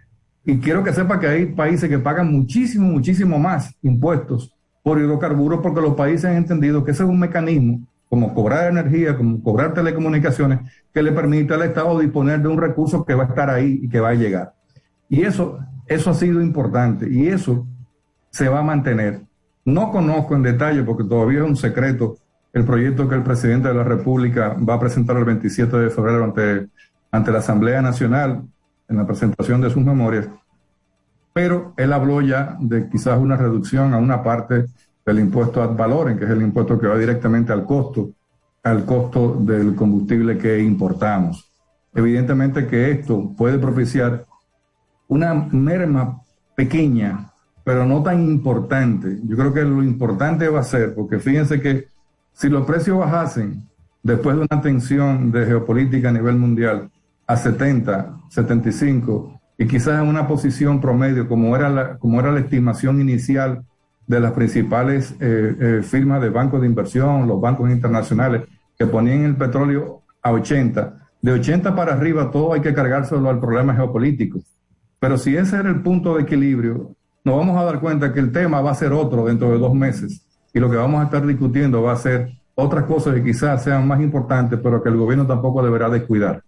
Y 0.47 0.57
quiero 0.61 0.83
que 0.83 0.95
sepa 0.95 1.21
que 1.21 1.27
hay 1.27 1.45
países 1.45 1.91
que 1.91 1.99
pagan 1.99 2.33
muchísimo, 2.33 2.89
muchísimo 2.89 3.39
más 3.39 3.71
impuestos 3.83 4.51
por 4.83 4.99
hidrocarburos 4.99 5.61
porque 5.61 5.83
los 5.83 5.95
países 5.95 6.25
han 6.25 6.37
entendido 6.37 6.83
que 6.83 6.93
ese 6.93 7.03
es 7.03 7.09
un 7.11 7.21
mecanismo 7.21 7.87
como 8.09 8.35
cobrar 8.35 8.71
energía, 8.71 9.17
como 9.17 9.43
cobrar 9.43 9.75
telecomunicaciones, 9.75 10.61
que 10.93 11.03
le 11.03 11.13
permite 11.13 11.55
al 11.55 11.63
Estado 11.63 11.99
disponer 11.99 12.41
de 12.41 12.49
un 12.49 12.59
recurso 12.59 13.05
que 13.05 13.15
va 13.15 13.25
a 13.25 13.27
estar 13.27 13.51
ahí 13.51 13.81
y 13.83 13.89
que 13.89 14.01
va 14.01 14.11
a 14.11 14.15
llegar. 14.15 14.55
Y 15.09 15.23
eso, 15.23 15.59
eso 15.87 16.11
ha 16.11 16.15
sido 16.15 16.41
importante 16.41 17.09
y 17.09 17.27
eso 17.27 17.67
se 18.31 18.49
va 18.49 18.61
a 18.61 18.63
mantener. 18.63 19.23
No 19.65 19.91
conozco 19.91 20.35
en 20.37 20.43
detalle, 20.43 20.83
porque 20.83 21.05
todavía 21.05 21.41
es 21.41 21.47
un 21.47 21.57
secreto, 21.57 22.17
el 22.53 22.65
proyecto 22.65 23.09
que 23.09 23.17
el 23.17 23.23
presidente 23.23 23.69
de 23.69 23.75
la 23.75 23.85
República 23.85 24.57
va 24.57 24.75
a 24.75 24.81
presentar 24.81 25.17
el 25.17 25.25
27 25.25 25.77
de 25.77 25.91
febrero 25.91 26.25
ante, 26.25 26.69
ante 27.11 27.33
la 27.33 27.39
Asamblea 27.39 27.83
Nacional 27.83 28.45
en 28.89 28.97
la 28.97 29.07
presentación 29.07 29.61
de 29.61 29.71
sus 29.71 29.85
memorias, 29.85 30.29
pero 31.33 31.75
él 31.77 31.93
habló 31.93 32.23
ya 32.23 32.57
de 32.61 32.89
quizás 32.89 33.19
una 33.19 33.37
reducción 33.37 33.93
a 33.93 33.99
una 33.99 34.23
parte 34.23 34.67
del 35.07 35.21
impuesto 35.21 35.63
ad 35.63 35.77
valorem, 35.77 36.19
que 36.19 36.25
es 36.25 36.31
el 36.31 36.43
impuesto 36.43 36.79
que 36.79 36.89
va 36.89 36.99
directamente 36.99 37.53
al 37.53 37.65
costo, 37.65 38.11
al 38.65 38.85
costo 38.85 39.39
del 39.41 39.77
combustible 39.77 40.37
que 40.37 40.59
importamos. 40.59 41.49
Evidentemente 41.95 42.67
que 42.67 42.91
esto 42.91 43.33
puede 43.37 43.57
propiciar 43.59 44.27
una 45.07 45.33
merma 45.33 46.21
pequeña, 46.57 47.31
pero 47.63 47.87
no 47.87 48.03
tan 48.03 48.21
importante. 48.25 49.21
Yo 49.25 49.37
creo 49.37 49.55
que 49.55 49.63
lo 49.63 49.83
importante 49.85 50.49
va 50.49 50.61
a 50.61 50.65
ser, 50.65 50.95
porque 50.95 51.21
fíjense 51.21 51.61
que 51.61 51.87
si 52.33 52.49
los 52.49 52.67
precios 52.67 52.99
bajasen 52.99 53.63
después 54.03 54.37
de 54.37 54.47
una 54.51 54.61
tensión 54.61 55.31
de 55.31 55.47
geopolítica 55.47 56.09
a 56.09 56.13
nivel 56.13 56.37
mundial 56.37 56.91
a 57.29 57.37
70, 57.37 58.23
75 58.29 59.41
y 59.57 59.67
quizás 59.67 60.03
en 60.03 60.09
una 60.09 60.27
posición 60.27 60.81
promedio 60.81 61.29
como 61.29 61.55
era 61.55 61.69
la, 61.69 61.99
como 61.99 62.21
era 62.21 62.33
la 62.33 62.41
estimación 62.41 63.01
inicial 63.01 63.65
de 64.07 64.21
las 64.21 64.33
principales 64.33 65.15
eh, 65.21 65.57
eh, 65.61 65.81
firmas 65.83 66.21
de 66.23 66.31
bancos 66.31 66.61
de 66.61 66.67
inversión, 66.67 67.27
los 67.27 67.41
bancos 67.41 67.71
internacionales 67.71 68.43
que 68.79 68.87
ponían 68.87 69.25
el 69.25 69.37
petróleo 69.37 70.03
a 70.23 70.33
80. 70.33 71.09
De 71.23 71.33
80 71.33 71.75
para 71.75 71.95
arriba 71.95 72.31
todo 72.31 72.53
hay 72.53 72.61
que 72.61 72.75
cargárselo 72.75 73.29
al 73.29 73.41
problema 73.41 73.75
geopolítico. 73.75 74.39
Pero 75.01 75.19
si 75.19 75.37
ese 75.37 75.57
era 75.57 75.69
el 75.69 75.83
punto 75.83 76.17
de 76.17 76.23
equilibrio, 76.23 76.95
nos 77.25 77.37
vamos 77.37 77.57
a 77.61 77.65
dar 77.65 77.81
cuenta 77.81 78.13
que 78.13 78.21
el 78.21 78.31
tema 78.33 78.61
va 78.61 78.71
a 78.71 78.75
ser 78.75 78.93
otro 78.93 79.27
dentro 79.27 79.51
de 79.51 79.59
dos 79.59 79.75
meses 79.75 80.25
y 80.55 80.61
lo 80.61 80.71
que 80.71 80.77
vamos 80.77 81.01
a 81.01 81.05
estar 81.05 81.27
discutiendo 81.27 81.83
va 81.83 81.93
a 81.93 81.97
ser 81.97 82.31
otras 82.55 82.85
cosas 82.85 83.15
que 83.15 83.25
quizás 83.25 83.63
sean 83.65 83.87
más 83.87 84.01
importantes, 84.01 84.59
pero 84.63 84.83
que 84.83 84.89
el 84.89 84.97
gobierno 84.97 85.27
tampoco 85.27 85.63
deberá 85.63 85.91
descuidar. 85.91 86.43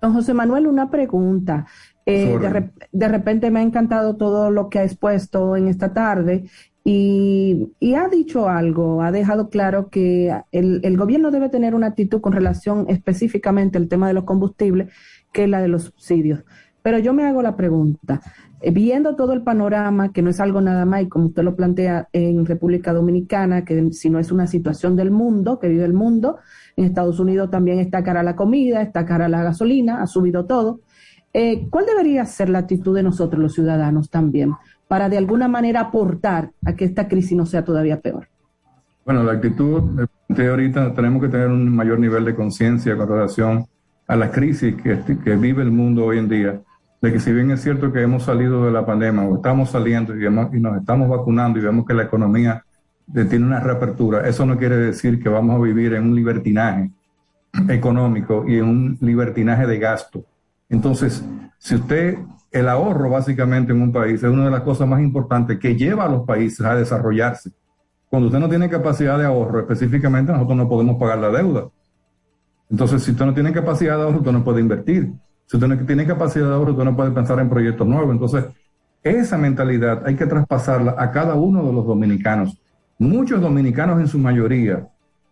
Don 0.00 0.12
José 0.12 0.34
Manuel, 0.34 0.66
una 0.66 0.90
pregunta. 0.90 1.66
Eh, 2.06 2.36
de, 2.38 2.48
re- 2.50 2.70
de 2.92 3.08
repente 3.08 3.50
me 3.50 3.60
ha 3.60 3.62
encantado 3.62 4.16
todo 4.16 4.50
lo 4.50 4.68
que 4.68 4.78
ha 4.80 4.84
expuesto 4.84 5.56
en 5.56 5.68
esta 5.68 5.94
tarde 5.94 6.44
y, 6.86 7.94
ha 7.94 8.08
dicho 8.08 8.48
algo, 8.48 9.02
ha 9.02 9.10
dejado 9.10 9.48
claro 9.48 9.88
que 9.88 10.36
el, 10.52 10.80
el 10.82 10.96
gobierno 10.98 11.30
debe 11.30 11.48
tener 11.48 11.74
una 11.74 11.88
actitud 11.88 12.20
con 12.20 12.34
relación 12.34 12.84
específicamente 12.88 13.78
al 13.78 13.88
tema 13.88 14.06
de 14.06 14.14
los 14.14 14.24
combustibles, 14.24 14.92
que 15.32 15.44
es 15.44 15.48
la 15.50 15.62
de 15.62 15.68
los 15.68 15.84
subsidios. 15.84 16.44
Pero 16.82 16.98
yo 16.98 17.14
me 17.14 17.24
hago 17.24 17.40
la 17.40 17.56
pregunta, 17.56 18.20
eh, 18.60 18.70
viendo 18.70 19.16
todo 19.16 19.32
el 19.32 19.42
panorama, 19.42 20.12
que 20.12 20.20
no 20.20 20.28
es 20.28 20.40
algo 20.40 20.60
nada 20.60 20.84
más, 20.84 21.02
y 21.02 21.08
como 21.08 21.28
usted 21.28 21.42
lo 21.42 21.56
plantea 21.56 22.10
en 22.12 22.44
República 22.44 22.92
Dominicana, 22.92 23.64
que 23.64 23.90
si 23.92 24.10
no 24.10 24.18
es 24.18 24.30
una 24.30 24.46
situación 24.46 24.94
del 24.94 25.10
mundo, 25.10 25.58
que 25.58 25.68
vive 25.68 25.86
el 25.86 25.94
mundo, 25.94 26.36
en 26.76 26.84
Estados 26.84 27.18
Unidos 27.18 27.50
también 27.50 27.78
está 27.78 28.04
cara 28.04 28.22
la 28.22 28.36
comida, 28.36 28.82
está 28.82 29.06
cara 29.06 29.30
la 29.30 29.42
gasolina, 29.42 30.02
ha 30.02 30.06
subido 30.06 30.44
todo. 30.44 30.80
Eh, 31.32 31.66
¿Cuál 31.70 31.86
debería 31.86 32.26
ser 32.26 32.50
la 32.50 32.58
actitud 32.60 32.94
de 32.94 33.02
nosotros 33.02 33.40
los 33.40 33.54
ciudadanos 33.54 34.10
también 34.10 34.52
para 34.94 35.08
de 35.08 35.18
alguna 35.18 35.48
manera 35.48 35.80
aportar 35.80 36.52
a 36.64 36.76
que 36.76 36.84
esta 36.84 37.08
crisis 37.08 37.36
no 37.36 37.46
sea 37.46 37.64
todavía 37.64 38.00
peor? 38.00 38.28
Bueno, 39.04 39.24
la 39.24 39.32
actitud 39.32 40.06
de 40.28 40.48
ahorita 40.48 40.94
tenemos 40.94 41.20
que 41.20 41.28
tener 41.28 41.48
un 41.48 41.68
mayor 41.74 41.98
nivel 41.98 42.24
de 42.24 42.36
conciencia 42.36 42.96
con 42.96 43.08
relación 43.08 43.66
a 44.06 44.14
la 44.14 44.30
crisis 44.30 44.76
que, 44.80 45.00
que 45.24 45.34
vive 45.34 45.64
el 45.64 45.72
mundo 45.72 46.04
hoy 46.04 46.18
en 46.18 46.28
día. 46.28 46.60
De 47.02 47.12
que 47.12 47.18
si 47.18 47.32
bien 47.32 47.50
es 47.50 47.60
cierto 47.60 47.92
que 47.92 48.02
hemos 48.02 48.22
salido 48.22 48.66
de 48.66 48.70
la 48.70 48.86
pandemia 48.86 49.24
o 49.24 49.34
estamos 49.34 49.70
saliendo 49.70 50.16
y, 50.16 50.26
y 50.26 50.60
nos 50.60 50.76
estamos 50.78 51.08
vacunando 51.08 51.58
y 51.58 51.62
vemos 51.62 51.84
que 51.86 51.94
la 51.94 52.04
economía 52.04 52.62
eh, 53.16 53.24
tiene 53.24 53.46
una 53.46 53.58
reapertura, 53.58 54.28
eso 54.28 54.46
no 54.46 54.56
quiere 54.56 54.76
decir 54.76 55.20
que 55.20 55.28
vamos 55.28 55.56
a 55.56 55.64
vivir 55.64 55.94
en 55.94 56.04
un 56.04 56.14
libertinaje 56.14 56.92
económico 57.68 58.44
y 58.46 58.58
en 58.58 58.64
un 58.64 58.98
libertinaje 59.00 59.66
de 59.66 59.76
gasto. 59.76 60.24
Entonces, 60.68 61.24
si 61.58 61.74
usted, 61.74 62.18
el 62.50 62.68
ahorro 62.68 63.10
básicamente 63.10 63.72
en 63.72 63.82
un 63.82 63.92
país 63.92 64.22
es 64.22 64.30
una 64.30 64.44
de 64.44 64.50
las 64.50 64.62
cosas 64.62 64.88
más 64.88 65.00
importantes 65.00 65.58
que 65.58 65.76
lleva 65.76 66.04
a 66.04 66.08
los 66.08 66.24
países 66.26 66.64
a 66.64 66.74
desarrollarse. 66.74 67.50
Cuando 68.08 68.28
usted 68.28 68.38
no 68.38 68.48
tiene 68.48 68.68
capacidad 68.68 69.18
de 69.18 69.24
ahorro, 69.24 69.60
específicamente 69.60 70.32
nosotros 70.32 70.56
no 70.56 70.68
podemos 70.68 70.96
pagar 70.96 71.18
la 71.18 71.30
deuda. 71.30 71.68
Entonces, 72.70 73.02
si 73.02 73.10
usted 73.10 73.26
no 73.26 73.34
tiene 73.34 73.52
capacidad 73.52 73.96
de 73.96 74.02
ahorro, 74.02 74.18
usted 74.18 74.32
no 74.32 74.44
puede 74.44 74.60
invertir. 74.60 75.12
Si 75.46 75.56
usted 75.56 75.68
no 75.68 75.84
tiene 75.84 76.06
capacidad 76.06 76.46
de 76.46 76.54
ahorro, 76.54 76.72
usted 76.72 76.84
no 76.84 76.96
puede 76.96 77.10
pensar 77.10 77.38
en 77.40 77.48
proyectos 77.48 77.86
nuevos. 77.86 78.12
Entonces, 78.12 78.44
esa 79.02 79.36
mentalidad 79.36 80.02
hay 80.06 80.16
que 80.16 80.26
traspasarla 80.26 80.94
a 80.96 81.10
cada 81.10 81.34
uno 81.34 81.62
de 81.66 81.72
los 81.72 81.86
dominicanos. 81.86 82.58
Muchos 82.98 83.40
dominicanos 83.40 84.00
en 84.00 84.06
su 84.06 84.18
mayoría 84.18 84.88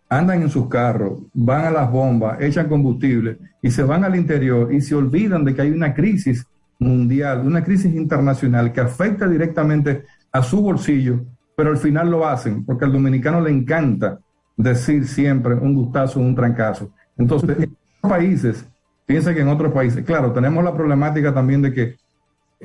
andan 0.09 0.41
en 0.41 0.49
sus 0.49 0.67
carros, 0.67 1.19
van 1.33 1.65
a 1.65 1.71
las 1.71 1.91
bombas, 1.91 2.41
echan 2.41 2.67
combustible 2.67 3.37
y 3.61 3.71
se 3.71 3.83
van 3.83 4.03
al 4.03 4.15
interior 4.15 4.73
y 4.73 4.81
se 4.81 4.95
olvidan 4.95 5.43
de 5.43 5.55
que 5.55 5.61
hay 5.61 5.71
una 5.71 5.93
crisis 5.93 6.45
mundial, 6.79 7.45
una 7.45 7.63
crisis 7.63 7.93
internacional 7.95 8.71
que 8.71 8.81
afecta 8.81 9.27
directamente 9.27 10.05
a 10.31 10.43
su 10.43 10.61
bolsillo, 10.61 11.21
pero 11.55 11.69
al 11.69 11.77
final 11.77 12.11
lo 12.11 12.27
hacen 12.27 12.65
porque 12.65 12.85
al 12.85 12.91
dominicano 12.91 13.41
le 13.41 13.51
encanta 13.51 14.19
decir 14.55 15.07
siempre 15.07 15.55
un 15.55 15.73
gustazo, 15.73 16.19
un 16.19 16.35
trancazo. 16.35 16.91
Entonces, 17.17 17.57
en 17.57 17.75
otros 17.97 18.11
países, 18.11 18.67
piensa 19.05 19.33
que 19.33 19.41
en 19.41 19.47
otros 19.47 19.71
países, 19.71 20.05
claro, 20.05 20.31
tenemos 20.31 20.63
la 20.63 20.73
problemática 20.73 21.33
también 21.33 21.61
de 21.61 21.73
que 21.73 21.95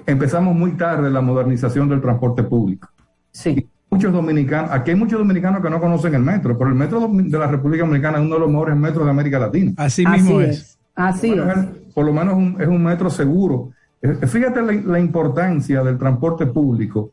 empezamos 0.07 0.55
muy 0.55 0.73
tarde 0.73 1.11
la 1.11 1.21
modernización 1.21 1.89
del 1.89 2.01
transporte 2.01 2.43
público. 2.43 2.89
Sí. 3.31 3.69
Muchos 3.91 4.13
dominicanos, 4.13 4.71
aquí 4.71 4.91
hay 4.91 4.97
muchos 4.97 5.19
dominicanos 5.19 5.63
que 5.63 5.71
no 5.71 5.81
conocen 5.81 6.15
el 6.15 6.23
metro, 6.23 6.59
pero 6.59 6.69
el 6.71 6.77
metro 6.77 7.09
de 7.11 7.39
la 7.39 7.47
República 7.47 7.85
Dominicana 7.85 8.19
es 8.19 8.25
uno 8.25 8.35
de 8.35 8.41
los 8.41 8.51
mejores 8.51 8.77
metros 8.77 9.05
de 9.05 9.11
América 9.11 9.39
Latina. 9.39 9.73
Así 9.77 10.05
mismo 10.07 10.39
Así 10.41 10.49
es. 10.51 10.57
es. 10.59 10.79
Así 10.95 11.29
por 11.31 11.37
lo 11.39 11.45
menos, 11.47 11.67
Por 11.95 12.05
lo 12.07 12.13
menos 12.13 12.35
un- 12.35 12.57
es 12.61 12.69
un 12.69 12.85
metro 12.85 13.09
seguro. 13.11 13.71
Eh, 14.03 14.27
Fíjate 14.27 14.61
la, 14.63 14.73
la 14.73 15.01
importancia 15.01 15.83
del 15.83 15.97
transporte 15.99 16.47
público, 16.47 17.13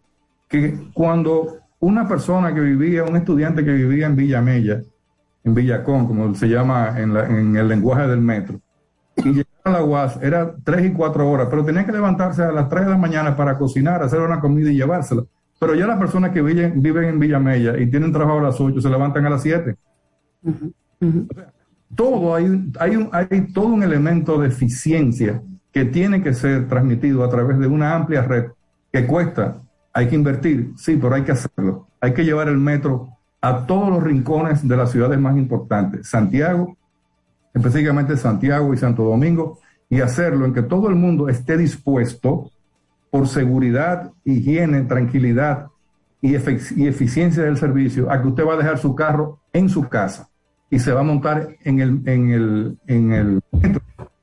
que 0.50 0.78
cuando 0.94 1.58
una 1.80 2.08
persona 2.08 2.54
que 2.54 2.60
vivía, 2.60 3.04
un 3.04 3.16
estudiante 3.16 3.64
que 3.64 3.72
vivía 3.72 4.08
en 4.08 4.16
Villa 4.16 4.42
Mella, 4.42 4.82
en 5.44 5.54
Villacón, 5.54 6.08
como 6.08 6.36
se 6.36 6.48
llama 6.48 7.00
en, 7.00 7.14
la- 7.14 7.26
en 7.28 7.56
el 7.56 7.68
lenguaje 7.68 8.08
del 8.08 8.20
metro, 8.22 8.60
y 9.18 9.30
llegar 9.30 9.46
a 9.64 9.70
la 9.72 9.84
UAS 9.84 10.20
era 10.22 10.54
tres 10.64 10.86
y 10.86 10.92
cuatro 10.92 11.30
horas, 11.30 11.48
pero 11.50 11.64
tenía 11.64 11.86
que 11.86 11.92
levantarse 11.94 12.44
a 12.44 12.52
las 12.52 12.68
tres 12.68 12.84
de 12.86 12.92
la 12.92 12.98
mañana 12.98 13.36
para 13.36 13.58
cocinar, 13.58 14.04
hacer 14.04 14.20
una 14.20 14.40
comida 14.42 14.70
y 14.70 14.76
llevársela. 14.76 15.24
Pero 15.60 15.74
ya 15.76 15.88
las 15.88 15.98
personas 15.98 16.32
que 16.32 16.42
viven, 16.42 16.82
viven 16.82 17.06
en 17.06 17.20
Villa 17.20 17.40
Mella 17.40 17.78
y 17.78 17.90
tienen 17.90 18.12
trabajo 18.12 18.40
a 18.40 18.44
las 18.44 18.60
ocho 18.60 18.82
se 18.82 18.90
levantan 18.90 19.26
a 19.26 19.30
las 19.30 19.42
siete. 19.42 19.76
Todo 21.96 22.36
hay, 22.36 22.72
hay, 22.80 22.96
un, 22.96 23.10
hay 23.12 23.54
todo 23.54 23.68
un 23.68 23.84
elemento 23.84 24.40
de 24.40 24.48
eficiencia 24.50 25.42
que 25.72 25.86
tiene 25.86 26.22
que 26.22 26.34
ser 26.34 26.68
transmitido 26.68 27.24
a 27.24 27.30
través 27.30 27.58
de 27.60 27.68
una 27.68 27.96
amplia 27.96 28.22
red 28.22 28.52
que 28.92 29.06
cuesta, 29.06 29.62
hay 29.94 30.08
que 30.08 30.16
invertir, 30.16 30.74
sí, 30.78 30.98
pero 31.02 31.16
hay 31.16 31.24
que 31.24 31.34
hacerlo. 31.34 31.88
Hay 32.00 32.14
que 32.14 32.24
llevar 32.24 32.48
el 32.48 32.58
metro 32.58 33.10
a 33.42 33.66
todos 33.66 33.90
los 33.90 34.04
rincones 34.04 34.68
de 34.68 34.78
las 34.78 34.92
ciudades 34.92 35.20
más 35.20 35.38
importantes, 35.38 36.08
Santiago, 36.08 36.78
específicamente 37.54 38.18
Santiago 38.18 38.74
y 38.74 38.78
Santo 38.78 39.04
Domingo, 39.04 39.60
y 39.90 40.02
hacerlo 40.02 40.46
en 40.46 40.54
que 40.54 40.64
todo 40.64 40.90
el 40.90 40.96
mundo 40.96 41.30
esté 41.30 41.58
dispuesto 41.58 42.52
por 43.16 43.30
seguridad, 43.30 44.12
higiene, 44.26 44.82
tranquilidad 44.82 45.68
y, 46.20 46.36
eficiencia 46.36 47.44
del 47.44 47.56
servicio 47.56 48.12
a 48.12 48.22
que 48.22 48.28
usted 48.28 48.46
va 48.46 48.56
a 48.56 48.58
dejar 48.58 48.78
su 48.78 48.94
carro 48.94 49.40
en 49.54 49.70
su 49.70 49.88
casa 49.88 50.28
y 50.70 50.80
se 50.80 50.92
va 50.92 51.00
a 51.00 51.04
montar 51.04 51.48
en 51.64 51.80
el, 51.80 52.02
en 52.08 52.32
el, 52.32 52.78
en 52.88 53.14
el 53.14 53.42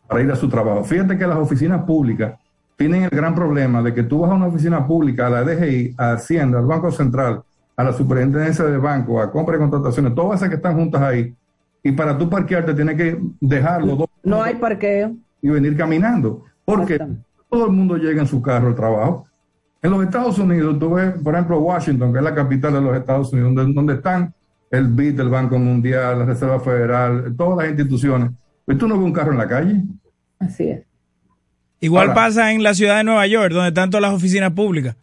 para 0.06 0.23
ir 0.23 0.31
a 0.31 0.36
su 0.36 0.47
trabajo. 0.47 0.85
Fíjate 0.85 1.16
que 1.16 1.27
las 1.27 1.39
oficinas 1.39 1.85
públicas 1.85 2.39
tienen 2.77 3.05
el 3.05 3.09
gran 3.09 3.35
problema 3.35 3.82
de 3.82 3.94
que 3.94 4.02
tú 4.02 4.19
vas 4.19 4.31
a 4.31 4.35
una 4.35 4.48
oficina 4.48 4.86
pública, 4.86 5.28
a 5.28 5.31
la 5.31 5.43
DGI, 5.43 5.94
a 5.97 6.12
Hacienda, 6.12 6.59
al 6.59 6.66
Banco 6.66 6.90
Central, 6.90 7.43
a 7.74 7.85
la 7.85 7.94
Superintendencia 7.94 8.66
de 8.66 8.77
Banco, 8.77 9.23
a 9.23 9.32
compra 9.32 9.56
y 9.56 9.59
contrataciones, 9.59 10.14
todas 10.14 10.40
esas 10.40 10.51
que 10.51 10.56
están 10.56 10.77
juntas 10.77 11.01
ahí, 11.01 11.35
y 11.82 11.93
para 11.93 12.19
tú 12.19 12.28
parquearte 12.28 12.74
tienes 12.74 12.98
que 12.98 13.19
dejarlo 13.40 13.97
dos 13.97 14.09
No 14.23 14.43
hay 14.43 14.56
parqueo. 14.56 15.16
y 15.40 15.48
venir 15.48 15.78
caminando. 15.78 16.44
Porque 16.66 17.01
todo 17.53 17.66
el 17.66 17.73
mundo 17.73 17.99
llega 17.99 18.23
en 18.23 18.27
su 18.27 18.41
carro 18.41 18.69
al 18.69 18.74
trabajo. 18.74 19.27
En 19.83 19.91
los 19.91 20.03
Estados 20.03 20.39
Unidos, 20.39 20.79
tú 20.79 20.95
ves, 20.95 21.12
por 21.23 21.35
ejemplo, 21.35 21.59
Washington, 21.61 22.11
que 22.11 22.19
es 22.19 22.24
la 22.24 22.35
capital 22.35 22.73
de 22.73 22.81
los 22.81 22.97
Estados 22.97 23.31
Unidos, 23.33 23.55
donde, 23.55 23.74
donde 23.74 23.95
están 23.95 24.33
el 24.70 24.87
BID, 24.89 25.20
el 25.20 25.29
Banco 25.29 25.59
Mundial, 25.59 26.20
la 26.20 26.24
Reserva 26.24 26.59
Federal, 26.61 27.35
todas 27.37 27.59
las 27.59 27.69
instituciones. 27.69 28.31
Pues 28.65 28.79
tú 28.79 28.89
no 28.89 28.97
ves 28.97 29.05
un 29.05 29.12
carro 29.12 29.33
en 29.33 29.39
la 29.39 29.47
calle. 29.49 29.83
Así 30.39 30.65
es. 30.70 30.83
Igual 31.81 32.09
Ahora- 32.09 32.15
pasa 32.15 32.53
en 32.53 32.62
la 32.62 32.73
ciudad 32.73 32.97
de 32.97 33.05
Nueva 33.05 33.27
York, 33.27 33.53
donde 33.53 33.69
están 33.69 33.91
todas 33.91 34.03
las 34.03 34.15
oficinas 34.15 34.53
públicas. 34.53 34.97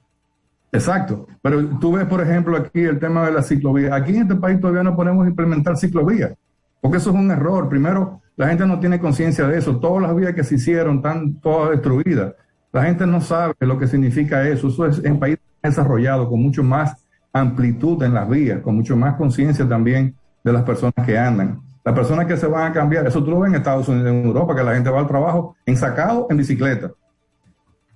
Exacto. 0.72 1.28
Pero 1.44 1.64
tú 1.80 1.92
ves, 1.92 2.06
por 2.06 2.22
ejemplo, 2.22 2.58
aquí 2.58 2.80
el 2.82 2.98
tema 3.00 3.26
de 3.28 3.32
la 3.34 3.44
ciclovía. 3.44 3.94
Aquí 3.94 4.16
en 4.16 4.24
este 4.24 4.36
país 4.36 4.60
todavía 4.60 4.82
no 4.82 4.96
podemos 4.96 5.28
implementar 5.28 5.78
ciclovías, 5.78 6.34
porque 6.82 6.98
eso 6.98 7.12
es 7.12 7.16
un 7.16 7.30
error. 7.30 7.70
Primero, 7.70 8.22
la 8.40 8.48
gente 8.48 8.66
no 8.66 8.80
tiene 8.80 9.02
conciencia 9.02 9.46
de 9.46 9.58
eso. 9.58 9.82
Todas 9.82 10.02
las 10.02 10.16
vías 10.16 10.34
que 10.34 10.46
se 10.46 10.56
hicieron 10.56 10.98
están 10.98 11.42
todas 11.42 11.72
destruidas. 11.72 12.36
La 12.72 12.84
gente 12.84 13.06
no 13.06 13.20
sabe 13.20 13.54
lo 13.60 13.78
que 13.78 13.86
significa 13.86 14.48
eso. 14.48 14.70
Eso 14.70 14.86
es 14.86 15.04
en 15.04 15.20
países 15.20 15.44
desarrollados, 15.62 16.30
con 16.30 16.42
mucho 16.42 16.64
más 16.64 17.06
amplitud 17.34 18.02
en 18.02 18.14
las 18.14 18.30
vías, 18.30 18.62
con 18.62 18.78
mucho 18.78 18.96
más 18.96 19.18
conciencia 19.18 19.68
también 19.68 20.16
de 20.42 20.54
las 20.54 20.64
personas 20.64 21.06
que 21.06 21.18
andan. 21.18 21.60
Las 21.84 21.94
personas 21.94 22.28
que 22.28 22.38
se 22.38 22.48
van 22.48 22.72
a 22.72 22.74
cambiar, 22.74 23.06
eso 23.06 23.22
tú 23.22 23.30
lo 23.30 23.42
ves 23.42 23.50
en 23.50 23.58
Estados 23.58 23.90
Unidos, 23.90 24.10
en 24.10 24.26
Europa, 24.28 24.56
que 24.56 24.64
la 24.64 24.74
gente 24.74 24.90
va 24.90 25.02
al 25.02 25.08
trabajo 25.08 25.58
ensacado 25.66 26.28
en 26.30 26.38
bicicleta. 26.38 26.92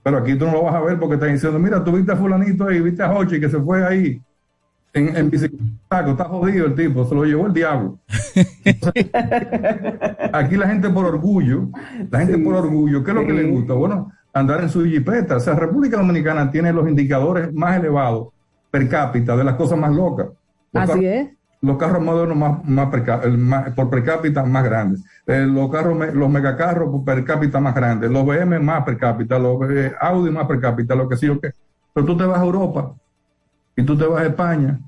Pero 0.03 0.17
aquí 0.17 0.35
tú 0.35 0.45
no 0.45 0.51
lo 0.51 0.63
vas 0.63 0.75
a 0.75 0.81
ver 0.81 0.99
porque 0.99 1.13
están 1.13 1.31
diciendo, 1.31 1.57
mira, 1.57 1.81
tú 1.81 1.93
viste 1.93 2.11
a 2.11 2.17
fulanito 2.17 2.67
ahí, 2.67 2.81
viste 2.81 3.01
a 3.01 3.13
Hochi 3.13 3.39
que 3.39 3.47
se 3.47 3.61
fue 3.61 3.87
ahí 3.87 4.21
en, 4.93 5.15
en 5.15 5.29
bicicleta, 5.29 5.65
está 6.07 6.25
jodido 6.25 6.67
el 6.67 6.75
tipo, 6.75 7.03
se 7.05 7.15
lo 7.15 7.25
llevó 7.25 7.47
el 7.47 7.53
diablo. 7.53 7.97
Entonces, 8.63 9.07
aquí 10.33 10.55
la 10.55 10.67
gente 10.67 10.89
por 10.89 11.05
orgullo, 11.05 11.69
la 12.09 12.19
gente 12.19 12.37
por 12.39 12.55
orgullo, 12.55 13.03
¿qué 13.03 13.11
es 13.11 13.15
lo 13.15 13.25
que 13.25 13.33
le 13.33 13.43
gusta? 13.49 13.73
Bueno, 13.73 14.11
andar 14.33 14.61
en 14.61 14.69
su 14.69 14.83
jipeta. 14.85 15.37
O 15.37 15.39
sea, 15.39 15.55
República 15.55 15.97
Dominicana 15.97 16.49
tiene 16.51 16.71
los 16.73 16.87
indicadores 16.87 17.53
más 17.53 17.77
elevados 17.77 18.29
per 18.71 18.87
cápita 18.89 19.35
de 19.35 19.43
las 19.43 19.55
cosas 19.55 19.77
más 19.77 19.91
locas. 19.93 20.27
Los 20.71 20.89
Así 20.89 21.05
es. 21.05 21.29
los 21.61 21.77
carros 21.77 22.01
modernos 22.03 22.35
más, 22.37 22.63
más 22.65 22.89
per 22.89 23.37
más- 23.37 23.69
por 23.71 23.89
per 23.89 24.03
cápita 24.03 24.43
más 24.43 24.63
grandes, 24.63 25.03
Eh, 25.27 25.45
los 25.47 25.69
carros, 25.71 25.97
los 26.13 26.29
megacarros 26.29 26.89
por 26.89 27.03
per 27.05 27.23
cápita 27.23 27.59
más 27.59 27.73
grandes, 27.75 28.11
los 28.11 28.25
BM 28.25 28.59
más 28.59 28.83
per 28.83 28.97
cápita, 28.97 29.39
los 29.39 29.57
eh, 29.71 29.93
Audi 30.01 30.29
más 30.31 30.45
per 30.47 30.59
cápita, 30.59 30.95
lo 30.95 31.07
que 31.07 31.15
sí 31.15 31.29
o 31.29 31.39
qué. 31.39 31.51
Pero 31.93 32.05
tú 32.05 32.17
te 32.17 32.25
vas 32.25 32.39
a 32.39 32.43
Europa 32.43 32.93
y 33.75 33.83
tú 33.83 33.97
te 33.97 34.05
vas 34.05 34.21
a 34.23 34.27
España, 34.27 34.79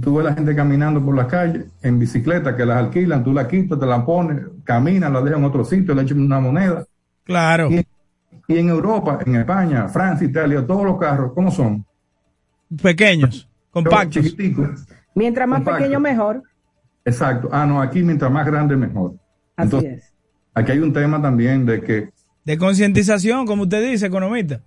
tú 0.00 0.16
ves 0.16 0.24
la 0.24 0.34
gente 0.34 0.54
caminando 0.54 1.04
por 1.04 1.14
las 1.16 1.26
calles 1.26 1.66
en 1.82 1.98
bicicleta 1.98 2.56
que 2.56 2.64
las 2.64 2.78
alquilan, 2.78 3.22
tú 3.24 3.32
la 3.32 3.46
quitas, 3.48 3.78
te 3.78 3.86
la 3.86 4.04
pones, 4.04 4.42
caminan, 4.64 5.12
la 5.12 5.20
dejan 5.20 5.40
en 5.40 5.44
otro 5.46 5.64
sitio, 5.64 5.94
le 5.94 6.02
echan 6.02 6.20
una 6.20 6.40
moneda. 6.40 6.84
Claro. 7.24 7.70
Y, 7.70 7.86
y 8.48 8.58
en 8.58 8.68
Europa, 8.68 9.18
en 9.24 9.36
España, 9.36 9.88
Francia, 9.88 10.26
Italia, 10.26 10.66
todos 10.66 10.84
los 10.84 10.98
carros, 10.98 11.32
¿cómo 11.34 11.50
son? 11.50 11.84
Pequeños, 12.82 13.48
compactos. 13.70 14.22
Chiquiticos. 14.22 14.86
Mientras 15.14 15.48
más 15.48 15.58
Compacto. 15.58 15.78
pequeño, 15.78 16.00
mejor. 16.00 16.42
Exacto. 17.04 17.48
Ah, 17.52 17.66
no, 17.66 17.80
aquí 17.82 18.02
mientras 18.02 18.30
más 18.30 18.46
grande, 18.46 18.76
mejor. 18.76 19.14
Así 19.56 19.64
Entonces, 19.66 19.92
es. 20.04 20.14
aquí 20.54 20.72
hay 20.72 20.78
un 20.78 20.92
tema 20.92 21.20
también 21.20 21.66
de 21.66 21.80
que, 21.80 22.10
De 22.44 22.56
concientización, 22.58 23.46
como 23.46 23.64
usted 23.64 23.90
dice, 23.90 24.06
economista. 24.06 24.60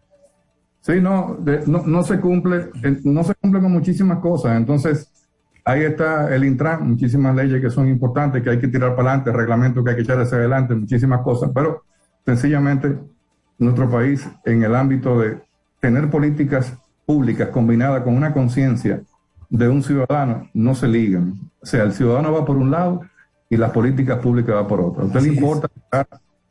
Sí, 0.84 1.00
no, 1.02 1.38
de- 1.40 1.64
no, 1.66 1.84
no 1.86 2.04
se 2.04 2.20
cumple, 2.20 2.70
no 3.04 3.24
se 3.24 3.34
cumple 3.36 3.62
con 3.62 3.72
muchísimas 3.72 4.20
cosas. 4.20 4.58
Entonces, 4.58 5.12
ahí 5.66 5.82
está 5.84 6.34
el 6.36 6.44
Intran, 6.44 6.88
muchísimas 6.88 7.36
leyes 7.36 7.62
que 7.62 7.70
son 7.70 7.88
importantes, 7.88 8.44
que 8.44 8.50
hay 8.50 8.60
que 8.60 8.68
tirar 8.68 8.96
para 8.96 9.12
adelante, 9.12 9.32
reglamentos 9.32 9.84
que 9.84 9.90
hay 9.92 9.96
que 9.96 10.02
echar 10.04 10.20
hacia 10.20 10.38
adelante, 10.38 10.76
muchísimas 10.76 11.22
cosas. 11.22 11.52
Pero, 11.56 11.84
sencillamente, 12.26 13.00
nuestro 13.58 13.90
país, 13.90 14.30
en 14.46 14.64
el 14.64 14.76
ámbito 14.76 15.20
de 15.20 15.42
tener 15.80 16.10
políticas 16.10 16.78
públicas 17.06 17.50
combinadas 17.50 18.04
con 18.04 18.16
una 18.16 18.34
conciencia 18.34 19.02
de 19.50 19.70
un 19.70 19.84
ciudadano, 19.84 20.50
no 20.54 20.76
se 20.76 20.88
ligan. 20.88 21.34
O 21.62 21.66
sea, 21.66 21.84
el 21.84 21.94
ciudadano 21.94 22.34
va 22.34 22.44
por 22.44 22.58
un 22.58 22.72
lado 22.72 23.02
y 23.50 23.56
las 23.58 23.72
políticas 23.72 24.20
públicas 24.20 24.56
va 24.56 24.68
por 24.68 24.82
otro. 24.82 25.04
A 25.04 25.06
usted 25.06 25.22
le 25.22 25.30
importa 25.30 25.70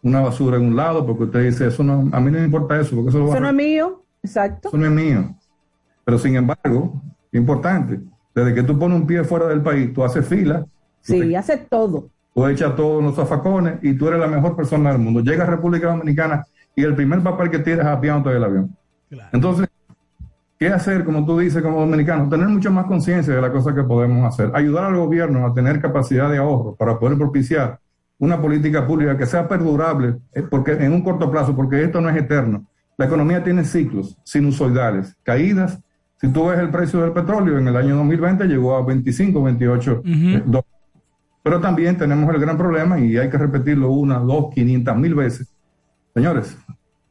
una 0.03 0.21
basura 0.21 0.57
en 0.57 0.67
un 0.67 0.77
lado 0.77 1.07
porque 1.07 1.25
usted 1.25 1.45
dice, 1.45 1.67
eso 1.67 1.83
no, 1.83 2.09
a 2.13 2.21
mí 2.21 2.31
no 2.31 2.39
me 2.39 2.45
importa 2.45 2.81
eso, 2.81 2.95
porque 2.95 3.11
eso 3.11 3.19
lo 3.19 3.27
va 3.27 3.31
Eso 3.31 3.39
a 3.39 3.41
no 3.41 3.49
es 3.49 3.55
mío. 3.55 4.03
Exacto. 4.23 4.69
eso 4.69 4.77
no 4.77 4.87
es 4.87 4.93
mío. 4.93 5.35
Pero 6.05 6.19
sin 6.19 6.37
embargo, 6.37 7.03
importante, 7.33 8.01
desde 8.35 8.55
que 8.55 8.63
tú 8.63 8.79
pones 8.79 8.99
un 9.01 9.07
pie 9.07 9.25
fuera 9.25 9.47
del 9.47 9.63
país, 9.63 9.93
tú 9.93 10.05
haces 10.05 10.27
fila, 10.27 10.65
Sí, 11.01 11.35
hace 11.35 11.57
todo. 11.57 12.09
tú 12.33 12.47
echas 12.47 12.77
todos 12.77 13.03
los 13.03 13.17
zafacones 13.17 13.79
y 13.83 13.95
tú 13.95 14.07
eres 14.09 14.21
la 14.21 14.29
mejor 14.29 14.55
persona 14.55 14.91
del 14.93 15.01
mundo. 15.01 15.21
Llegas 15.21 15.49
a 15.49 15.51
República 15.51 15.89
Dominicana 15.89 16.45
y 16.77 16.85
el 16.85 16.95
primer 16.95 17.21
papel 17.23 17.51
que 17.51 17.59
tiras 17.59 17.87
es 17.87 17.93
apiándote 17.93 18.35
del 18.35 18.45
avión. 18.45 18.77
Entonces, 19.33 19.69
¿qué 20.59 20.69
hacer, 20.69 21.05
como 21.05 21.27
tú 21.27 21.39
dices, 21.39 21.61
como 21.61 21.81
dominicano? 21.81 22.29
Tener 22.29 22.47
mucho 22.49 22.71
más 22.71 22.87
conciencia 22.87 23.35
de 23.35 23.41
las 23.43 23.51
cosas 23.51 23.75
que 23.75 23.83
podemos 23.83 24.25
hacer. 24.27 24.51
Ayudar 24.55 24.85
al 24.85 24.97
gobierno 24.97 25.45
a 25.45 25.53
tener 25.53 25.81
capacidad 25.81 26.31
de 26.31 26.39
ahorro 26.39 26.75
para 26.77 26.99
poder 26.99 27.19
propiciar 27.19 27.81
una 28.19 28.41
política 28.41 28.87
pública 28.87 29.17
que 29.19 29.27
sea 29.27 29.49
perdurable 29.49 30.17
eh, 30.33 30.43
porque 30.49 30.73
en 30.73 30.93
un 30.93 31.03
corto 31.03 31.31
plazo, 31.31 31.57
porque 31.57 31.83
esto 31.83 32.01
no 32.01 32.09
es 32.09 32.17
eterno. 32.17 32.65
La 33.03 33.09
economía 33.09 33.43
tiene 33.43 33.65
ciclos 33.65 34.17
sinusoidales, 34.23 35.17
caídas. 35.25 35.81
Si 36.21 36.29
tú 36.29 36.47
ves 36.47 36.61
el 36.61 36.71
precio 36.71 37.01
del 37.01 37.11
petróleo 37.11 37.59
en 37.59 37.67
el 37.67 37.75
año 37.77 37.97
2020 37.97 38.45
llegó 38.47 38.77
a 38.77 38.87
25, 38.87 39.43
28 39.43 40.03
eh, 40.05 40.43
dólares. 40.47 40.71
Pero 41.43 41.61
también 41.61 41.99
tenemos 41.99 42.33
el 42.33 42.41
gran 42.41 42.57
problema, 42.57 43.01
y 43.01 43.17
hay 43.17 43.29
que 43.29 43.39
repetirlo 43.39 43.91
una, 43.91 44.21
dos, 44.21 44.55
quinientas 44.55 44.97
mil 44.97 45.17
veces. 45.17 45.49
Señores, 46.15 46.57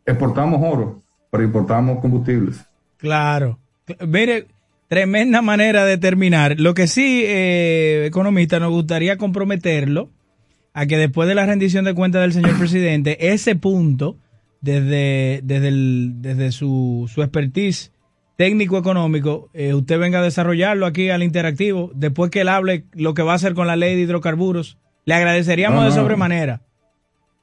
exportamos 0.05 0.61
oro, 0.63 1.01
pero 1.29 1.43
importamos 1.43 1.99
combustibles. 1.99 2.65
Claro. 2.95 3.59
Cl- 3.85 4.07
Mire, 4.07 4.47
tremenda 4.87 5.41
manera 5.41 5.83
de 5.83 5.97
terminar. 5.97 6.57
Lo 6.57 6.73
que 6.73 6.87
sí, 6.87 7.23
eh, 7.25 8.05
economista, 8.07 8.61
nos 8.61 8.71
gustaría 8.71 9.17
comprometerlo 9.17 10.07
a 10.73 10.85
que 10.85 10.97
después 10.97 11.27
de 11.27 11.35
la 11.35 11.45
rendición 11.45 11.83
de 11.83 11.93
cuentas 11.93 12.21
del 12.21 12.31
señor 12.31 12.57
presidente, 12.57 13.33
ese 13.33 13.57
punto, 13.57 14.15
desde, 14.61 15.41
desde, 15.43 15.67
el- 15.67 16.13
desde 16.21 16.51
su, 16.51 17.09
su 17.13 17.21
expertise 17.21 17.91
técnico-económico, 18.37 19.49
eh, 19.53 19.73
usted 19.73 19.99
venga 19.99 20.19
a 20.19 20.23
desarrollarlo 20.23 20.85
aquí 20.85 21.09
al 21.09 21.21
interactivo, 21.23 21.91
después 21.93 22.31
que 22.31 22.41
él 22.41 22.49
hable 22.49 22.85
lo 22.93 23.13
que 23.13 23.21
va 23.21 23.33
a 23.33 23.35
hacer 23.35 23.53
con 23.53 23.67
la 23.67 23.75
ley 23.75 23.95
de 23.95 24.01
hidrocarburos. 24.01 24.77
Le 25.05 25.13
agradeceríamos 25.13 25.79
No, 25.79 25.85
de 25.85 25.91
sobremanera. 25.91 26.61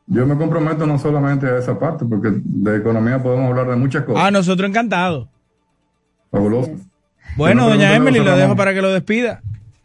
Yo 0.06 0.26
me 0.26 0.36
comprometo 0.36 0.86
no 0.86 0.98
solamente 0.98 1.46
a 1.46 1.58
esa 1.58 1.78
parte, 1.78 2.04
porque 2.04 2.30
de 2.42 2.76
economía 2.78 3.22
podemos 3.22 3.48
hablar 3.50 3.68
de 3.68 3.76
muchas 3.76 4.04
cosas. 4.04 4.22
Ah, 4.24 4.30
nosotros 4.30 4.68
encantados. 4.68 5.28
Fabuloso. 6.30 6.72
Bueno, 7.36 7.62
no 7.62 7.68
doña 7.70 7.94
Emily, 7.94 8.18
lo 8.20 8.36
dejo 8.36 8.56
para 8.56 8.72
que 8.74 8.80
lo 8.82 8.90
despida. 8.92 9.42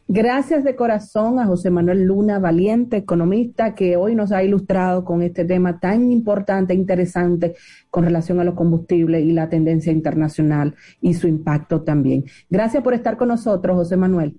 Gracias 0.07 0.63
de 0.65 0.75
corazón 0.75 1.39
a 1.39 1.45
José 1.45 1.71
Manuel 1.71 2.03
Luna, 2.03 2.37
valiente 2.37 2.97
economista, 2.97 3.73
que 3.73 3.95
hoy 3.95 4.15
nos 4.15 4.31
ha 4.33 4.43
ilustrado 4.43 5.05
con 5.05 5.21
este 5.21 5.45
tema 5.45 5.79
tan 5.79 6.11
importante 6.11 6.73
e 6.73 6.75
interesante 6.75 7.55
con 7.89 8.03
relación 8.03 8.39
a 8.39 8.43
los 8.43 8.53
combustibles 8.53 9.23
y 9.23 9.31
la 9.31 9.49
tendencia 9.49 9.93
internacional 9.93 10.75
y 10.99 11.13
su 11.13 11.27
impacto 11.27 11.81
también. 11.83 12.25
Gracias 12.49 12.83
por 12.83 12.93
estar 12.93 13.15
con 13.15 13.29
nosotros, 13.29 13.75
José 13.77 13.95
Manuel. 13.95 14.37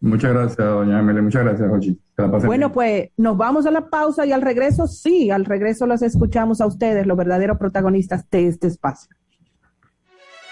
Muchas 0.00 0.32
gracias, 0.34 0.58
doña 0.58 1.00
Emily. 1.00 1.22
Muchas 1.22 1.44
gracias, 1.44 1.70
Jochi. 1.70 1.98
Bueno, 2.16 2.68
bien. 2.68 2.72
pues 2.72 3.08
nos 3.16 3.36
vamos 3.38 3.66
a 3.66 3.70
la 3.70 3.88
pausa 3.88 4.26
y 4.26 4.32
al 4.32 4.42
regreso, 4.42 4.86
sí, 4.86 5.30
al 5.30 5.46
regreso 5.46 5.86
los 5.86 6.02
escuchamos 6.02 6.60
a 6.60 6.66
ustedes, 6.66 7.06
los 7.06 7.16
verdaderos 7.16 7.58
protagonistas 7.58 8.28
de 8.30 8.48
este 8.48 8.66
espacio. 8.66 9.16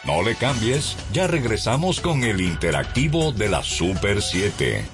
No 0.07 0.23
le 0.23 0.35
cambies, 0.35 0.97
ya 1.13 1.27
regresamos 1.27 2.01
con 2.01 2.25
el 2.25 2.41
interactivo 2.43 3.33
de 3.33 3.49
la 3.49 3.63
Super 3.63 4.21
7. 4.21 4.94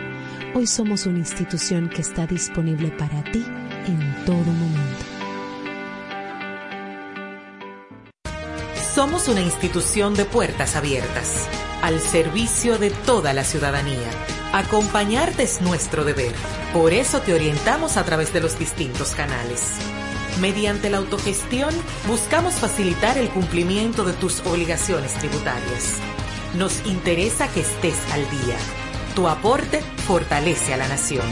Hoy 0.53 0.67
somos 0.67 1.05
una 1.05 1.19
institución 1.19 1.87
que 1.87 2.01
está 2.01 2.27
disponible 2.27 2.89
para 2.89 3.23
ti 3.23 3.41
en 3.87 4.25
todo 4.25 4.35
momento. 4.35 5.05
Somos 8.93 9.29
una 9.29 9.39
institución 9.39 10.13
de 10.13 10.25
puertas 10.25 10.75
abiertas, 10.75 11.47
al 11.81 12.01
servicio 12.01 12.77
de 12.77 12.89
toda 12.89 13.31
la 13.31 13.45
ciudadanía. 13.45 14.09
Acompañarte 14.51 15.43
es 15.43 15.61
nuestro 15.61 16.03
deber. 16.03 16.33
Por 16.73 16.91
eso 16.91 17.21
te 17.21 17.33
orientamos 17.33 17.95
a 17.95 18.03
través 18.03 18.33
de 18.33 18.41
los 18.41 18.59
distintos 18.59 19.15
canales. 19.15 19.77
Mediante 20.41 20.89
la 20.89 20.97
autogestión, 20.97 21.73
buscamos 22.07 22.55
facilitar 22.55 23.17
el 23.17 23.29
cumplimiento 23.29 24.03
de 24.03 24.11
tus 24.11 24.41
obligaciones 24.41 25.13
tributarias. 25.13 25.95
Nos 26.57 26.85
interesa 26.85 27.47
que 27.47 27.61
estés 27.61 27.95
al 28.11 28.29
día. 28.29 28.57
Tu 29.15 29.27
aporte 29.27 29.81
fortalece 30.07 30.73
a 30.73 30.77
la 30.77 30.87
nación. 30.87 31.25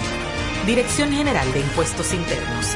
Dirección 0.65 1.13
General 1.13 1.51
de 1.53 1.61
Impuestos 1.61 2.13
Internos. 2.13 2.75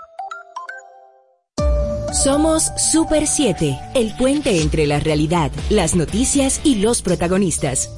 Somos 2.11 2.73
Super 2.75 3.25
7, 3.25 3.79
el 3.95 4.13
puente 4.17 4.61
entre 4.61 4.85
la 4.85 4.99
realidad, 4.99 5.49
las 5.69 5.95
noticias 5.95 6.59
y 6.65 6.75
los 6.75 7.01
protagonistas. 7.01 7.89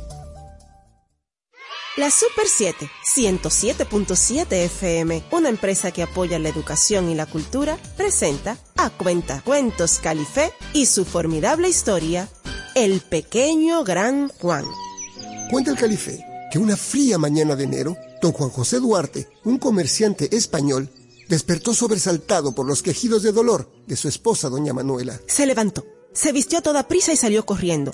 La 1.98 2.12
Super 2.12 2.46
7, 2.46 2.92
107.7 3.16 4.52
FM, 4.52 5.24
una 5.32 5.50
empresa 5.50 5.90
que 5.90 6.04
apoya 6.04 6.38
la 6.38 6.50
educación 6.50 7.10
y 7.10 7.16
la 7.16 7.26
cultura, 7.26 7.80
presenta 7.98 8.60
a 8.78 8.92
Cuentacuentos 8.92 9.98
Califé 9.98 10.54
y 10.74 10.86
su 10.86 11.06
formidable 11.06 11.68
historia, 11.68 12.30
El 12.76 13.02
pequeño 13.02 13.84
gran 13.84 14.30
Juan. 14.30 14.66
Cuenta 15.50 15.72
el 15.72 15.78
calife 15.78 16.24
que 16.52 16.60
una 16.60 16.78
fría 16.78 17.18
mañana 17.18 17.56
de 17.56 17.64
enero, 17.64 17.98
don 18.22 18.32
Juan 18.32 18.52
José 18.52 18.80
Duarte, 18.80 19.28
un 19.44 19.58
comerciante 19.58 20.36
español, 20.36 20.88
despertó 21.30 21.74
sobresaltado 21.74 22.54
por 22.54 22.66
los 22.66 22.84
quejidos 22.84 23.24
de 23.24 23.32
dolor 23.32 23.70
de 23.88 23.96
su 23.96 24.08
esposa, 24.08 24.50
doña 24.50 24.74
Manuela. 24.74 25.20
Se 25.28 25.46
levantó, 25.46 25.86
se 26.14 26.32
vistió 26.32 26.60
a 26.60 26.62
toda 26.62 26.88
prisa 26.88 27.14
y 27.14 27.18
salió 27.18 27.46
corriendo, 27.46 27.92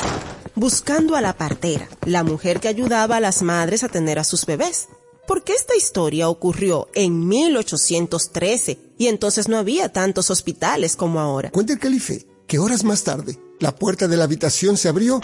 buscando 0.56 1.16
a 1.16 1.22
la 1.22 1.38
partera, 1.38 1.88
la 2.06 2.24
mujer 2.24 2.60
que 2.60 2.68
ayudaba 2.68 3.18
a 3.18 3.22
las 3.22 3.42
madres 3.42 3.84
a 3.84 3.90
tener 3.90 4.20
a 4.20 4.24
sus 4.24 4.46
bebés. 4.46 4.88
Porque 5.28 5.54
esta 5.54 5.76
historia 5.76 6.28
ocurrió 6.28 6.88
en 6.96 7.28
1813 7.28 8.80
y 8.98 9.08
entonces 9.08 9.48
no 9.48 9.58
había 9.58 9.94
tantos 9.94 10.32
hospitales 10.32 10.96
como 10.96 11.20
ahora. 11.20 11.52
Cuenta 11.52 11.74
el 11.74 11.80
calife 11.80 12.26
que 12.48 12.58
horas 12.58 12.84
más 12.84 13.04
tarde, 13.04 13.40
la 13.60 13.76
puerta 13.76 14.08
de 14.08 14.18
la 14.18 14.24
habitación 14.24 14.76
se 14.76 14.90
abrió 14.90 15.22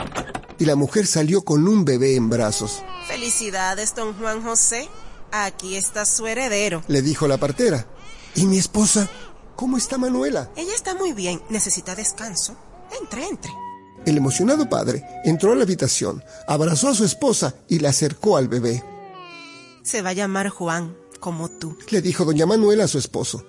y 0.59 0.65
la 0.65 0.75
mujer 0.75 1.07
salió 1.07 1.41
con 1.41 1.67
un 1.67 1.85
bebé 1.85 2.15
en 2.15 2.29
brazos. 2.29 2.83
Felicidades, 3.07 3.95
don 3.95 4.13
Juan 4.13 4.43
José. 4.43 4.87
Aquí 5.31 5.75
está 5.75 6.05
su 6.05 6.27
heredero. 6.27 6.83
Le 6.87 7.01
dijo 7.01 7.27
la 7.27 7.37
partera. 7.37 7.87
¿Y 8.35 8.45
mi 8.45 8.57
esposa? 8.57 9.09
¿Cómo 9.55 9.77
está 9.77 9.97
Manuela? 9.97 10.51
Ella 10.55 10.73
está 10.75 10.93
muy 10.95 11.13
bien. 11.13 11.41
Necesita 11.49 11.95
descanso. 11.95 12.55
Entre, 13.01 13.25
entre. 13.25 13.51
El 14.05 14.17
emocionado 14.17 14.69
padre 14.69 15.03
entró 15.23 15.53
a 15.53 15.55
la 15.55 15.63
habitación, 15.63 16.23
abrazó 16.47 16.89
a 16.89 16.93
su 16.93 17.03
esposa 17.05 17.55
y 17.67 17.79
la 17.79 17.89
acercó 17.89 18.37
al 18.37 18.47
bebé. 18.47 18.83
Se 19.83 20.01
va 20.01 20.09
a 20.09 20.13
llamar 20.13 20.49
Juan, 20.49 20.95
como 21.19 21.49
tú. 21.49 21.77
Le 21.89 22.01
dijo 22.01 22.25
doña 22.25 22.45
Manuela 22.45 22.83
a 22.83 22.87
su 22.87 22.99
esposo. 22.99 23.45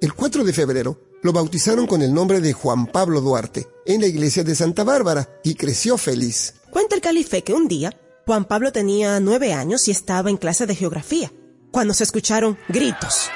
El 0.00 0.14
4 0.14 0.42
de 0.42 0.52
febrero 0.52 1.00
lo 1.22 1.32
bautizaron 1.32 1.86
con 1.86 2.02
el 2.02 2.12
nombre 2.12 2.40
de 2.40 2.52
Juan 2.52 2.86
Pablo 2.86 3.20
Duarte 3.20 3.68
en 3.86 4.00
la 4.00 4.06
iglesia 4.06 4.42
de 4.42 4.54
Santa 4.54 4.84
Bárbara 4.84 5.40
y 5.42 5.54
creció 5.54 5.96
feliz. 5.96 6.54
Cuenta 6.70 6.96
el 6.96 7.00
calife 7.00 7.44
que 7.44 7.54
un 7.54 7.68
día 7.68 7.96
Juan 8.26 8.46
Pablo 8.46 8.72
tenía 8.72 9.20
nueve 9.20 9.52
años 9.52 9.86
y 9.86 9.90
estaba 9.90 10.30
en 10.30 10.38
clase 10.38 10.66
de 10.66 10.74
geografía, 10.74 11.30
cuando 11.70 11.94
se 11.94 12.04
escucharon 12.04 12.58
gritos, 12.68 13.28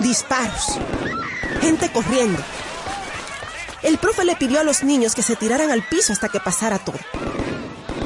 disparos, 0.00 0.78
gente 1.60 1.90
corriendo. 1.92 2.42
El 3.82 3.98
profe 3.98 4.24
le 4.24 4.36
pidió 4.36 4.60
a 4.60 4.64
los 4.64 4.82
niños 4.82 5.14
que 5.14 5.22
se 5.22 5.36
tiraran 5.36 5.70
al 5.70 5.86
piso 5.86 6.12
hasta 6.12 6.28
que 6.28 6.40
pasara 6.40 6.78
todo. 6.78 6.98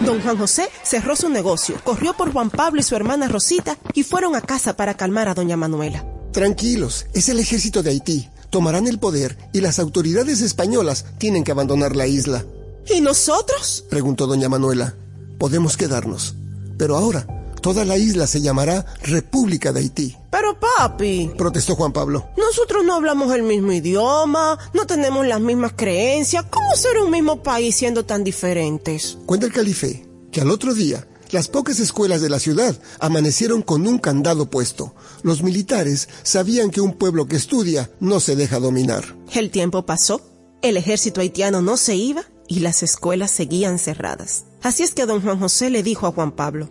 Don 0.05 0.21
Juan 0.21 0.39
José 0.39 0.69
cerró 0.83 1.17
su 1.17 1.29
negocio, 1.29 1.77
corrió 1.85 2.15
por 2.15 2.33
Juan 2.33 2.51
Pablo 2.51 2.81
y 2.81 2.85
su 2.85 2.97
hermana 2.97 3.29
Rosita 3.29 3.79
y 3.95 4.05
fueron 4.05 4.35
a 4.37 4.41
casa 4.41 4.77
para 4.77 4.95
calmar 4.95 5.29
a 5.29 5.35
doña 5.35 5.57
Manuela. 5.57 6.05
Tranquilos, 6.33 7.07
es 7.15 7.29
el 7.29 7.41
ejército 7.41 7.83
de 7.83 7.91
Haití. 7.91 8.29
Tomarán 8.51 8.87
el 8.87 8.99
poder 8.99 9.37
y 9.53 9.61
las 9.61 9.79
autoridades 9.79 10.41
españolas 10.41 11.05
tienen 11.19 11.45
que 11.45 11.53
abandonar 11.53 11.97
la 11.97 12.07
isla. 12.07 12.45
¿Y 12.89 13.01
nosotros? 13.01 13.85
Preguntó 13.91 14.27
doña 14.27 14.49
Manuela. 14.49 14.95
Podemos 15.39 15.77
quedarnos. 15.77 16.35
Pero 16.79 16.97
ahora, 16.97 17.27
toda 17.61 17.85
la 17.85 17.99
isla 17.99 18.27
se 18.27 18.41
llamará 18.41 18.87
República 19.03 19.73
de 19.73 19.81
Haití. 19.81 20.17
Papi, 20.61 21.31
Protestó 21.37 21.75
Juan 21.77 21.93
Pablo. 21.93 22.29
nosotros 22.37 22.85
no 22.85 22.95
hablamos 22.95 23.33
el 23.35 23.43
mismo 23.43 23.73
idioma, 23.73 24.59
no 24.75 24.87
tenemos 24.87 25.27
las 25.27 25.41
mismas 25.41 25.73
creencias. 25.77 26.45
¿Cómo 26.51 26.75
ser 26.77 26.99
un 26.99 27.11
mismo 27.11 27.43
país 27.43 27.75
siendo 27.77 28.05
tan 28.05 28.25
diferentes? 28.25 29.19
Cuenta 29.27 29.47
el 29.47 29.53
calife 29.53 30.07
que 30.33 30.41
al 30.41 30.51
otro 30.51 30.75
día, 30.75 31.07
las 31.31 31.49
pocas 31.49 31.79
escuelas 31.81 32.21
de 32.21 32.31
la 32.31 32.39
ciudad 32.39 32.77
amanecieron 33.01 33.63
con 33.63 33.87
un 33.87 33.99
candado 33.99 34.47
puesto. 34.51 34.95
Los 35.23 35.43
militares 35.43 36.09
sabían 36.23 36.71
que 36.71 36.81
un 36.81 36.95
pueblo 36.95 37.27
que 37.27 37.37
estudia 37.37 37.91
no 38.01 38.19
se 38.21 38.35
deja 38.37 38.59
dominar. 38.59 39.17
El 39.33 39.51
tiempo 39.51 39.85
pasó, 39.85 40.21
el 40.63 40.77
ejército 40.77 41.21
haitiano 41.21 41.61
no 41.63 41.77
se 41.77 41.97
iba 41.97 42.25
y 42.49 42.61
las 42.61 42.83
escuelas 42.83 43.31
seguían 43.31 43.79
cerradas. 43.79 44.45
Así 44.63 44.83
es 44.83 44.95
que 44.95 45.07
don 45.07 45.21
Juan 45.23 45.39
José 45.39 45.71
le 45.71 45.83
dijo 45.83 46.07
a 46.07 46.13
Juan 46.13 46.33
Pablo, 46.33 46.69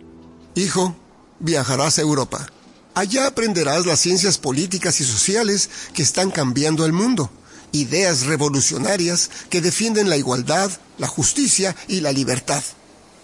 Hijo, 0.54 0.94
viajarás 1.38 1.98
a 1.98 2.02
Europa. 2.02 2.48
Allá 2.98 3.28
aprenderás 3.28 3.86
las 3.86 4.00
ciencias 4.00 4.38
políticas 4.38 5.00
y 5.00 5.04
sociales 5.04 5.70
que 5.94 6.02
están 6.02 6.32
cambiando 6.32 6.84
el 6.84 6.92
mundo. 6.92 7.30
Ideas 7.70 8.26
revolucionarias 8.26 9.30
que 9.50 9.60
defienden 9.60 10.10
la 10.10 10.16
igualdad, 10.16 10.68
la 10.98 11.06
justicia 11.06 11.76
y 11.86 12.00
la 12.00 12.10
libertad. 12.10 12.60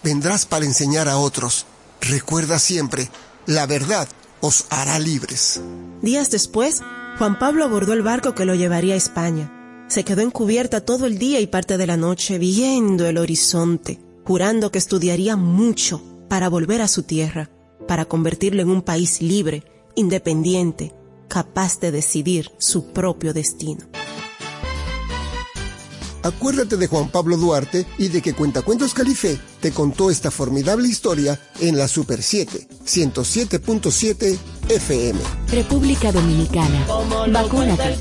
Vendrás 0.01 0.45
para 0.45 0.63
enseñar 0.63 1.09
a 1.09 1.17
otros. 1.17 1.65
Recuerda 1.99 2.57
siempre, 2.57 3.09
la 3.47 3.65
verdad 3.65 4.07
os 4.39 4.63
hará 4.69 4.97
libres. 4.97 5.59
Días 6.01 6.31
después, 6.31 6.81
Juan 7.17 7.37
Pablo 7.37 7.65
abordó 7.65 7.91
el 7.91 8.01
barco 8.01 8.33
que 8.33 8.45
lo 8.45 8.55
llevaría 8.55 8.93
a 8.93 8.97
España. 8.97 9.51
Se 9.89 10.05
quedó 10.05 10.21
en 10.21 10.31
cubierta 10.31 10.85
todo 10.85 11.05
el 11.05 11.17
día 11.17 11.41
y 11.41 11.47
parte 11.47 11.75
de 11.75 11.85
la 11.85 11.97
noche 11.97 12.37
viendo 12.37 13.07
el 13.07 13.17
horizonte, 13.17 13.99
jurando 14.23 14.71
que 14.71 14.77
estudiaría 14.77 15.35
mucho 15.35 16.01
para 16.29 16.47
volver 16.47 16.81
a 16.81 16.87
su 16.87 17.03
tierra, 17.03 17.49
para 17.87 18.05
convertirlo 18.05 18.61
en 18.61 18.69
un 18.69 18.81
país 18.81 19.21
libre, 19.21 19.63
independiente, 19.95 20.93
capaz 21.27 21.79
de 21.79 21.91
decidir 21.91 22.51
su 22.57 22.93
propio 22.93 23.33
destino. 23.33 23.85
Acuérdate 26.25 26.75
de 26.77 26.87
Juan 26.87 27.09
Pablo 27.09 27.37
Duarte 27.37 27.85
y 27.99 28.07
de 28.07 28.19
que 28.23 28.33
Cuentacuentos 28.33 28.95
Calife 28.95 29.37
te 29.59 29.71
contó 29.71 30.09
esta 30.09 30.31
formidable 30.31 30.87
historia 30.87 31.39
en 31.59 31.77
la 31.77 31.87
Super 31.87 32.23
7, 32.23 32.67
107.7 32.83 34.35
FM. 34.69 35.19
República 35.51 36.11
Dominicana. 36.11 36.83
Vacúnate. 37.31 37.99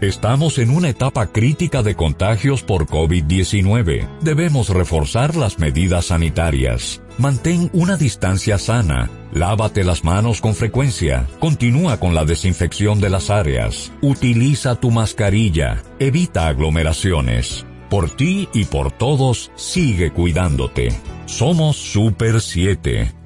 Estamos 0.00 0.58
en 0.58 0.70
una 0.70 0.90
etapa 0.90 1.26
crítica 1.26 1.82
de 1.82 1.96
contagios 1.96 2.62
por 2.62 2.86
COVID-19. 2.86 4.06
Debemos 4.20 4.68
reforzar 4.68 5.34
las 5.34 5.58
medidas 5.58 6.06
sanitarias. 6.06 7.02
Mantén 7.18 7.68
una 7.72 7.96
distancia 7.96 8.58
sana. 8.58 9.10
Lávate 9.32 9.82
las 9.82 10.04
manos 10.04 10.40
con 10.40 10.54
frecuencia. 10.54 11.26
Continúa 11.40 11.98
con 11.98 12.14
la 12.14 12.24
desinfección 12.24 13.00
de 13.00 13.10
las 13.10 13.28
áreas. 13.28 13.90
Utiliza 14.00 14.76
tu 14.76 14.92
mascarilla. 14.92 15.82
Evita 15.98 16.46
aglomeraciones. 16.46 17.66
Por 17.90 18.08
ti 18.08 18.48
y 18.54 18.66
por 18.66 18.92
todos, 18.92 19.50
sigue 19.56 20.12
cuidándote. 20.12 20.90
Somos 21.26 21.76
Super 21.76 22.40
7. 22.40 23.17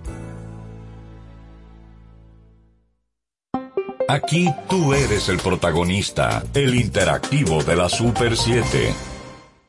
Aquí 4.09 4.49
tú 4.69 4.93
eres 4.93 5.29
el 5.29 5.39
protagonista, 5.39 6.43
el 6.55 6.75
interactivo 6.75 7.63
de 7.63 7.77
la 7.77 7.89
Super 7.89 8.37
7. 8.37 8.65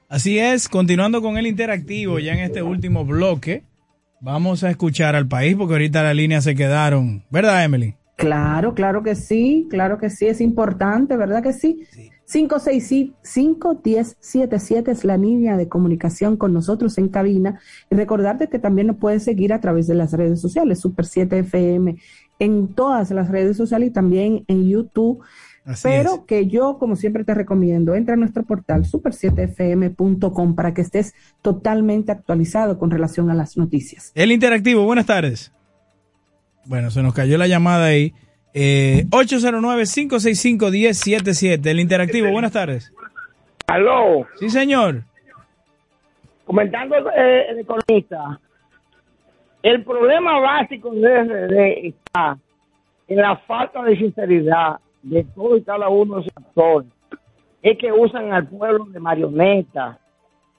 Así 0.10 0.40
es, 0.40 0.68
continuando 0.68 1.22
con 1.22 1.38
el 1.38 1.48
interactivo 1.48 2.20
ya 2.20 2.34
en 2.34 2.40
este 2.40 2.62
último 2.62 3.06
bloque, 3.06 3.64
vamos 4.20 4.64
a 4.64 4.70
escuchar 4.70 5.16
al 5.16 5.28
país 5.28 5.56
porque 5.56 5.76
ahorita 5.76 6.04
las 6.04 6.16
líneas 6.16 6.44
se 6.44 6.56
quedaron, 6.56 7.24
¿verdad 7.30 7.64
Emily? 7.64 7.96
Claro, 8.16 8.74
claro 8.74 9.04
que 9.04 9.16
sí, 9.16 9.68
claro 9.70 9.98
que 9.98 10.10
sí, 10.10 10.28
es 10.28 10.40
importante, 10.40 11.18
¿verdad 11.18 11.42
que 11.42 11.54
sí? 11.54 11.84
565-1077 12.32 14.90
es 14.90 15.04
la 15.04 15.18
línea 15.18 15.58
de 15.58 15.68
comunicación 15.68 16.38
con 16.38 16.54
nosotros 16.54 16.98
en 16.98 17.10
cabina. 17.10 17.60
Y 17.90 17.96
recordarte 17.96 18.48
que 18.48 18.60
también 18.60 18.88
nos 18.88 18.98
puedes 18.98 19.24
seguir 19.24 19.52
a 19.54 19.60
través 19.60 19.88
de 19.88 19.96
las 19.96 20.14
redes 20.14 20.40
sociales, 20.42 20.80
Super 20.80 21.06
7 21.06 21.40
FM, 21.40 21.98
en 22.40 22.74
todas 22.74 23.12
las 23.12 23.30
redes 23.30 23.58
sociales 23.58 23.90
y 23.90 23.94
también 23.94 24.46
en 24.48 24.68
YouTube. 24.70 25.22
Así 25.66 25.84
Pero 25.84 26.16
es. 26.16 26.20
que 26.28 26.48
yo, 26.48 26.78
como 26.78 26.98
siempre, 26.98 27.24
te 27.24 27.34
recomiendo, 27.34 27.96
entra 27.96 28.16
a 28.16 28.18
nuestro 28.18 28.44
portal 28.44 28.84
super7fm.com 28.84 30.56
para 30.56 30.74
que 30.74 30.82
estés 30.82 31.14
totalmente 31.42 32.12
actualizado 32.12 32.78
con 32.78 32.92
relación 32.92 33.32
a 33.32 33.34
las 33.34 33.56
noticias. 33.58 34.12
El 34.14 34.34
interactivo, 34.34 34.84
buenas 34.84 35.06
tardes. 35.06 35.54
Bueno, 36.66 36.92
se 36.92 37.02
nos 37.02 37.14
cayó 37.14 37.38
la 37.38 37.48
llamada 37.48 37.86
ahí. 37.86 38.14
Eh, 38.54 39.06
809-565-1077. 39.10 41.66
El 41.66 41.80
interactivo, 41.80 42.30
buenas 42.32 42.52
tardes. 42.52 42.92
Aló. 43.68 44.28
Sí, 44.40 44.50
señor. 44.50 45.04
Comentando 46.46 46.96
eh, 47.16 47.46
el 47.50 47.60
economista, 47.60 48.40
el 49.64 49.84
problema 49.84 50.40
básico 50.40 50.91
de 50.91 51.23
RD 51.23 51.88
está 51.88 52.38
en 53.07 53.18
la 53.18 53.38
falta 53.38 53.81
de 53.84 53.98
sinceridad 53.98 54.77
de 55.02 55.23
todo 55.35 55.57
y 55.57 55.64
cada 55.64 55.90
uno 55.90 56.15
de 56.15 56.22
esos 56.22 56.34
actores. 56.38 56.90
Es 57.61 57.77
que 57.77 57.91
usan 57.91 58.31
al 58.34 58.48
pueblo 58.48 58.85
de 58.85 58.99
marioneta, 58.99 59.98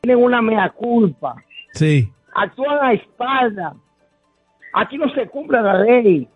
tienen 0.01 0.23
una 0.25 0.41
mea 0.43 0.69
culpa, 0.71 1.37
Sí. 1.73 2.11
actúan 2.35 2.79
a 2.83 2.93
espalda. 2.93 3.75
Aquí 4.73 4.99
no 4.99 5.09
se 5.11 5.27
cumple 5.29 5.61
la 5.63 5.79
ley. 5.81 6.27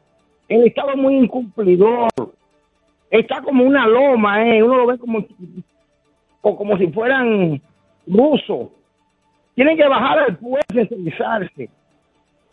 El 0.49 0.67
Estado 0.67 0.91
es 0.91 0.97
muy 0.97 1.17
incumplidor. 1.17 2.09
Está 3.11 3.43
como 3.43 3.65
una 3.65 3.87
loma, 3.87 4.47
¿eh? 4.47 4.63
Uno 4.63 4.77
lo 4.77 4.87
ve 4.87 4.99
como, 4.99 5.25
o 6.43 6.57
como 6.57 6.77
si 6.79 6.87
fueran 6.89 7.61
rusos. 8.07 8.69
Tienen 9.55 9.77
que 9.77 9.89
bajar 9.89 10.19
al 10.21 10.37
pueblo 10.37 10.61
y 10.71 10.75
sensibilizarse. 10.75 11.71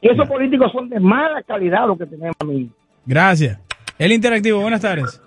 Y 0.05 0.07
esos 0.07 0.27
políticos 0.27 0.71
son 0.71 0.87
de 0.87 0.99
mala 0.99 1.41
calidad 1.41 1.87
lo 1.87 1.97
que 1.97 2.05
tenemos 2.05 2.35
a 2.39 2.45
mí. 2.45 2.69
Gracias. 3.07 3.59
El 3.97 4.11
interactivo, 4.11 4.61
buenas 4.61 4.81
tardes. 4.81 5.19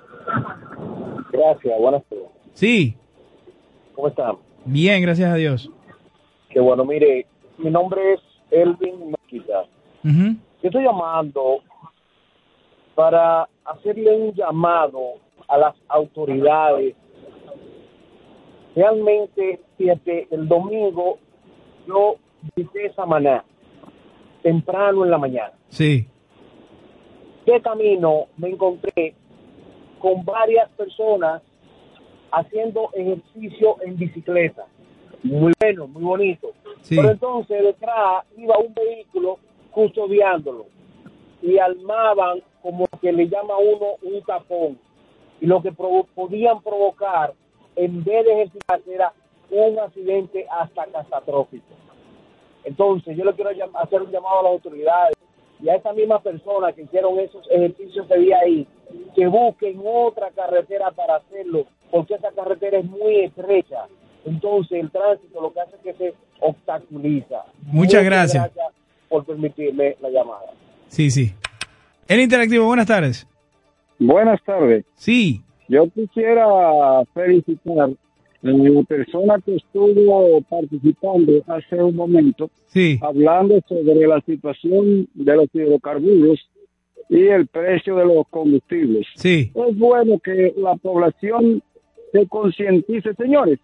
Gracias, 1.33 1.81
buenas 1.81 2.05
tardes. 2.05 2.27
Sí, 2.53 2.97
¿Cómo 3.97 4.07
están? 4.07 4.37
bien, 4.65 5.03
gracias 5.03 5.33
a 5.33 5.35
Dios. 5.35 5.69
Qué 6.51 6.61
bueno, 6.61 6.85
mire, 6.85 7.27
mi 7.59 7.71
nombre 7.71 8.13
es 8.13 8.21
Elvin 8.53 9.11
Mezquita. 9.11 9.63
Ujú. 10.05 10.37
Yo 10.63 10.69
estoy 10.69 10.85
llamando 10.85 11.59
para 12.95 13.49
hacerle 13.65 14.15
un 14.15 14.33
llamado 14.33 15.15
a 15.49 15.59
las 15.59 15.75
autoridades. 15.89 16.95
Realmente, 18.77 19.61
fíjate, 19.77 20.29
el 20.31 20.47
domingo 20.47 21.19
yo 21.89 22.15
visité 22.55 22.93
Samaná, 22.95 23.43
temprano 24.43 25.05
en 25.05 25.11
la 25.11 25.19
mañana. 25.19 25.53
Sí. 25.69 26.07
de 27.47 27.61
camino 27.63 28.27
me 28.37 28.51
encontré 28.51 29.15
con 29.99 30.23
varias 30.25 30.69
personas 30.71 31.43
haciendo 32.31 32.91
ejercicio 32.93 33.77
en 33.83 33.97
bicicleta. 33.97 34.67
Muy 35.23 35.53
bueno, 35.59 35.87
muy 35.89 36.03
bonito. 36.03 36.53
Sí. 36.83 36.97
Pero 36.97 37.11
entonces 37.11 37.63
detrás 37.63 38.25
iba 38.37 38.57
un 38.59 38.75
vehículo 38.75 39.39
custodiándolo 39.71 40.67
y 41.43 41.59
armaban 41.59 42.43
como 42.63 42.87
que 43.01 43.13
le 43.13 43.29
llama 43.29 43.55
a 43.55 43.59
uno 43.59 43.87
un 44.03 44.23
tapón. 44.25 44.79
Y 45.41 45.47
lo 45.47 45.63
que 45.63 45.73
provo- 45.73 46.07
podían 46.15 46.61
provocar, 46.63 47.33
en 47.77 48.05
vez 48.05 48.25
de 48.27 48.33
ejercitarse, 48.35 48.95
era 48.95 49.13
un 49.51 49.79
accidente 49.79 50.47
hasta 50.51 50.85
catastrófico. 50.87 51.65
Entonces, 52.65 53.17
yo 53.17 53.25
le 53.25 53.33
quiero 53.35 53.51
hacer 53.75 54.03
un 54.03 54.11
llamado 54.11 54.41
a 54.41 54.43
las 54.45 54.53
autoridades 54.53 55.15
y 55.61 55.69
a 55.69 55.75
esas 55.75 55.95
mismas 55.95 56.23
personas 56.23 56.75
que 56.75 56.83
hicieron 56.83 57.19
esos 57.19 57.47
ejercicios 57.51 58.07
ese 58.07 58.21
día 58.21 58.39
ahí, 58.45 58.67
que 59.15 59.27
busquen 59.27 59.81
otra 59.85 60.31
carretera 60.31 60.91
para 60.93 61.17
hacerlo, 61.17 61.67
porque 61.91 62.15
esa 62.15 62.31
carretera 62.33 62.79
es 62.79 62.85
muy 62.85 63.21
estrecha. 63.25 63.87
Entonces 64.25 64.81
el 64.81 64.91
tránsito 64.91 65.41
lo 65.41 65.53
que 65.53 65.61
hace 65.61 65.77
es 65.77 65.83
que 65.83 65.95
se 65.95 66.15
obstaculiza. 66.41 67.45
Muchas 67.63 68.05
gracias. 68.05 68.51
por 69.09 69.25
permitirme 69.25 69.97
la 70.01 70.11
llamada. 70.11 70.53
Sí, 70.89 71.11
sí. 71.11 71.33
El 72.07 72.21
interactivo, 72.21 72.67
buenas 72.67 72.87
tardes. 72.87 73.27
Buenas 73.99 74.43
tardes. 74.45 74.85
Sí. 74.95 75.43
Yo 75.67 75.89
quisiera 75.91 76.47
felicitar 77.15 77.91
la 78.43 78.83
persona 78.85 79.41
que 79.45 79.57
estuvo 79.57 80.41
participando 80.43 81.43
hace 81.49 81.83
un 81.83 81.97
momento, 81.97 82.51
sí. 82.67 82.99
hablando 83.03 83.61
sobre 83.69 84.07
la 84.07 84.21
situación 84.21 85.09
de 85.15 85.37
los 85.37 85.49
hidrocarburos 85.53 86.49
y 87.09 87.27
el 87.27 87.47
precio 87.47 87.97
de 87.97 88.07
los 88.07 88.29
combustibles. 88.29 89.07
Sí. 89.17 89.51
Es 89.55 89.79
bueno 89.79 90.19
que 90.21 90.55
la 90.57 90.77
población 90.77 91.63
se 92.13 92.27
concientice. 92.29 93.15
Señores, 93.15 93.59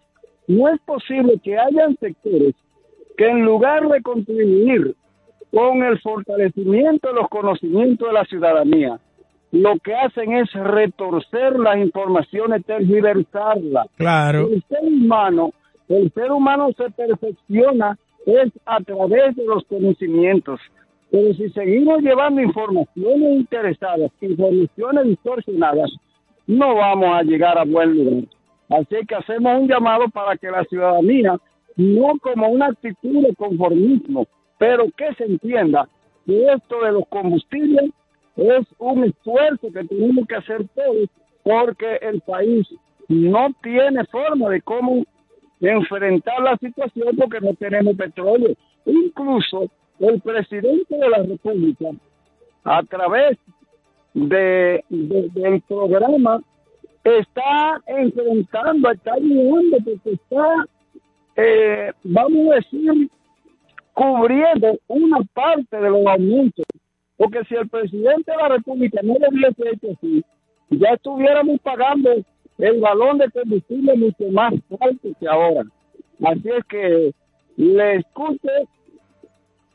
no 0.47 0.67
es 0.69 0.79
posible 0.81 1.39
que 1.43 1.57
hayan 1.57 1.97
sectores 1.97 2.53
que 3.17 3.27
en 3.27 3.45
lugar 3.45 3.87
de 3.87 4.01
contribuir 4.01 4.95
con 5.51 5.83
el 5.83 5.99
fortalecimiento 6.01 7.07
de 7.07 7.13
los 7.13 7.29
conocimientos 7.29 8.07
de 8.07 8.13
la 8.13 8.25
ciudadanía, 8.25 8.99
lo 9.55 9.77
que 9.79 9.95
hacen 9.95 10.33
es 10.33 10.51
retorcer 10.51 11.57
las 11.57 11.77
informaciones, 11.77 12.65
tergiversarlas. 12.65 13.87
Claro. 13.95 14.49
El 14.51 14.61
ser 14.67 14.83
humano, 14.83 15.51
el 15.87 16.11
ser 16.11 16.31
humano 16.31 16.69
se 16.75 16.91
perfecciona 16.91 17.97
es 18.25 18.51
a 18.65 18.81
través 18.81 19.35
de 19.35 19.45
los 19.45 19.63
conocimientos. 19.65 20.59
Pero 21.09 21.33
si 21.35 21.49
seguimos 21.51 22.01
llevando 22.01 22.41
informaciones 22.41 23.39
interesadas, 23.39 24.11
informaciones 24.19 25.05
distorsionadas, 25.05 25.89
no 26.47 26.75
vamos 26.75 27.15
a 27.15 27.23
llegar 27.23 27.57
a 27.57 27.63
buen 27.63 27.95
lugar. 27.95 28.23
Así 28.69 29.05
que 29.07 29.15
hacemos 29.15 29.61
un 29.61 29.69
llamado 29.69 30.09
para 30.09 30.35
que 30.35 30.51
la 30.51 30.65
ciudadanía, 30.65 31.37
no 31.77 32.19
como 32.21 32.49
una 32.49 32.67
actitud 32.67 33.25
de 33.25 33.33
conformismo, 33.35 34.27
pero 34.57 34.85
que 34.97 35.13
se 35.13 35.25
entienda 35.25 35.87
que 36.25 36.45
esto 36.51 36.83
de 36.83 36.91
los 36.91 37.07
combustibles 37.07 37.91
es 38.37 38.65
un 38.79 39.03
esfuerzo 39.05 39.71
que 39.71 39.83
tenemos 39.85 40.27
que 40.27 40.35
hacer 40.35 40.67
todos 40.75 41.09
porque 41.43 41.97
el 42.01 42.21
país 42.21 42.67
no 43.07 43.47
tiene 43.61 44.03
forma 44.05 44.49
de 44.49 44.61
cómo 44.61 45.05
enfrentar 45.61 46.41
la 46.41 46.57
situación 46.57 47.15
porque 47.17 47.39
no 47.39 47.53
tenemos 47.53 47.95
petróleo. 47.95 48.55
Incluso 48.85 49.69
el 49.99 50.19
presidente 50.21 50.95
de 50.95 51.09
la 51.09 51.23
República, 51.23 51.85
a 52.63 52.83
través 52.83 53.37
de, 54.13 54.83
del 54.89 55.61
programa, 55.61 56.41
está 57.03 57.81
enfrentando, 57.85 58.91
está 58.91 59.13
ayudando 59.13 59.77
porque 59.83 60.11
está, 60.11 60.67
eh, 61.35 61.91
vamos 62.03 62.51
a 62.51 62.55
decir, 62.55 63.09
cubriendo 63.93 64.77
una 64.87 65.19
parte 65.33 65.77
de 65.77 65.89
los 65.89 66.05
aumentos. 66.05 66.65
Porque 67.17 67.43
si 67.47 67.55
el 67.55 67.67
presidente 67.69 68.31
de 68.31 68.37
la 68.37 68.49
República 68.49 68.99
no 69.03 69.15
lo 69.19 69.29
hubiese 69.29 69.63
hecho 69.73 69.87
así, 69.97 70.23
ya 70.69 70.89
estuviéramos 70.89 71.59
pagando 71.61 72.09
el 72.57 72.79
balón 72.79 73.17
de 73.17 73.29
combustible 73.31 73.95
mucho 73.95 74.25
más 74.31 74.53
alto 74.79 75.09
que 75.19 75.27
ahora. 75.27 75.63
Así 76.23 76.49
es 76.49 76.65
que 76.69 77.13
le 77.57 77.95
escucho 77.97 78.49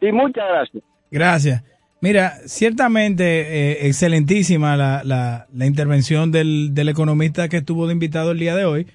y 0.00 0.12
muchas 0.12 0.44
gracias. 0.48 0.82
Gracias. 1.10 1.64
Mira, 2.02 2.32
ciertamente 2.46 3.24
eh, 3.24 3.86
excelentísima 3.86 4.76
la, 4.76 5.02
la, 5.04 5.46
la 5.52 5.66
intervención 5.66 6.32
del, 6.32 6.72
del 6.72 6.88
economista 6.88 7.48
que 7.48 7.58
estuvo 7.58 7.86
de 7.86 7.92
invitado 7.92 8.30
el 8.30 8.38
día 8.38 8.56
de 8.56 8.64
hoy, 8.64 8.86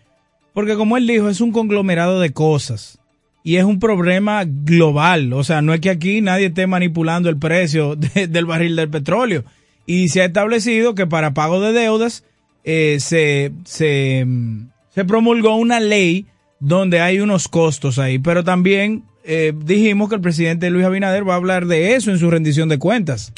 porque 0.54 0.76
como 0.76 0.98
él 0.98 1.06
dijo, 1.06 1.30
es 1.30 1.40
un 1.40 1.52
conglomerado 1.52 2.20
de 2.20 2.34
cosas 2.34 3.00
y 3.46 3.58
es 3.58 3.64
un 3.64 3.80
problema 3.80 4.44
global. 4.46 5.32
O 5.34 5.44
sea, 5.46 5.62
no 5.62 5.74
es 5.74 5.80
que 5.80 5.92
aquí 5.92 6.20
nadie 6.20 6.48
esté 6.48 6.66
manipulando 6.68 7.30
el 7.30 7.38
precio 7.38 7.96
de- 8.16 8.28
del 8.28 8.46
barril 8.46 8.76
del 8.76 8.90
petróleo. 8.90 9.44
Y 9.86 10.10
se 10.10 10.22
ha 10.22 10.26
establecido 10.26 10.96
que 10.96 11.06
para 11.08 11.34
pago 11.36 11.62
de 11.62 11.72
deudas 11.72 12.26
eh, 12.64 12.98
se, 13.00 13.52
se, 13.66 14.24
mm, 14.26 14.70
se 14.90 15.06
promulgó 15.06 15.56
una 15.58 15.80
ley 15.80 16.26
donde 16.60 17.00
hay 17.02 17.20
unos 17.20 17.48
costos 17.48 18.00
ahí. 18.00 18.18
Pero 18.18 18.44
también 18.44 19.04
eh, 19.24 19.54
dijimos 19.56 20.10
que 20.10 20.16
el 20.16 20.22
presidente 20.22 20.70
Luis 20.72 20.86
Abinader 20.86 21.28
va 21.30 21.34
a 21.34 21.38
hablar 21.38 21.68
de 21.68 21.94
eso 21.96 22.10
en 22.10 22.18
su 22.18 22.32
rendición 22.32 22.68
de 22.68 22.80
cuentas. 22.80 23.32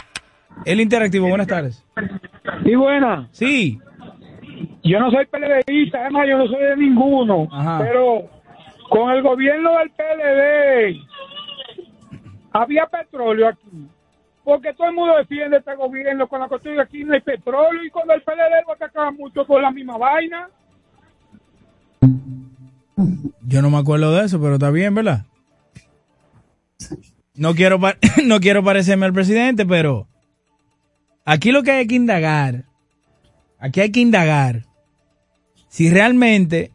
El 0.65 0.79
interactivo, 0.79 1.27
buenas 1.27 1.47
tardes. 1.47 1.83
Y 2.63 2.75
buena. 2.75 3.27
Sí. 3.31 3.77
Yo 4.83 4.99
no 4.99 5.11
soy 5.11 5.25
PLDista, 5.25 5.99
además 5.99 6.25
yo 6.29 6.37
no 6.37 6.47
soy 6.47 6.63
de 6.63 6.77
ninguno, 6.77 7.47
pero 7.79 8.29
con 8.89 9.11
el 9.11 9.21
gobierno 9.21 9.77
del 9.77 9.91
PLD 9.91 11.07
había 12.51 12.85
petróleo 12.87 13.49
aquí. 13.49 13.87
Porque 14.43 14.73
todo 14.73 14.87
el 14.87 14.95
mundo 14.95 15.17
defiende 15.17 15.57
este 15.57 15.75
gobierno 15.75 16.27
con 16.27 16.39
la 16.39 16.47
cuestión 16.47 16.75
de 16.75 16.81
aquí 16.81 17.03
no 17.03 17.13
hay 17.13 17.21
petróleo 17.21 17.83
y 17.83 17.89
con 17.89 18.09
el 18.09 18.21
PLD 18.21 18.65
lo 18.65 18.73
atacaban 18.73 19.15
mucho 19.15 19.45
por 19.45 19.61
la 19.61 19.71
misma 19.71 19.97
vaina. 19.97 20.49
Yo 23.41 23.61
no 23.61 23.69
me 23.69 23.77
acuerdo 23.77 24.13
de 24.13 24.25
eso, 24.25 24.39
pero 24.39 24.53
está 24.53 24.71
bien, 24.71 24.95
¿verdad? 24.95 25.25
No 27.35 27.53
quiero, 27.55 27.77
no 28.25 28.39
quiero 28.39 28.63
parecerme 28.63 29.05
al 29.05 29.13
presidente, 29.13 29.65
pero 29.65 30.07
aquí 31.25 31.51
lo 31.51 31.63
que 31.63 31.71
hay 31.71 31.87
que 31.87 31.95
indagar, 31.95 32.65
aquí 33.59 33.81
hay 33.81 33.91
que 33.91 33.99
indagar 33.99 34.63
si 35.67 35.89
realmente 35.89 36.71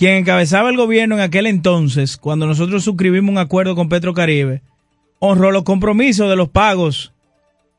quien 0.00 0.14
encabezaba 0.14 0.70
el 0.70 0.78
gobierno 0.78 1.16
en 1.16 1.20
aquel 1.20 1.46
entonces, 1.46 2.16
cuando 2.16 2.46
nosotros 2.46 2.82
suscribimos 2.82 3.30
un 3.32 3.36
acuerdo 3.36 3.76
con 3.76 3.90
Petrocaribe, 3.90 4.62
honró 5.18 5.50
los 5.50 5.62
compromisos 5.62 6.26
de 6.30 6.36
los 6.36 6.48
pagos, 6.48 7.12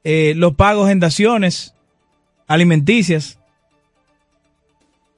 eh, 0.03 0.33
los 0.35 0.53
pagos 0.53 0.91
en 0.91 0.99
daciones 0.99 1.73
alimenticias. 2.45 3.39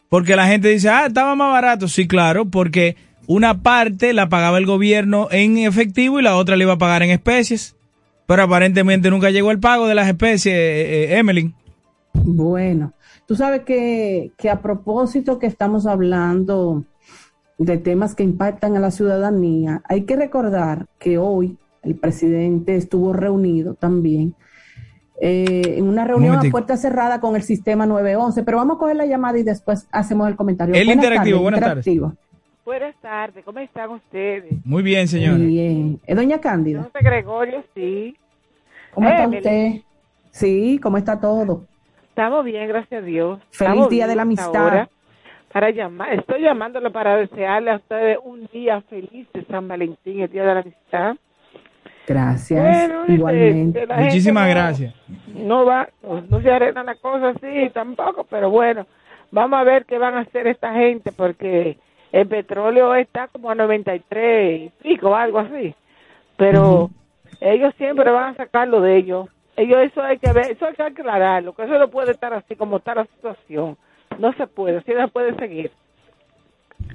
Porque 0.08 0.38
la 0.38 0.48
gente 0.48 0.70
dice, 0.70 0.88
ah, 0.88 1.08
estaba 1.08 1.36
más 1.36 1.52
barato. 1.52 1.90
Sí, 1.90 2.08
claro, 2.08 2.46
porque 2.46 2.96
una 3.28 3.62
parte 3.62 4.14
la 4.14 4.30
pagaba 4.30 4.58
el 4.58 4.66
gobierno 4.66 5.28
en 5.30 5.58
efectivo 5.58 6.22
y 6.22 6.24
la 6.24 6.38
otra 6.38 6.56
le 6.56 6.64
iba 6.64 6.72
a 6.72 6.78
pagar 6.78 7.04
en 7.04 7.10
especies. 7.10 7.76
Pero 8.28 8.44
aparentemente 8.44 9.10
nunca 9.10 9.30
llegó 9.30 9.52
el 9.52 9.60
pago 9.60 9.88
de 9.88 9.96
las 9.96 10.08
especies, 10.08 10.56
eh, 10.56 11.04
eh, 11.04 11.18
Emily. 11.18 11.54
Bueno, 12.14 12.94
tú 13.28 13.36
sabes 13.36 13.64
que, 13.64 14.32
que 14.38 14.50
a 14.50 14.62
propósito 14.62 15.38
que 15.38 15.48
estamos 15.48 15.86
hablando 15.86 16.86
de 17.58 17.78
temas 17.78 18.16
que 18.16 18.24
impactan 18.24 18.76
a 18.76 18.80
la 18.80 18.92
ciudadanía, 18.92 19.82
hay 19.88 20.04
que 20.04 20.16
recordar 20.16 20.88
que 21.00 21.18
hoy 21.18 21.58
el 21.84 21.96
presidente 21.96 22.76
estuvo 22.76 23.14
reunido 23.14 23.76
también 23.76 24.36
eh, 25.22 25.76
en 25.78 25.88
una 25.88 26.06
reunión 26.06 26.36
a 26.36 26.50
puerta 26.50 26.76
cerrada 26.76 27.20
con 27.20 27.36
el 27.36 27.44
sistema 27.44 27.86
911, 27.86 28.44
pero 28.44 28.58
vamos 28.58 28.78
a 28.78 28.80
coger 28.80 28.96
la 28.96 29.06
llamada 29.06 29.38
y 29.38 29.44
después 29.44 29.88
hacemos 29.92 30.28
el 30.28 30.36
comentario. 30.36 30.74
El 30.74 30.86
Buenas 30.86 31.04
interactivo, 31.04 31.38
tardes, 31.38 31.44
buenas 31.44 31.62
tardes. 31.62 31.86
Buenas 32.66 32.96
tardes, 33.02 33.46
¿cómo 33.46 33.60
están 33.60 33.92
ustedes? 33.92 34.54
Muy 34.66 34.82
bien, 34.84 35.08
señora. 35.08 35.38
Bien. 35.38 36.00
¿Es 36.06 36.16
doña 36.16 36.40
Cándida? 36.40 36.84
José 36.84 37.00
Gregorio, 37.02 37.64
sí. 37.76 38.16
¿Cómo 38.94 39.10
está 39.10 39.28
usted? 39.28 39.82
Sí, 40.32 40.80
¿cómo 40.82 40.98
está 40.98 41.20
todo? 41.20 41.66
Estamos 42.10 42.46
bien, 42.46 42.68
gracias 42.68 43.02
a 43.02 43.06
Dios. 43.06 43.40
Feliz 43.52 43.72
Estamos 43.72 43.90
Día 43.90 44.08
de 44.08 44.16
la 44.16 44.22
Amistad. 44.22 44.88
Para 45.54 45.70
llamar, 45.70 46.14
estoy 46.14 46.42
llamándolo 46.42 46.92
para 46.92 47.16
desearle 47.18 47.72
a 47.72 47.76
ustedes 47.76 48.18
un 48.24 48.48
día 48.52 48.82
feliz 48.82 49.28
de 49.34 49.46
San 49.46 49.68
Valentín, 49.68 50.22
el 50.22 50.32
Día 50.32 50.44
de 50.46 50.54
la 50.56 50.60
Amistad. 50.62 51.16
Gracias. 52.08 52.90
Bueno, 52.90 53.04
Igualmente. 53.08 53.86
Muchísimas 53.88 54.44
no- 54.46 54.50
gracias. 54.50 54.96
No 55.28 55.66
va, 55.66 55.88
no, 56.02 56.22
no 56.22 56.42
se 56.42 56.52
arreglan 56.52 56.88
las 56.88 57.00
cosas 57.00 57.36
así 57.38 57.70
tampoco, 57.74 58.26
pero 58.30 58.50
bueno, 58.50 58.88
vamos 59.32 59.60
a 59.60 59.64
ver 59.64 59.86
qué 59.86 59.98
van 60.00 60.16
a 60.16 60.22
hacer 60.22 60.48
esta 60.48 60.74
gente 60.74 61.12
porque 61.12 61.78
el 62.12 62.28
petróleo 62.28 62.94
está 62.96 63.28
como 63.28 63.50
a 63.50 63.56
93 63.56 64.62
y 64.64 64.70
pico, 64.82 65.16
algo 65.16 65.40
así. 65.40 65.74
Pero 66.36 66.90
ellos 67.40 67.74
siempre 67.78 68.10
van 68.12 68.34
a 68.34 68.38
sacarlo 68.38 68.82
de 68.82 68.98
ellos. 68.98 69.30
Ellos 69.56 69.80
eso 69.84 70.02
hay 70.02 70.18
que 70.18 70.34
ver, 70.34 70.52
eso 70.52 70.66
hay 70.66 70.74
que 70.74 70.82
aclararlo, 70.84 71.54
que 71.54 71.64
eso 71.64 71.78
no 71.78 71.88
puede 71.90 72.12
estar 72.12 72.34
así 72.34 72.56
como 72.56 72.78
está 72.78 72.96
la 72.96 73.06
situación. 73.06 73.78
No 74.20 74.34
se 74.34 74.48
puede, 74.48 74.78
así 74.78 74.92
no 74.98 75.08
puede 75.10 75.36
seguir. 75.36 75.72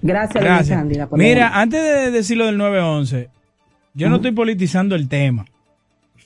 Gracias, 0.02 0.42
Gracias. 0.42 1.08
Por 1.08 1.18
Mira, 1.18 1.60
antes 1.60 1.82
de 1.82 2.10
decir 2.10 2.36
lo 2.36 2.46
del 2.46 2.58
911, 2.58 3.30
yo 3.94 4.08
no 4.08 4.16
estoy 4.16 4.32
politizando 4.32 4.94
el 4.94 5.08
tema. 5.08 5.46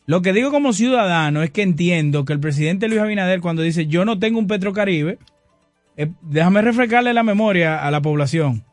Lo 0.06 0.20
que 0.20 0.32
digo 0.32 0.50
como 0.50 0.72
ciudadano 0.72 1.42
es 1.42 1.50
que 1.50 1.62
entiendo 1.62 2.24
que 2.24 2.32
el 2.32 2.40
presidente 2.40 2.88
Luis 2.88 3.00
Abinader 3.00 3.40
cuando 3.40 3.62
dice 3.62 3.86
yo 3.86 4.04
no 4.04 4.18
tengo 4.18 4.38
un 4.38 4.48
Petrocaribe, 4.48 5.18
eh, 5.96 6.10
déjame 6.22 6.62
refrescarle 6.62 7.14
la 7.14 7.22
memoria 7.22 7.86
a 7.86 7.90
la 7.90 8.02
población. 8.02 8.64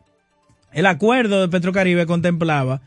El 0.72 0.86
acuerdo 0.86 1.42
de 1.42 1.50
Petrocaribe 1.50 2.06
contemplaba 2.06 2.82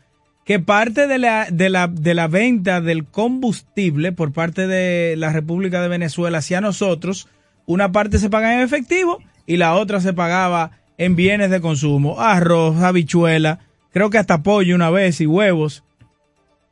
que 0.45 0.59
parte 0.59 1.07
de 1.07 1.17
la, 1.19 1.47
de 1.49 1.69
la, 1.69 1.87
de 1.87 2.13
la 2.13 2.27
venta 2.27 2.81
del 2.81 3.05
combustible 3.05 4.11
por 4.11 4.33
parte 4.33 4.67
de 4.67 5.15
la 5.15 5.31
República 5.31 5.81
de 5.81 5.87
Venezuela 5.87 6.39
hacia 6.39 6.59
nosotros, 6.59 7.29
una 7.65 7.91
parte 7.91 8.19
se 8.19 8.29
pagaba 8.29 8.55
en 8.55 8.61
efectivo 8.61 9.19
y 9.45 9.57
la 9.57 9.73
otra 9.75 9.99
se 10.01 10.13
pagaba 10.13 10.71
en 10.97 11.15
bienes 11.15 11.49
de 11.49 11.61
consumo, 11.61 12.19
arroz, 12.19 12.81
habichuela, 12.81 13.59
creo 13.91 14.09
que 14.09 14.17
hasta 14.17 14.43
pollo 14.43 14.75
una 14.75 14.89
vez 14.89 15.21
y 15.21 15.25
huevos. 15.25 15.83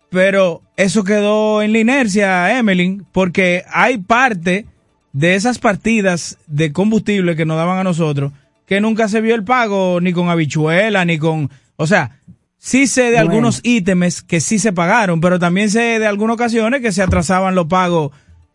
Pero 0.10 0.62
eso 0.76 1.04
quedó 1.04 1.62
en 1.62 1.72
la 1.72 1.80
inercia, 1.80 2.58
Emeline, 2.58 3.06
porque 3.12 3.64
hay 3.72 3.98
parte 3.98 4.66
de 5.14 5.36
esas 5.36 5.60
partidas 5.60 6.38
de 6.48 6.74
combustible 6.74 7.36
que 7.36 7.46
nos 7.46 7.58
daban 7.58 7.80
a 7.80 7.84
nosotros 7.84 8.32
que 8.72 8.80
nunca 8.80 9.10
se 9.10 9.20
vio 9.20 9.36
el 9.36 9.44
pago 9.44 10.00
ni 10.00 10.14
con 10.14 10.30
habichuela, 10.30 11.04
ni 11.04 11.18
con... 11.18 11.50
O 11.76 11.88
sea, 11.88 12.22
sí 12.58 12.88
sé 12.88 13.12
de 13.12 13.18
algunos 13.18 13.60
ítems 13.64 14.22
que 14.22 14.40
sí 14.40 14.60
se 14.60 14.72
pagaron, 14.72 15.20
pero 15.20 15.40
también 15.40 15.70
sé 15.70 16.00
de 16.00 16.08
algunas 16.08 16.36
ocasiones 16.36 16.80
que 16.80 16.94
se 16.94 17.04
atrasaban 17.04 17.54
los 17.54 17.66
pagos, 17.66 18.14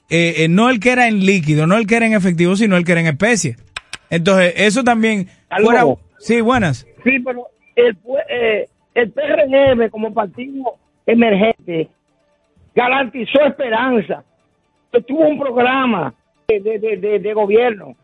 eh, 0.09 0.35
eh, 0.39 0.49
no 0.49 0.71
el 0.71 0.81
que 0.81 0.93
era 0.93 1.09
en 1.09 1.25
líquido, 1.25 1.67
no 1.67 1.77
el 1.77 1.87
que 1.87 1.97
era 1.97 2.07
en 2.07 2.15
efectivo, 2.15 2.57
sino 2.57 2.77
el 2.77 2.85
que 2.85 2.93
era 2.93 3.01
en 3.01 3.09
especie. 3.09 3.57
Entonces, 4.11 4.55
eso 4.57 4.85
también... 4.85 5.29
Fuera... 5.63 5.85
Sí, 6.19 6.41
buenas. 6.41 6.87
Sí, 7.05 7.19
pero 7.25 7.47
el, 7.75 7.97
eh, 8.29 8.69
el 8.95 9.11
PRM 9.11 9.91
como 9.91 10.13
partido 10.13 10.75
emergente 11.07 11.89
garantizó 12.75 13.45
esperanza, 13.47 14.25
que 14.93 15.01
tuvo 15.03 15.27
un 15.29 15.39
programa 15.39 16.15
de, 16.49 16.61
de, 16.61 16.97
de, 16.97 17.19
de 17.19 17.33
gobierno. 17.35 17.95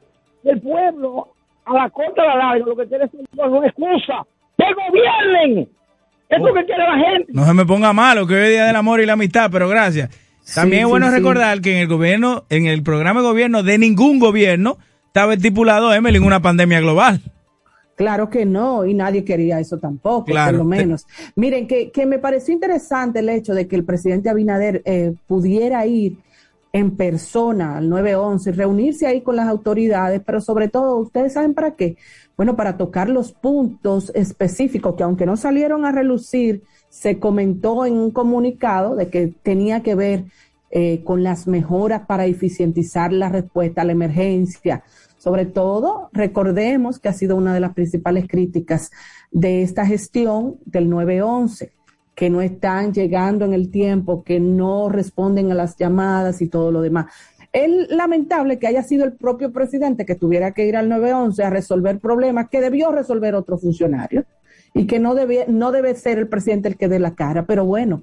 El 0.45 0.61
pueblo 0.61 1.29
a 1.65 1.75
la 1.75 1.91
corta 1.91 2.25
la 2.25 2.37
larga, 2.37 2.67
lo 2.67 2.77
que 2.77 2.87
quiere 2.87 3.05
es 3.05 3.11
una 3.35 3.67
excusa. 3.67 4.25
¡Que 4.59 4.65
gobiernen! 4.75 5.69
Es 6.29 6.41
lo 6.41 6.55
que 6.55 6.65
quiere 6.65 6.83
la 6.83 6.97
gente. 6.97 7.33
No 7.33 7.45
se 7.45 7.53
me 7.53 7.67
ponga 7.67 7.93
malo, 7.93 8.27
que 8.27 8.35
hoy 8.35 8.41
es 8.41 8.49
Día 8.51 8.65
del 8.67 8.77
Amor 8.77 9.01
y 9.01 9.07
la 9.07 9.13
Amistad, 9.13 9.51
pero 9.53 9.69
gracias. 9.69 10.09
También 10.55 10.83
es 10.83 10.89
bueno 10.89 11.11
recordar 11.11 11.61
que 11.61 11.73
en 11.73 11.79
el 11.79 11.89
gobierno, 11.89 12.45
en 12.49 12.67
el 12.67 12.83
programa 12.83 13.21
de 13.21 13.29
gobierno 13.29 13.63
de 13.63 13.79
ningún 13.79 14.19
gobierno, 14.19 14.79
estaba 15.07 15.35
estipulado, 15.35 15.93
Emily, 15.93 16.17
en 16.17 16.25
una 16.25 16.43
pandemia 16.43 16.81
global. 16.81 17.21
Claro 17.95 18.31
que 18.31 18.45
no, 18.45 18.85
y 18.85 18.95
nadie 18.95 19.25
quería 19.25 19.61
eso 19.61 19.79
tampoco, 19.79 20.27
por 20.27 20.55
lo 20.55 20.65
menos. 20.65 21.07
Miren, 21.37 21.67
que, 21.67 21.91
que, 21.91 22.07
me 22.07 22.19
pareció 22.19 22.55
interesante 22.55 23.21
el 23.21 23.29
hecho 23.29 23.55
de 23.55 23.69
que 23.69 23.77
el 23.77 23.85
presidente 23.85 24.31
Abinader 24.31 24.83
eh, 24.85 25.15
pudiera 25.27 25.87
ir 25.87 26.17
en 26.73 26.97
persona 26.97 27.77
al 27.77 27.89
911, 27.91 28.53
reunirse 28.53 29.07
ahí 29.07 29.21
con 29.21 29.37
las 29.37 29.47
autoridades, 29.47 30.23
pero 30.25 30.41
sobre 30.41 30.69
todo, 30.69 30.97
¿ustedes 30.97 31.35
saben 31.35 31.53
para 31.53 31.77
qué? 31.77 31.97
Bueno, 32.37 32.57
para 32.57 32.79
tocar 32.79 33.11
los 33.11 33.33
puntos 33.33 34.11
específicos 34.15 34.95
que 34.97 35.03
aunque 35.03 35.27
no 35.27 35.37
salieron 35.37 35.85
a 35.85 35.93
relucir, 35.93 36.63
se 36.93 37.19
comentó 37.19 37.87
en 37.87 37.95
un 37.95 38.11
comunicado 38.11 38.95
de 38.97 39.09
que 39.09 39.33
tenía 39.43 39.83
que 39.83 39.95
ver 39.95 40.25
eh, 40.71 41.03
con 41.05 41.23
las 41.23 41.47
mejoras 41.47 42.03
para 42.07 42.27
eficientizar 42.27 43.15
la 43.15 43.31
respuesta 43.31 43.81
a 43.81 43.85
la 43.87 43.93
emergencia. 43.93 44.85
Sobre 45.17 45.47
todo, 45.47 46.11
recordemos 46.13 46.99
que 46.99 47.09
ha 47.09 47.15
sido 47.15 47.35
una 47.37 47.55
de 47.55 47.61
las 47.61 47.73
principales 47.73 48.29
críticas 48.29 48.91
de 49.31 49.63
esta 49.63 49.87
gestión 49.87 50.59
del 50.67 50.91
911 50.91 51.73
que 52.15 52.29
no 52.29 52.43
están 52.43 52.93
llegando 52.93 53.47
en 53.47 53.55
el 53.55 53.71
tiempo, 53.71 54.23
que 54.23 54.39
no 54.39 54.91
responden 54.91 55.51
a 55.51 55.55
las 55.55 55.79
llamadas 55.79 56.43
y 56.43 56.49
todo 56.49 56.71
lo 56.71 56.83
demás. 56.83 57.07
Es 57.55 57.89
lamentable 57.89 58.59
que 58.59 58.67
haya 58.67 58.83
sido 58.83 59.07
el 59.07 59.15
propio 59.15 59.51
presidente 59.51 60.05
que 60.05 60.15
tuviera 60.15 60.53
que 60.53 60.67
ir 60.67 60.77
al 60.77 60.91
911 60.91 61.43
a 61.43 61.49
resolver 61.49 62.01
problemas 62.01 62.51
que 62.51 62.61
debió 62.61 62.93
resolver 62.93 63.35
otro 63.35 63.57
funcionario 63.57 64.27
y 64.75 64.87
que 64.87 64.99
no 64.99 65.15
debe, 65.15 65.47
no 65.49 65.73
debe 65.73 65.95
ser 65.95 66.19
el 66.19 66.29
presidente 66.29 66.69
el 66.69 66.77
que 66.77 66.89
dé 66.89 66.99
la 66.99 67.15
cara. 67.15 67.45
Pero 67.47 67.65
bueno, 67.65 68.03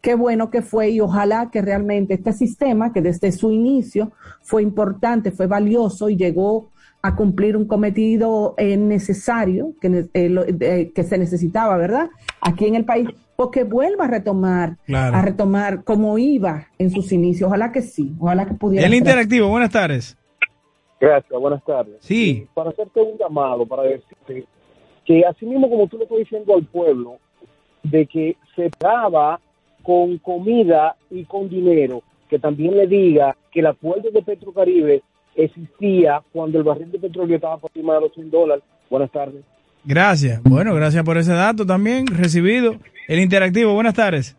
qué 0.00 0.14
bueno 0.14 0.50
que 0.50 0.62
fue 0.62 0.90
y 0.90 1.00
ojalá 1.00 1.50
que 1.50 1.62
realmente 1.62 2.14
este 2.14 2.32
sistema, 2.32 2.92
que 2.92 3.02
desde 3.02 3.32
su 3.32 3.50
inicio 3.50 4.12
fue 4.42 4.62
importante, 4.62 5.30
fue 5.30 5.46
valioso 5.46 6.08
y 6.08 6.16
llegó 6.16 6.70
a 7.02 7.16
cumplir 7.16 7.56
un 7.56 7.66
cometido 7.66 8.54
eh, 8.56 8.76
necesario 8.76 9.72
que, 9.80 10.06
eh, 10.14 10.92
que 10.94 11.04
se 11.04 11.18
necesitaba, 11.18 11.76
¿verdad? 11.76 12.08
Aquí 12.40 12.66
en 12.66 12.76
el 12.76 12.84
país 12.84 13.08
o 13.36 13.50
que 13.50 13.64
vuelva 13.64 14.04
a 14.04 14.08
retomar, 14.08 14.76
a 14.92 15.22
retomar 15.22 15.84
como 15.84 16.18
iba 16.18 16.68
en 16.78 16.90
sus 16.90 17.12
inicios. 17.12 17.48
Ojalá 17.48 17.72
que 17.72 17.82
sí, 17.82 18.14
ojalá 18.18 18.46
que 18.46 18.54
pudiera. 18.54 18.86
El 18.86 18.94
interactivo, 18.94 19.48
buenas 19.48 19.70
tardes. 19.70 20.16
Gracias, 21.00 21.40
buenas 21.40 21.62
tardes. 21.64 21.96
Sí. 22.00 22.48
Para 22.54 22.70
hacerte 22.70 23.00
un 23.00 23.18
llamado, 23.18 23.66
para 23.66 23.82
decirte 23.82 24.46
que 25.04 25.24
así 25.24 25.46
mismo 25.46 25.68
como 25.68 25.86
tú 25.86 25.98
le 25.98 26.04
estás 26.04 26.18
diciendo 26.18 26.54
al 26.54 26.64
pueblo, 26.64 27.18
de 27.82 28.06
que 28.06 28.36
se 28.56 28.70
daba 28.78 29.40
con 29.82 30.18
comida 30.18 30.96
y 31.10 31.24
con 31.24 31.48
dinero, 31.48 32.02
que 32.28 32.38
también 32.38 32.76
le 32.76 32.86
diga 32.86 33.36
que 33.52 33.62
la 33.62 33.74
fuente 33.74 34.10
de 34.10 34.22
Petrocaribe 34.22 35.02
existía 35.36 36.22
cuando 36.32 36.58
el 36.58 36.64
barril 36.64 36.90
de 36.90 36.98
petróleo 36.98 37.36
estaba 37.36 37.58
por 37.58 37.70
encima 37.74 37.94
de 37.94 38.00
los 38.02 38.14
100 38.14 38.30
dólares. 38.30 38.64
Buenas 38.88 39.10
tardes. 39.10 39.42
Gracias. 39.84 40.42
Bueno, 40.42 40.74
gracias 40.74 41.04
por 41.04 41.18
ese 41.18 41.32
dato 41.32 41.66
también 41.66 42.06
recibido. 42.06 42.76
El 43.06 43.18
interactivo, 43.18 43.74
buenas 43.74 43.94
tardes. 43.94 44.36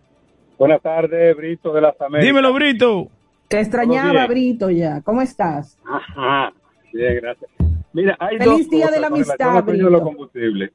Buenas 0.57 0.81
tardes, 0.81 1.35
Brito 1.35 1.73
de 1.73 1.81
las 1.81 1.99
Américas. 2.01 2.25
Dímelo, 2.25 2.53
Brito. 2.53 3.07
Te 3.47 3.59
extrañaba, 3.59 4.25
Brito, 4.25 4.69
ya. 4.69 5.01
¿Cómo 5.01 5.21
estás? 5.21 5.77
Ajá. 5.85 6.51
Bien, 6.91 7.15
gracias. 7.21 7.51
Mira, 7.95 8.17
hay 8.19 8.37
Feliz 8.37 8.67
dos 8.67 8.69
día 8.69 8.87
de 8.87 8.99
la 8.99 9.07
amistad, 9.07 9.63
Brito. 9.63 9.89
Los 9.89 10.01
combustibles. 10.01 10.69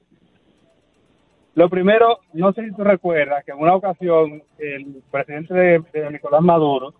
Lo 1.54 1.68
primero, 1.68 2.20
no 2.32 2.50
sé 2.54 2.64
si 2.64 2.74
tú 2.74 2.82
recuerdas 2.82 3.44
que 3.44 3.52
en 3.52 3.58
una 3.58 3.74
ocasión 3.74 4.42
el 4.58 5.02
presidente 5.10 5.52
de, 5.52 5.82
de 5.92 6.10
Nicolás 6.12 6.40
Maduro 6.40 6.94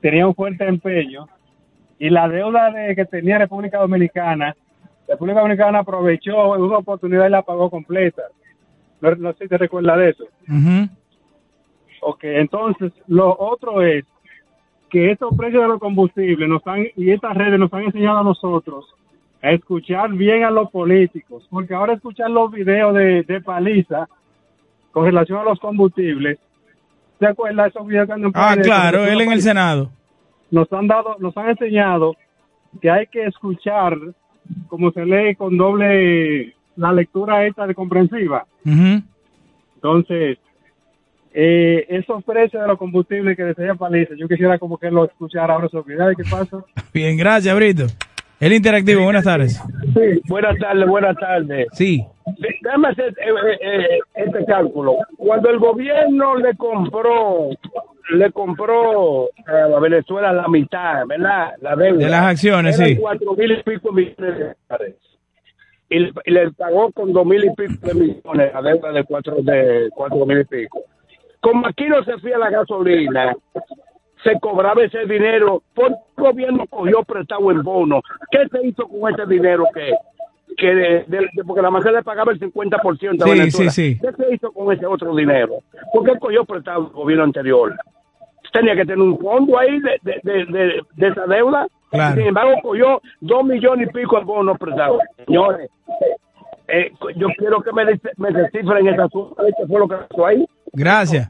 tenía 0.00 0.26
un 0.26 0.34
fuerte 0.34 0.64
empeño 0.66 1.28
y 1.98 2.08
la 2.08 2.26
deuda 2.26 2.70
de, 2.70 2.96
que 2.96 3.04
tenía 3.04 3.36
República 3.36 3.76
Dominicana, 3.80 4.56
República 5.06 5.40
Dominicana 5.40 5.80
aprovechó 5.80 6.52
una 6.52 6.78
oportunidad 6.78 7.26
y 7.26 7.30
la 7.30 7.42
pagó 7.42 7.68
completa. 7.68 8.22
No, 9.02 9.32
sé 9.34 9.44
si 9.44 9.48
te 9.48 9.58
recuerdas 9.58 9.98
de 9.98 10.08
eso. 10.08 10.24
Ok, 12.00 12.20
entonces 12.22 12.92
lo 13.08 13.36
otro 13.38 13.82
es 13.82 14.06
que 14.88 15.10
estos 15.10 15.36
precios 15.36 15.60
de 15.60 15.68
los 15.68 15.80
combustibles 15.80 16.48
nos 16.48 16.66
han, 16.66 16.86
y 16.96 17.10
estas 17.10 17.36
redes 17.36 17.60
nos 17.60 17.70
han 17.74 17.82
enseñado 17.82 18.20
a 18.20 18.24
nosotros 18.24 18.86
escuchar 19.42 20.12
bien 20.12 20.44
a 20.44 20.50
los 20.50 20.70
políticos, 20.70 21.46
porque 21.50 21.74
ahora 21.74 21.94
escuchar 21.94 22.30
los 22.30 22.50
videos 22.50 22.94
de, 22.94 23.22
de 23.22 23.40
paliza 23.40 24.08
con 24.92 25.04
relación 25.04 25.38
a 25.38 25.44
los 25.44 25.58
combustibles, 25.60 26.38
¿te 27.18 27.26
acuerdas 27.26 27.64
de 27.64 27.70
esos 27.70 27.86
videos 27.86 28.06
que 28.06 28.12
andan 28.12 28.32
Ah, 28.34 28.56
claro, 28.62 29.04
él 29.04 29.20
en 29.20 29.32
el 29.32 29.42
Senado. 29.42 29.90
Nos 30.50 30.70
han 30.72 30.86
dado, 30.86 31.16
nos 31.20 31.36
han 31.36 31.50
enseñado 31.50 32.16
que 32.80 32.90
hay 32.90 33.06
que 33.06 33.24
escuchar 33.24 33.96
como 34.68 34.90
se 34.90 35.04
lee 35.04 35.34
con 35.36 35.56
doble 35.56 36.54
la 36.76 36.92
lectura 36.92 37.46
esta 37.46 37.66
de 37.66 37.74
comprensiva. 37.74 38.46
Entonces, 38.64 40.38
eh, 41.32 41.86
esos 41.88 42.24
precios 42.24 42.60
de 42.60 42.68
los 42.68 42.78
combustibles 42.78 43.36
que 43.36 43.44
desea 43.44 43.74
Paliza, 43.74 44.14
yo 44.16 44.28
quisiera 44.28 44.58
como 44.58 44.76
que 44.78 44.90
lo 44.90 45.04
escuchara 45.04 45.54
ahora 45.54 45.68
sobre 45.68 45.96
¿Qué 46.16 46.24
pasa? 46.28 46.64
Bien, 46.92 47.16
gracias, 47.16 47.54
Brito. 47.54 47.86
El 48.40 48.54
interactivo, 48.54 49.04
buenas 49.04 49.24
tardes. 49.24 49.62
Sí, 49.94 50.20
buenas 50.26 50.58
tardes, 50.58 50.88
buenas 50.88 51.16
tardes. 51.16 51.68
Sí. 51.72 52.04
Déjame 52.38 52.88
hacer 52.88 53.14
eh, 53.20 53.58
eh, 53.60 53.98
este 54.14 54.44
cálculo. 54.46 54.96
Cuando 55.16 55.50
el 55.50 55.58
gobierno 55.58 56.36
le 56.36 56.56
compró 56.56 57.50
le 58.12 58.32
compró 58.32 59.28
a 59.46 59.78
Venezuela 59.78 60.32
la 60.32 60.48
mitad, 60.48 61.06
¿verdad? 61.06 61.52
La 61.60 61.76
deuda. 61.76 62.04
De 62.04 62.10
las 62.10 62.24
acciones, 62.24 62.76
sí. 62.76 62.96
cuatro 62.96 63.34
mil 63.34 63.52
y 63.52 63.62
pico 63.62 63.92
millones 63.92 64.16
de 64.38 64.54
dólares 64.68 64.96
y, 65.90 66.30
le 66.30 66.50
pagó 66.52 66.92
con 66.92 67.12
dos 67.12 67.26
mil 67.26 67.44
y 67.44 67.50
pico 67.50 67.86
de 67.86 67.94
millones 67.94 68.54
la 68.54 68.62
deuda 68.62 68.92
de 68.92 69.04
cuatro, 69.04 69.36
de 69.42 69.90
cuatro 69.94 70.24
mil 70.24 70.40
y 70.40 70.44
pico. 70.44 70.82
Como 71.40 71.66
aquí 71.66 71.86
no 71.86 72.02
se 72.04 72.16
fía 72.18 72.38
la 72.38 72.50
gasolina, 72.50 73.36
se 74.22 74.38
cobraba 74.40 74.82
ese 74.82 75.06
dinero, 75.06 75.62
por 75.74 75.86
el 75.86 75.96
gobierno 76.16 76.66
cogió 76.66 77.02
prestado 77.02 77.50
en 77.50 77.62
bono. 77.62 78.02
¿Qué 78.30 78.46
se 78.48 78.66
hizo 78.66 78.86
con 78.86 79.12
ese 79.12 79.26
dinero 79.26 79.64
que, 79.74 79.92
que 80.56 80.74
de, 80.74 81.28
porque 81.46 81.62
la 81.62 81.70
le 81.70 82.02
pagaba 82.02 82.32
el 82.32 82.40
50% 82.40 83.24
de 83.24 83.30
Venezuela? 83.30 83.70
Sí, 83.70 83.98
¿Qué 84.00 84.12
se 84.12 84.34
hizo 84.34 84.52
con 84.52 84.72
ese 84.72 84.86
otro 84.86 85.14
dinero? 85.14 85.62
Porque 85.92 86.12
él 86.12 86.18
cogió 86.18 86.44
prestado 86.44 86.86
el 86.86 86.92
gobierno 86.92 87.24
anterior. 87.24 87.74
Tenía 88.52 88.74
que 88.74 88.84
tener 88.84 88.98
un 88.98 89.16
fondo 89.18 89.58
ahí 89.58 89.78
de, 89.80 90.20
de, 90.24 90.82
de 90.96 91.06
esa 91.06 91.24
deuda 91.26 91.66
sin 91.90 92.26
embargo, 92.26 92.52
cogió 92.62 93.02
dos 93.20 93.44
millones 93.44 93.88
y 93.88 93.92
pico 93.92 94.18
en 94.18 94.26
bonos 94.26 94.58
prestados. 94.58 95.00
Señores, 95.26 95.70
eh, 96.68 96.92
yo 97.16 97.28
quiero 97.36 97.60
que 97.62 97.72
me, 97.72 97.84
me 98.16 98.30
descifren 98.30 98.86
esa 98.86 99.08
suma. 99.08 99.34
¿Qué 99.38 99.66
fue 99.66 99.80
lo 99.80 99.88
que 99.88 99.96
pasó 99.96 100.26
ahí? 100.26 100.46
Gracias. 100.72 101.28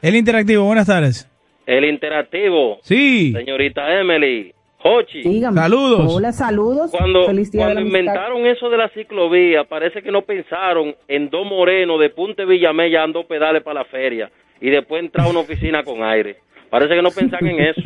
El 0.00 0.14
interactivo, 0.14 0.64
buenas 0.64 0.86
tardes. 0.86 1.28
El 1.68 1.84
interactivo. 1.84 2.78
Sí. 2.80 3.30
Señorita 3.30 4.00
Emily. 4.00 4.54
Hochi. 4.82 5.42
Saludos. 5.42 6.14
Hola, 6.14 6.32
saludos. 6.32 6.90
Cuando, 6.90 7.26
cuando 7.26 7.80
inventaron 7.82 8.46
eso 8.46 8.70
de 8.70 8.78
la 8.78 8.88
ciclovía, 8.88 9.64
parece 9.64 10.00
que 10.00 10.10
no 10.10 10.22
pensaron 10.22 10.94
en 11.08 11.28
dos 11.28 11.44
morenos 11.44 12.00
de 12.00 12.08
Punte 12.08 12.46
Villamella 12.46 13.00
dando 13.00 13.26
pedales 13.26 13.62
para 13.62 13.80
la 13.80 13.84
feria 13.84 14.30
y 14.62 14.70
después 14.70 15.02
entrar 15.02 15.26
a 15.26 15.30
una 15.30 15.40
oficina 15.40 15.84
con 15.84 16.02
aire 16.02 16.38
Parece 16.70 16.94
que 16.94 17.02
no 17.02 17.10
pensan 17.10 17.46
en 17.46 17.60
eso. 17.60 17.82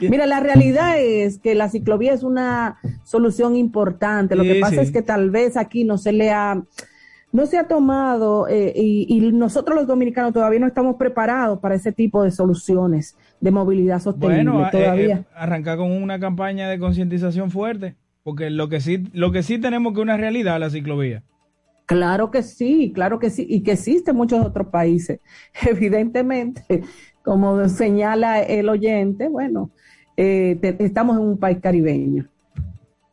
Mira, 0.00 0.26
la 0.26 0.40
realidad 0.40 1.00
es 1.00 1.38
que 1.38 1.54
la 1.54 1.68
ciclovía 1.68 2.12
es 2.12 2.22
una 2.22 2.78
solución 3.04 3.56
importante. 3.56 4.36
Lo 4.36 4.44
que 4.44 4.60
pasa 4.60 4.76
sí. 4.76 4.80
es 4.80 4.92
que 4.92 5.02
tal 5.02 5.30
vez 5.30 5.56
aquí 5.56 5.84
no 5.84 5.98
se 5.98 6.12
le 6.12 6.30
ha, 6.30 6.62
no 7.32 7.44
se 7.46 7.58
ha 7.58 7.68
tomado 7.68 8.48
eh, 8.48 8.72
y, 8.74 9.06
y 9.08 9.32
nosotros 9.32 9.76
los 9.76 9.86
dominicanos 9.86 10.32
todavía 10.32 10.60
no 10.60 10.66
estamos 10.66 10.96
preparados 10.96 11.58
para 11.58 11.74
ese 11.74 11.92
tipo 11.92 12.22
de 12.22 12.30
soluciones 12.30 13.16
de 13.40 13.50
movilidad 13.50 14.00
sostenible 14.00 14.44
Bueno, 14.44 14.66
eh, 14.66 14.70
todavía. 14.70 15.16
eh, 15.16 15.24
arrancar 15.34 15.76
con 15.78 15.90
una 15.92 16.18
campaña 16.18 16.68
de 16.70 16.78
concientización 16.78 17.50
fuerte, 17.50 17.96
porque 18.22 18.48
lo 18.50 18.68
que 18.68 18.80
sí, 18.80 19.04
lo 19.12 19.32
que 19.32 19.42
sí 19.42 19.58
tenemos 19.58 19.92
que 19.92 20.00
una 20.00 20.16
realidad 20.16 20.58
la 20.58 20.70
ciclovía. 20.70 21.22
Claro 21.86 22.30
que 22.32 22.42
sí, 22.42 22.90
claro 22.94 23.18
que 23.20 23.30
sí, 23.30 23.46
y 23.48 23.62
que 23.62 23.72
existen 23.72 24.16
muchos 24.16 24.44
otros 24.44 24.68
países. 24.68 25.20
Evidentemente, 25.68 26.82
como 27.22 27.68
señala 27.68 28.40
el 28.42 28.68
oyente, 28.68 29.28
bueno, 29.28 29.70
eh, 30.16 30.58
te- 30.60 30.76
estamos 30.84 31.16
en 31.18 31.22
un 31.24 31.38
país 31.38 31.58
caribeño. 31.60 32.28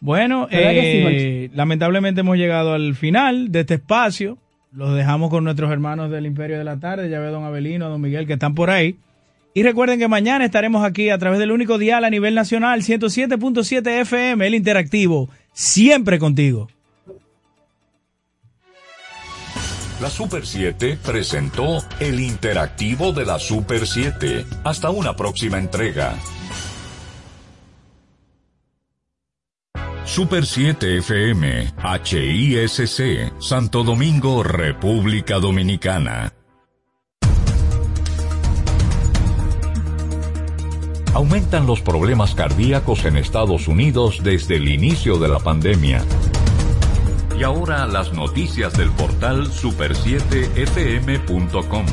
Bueno, 0.04 0.50
¿Verdad 0.52 0.72
que 0.72 0.82
sí, 0.82 0.98
eh, 1.08 1.50
lamentablemente 1.54 2.20
hemos 2.20 2.36
llegado 2.36 2.74
al 2.74 2.94
final 2.94 3.54
de 3.54 3.62
este 3.62 3.76
espacio. 3.76 4.38
Los 4.74 4.94
dejamos 4.98 5.30
con 5.30 5.46
nuestros 5.46 5.72
hermanos 5.72 6.12
del 6.12 6.26
Imperio 6.26 6.58
de 6.58 6.66
la 6.66 6.78
Tarde, 6.78 7.10
ya 7.10 7.22
ve 7.22 7.28
a 7.28 7.30
don 7.30 7.46
Abelino, 7.46 7.86
a 7.86 7.88
don 7.88 8.02
Miguel, 8.02 8.28
que 8.28 8.34
están 8.34 8.54
por 8.54 8.70
ahí. 8.70 8.98
Y 9.54 9.64
recuerden 9.64 10.00
que 10.00 10.10
mañana 10.10 10.44
estaremos 10.44 10.84
aquí 10.84 11.10
a 11.10 11.18
través 11.18 11.40
del 11.40 11.54
único 11.54 11.78
dial 11.78 12.04
a 12.04 12.10
nivel 12.10 12.36
nacional, 12.36 12.82
107.7 12.82 14.02
FM, 14.02 14.46
el 14.46 14.56
interactivo, 14.56 15.30
siempre 15.54 16.20
contigo. 16.20 16.68
La 20.02 20.10
Super 20.10 20.46
7 20.46 20.98
presentó 21.02 21.78
el 22.02 22.20
interactivo 22.20 23.14
de 23.14 23.26
la 23.26 23.40
Super 23.40 23.88
7. 23.88 24.46
Hasta 24.66 24.90
una 24.90 25.16
próxima 25.16 25.58
entrega. 25.58 26.14
Super 30.06 30.46
7 30.46 30.98
FM, 30.98 31.74
HISC, 32.04 33.32
Santo 33.40 33.84
Domingo, 33.84 34.44
República 34.44 35.40
Dominicana. 35.40 36.34
Aumentan 41.14 41.66
los 41.66 41.80
problemas 41.82 42.36
cardíacos 42.36 43.06
en 43.06 43.16
Estados 43.18 43.70
Unidos 43.70 44.20
desde 44.24 44.58
el 44.58 44.68
inicio 44.68 45.18
de 45.18 45.30
la 45.30 45.40
pandemia. 45.40 46.04
Y 47.40 47.44
ahora 47.44 47.88
las 47.88 48.12
noticias 48.14 48.74
del 48.74 48.92
portal 48.92 49.48
super7fm.com. 49.48 51.86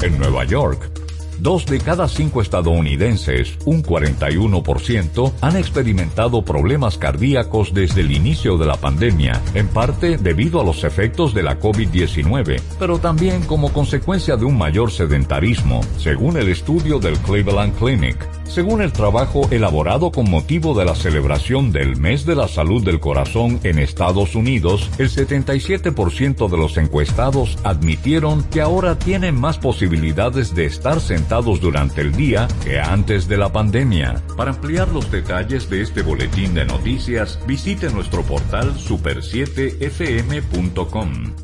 En 0.00 0.18
Nueva 0.18 0.44
York, 0.44 0.97
dos 1.40 1.66
de 1.66 1.78
cada 1.78 2.08
cinco 2.08 2.42
estadounidenses, 2.42 3.56
un 3.64 3.82
41%, 3.82 5.32
han 5.40 5.56
experimentado 5.56 6.42
problemas 6.44 6.98
cardíacos 6.98 7.72
desde 7.72 8.00
el 8.00 8.12
inicio 8.12 8.58
de 8.58 8.66
la 8.66 8.76
pandemia, 8.76 9.40
en 9.54 9.68
parte 9.68 10.18
debido 10.18 10.60
a 10.60 10.64
los 10.64 10.84
efectos 10.84 11.34
de 11.34 11.42
la 11.42 11.60
COVID-19, 11.60 12.60
pero 12.78 12.98
también 12.98 13.42
como 13.42 13.72
consecuencia 13.72 14.36
de 14.36 14.44
un 14.44 14.58
mayor 14.58 14.90
sedentarismo, 14.90 15.80
según 15.98 16.36
el 16.36 16.48
estudio 16.48 16.98
del 16.98 17.18
Cleveland 17.18 17.74
Clinic. 17.76 18.16
Según 18.44 18.80
el 18.80 18.92
trabajo 18.92 19.46
elaborado 19.50 20.10
con 20.10 20.30
motivo 20.30 20.72
de 20.72 20.86
la 20.86 20.94
celebración 20.94 21.70
del 21.70 21.96
Mes 21.96 22.24
de 22.24 22.34
la 22.34 22.48
Salud 22.48 22.82
del 22.82 22.98
Corazón 22.98 23.60
en 23.62 23.78
Estados 23.78 24.34
Unidos, 24.34 24.90
el 24.96 25.10
77% 25.10 26.48
de 26.48 26.56
los 26.56 26.78
encuestados 26.78 27.58
admitieron 27.62 28.42
que 28.44 28.62
ahora 28.62 28.98
tienen 28.98 29.38
más 29.38 29.58
posibilidades 29.58 30.54
de 30.54 30.64
estar 30.64 30.98
sentados 31.00 31.27
durante 31.28 32.00
el 32.00 32.12
día 32.12 32.48
que 32.64 32.80
antes 32.80 33.28
de 33.28 33.36
la 33.36 33.52
pandemia. 33.52 34.22
Para 34.36 34.52
ampliar 34.52 34.88
los 34.88 35.10
detalles 35.10 35.68
de 35.68 35.82
este 35.82 36.00
boletín 36.02 36.54
de 36.54 36.64
noticias, 36.64 37.38
visite 37.46 37.90
nuestro 37.90 38.22
portal 38.22 38.72
super7fm.com. 38.74 41.34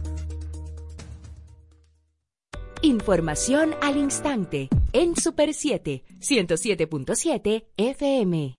Información 2.81 3.74
al 3.82 3.97
instante 3.97 4.69
en 4.93 5.16
Super 5.16 5.52
7, 5.55 6.05
107.7 6.20 7.65
FM. 7.77 8.55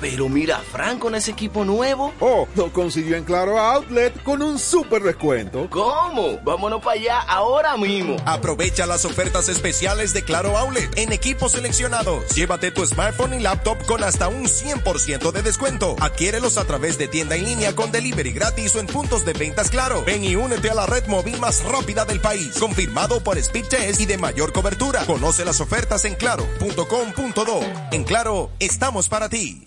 Pero 0.00 0.28
mira, 0.28 0.58
Fran 0.72 0.98
con 0.98 1.14
ese 1.14 1.30
equipo 1.30 1.64
nuevo. 1.64 2.12
Oh, 2.20 2.48
lo 2.54 2.72
consiguió 2.72 3.16
en 3.16 3.24
Claro 3.24 3.58
Outlet 3.58 4.22
con 4.22 4.42
un 4.42 4.58
super 4.58 5.02
descuento. 5.02 5.68
¿Cómo? 5.70 6.38
Vámonos 6.42 6.82
para 6.82 6.98
allá 6.98 7.20
ahora 7.20 7.76
mismo. 7.76 8.16
Aprovecha 8.24 8.86
las 8.86 9.04
ofertas 9.04 9.48
especiales 9.48 10.12
de 10.12 10.22
Claro 10.22 10.56
Outlet 10.56 10.96
en 10.96 11.12
equipos 11.12 11.52
seleccionados. 11.52 12.34
Llévate 12.34 12.70
tu 12.70 12.84
smartphone 12.86 13.34
y 13.34 13.40
laptop 13.40 13.76
con 13.86 14.02
hasta 14.02 14.28
un 14.28 14.44
100% 14.46 15.32
de 15.32 15.42
descuento. 15.42 15.96
Adquiérelos 16.00 16.56
a 16.56 16.64
través 16.64 16.96
de 16.98 17.08
tienda 17.08 17.36
en 17.36 17.44
línea 17.44 17.74
con 17.74 17.92
delivery 17.92 18.32
gratis 18.32 18.74
o 18.76 18.80
en 18.80 18.86
puntos 18.86 19.24
de 19.24 19.32
ventas 19.34 19.70
Claro. 19.70 20.02
Ven 20.04 20.24
y 20.24 20.36
únete 20.36 20.70
a 20.70 20.74
la 20.74 20.86
red 20.86 21.06
móvil 21.06 21.38
más 21.38 21.62
rápida 21.64 22.04
del 22.04 22.20
país. 22.20 22.56
Confirmado 22.58 23.20
por 23.22 23.36
Speed 23.38 23.66
Test 23.68 24.00
y 24.00 24.06
de 24.06 24.18
mayor 24.18 24.52
cobertura. 24.52 25.04
Conoce 25.04 25.44
las 25.44 25.60
ofertas 25.60 26.04
en 26.04 26.14
claro.com.do. 26.14 27.60
En 27.92 28.04
Claro, 28.04 28.50
estamos 28.58 29.08
para 29.08 29.28
ti. 29.28 29.66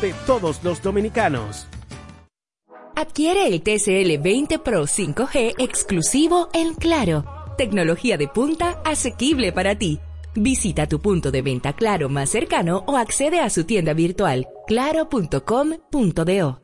de 0.00 0.14
todos 0.26 0.62
los 0.62 0.80
dominicanos. 0.82 1.66
Adquiere 2.96 3.48
el 3.48 3.62
TCL 3.62 4.22
20 4.22 4.60
Pro 4.60 4.84
5G 4.84 5.56
exclusivo 5.58 6.48
en 6.54 6.74
Claro. 6.74 7.24
Tecnología 7.58 8.16
de 8.16 8.28
punta 8.28 8.80
asequible 8.84 9.52
para 9.52 9.76
ti. 9.76 9.98
Visita 10.36 10.86
tu 10.86 11.00
punto 11.00 11.30
de 11.30 11.42
venta 11.42 11.72
Claro 11.72 12.08
más 12.08 12.30
cercano 12.30 12.84
o 12.86 12.96
accede 12.96 13.40
a 13.40 13.50
su 13.50 13.64
tienda 13.64 13.94
virtual 13.94 14.46
claro.com.do. 14.66 16.63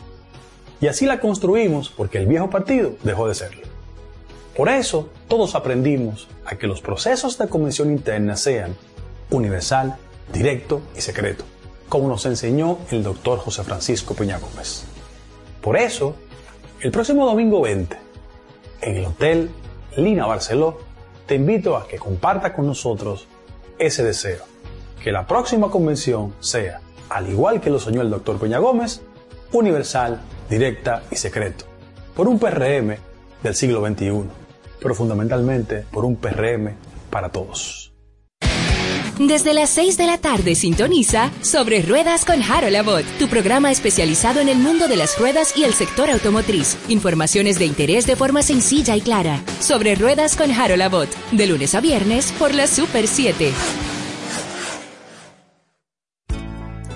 Y 0.80 0.88
así 0.88 1.06
la 1.06 1.20
construimos 1.20 1.90
porque 1.90 2.20
el 2.20 2.28
viejo 2.28 2.50
partido 2.50 2.96
dejó 3.04 3.28
de 3.28 3.36
serlo. 3.36 3.71
Por 4.56 4.68
eso, 4.68 5.10
todos 5.28 5.56
aprendimos 5.56 6.28
a 6.46 6.58
que 6.58 6.68
los 6.68 6.82
procesos 6.82 7.38
de 7.38 7.48
convención 7.48 7.90
interna 7.90 8.36
sean 8.36 8.76
universal, 9.30 9.96
directo 10.34 10.82
y 10.96 11.02
secreto, 11.02 11.46
como 11.88 12.10
nos 12.10 12.26
enseñó 12.26 12.80
el 12.92 13.02
doctor 13.02 13.40
José 13.40 13.64
Francisco 13.64 14.14
Peña 14.14 14.40
Gómez. 14.40 14.84
Por 15.62 15.78
eso, 15.78 16.16
el 16.82 16.92
próximo 16.92 17.26
domingo 17.26 17.62
20, 17.62 17.98
en 18.82 18.98
el 18.98 19.06
Hotel 19.06 19.52
Lina 19.96 20.26
Barceló, 20.26 20.80
te 21.26 21.36
invito 21.36 21.78
a 21.78 21.88
que 21.88 21.98
comparta 21.98 22.54
con 22.54 22.68
nosotros 22.68 23.28
ese 23.80 24.04
deseo, 24.04 24.44
que 25.02 25.14
la 25.14 25.28
próxima 25.28 25.72
convención 25.72 26.34
sea, 26.42 26.82
al 27.10 27.30
igual 27.30 27.62
que 27.62 27.70
lo 27.70 27.80
soñó 27.80 28.02
el 28.02 28.10
doctor 28.10 28.38
Peña 28.38 28.60
Gómez, 28.60 29.02
universal, 29.54 30.20
directa 30.50 31.04
y 31.10 31.16
secreto, 31.16 31.66
por 32.16 32.28
un 32.28 32.38
PRM 32.38 32.98
del 33.44 33.56
siglo 33.56 33.86
XXI, 33.86 34.41
pero 34.82 34.96
fundamentalmente 34.96 35.86
por 35.92 36.06
un 36.06 36.16
PRM 36.16 36.72
para 37.10 37.30
todos. 37.30 37.92
Desde 39.28 39.54
las 39.54 39.70
6 39.70 39.98
de 39.98 40.08
la 40.08 40.18
tarde 40.18 40.56
sintoniza 40.56 41.32
Sobre 41.42 41.84
Ruedas 41.84 42.26
con 42.26 42.42
Harold 42.42 42.76
Abbott, 42.76 43.06
tu 43.20 43.28
programa 43.28 43.70
especializado 43.70 44.40
en 44.40 44.50
el 44.50 44.58
mundo 44.58 44.88
de 44.88 44.96
las 44.96 45.20
ruedas 45.20 45.56
y 45.56 45.64
el 45.64 45.74
sector 45.74 46.10
automotriz. 46.10 46.76
Informaciones 46.88 47.60
de 47.60 47.66
interés 47.66 48.08
de 48.08 48.16
forma 48.16 48.42
sencilla 48.42 48.96
y 48.96 49.02
clara. 49.02 49.40
Sobre 49.60 49.94
Ruedas 49.94 50.36
con 50.36 50.50
Harold 50.50 50.82
Abbott, 50.82 51.10
de 51.32 51.46
lunes 51.46 51.76
a 51.76 51.82
viernes 51.82 52.32
por 52.32 52.56
la 52.56 52.66
Super 52.66 53.08
7. 53.08 53.52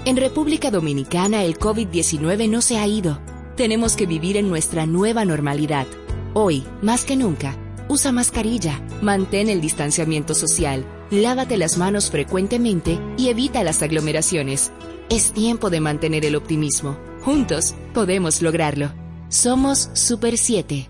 En 0.05 0.17
República 0.17 0.71
Dominicana 0.71 1.43
el 1.43 1.59
COVID-19 1.59 2.49
no 2.49 2.61
se 2.61 2.79
ha 2.79 2.87
ido. 2.87 3.19
Tenemos 3.55 3.95
que 3.95 4.07
vivir 4.07 4.37
en 4.37 4.49
nuestra 4.49 4.87
nueva 4.87 5.25
normalidad. 5.25 5.85
Hoy, 6.33 6.63
más 6.81 7.05
que 7.05 7.15
nunca, 7.15 7.55
usa 7.95 8.11
mascarilla, 8.11 8.81
mantén 9.01 9.49
el 9.49 9.61
distanciamiento 9.61 10.35
social 10.35 10.85
lávate 11.09 11.55
las 11.55 11.77
manos 11.77 12.11
frecuentemente 12.11 12.99
y 13.17 13.29
evita 13.29 13.63
las 13.63 13.81
aglomeraciones. 13.81 14.71
Es 15.09 15.31
tiempo 15.31 15.69
de 15.69 15.79
mantener 15.79 16.25
el 16.25 16.35
optimismo. 16.35 16.97
Juntos 17.23 17.73
podemos 17.93 18.41
lograrlo. 18.41 18.91
Somos 19.29 19.89
Super 19.93 20.37
7. 20.37 20.89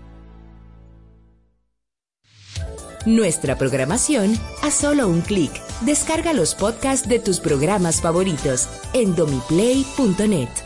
Nuestra 3.06 3.56
programación 3.56 4.36
a 4.62 4.72
solo 4.72 5.06
un 5.06 5.20
clic. 5.20 5.52
Descarga 5.82 6.32
los 6.32 6.56
podcasts 6.56 7.08
de 7.08 7.20
tus 7.20 7.38
programas 7.38 8.00
favoritos 8.00 8.66
en 8.94 9.14
domiplay.net. 9.14 10.65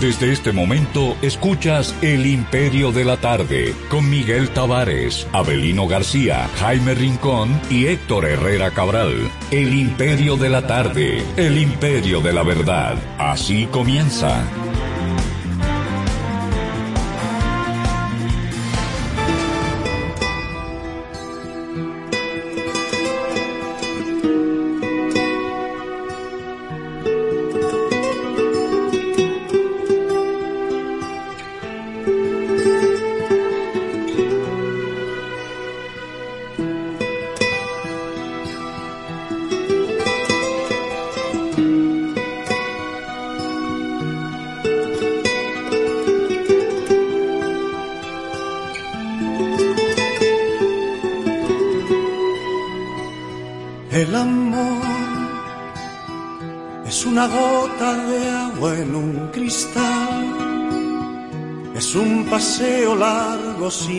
Desde 0.00 0.30
este 0.30 0.52
momento 0.52 1.16
escuchas 1.22 1.92
El 2.02 2.24
Imperio 2.24 2.92
de 2.92 3.04
la 3.04 3.16
Tarde 3.16 3.74
con 3.90 4.08
Miguel 4.08 4.48
Tavares, 4.50 5.26
Abelino 5.32 5.88
García, 5.88 6.48
Jaime 6.60 6.94
Rincón 6.94 7.60
y 7.68 7.86
Héctor 7.86 8.26
Herrera 8.26 8.70
Cabral. 8.70 9.28
El 9.50 9.74
Imperio 9.74 10.36
de 10.36 10.50
la 10.50 10.64
Tarde, 10.68 11.24
el 11.36 11.58
Imperio 11.58 12.20
de 12.20 12.32
la 12.32 12.44
Verdad. 12.44 12.96
Así 13.18 13.66
comienza. 13.66 14.44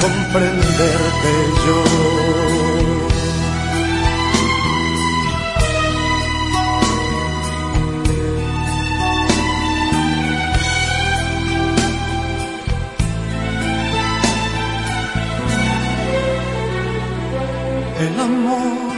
comprenderte 0.00 1.32
yo. 1.64 1.78
El 18.00 18.20
amor 18.20 18.92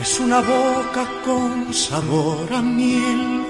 es 0.00 0.20
una 0.20 0.40
boca 0.40 1.06
con 1.24 1.72
sabor 1.72 2.52
a 2.52 2.62
miel 2.62 3.46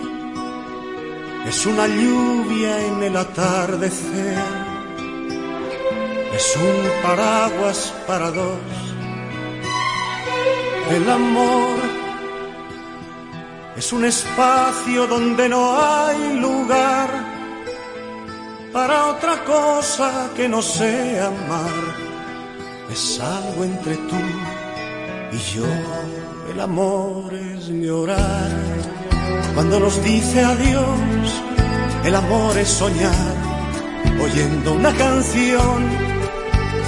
es 1.48 1.64
una 1.64 1.86
lluvia 1.86 2.86
en 2.86 3.02
el 3.04 3.16
atardecer, 3.16 4.36
es 6.36 6.56
un 6.56 7.02
paraguas 7.02 7.94
para 8.06 8.30
dos. 8.30 8.58
El 10.90 11.08
amor 11.08 11.78
es 13.76 13.92
un 13.92 14.04
espacio 14.04 15.06
donde 15.06 15.48
no 15.48 15.62
hay 15.80 16.38
lugar 16.38 17.08
para 18.70 19.06
otra 19.06 19.44
cosa 19.44 20.30
que 20.36 20.46
no 20.48 20.60
sea 20.60 21.28
amar. 21.28 21.76
Es 22.92 23.18
algo 23.18 23.64
entre 23.64 23.96
tú 23.96 24.22
y 25.32 25.38
yo. 25.54 25.66
El 26.50 26.60
amor 26.60 27.32
es 27.32 27.68
llorar 27.68 28.50
cuando 29.54 29.80
nos 29.80 30.04
dice 30.04 30.44
adiós, 30.44 31.42
el 32.04 32.14
amor 32.14 32.58
es 32.58 32.68
soñar, 32.68 33.34
oyendo 34.20 34.74
una 34.74 34.92
canción. 34.92 36.05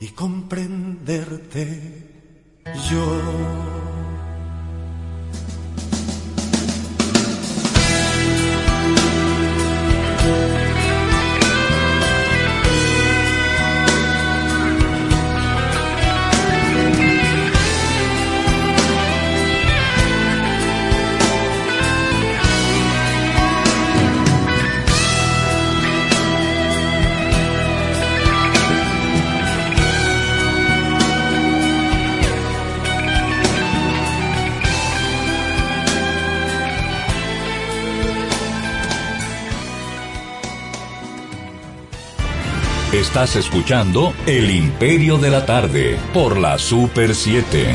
y 0.00 0.08
comprenderte 0.08 1.66
yo. 2.90 3.97
Estás 42.98 43.36
escuchando 43.36 44.12
El 44.26 44.50
Imperio 44.50 45.18
de 45.18 45.30
la 45.30 45.46
Tarde 45.46 45.96
por 46.12 46.36
la 46.36 46.58
Super 46.58 47.14
7. 47.14 47.66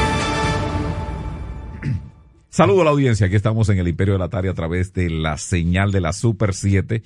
Saludo 2.49 2.81
a 2.81 2.83
la 2.83 2.89
audiencia, 2.89 3.27
aquí 3.27 3.37
estamos 3.37 3.69
en 3.69 3.77
El 3.77 3.87
Imperio 3.87 4.15
de 4.15 4.19
la 4.19 4.27
Tarde 4.27 4.49
a 4.49 4.53
través 4.53 4.91
de 4.91 5.09
la 5.09 5.37
señal 5.37 5.93
de 5.93 6.01
la 6.01 6.11
Super 6.11 6.53
7. 6.53 7.03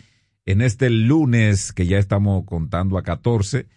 En 0.48 0.62
este 0.64 0.90
lunes 0.90 1.72
que 1.74 1.86
ya 1.86 2.00
estamos 2.00 2.44
contando 2.46 2.98
a 2.98 3.04
14, 3.04 3.68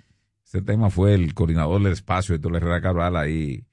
ese 0.43 0.63
tema 0.63 0.89
fue 0.89 1.13
el 1.13 1.35
coordinador 1.35 1.83
del 1.83 1.93
espacio, 1.93 2.35
Héctor 2.35 2.57
Herrera 2.57 2.81
Cabral, 2.81 3.19
ahí 3.19 3.67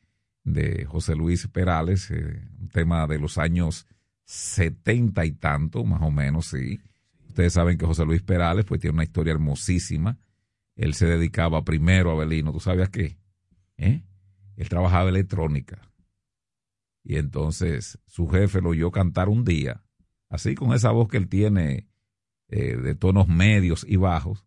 de 0.43 0.83
José 0.83 1.15
Luis 1.15 1.47
Perales, 1.47 2.11
eh, 2.11 2.41
un 2.59 2.67
tema 2.67 3.07
de 3.07 3.19
los 3.19 3.37
años 3.37 3.87
70 4.25 5.23
y 5.23 5.31
tanto, 5.31 5.85
más 5.85 6.01
o 6.01 6.11
menos, 6.11 6.47
sí. 6.47 6.77
Ustedes 7.29 7.53
saben 7.53 7.77
que 7.77 7.85
José 7.85 8.03
Luis 8.03 8.21
Perales 8.21 8.65
pues 8.65 8.81
tiene 8.81 8.95
una 8.95 9.05
historia 9.05 9.31
hermosísima 9.31 10.17
él 10.77 10.93
se 10.93 11.07
dedicaba 11.07 11.63
primero 11.63 12.11
a 12.11 12.15
Belino. 12.15 12.53
¿Tú 12.53 12.59
sabías 12.59 12.89
qué? 12.89 13.17
¿Eh? 13.77 14.03
Él 14.55 14.69
trabajaba 14.69 15.09
electrónica. 15.09 15.81
Y 17.03 17.17
entonces 17.17 17.99
su 18.05 18.27
jefe 18.27 18.61
lo 18.61 18.69
oyó 18.69 18.91
cantar 18.91 19.27
un 19.27 19.43
día, 19.43 19.83
así 20.29 20.55
con 20.55 20.73
esa 20.73 20.91
voz 20.91 21.07
que 21.07 21.17
él 21.17 21.29
tiene 21.29 21.87
eh, 22.49 22.75
de 22.75 22.95
tonos 22.95 23.27
medios 23.27 23.85
y 23.87 23.95
bajos, 23.95 24.45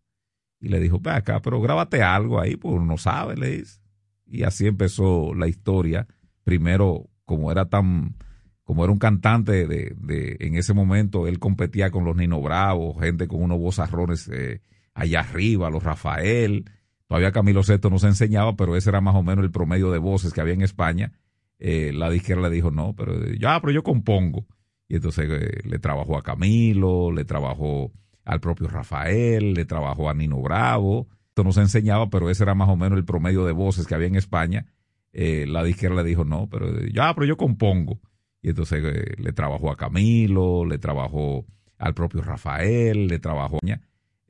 y 0.59 0.69
le 0.69 0.79
dijo, 0.79 0.99
ve 0.99 1.11
acá, 1.11 1.41
pero 1.41 1.59
grábate 1.59 2.03
algo 2.03 2.39
ahí, 2.39 2.55
pues 2.55 2.81
no 2.81 2.97
sabe, 2.97 3.35
le 3.35 3.57
dice. 3.57 3.81
Y 4.27 4.43
así 4.43 4.67
empezó 4.67 5.33
la 5.33 5.47
historia. 5.47 6.07
Primero, 6.43 7.09
como 7.25 7.51
era 7.51 7.67
tan, 7.67 8.15
como 8.63 8.83
era 8.83 8.93
un 8.93 8.99
cantante 8.99 9.65
de, 9.65 9.95
de 9.97 10.37
en 10.39 10.55
ese 10.55 10.73
momento, 10.73 11.27
él 11.27 11.39
competía 11.39 11.89
con 11.89 12.05
los 12.05 12.15
Nino 12.15 12.39
Bravo, 12.41 12.93
gente 12.99 13.27
con 13.27 13.41
unos 13.41 13.57
vozarrones 13.57 14.29
eh, 14.29 14.61
allá 14.93 15.21
arriba, 15.21 15.69
los 15.69 15.83
Rafael. 15.83 16.65
Todavía 17.07 17.31
Camilo 17.31 17.63
Sesto 17.63 17.89
no 17.89 17.99
se 17.99 18.07
enseñaba, 18.07 18.55
pero 18.55 18.75
ese 18.75 18.89
era 18.89 19.01
más 19.01 19.15
o 19.15 19.23
menos 19.23 19.43
el 19.43 19.51
promedio 19.51 19.91
de 19.91 19.97
voces 19.97 20.33
que 20.33 20.41
había 20.41 20.53
en 20.53 20.61
España. 20.61 21.11
Eh, 21.59 21.91
la 21.93 22.09
disquera 22.09 22.41
le 22.41 22.49
dijo, 22.49 22.71
no, 22.71 22.95
pero 22.95 23.13
ya, 23.33 23.59
pero 23.59 23.71
yo 23.71 23.83
compongo. 23.83 24.47
Y 24.87 24.95
entonces 24.95 25.27
eh, 25.29 25.61
le 25.63 25.79
trabajó 25.79 26.17
a 26.17 26.23
Camilo, 26.23 27.11
le 27.11 27.25
trabajó 27.25 27.91
al 28.25 28.39
propio 28.39 28.67
Rafael, 28.67 29.53
le 29.53 29.65
trabajó 29.65 30.09
a 30.09 30.13
Nino 30.13 30.41
Bravo. 30.41 31.07
Esto 31.27 31.43
no 31.43 31.51
se 31.51 31.61
enseñaba, 31.61 32.09
pero 32.09 32.29
ese 32.29 32.43
era 32.43 32.55
más 32.55 32.69
o 32.69 32.75
menos 32.75 32.97
el 32.97 33.05
promedio 33.05 33.45
de 33.45 33.51
voces 33.51 33.87
que 33.87 33.95
había 33.95 34.07
en 34.07 34.15
España. 34.15 34.65
Eh, 35.13 35.45
la 35.47 35.63
disquera 35.63 35.95
le 35.95 36.03
dijo, 36.03 36.25
no, 36.25 36.47
pero 36.49 36.85
ya, 36.87 37.13
pero 37.13 37.25
yo 37.25 37.37
compongo. 37.37 37.99
Y 38.41 38.49
entonces 38.49 38.81
le 39.17 39.33
trabajó 39.33 39.71
a 39.71 39.75
Camilo, 39.75 40.65
le 40.65 40.79
trabajó 40.79 41.45
al 41.77 41.93
propio 41.93 42.21
Rafael, 42.21 43.07
le 43.07 43.19
trabajó 43.19 43.59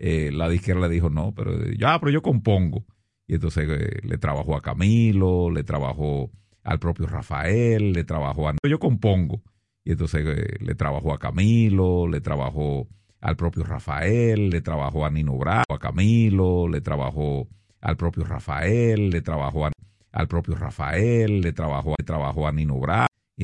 eh, 0.04 0.32
la 0.32 0.50
disquera 0.50 0.80
le 0.80 0.90
dijo, 0.90 1.12
no, 1.12 1.32
pero 1.36 1.64
ya, 1.78 2.00
pero 2.00 2.12
yo 2.12 2.24
compongo. 2.24 2.86
Y 3.28 3.36
entonces 3.36 3.70
eh, 3.70 4.00
le 4.02 4.18
trabajó 4.18 4.56
a 4.56 4.62
Camilo, 4.62 5.52
le 5.52 5.64
trabajó 5.64 6.32
al 6.64 6.80
propio 6.80 7.06
Rafael, 7.06 7.94
le 7.94 8.04
trabajó 8.04 8.50
a... 8.50 8.56
Yo 8.68 8.80
compongo. 8.80 9.44
Y 9.86 9.92
entonces 9.92 10.26
eh, 10.26 10.58
le 10.60 10.74
trabajó 10.74 11.14
a 11.14 11.20
Camilo, 11.20 12.08
le 12.08 12.20
trabajó 12.20 12.88
al 13.20 13.36
propio 13.36 13.64
Rafael, 13.64 14.50
le 14.50 14.62
trabajó 14.62 15.06
a 15.06 15.12
Nino 15.12 15.38
Bravo, 15.38 15.66
a 15.70 15.78
Camilo, 15.78 16.68
le 16.68 16.82
trabajó 16.82 17.48
al 17.80 17.96
propio 17.96 18.24
Rafael, 18.24 19.12
le 19.12 19.22
trabajó 19.22 19.68
al 20.12 20.28
propio 20.28 20.56
Rafael, 20.56 21.42
le 21.42 21.54
trabajó, 21.54 21.94
le 21.96 22.04
trabajó 22.04 22.48
a 22.48 22.52
Nino 22.52 22.80
Bravo. 22.80 23.11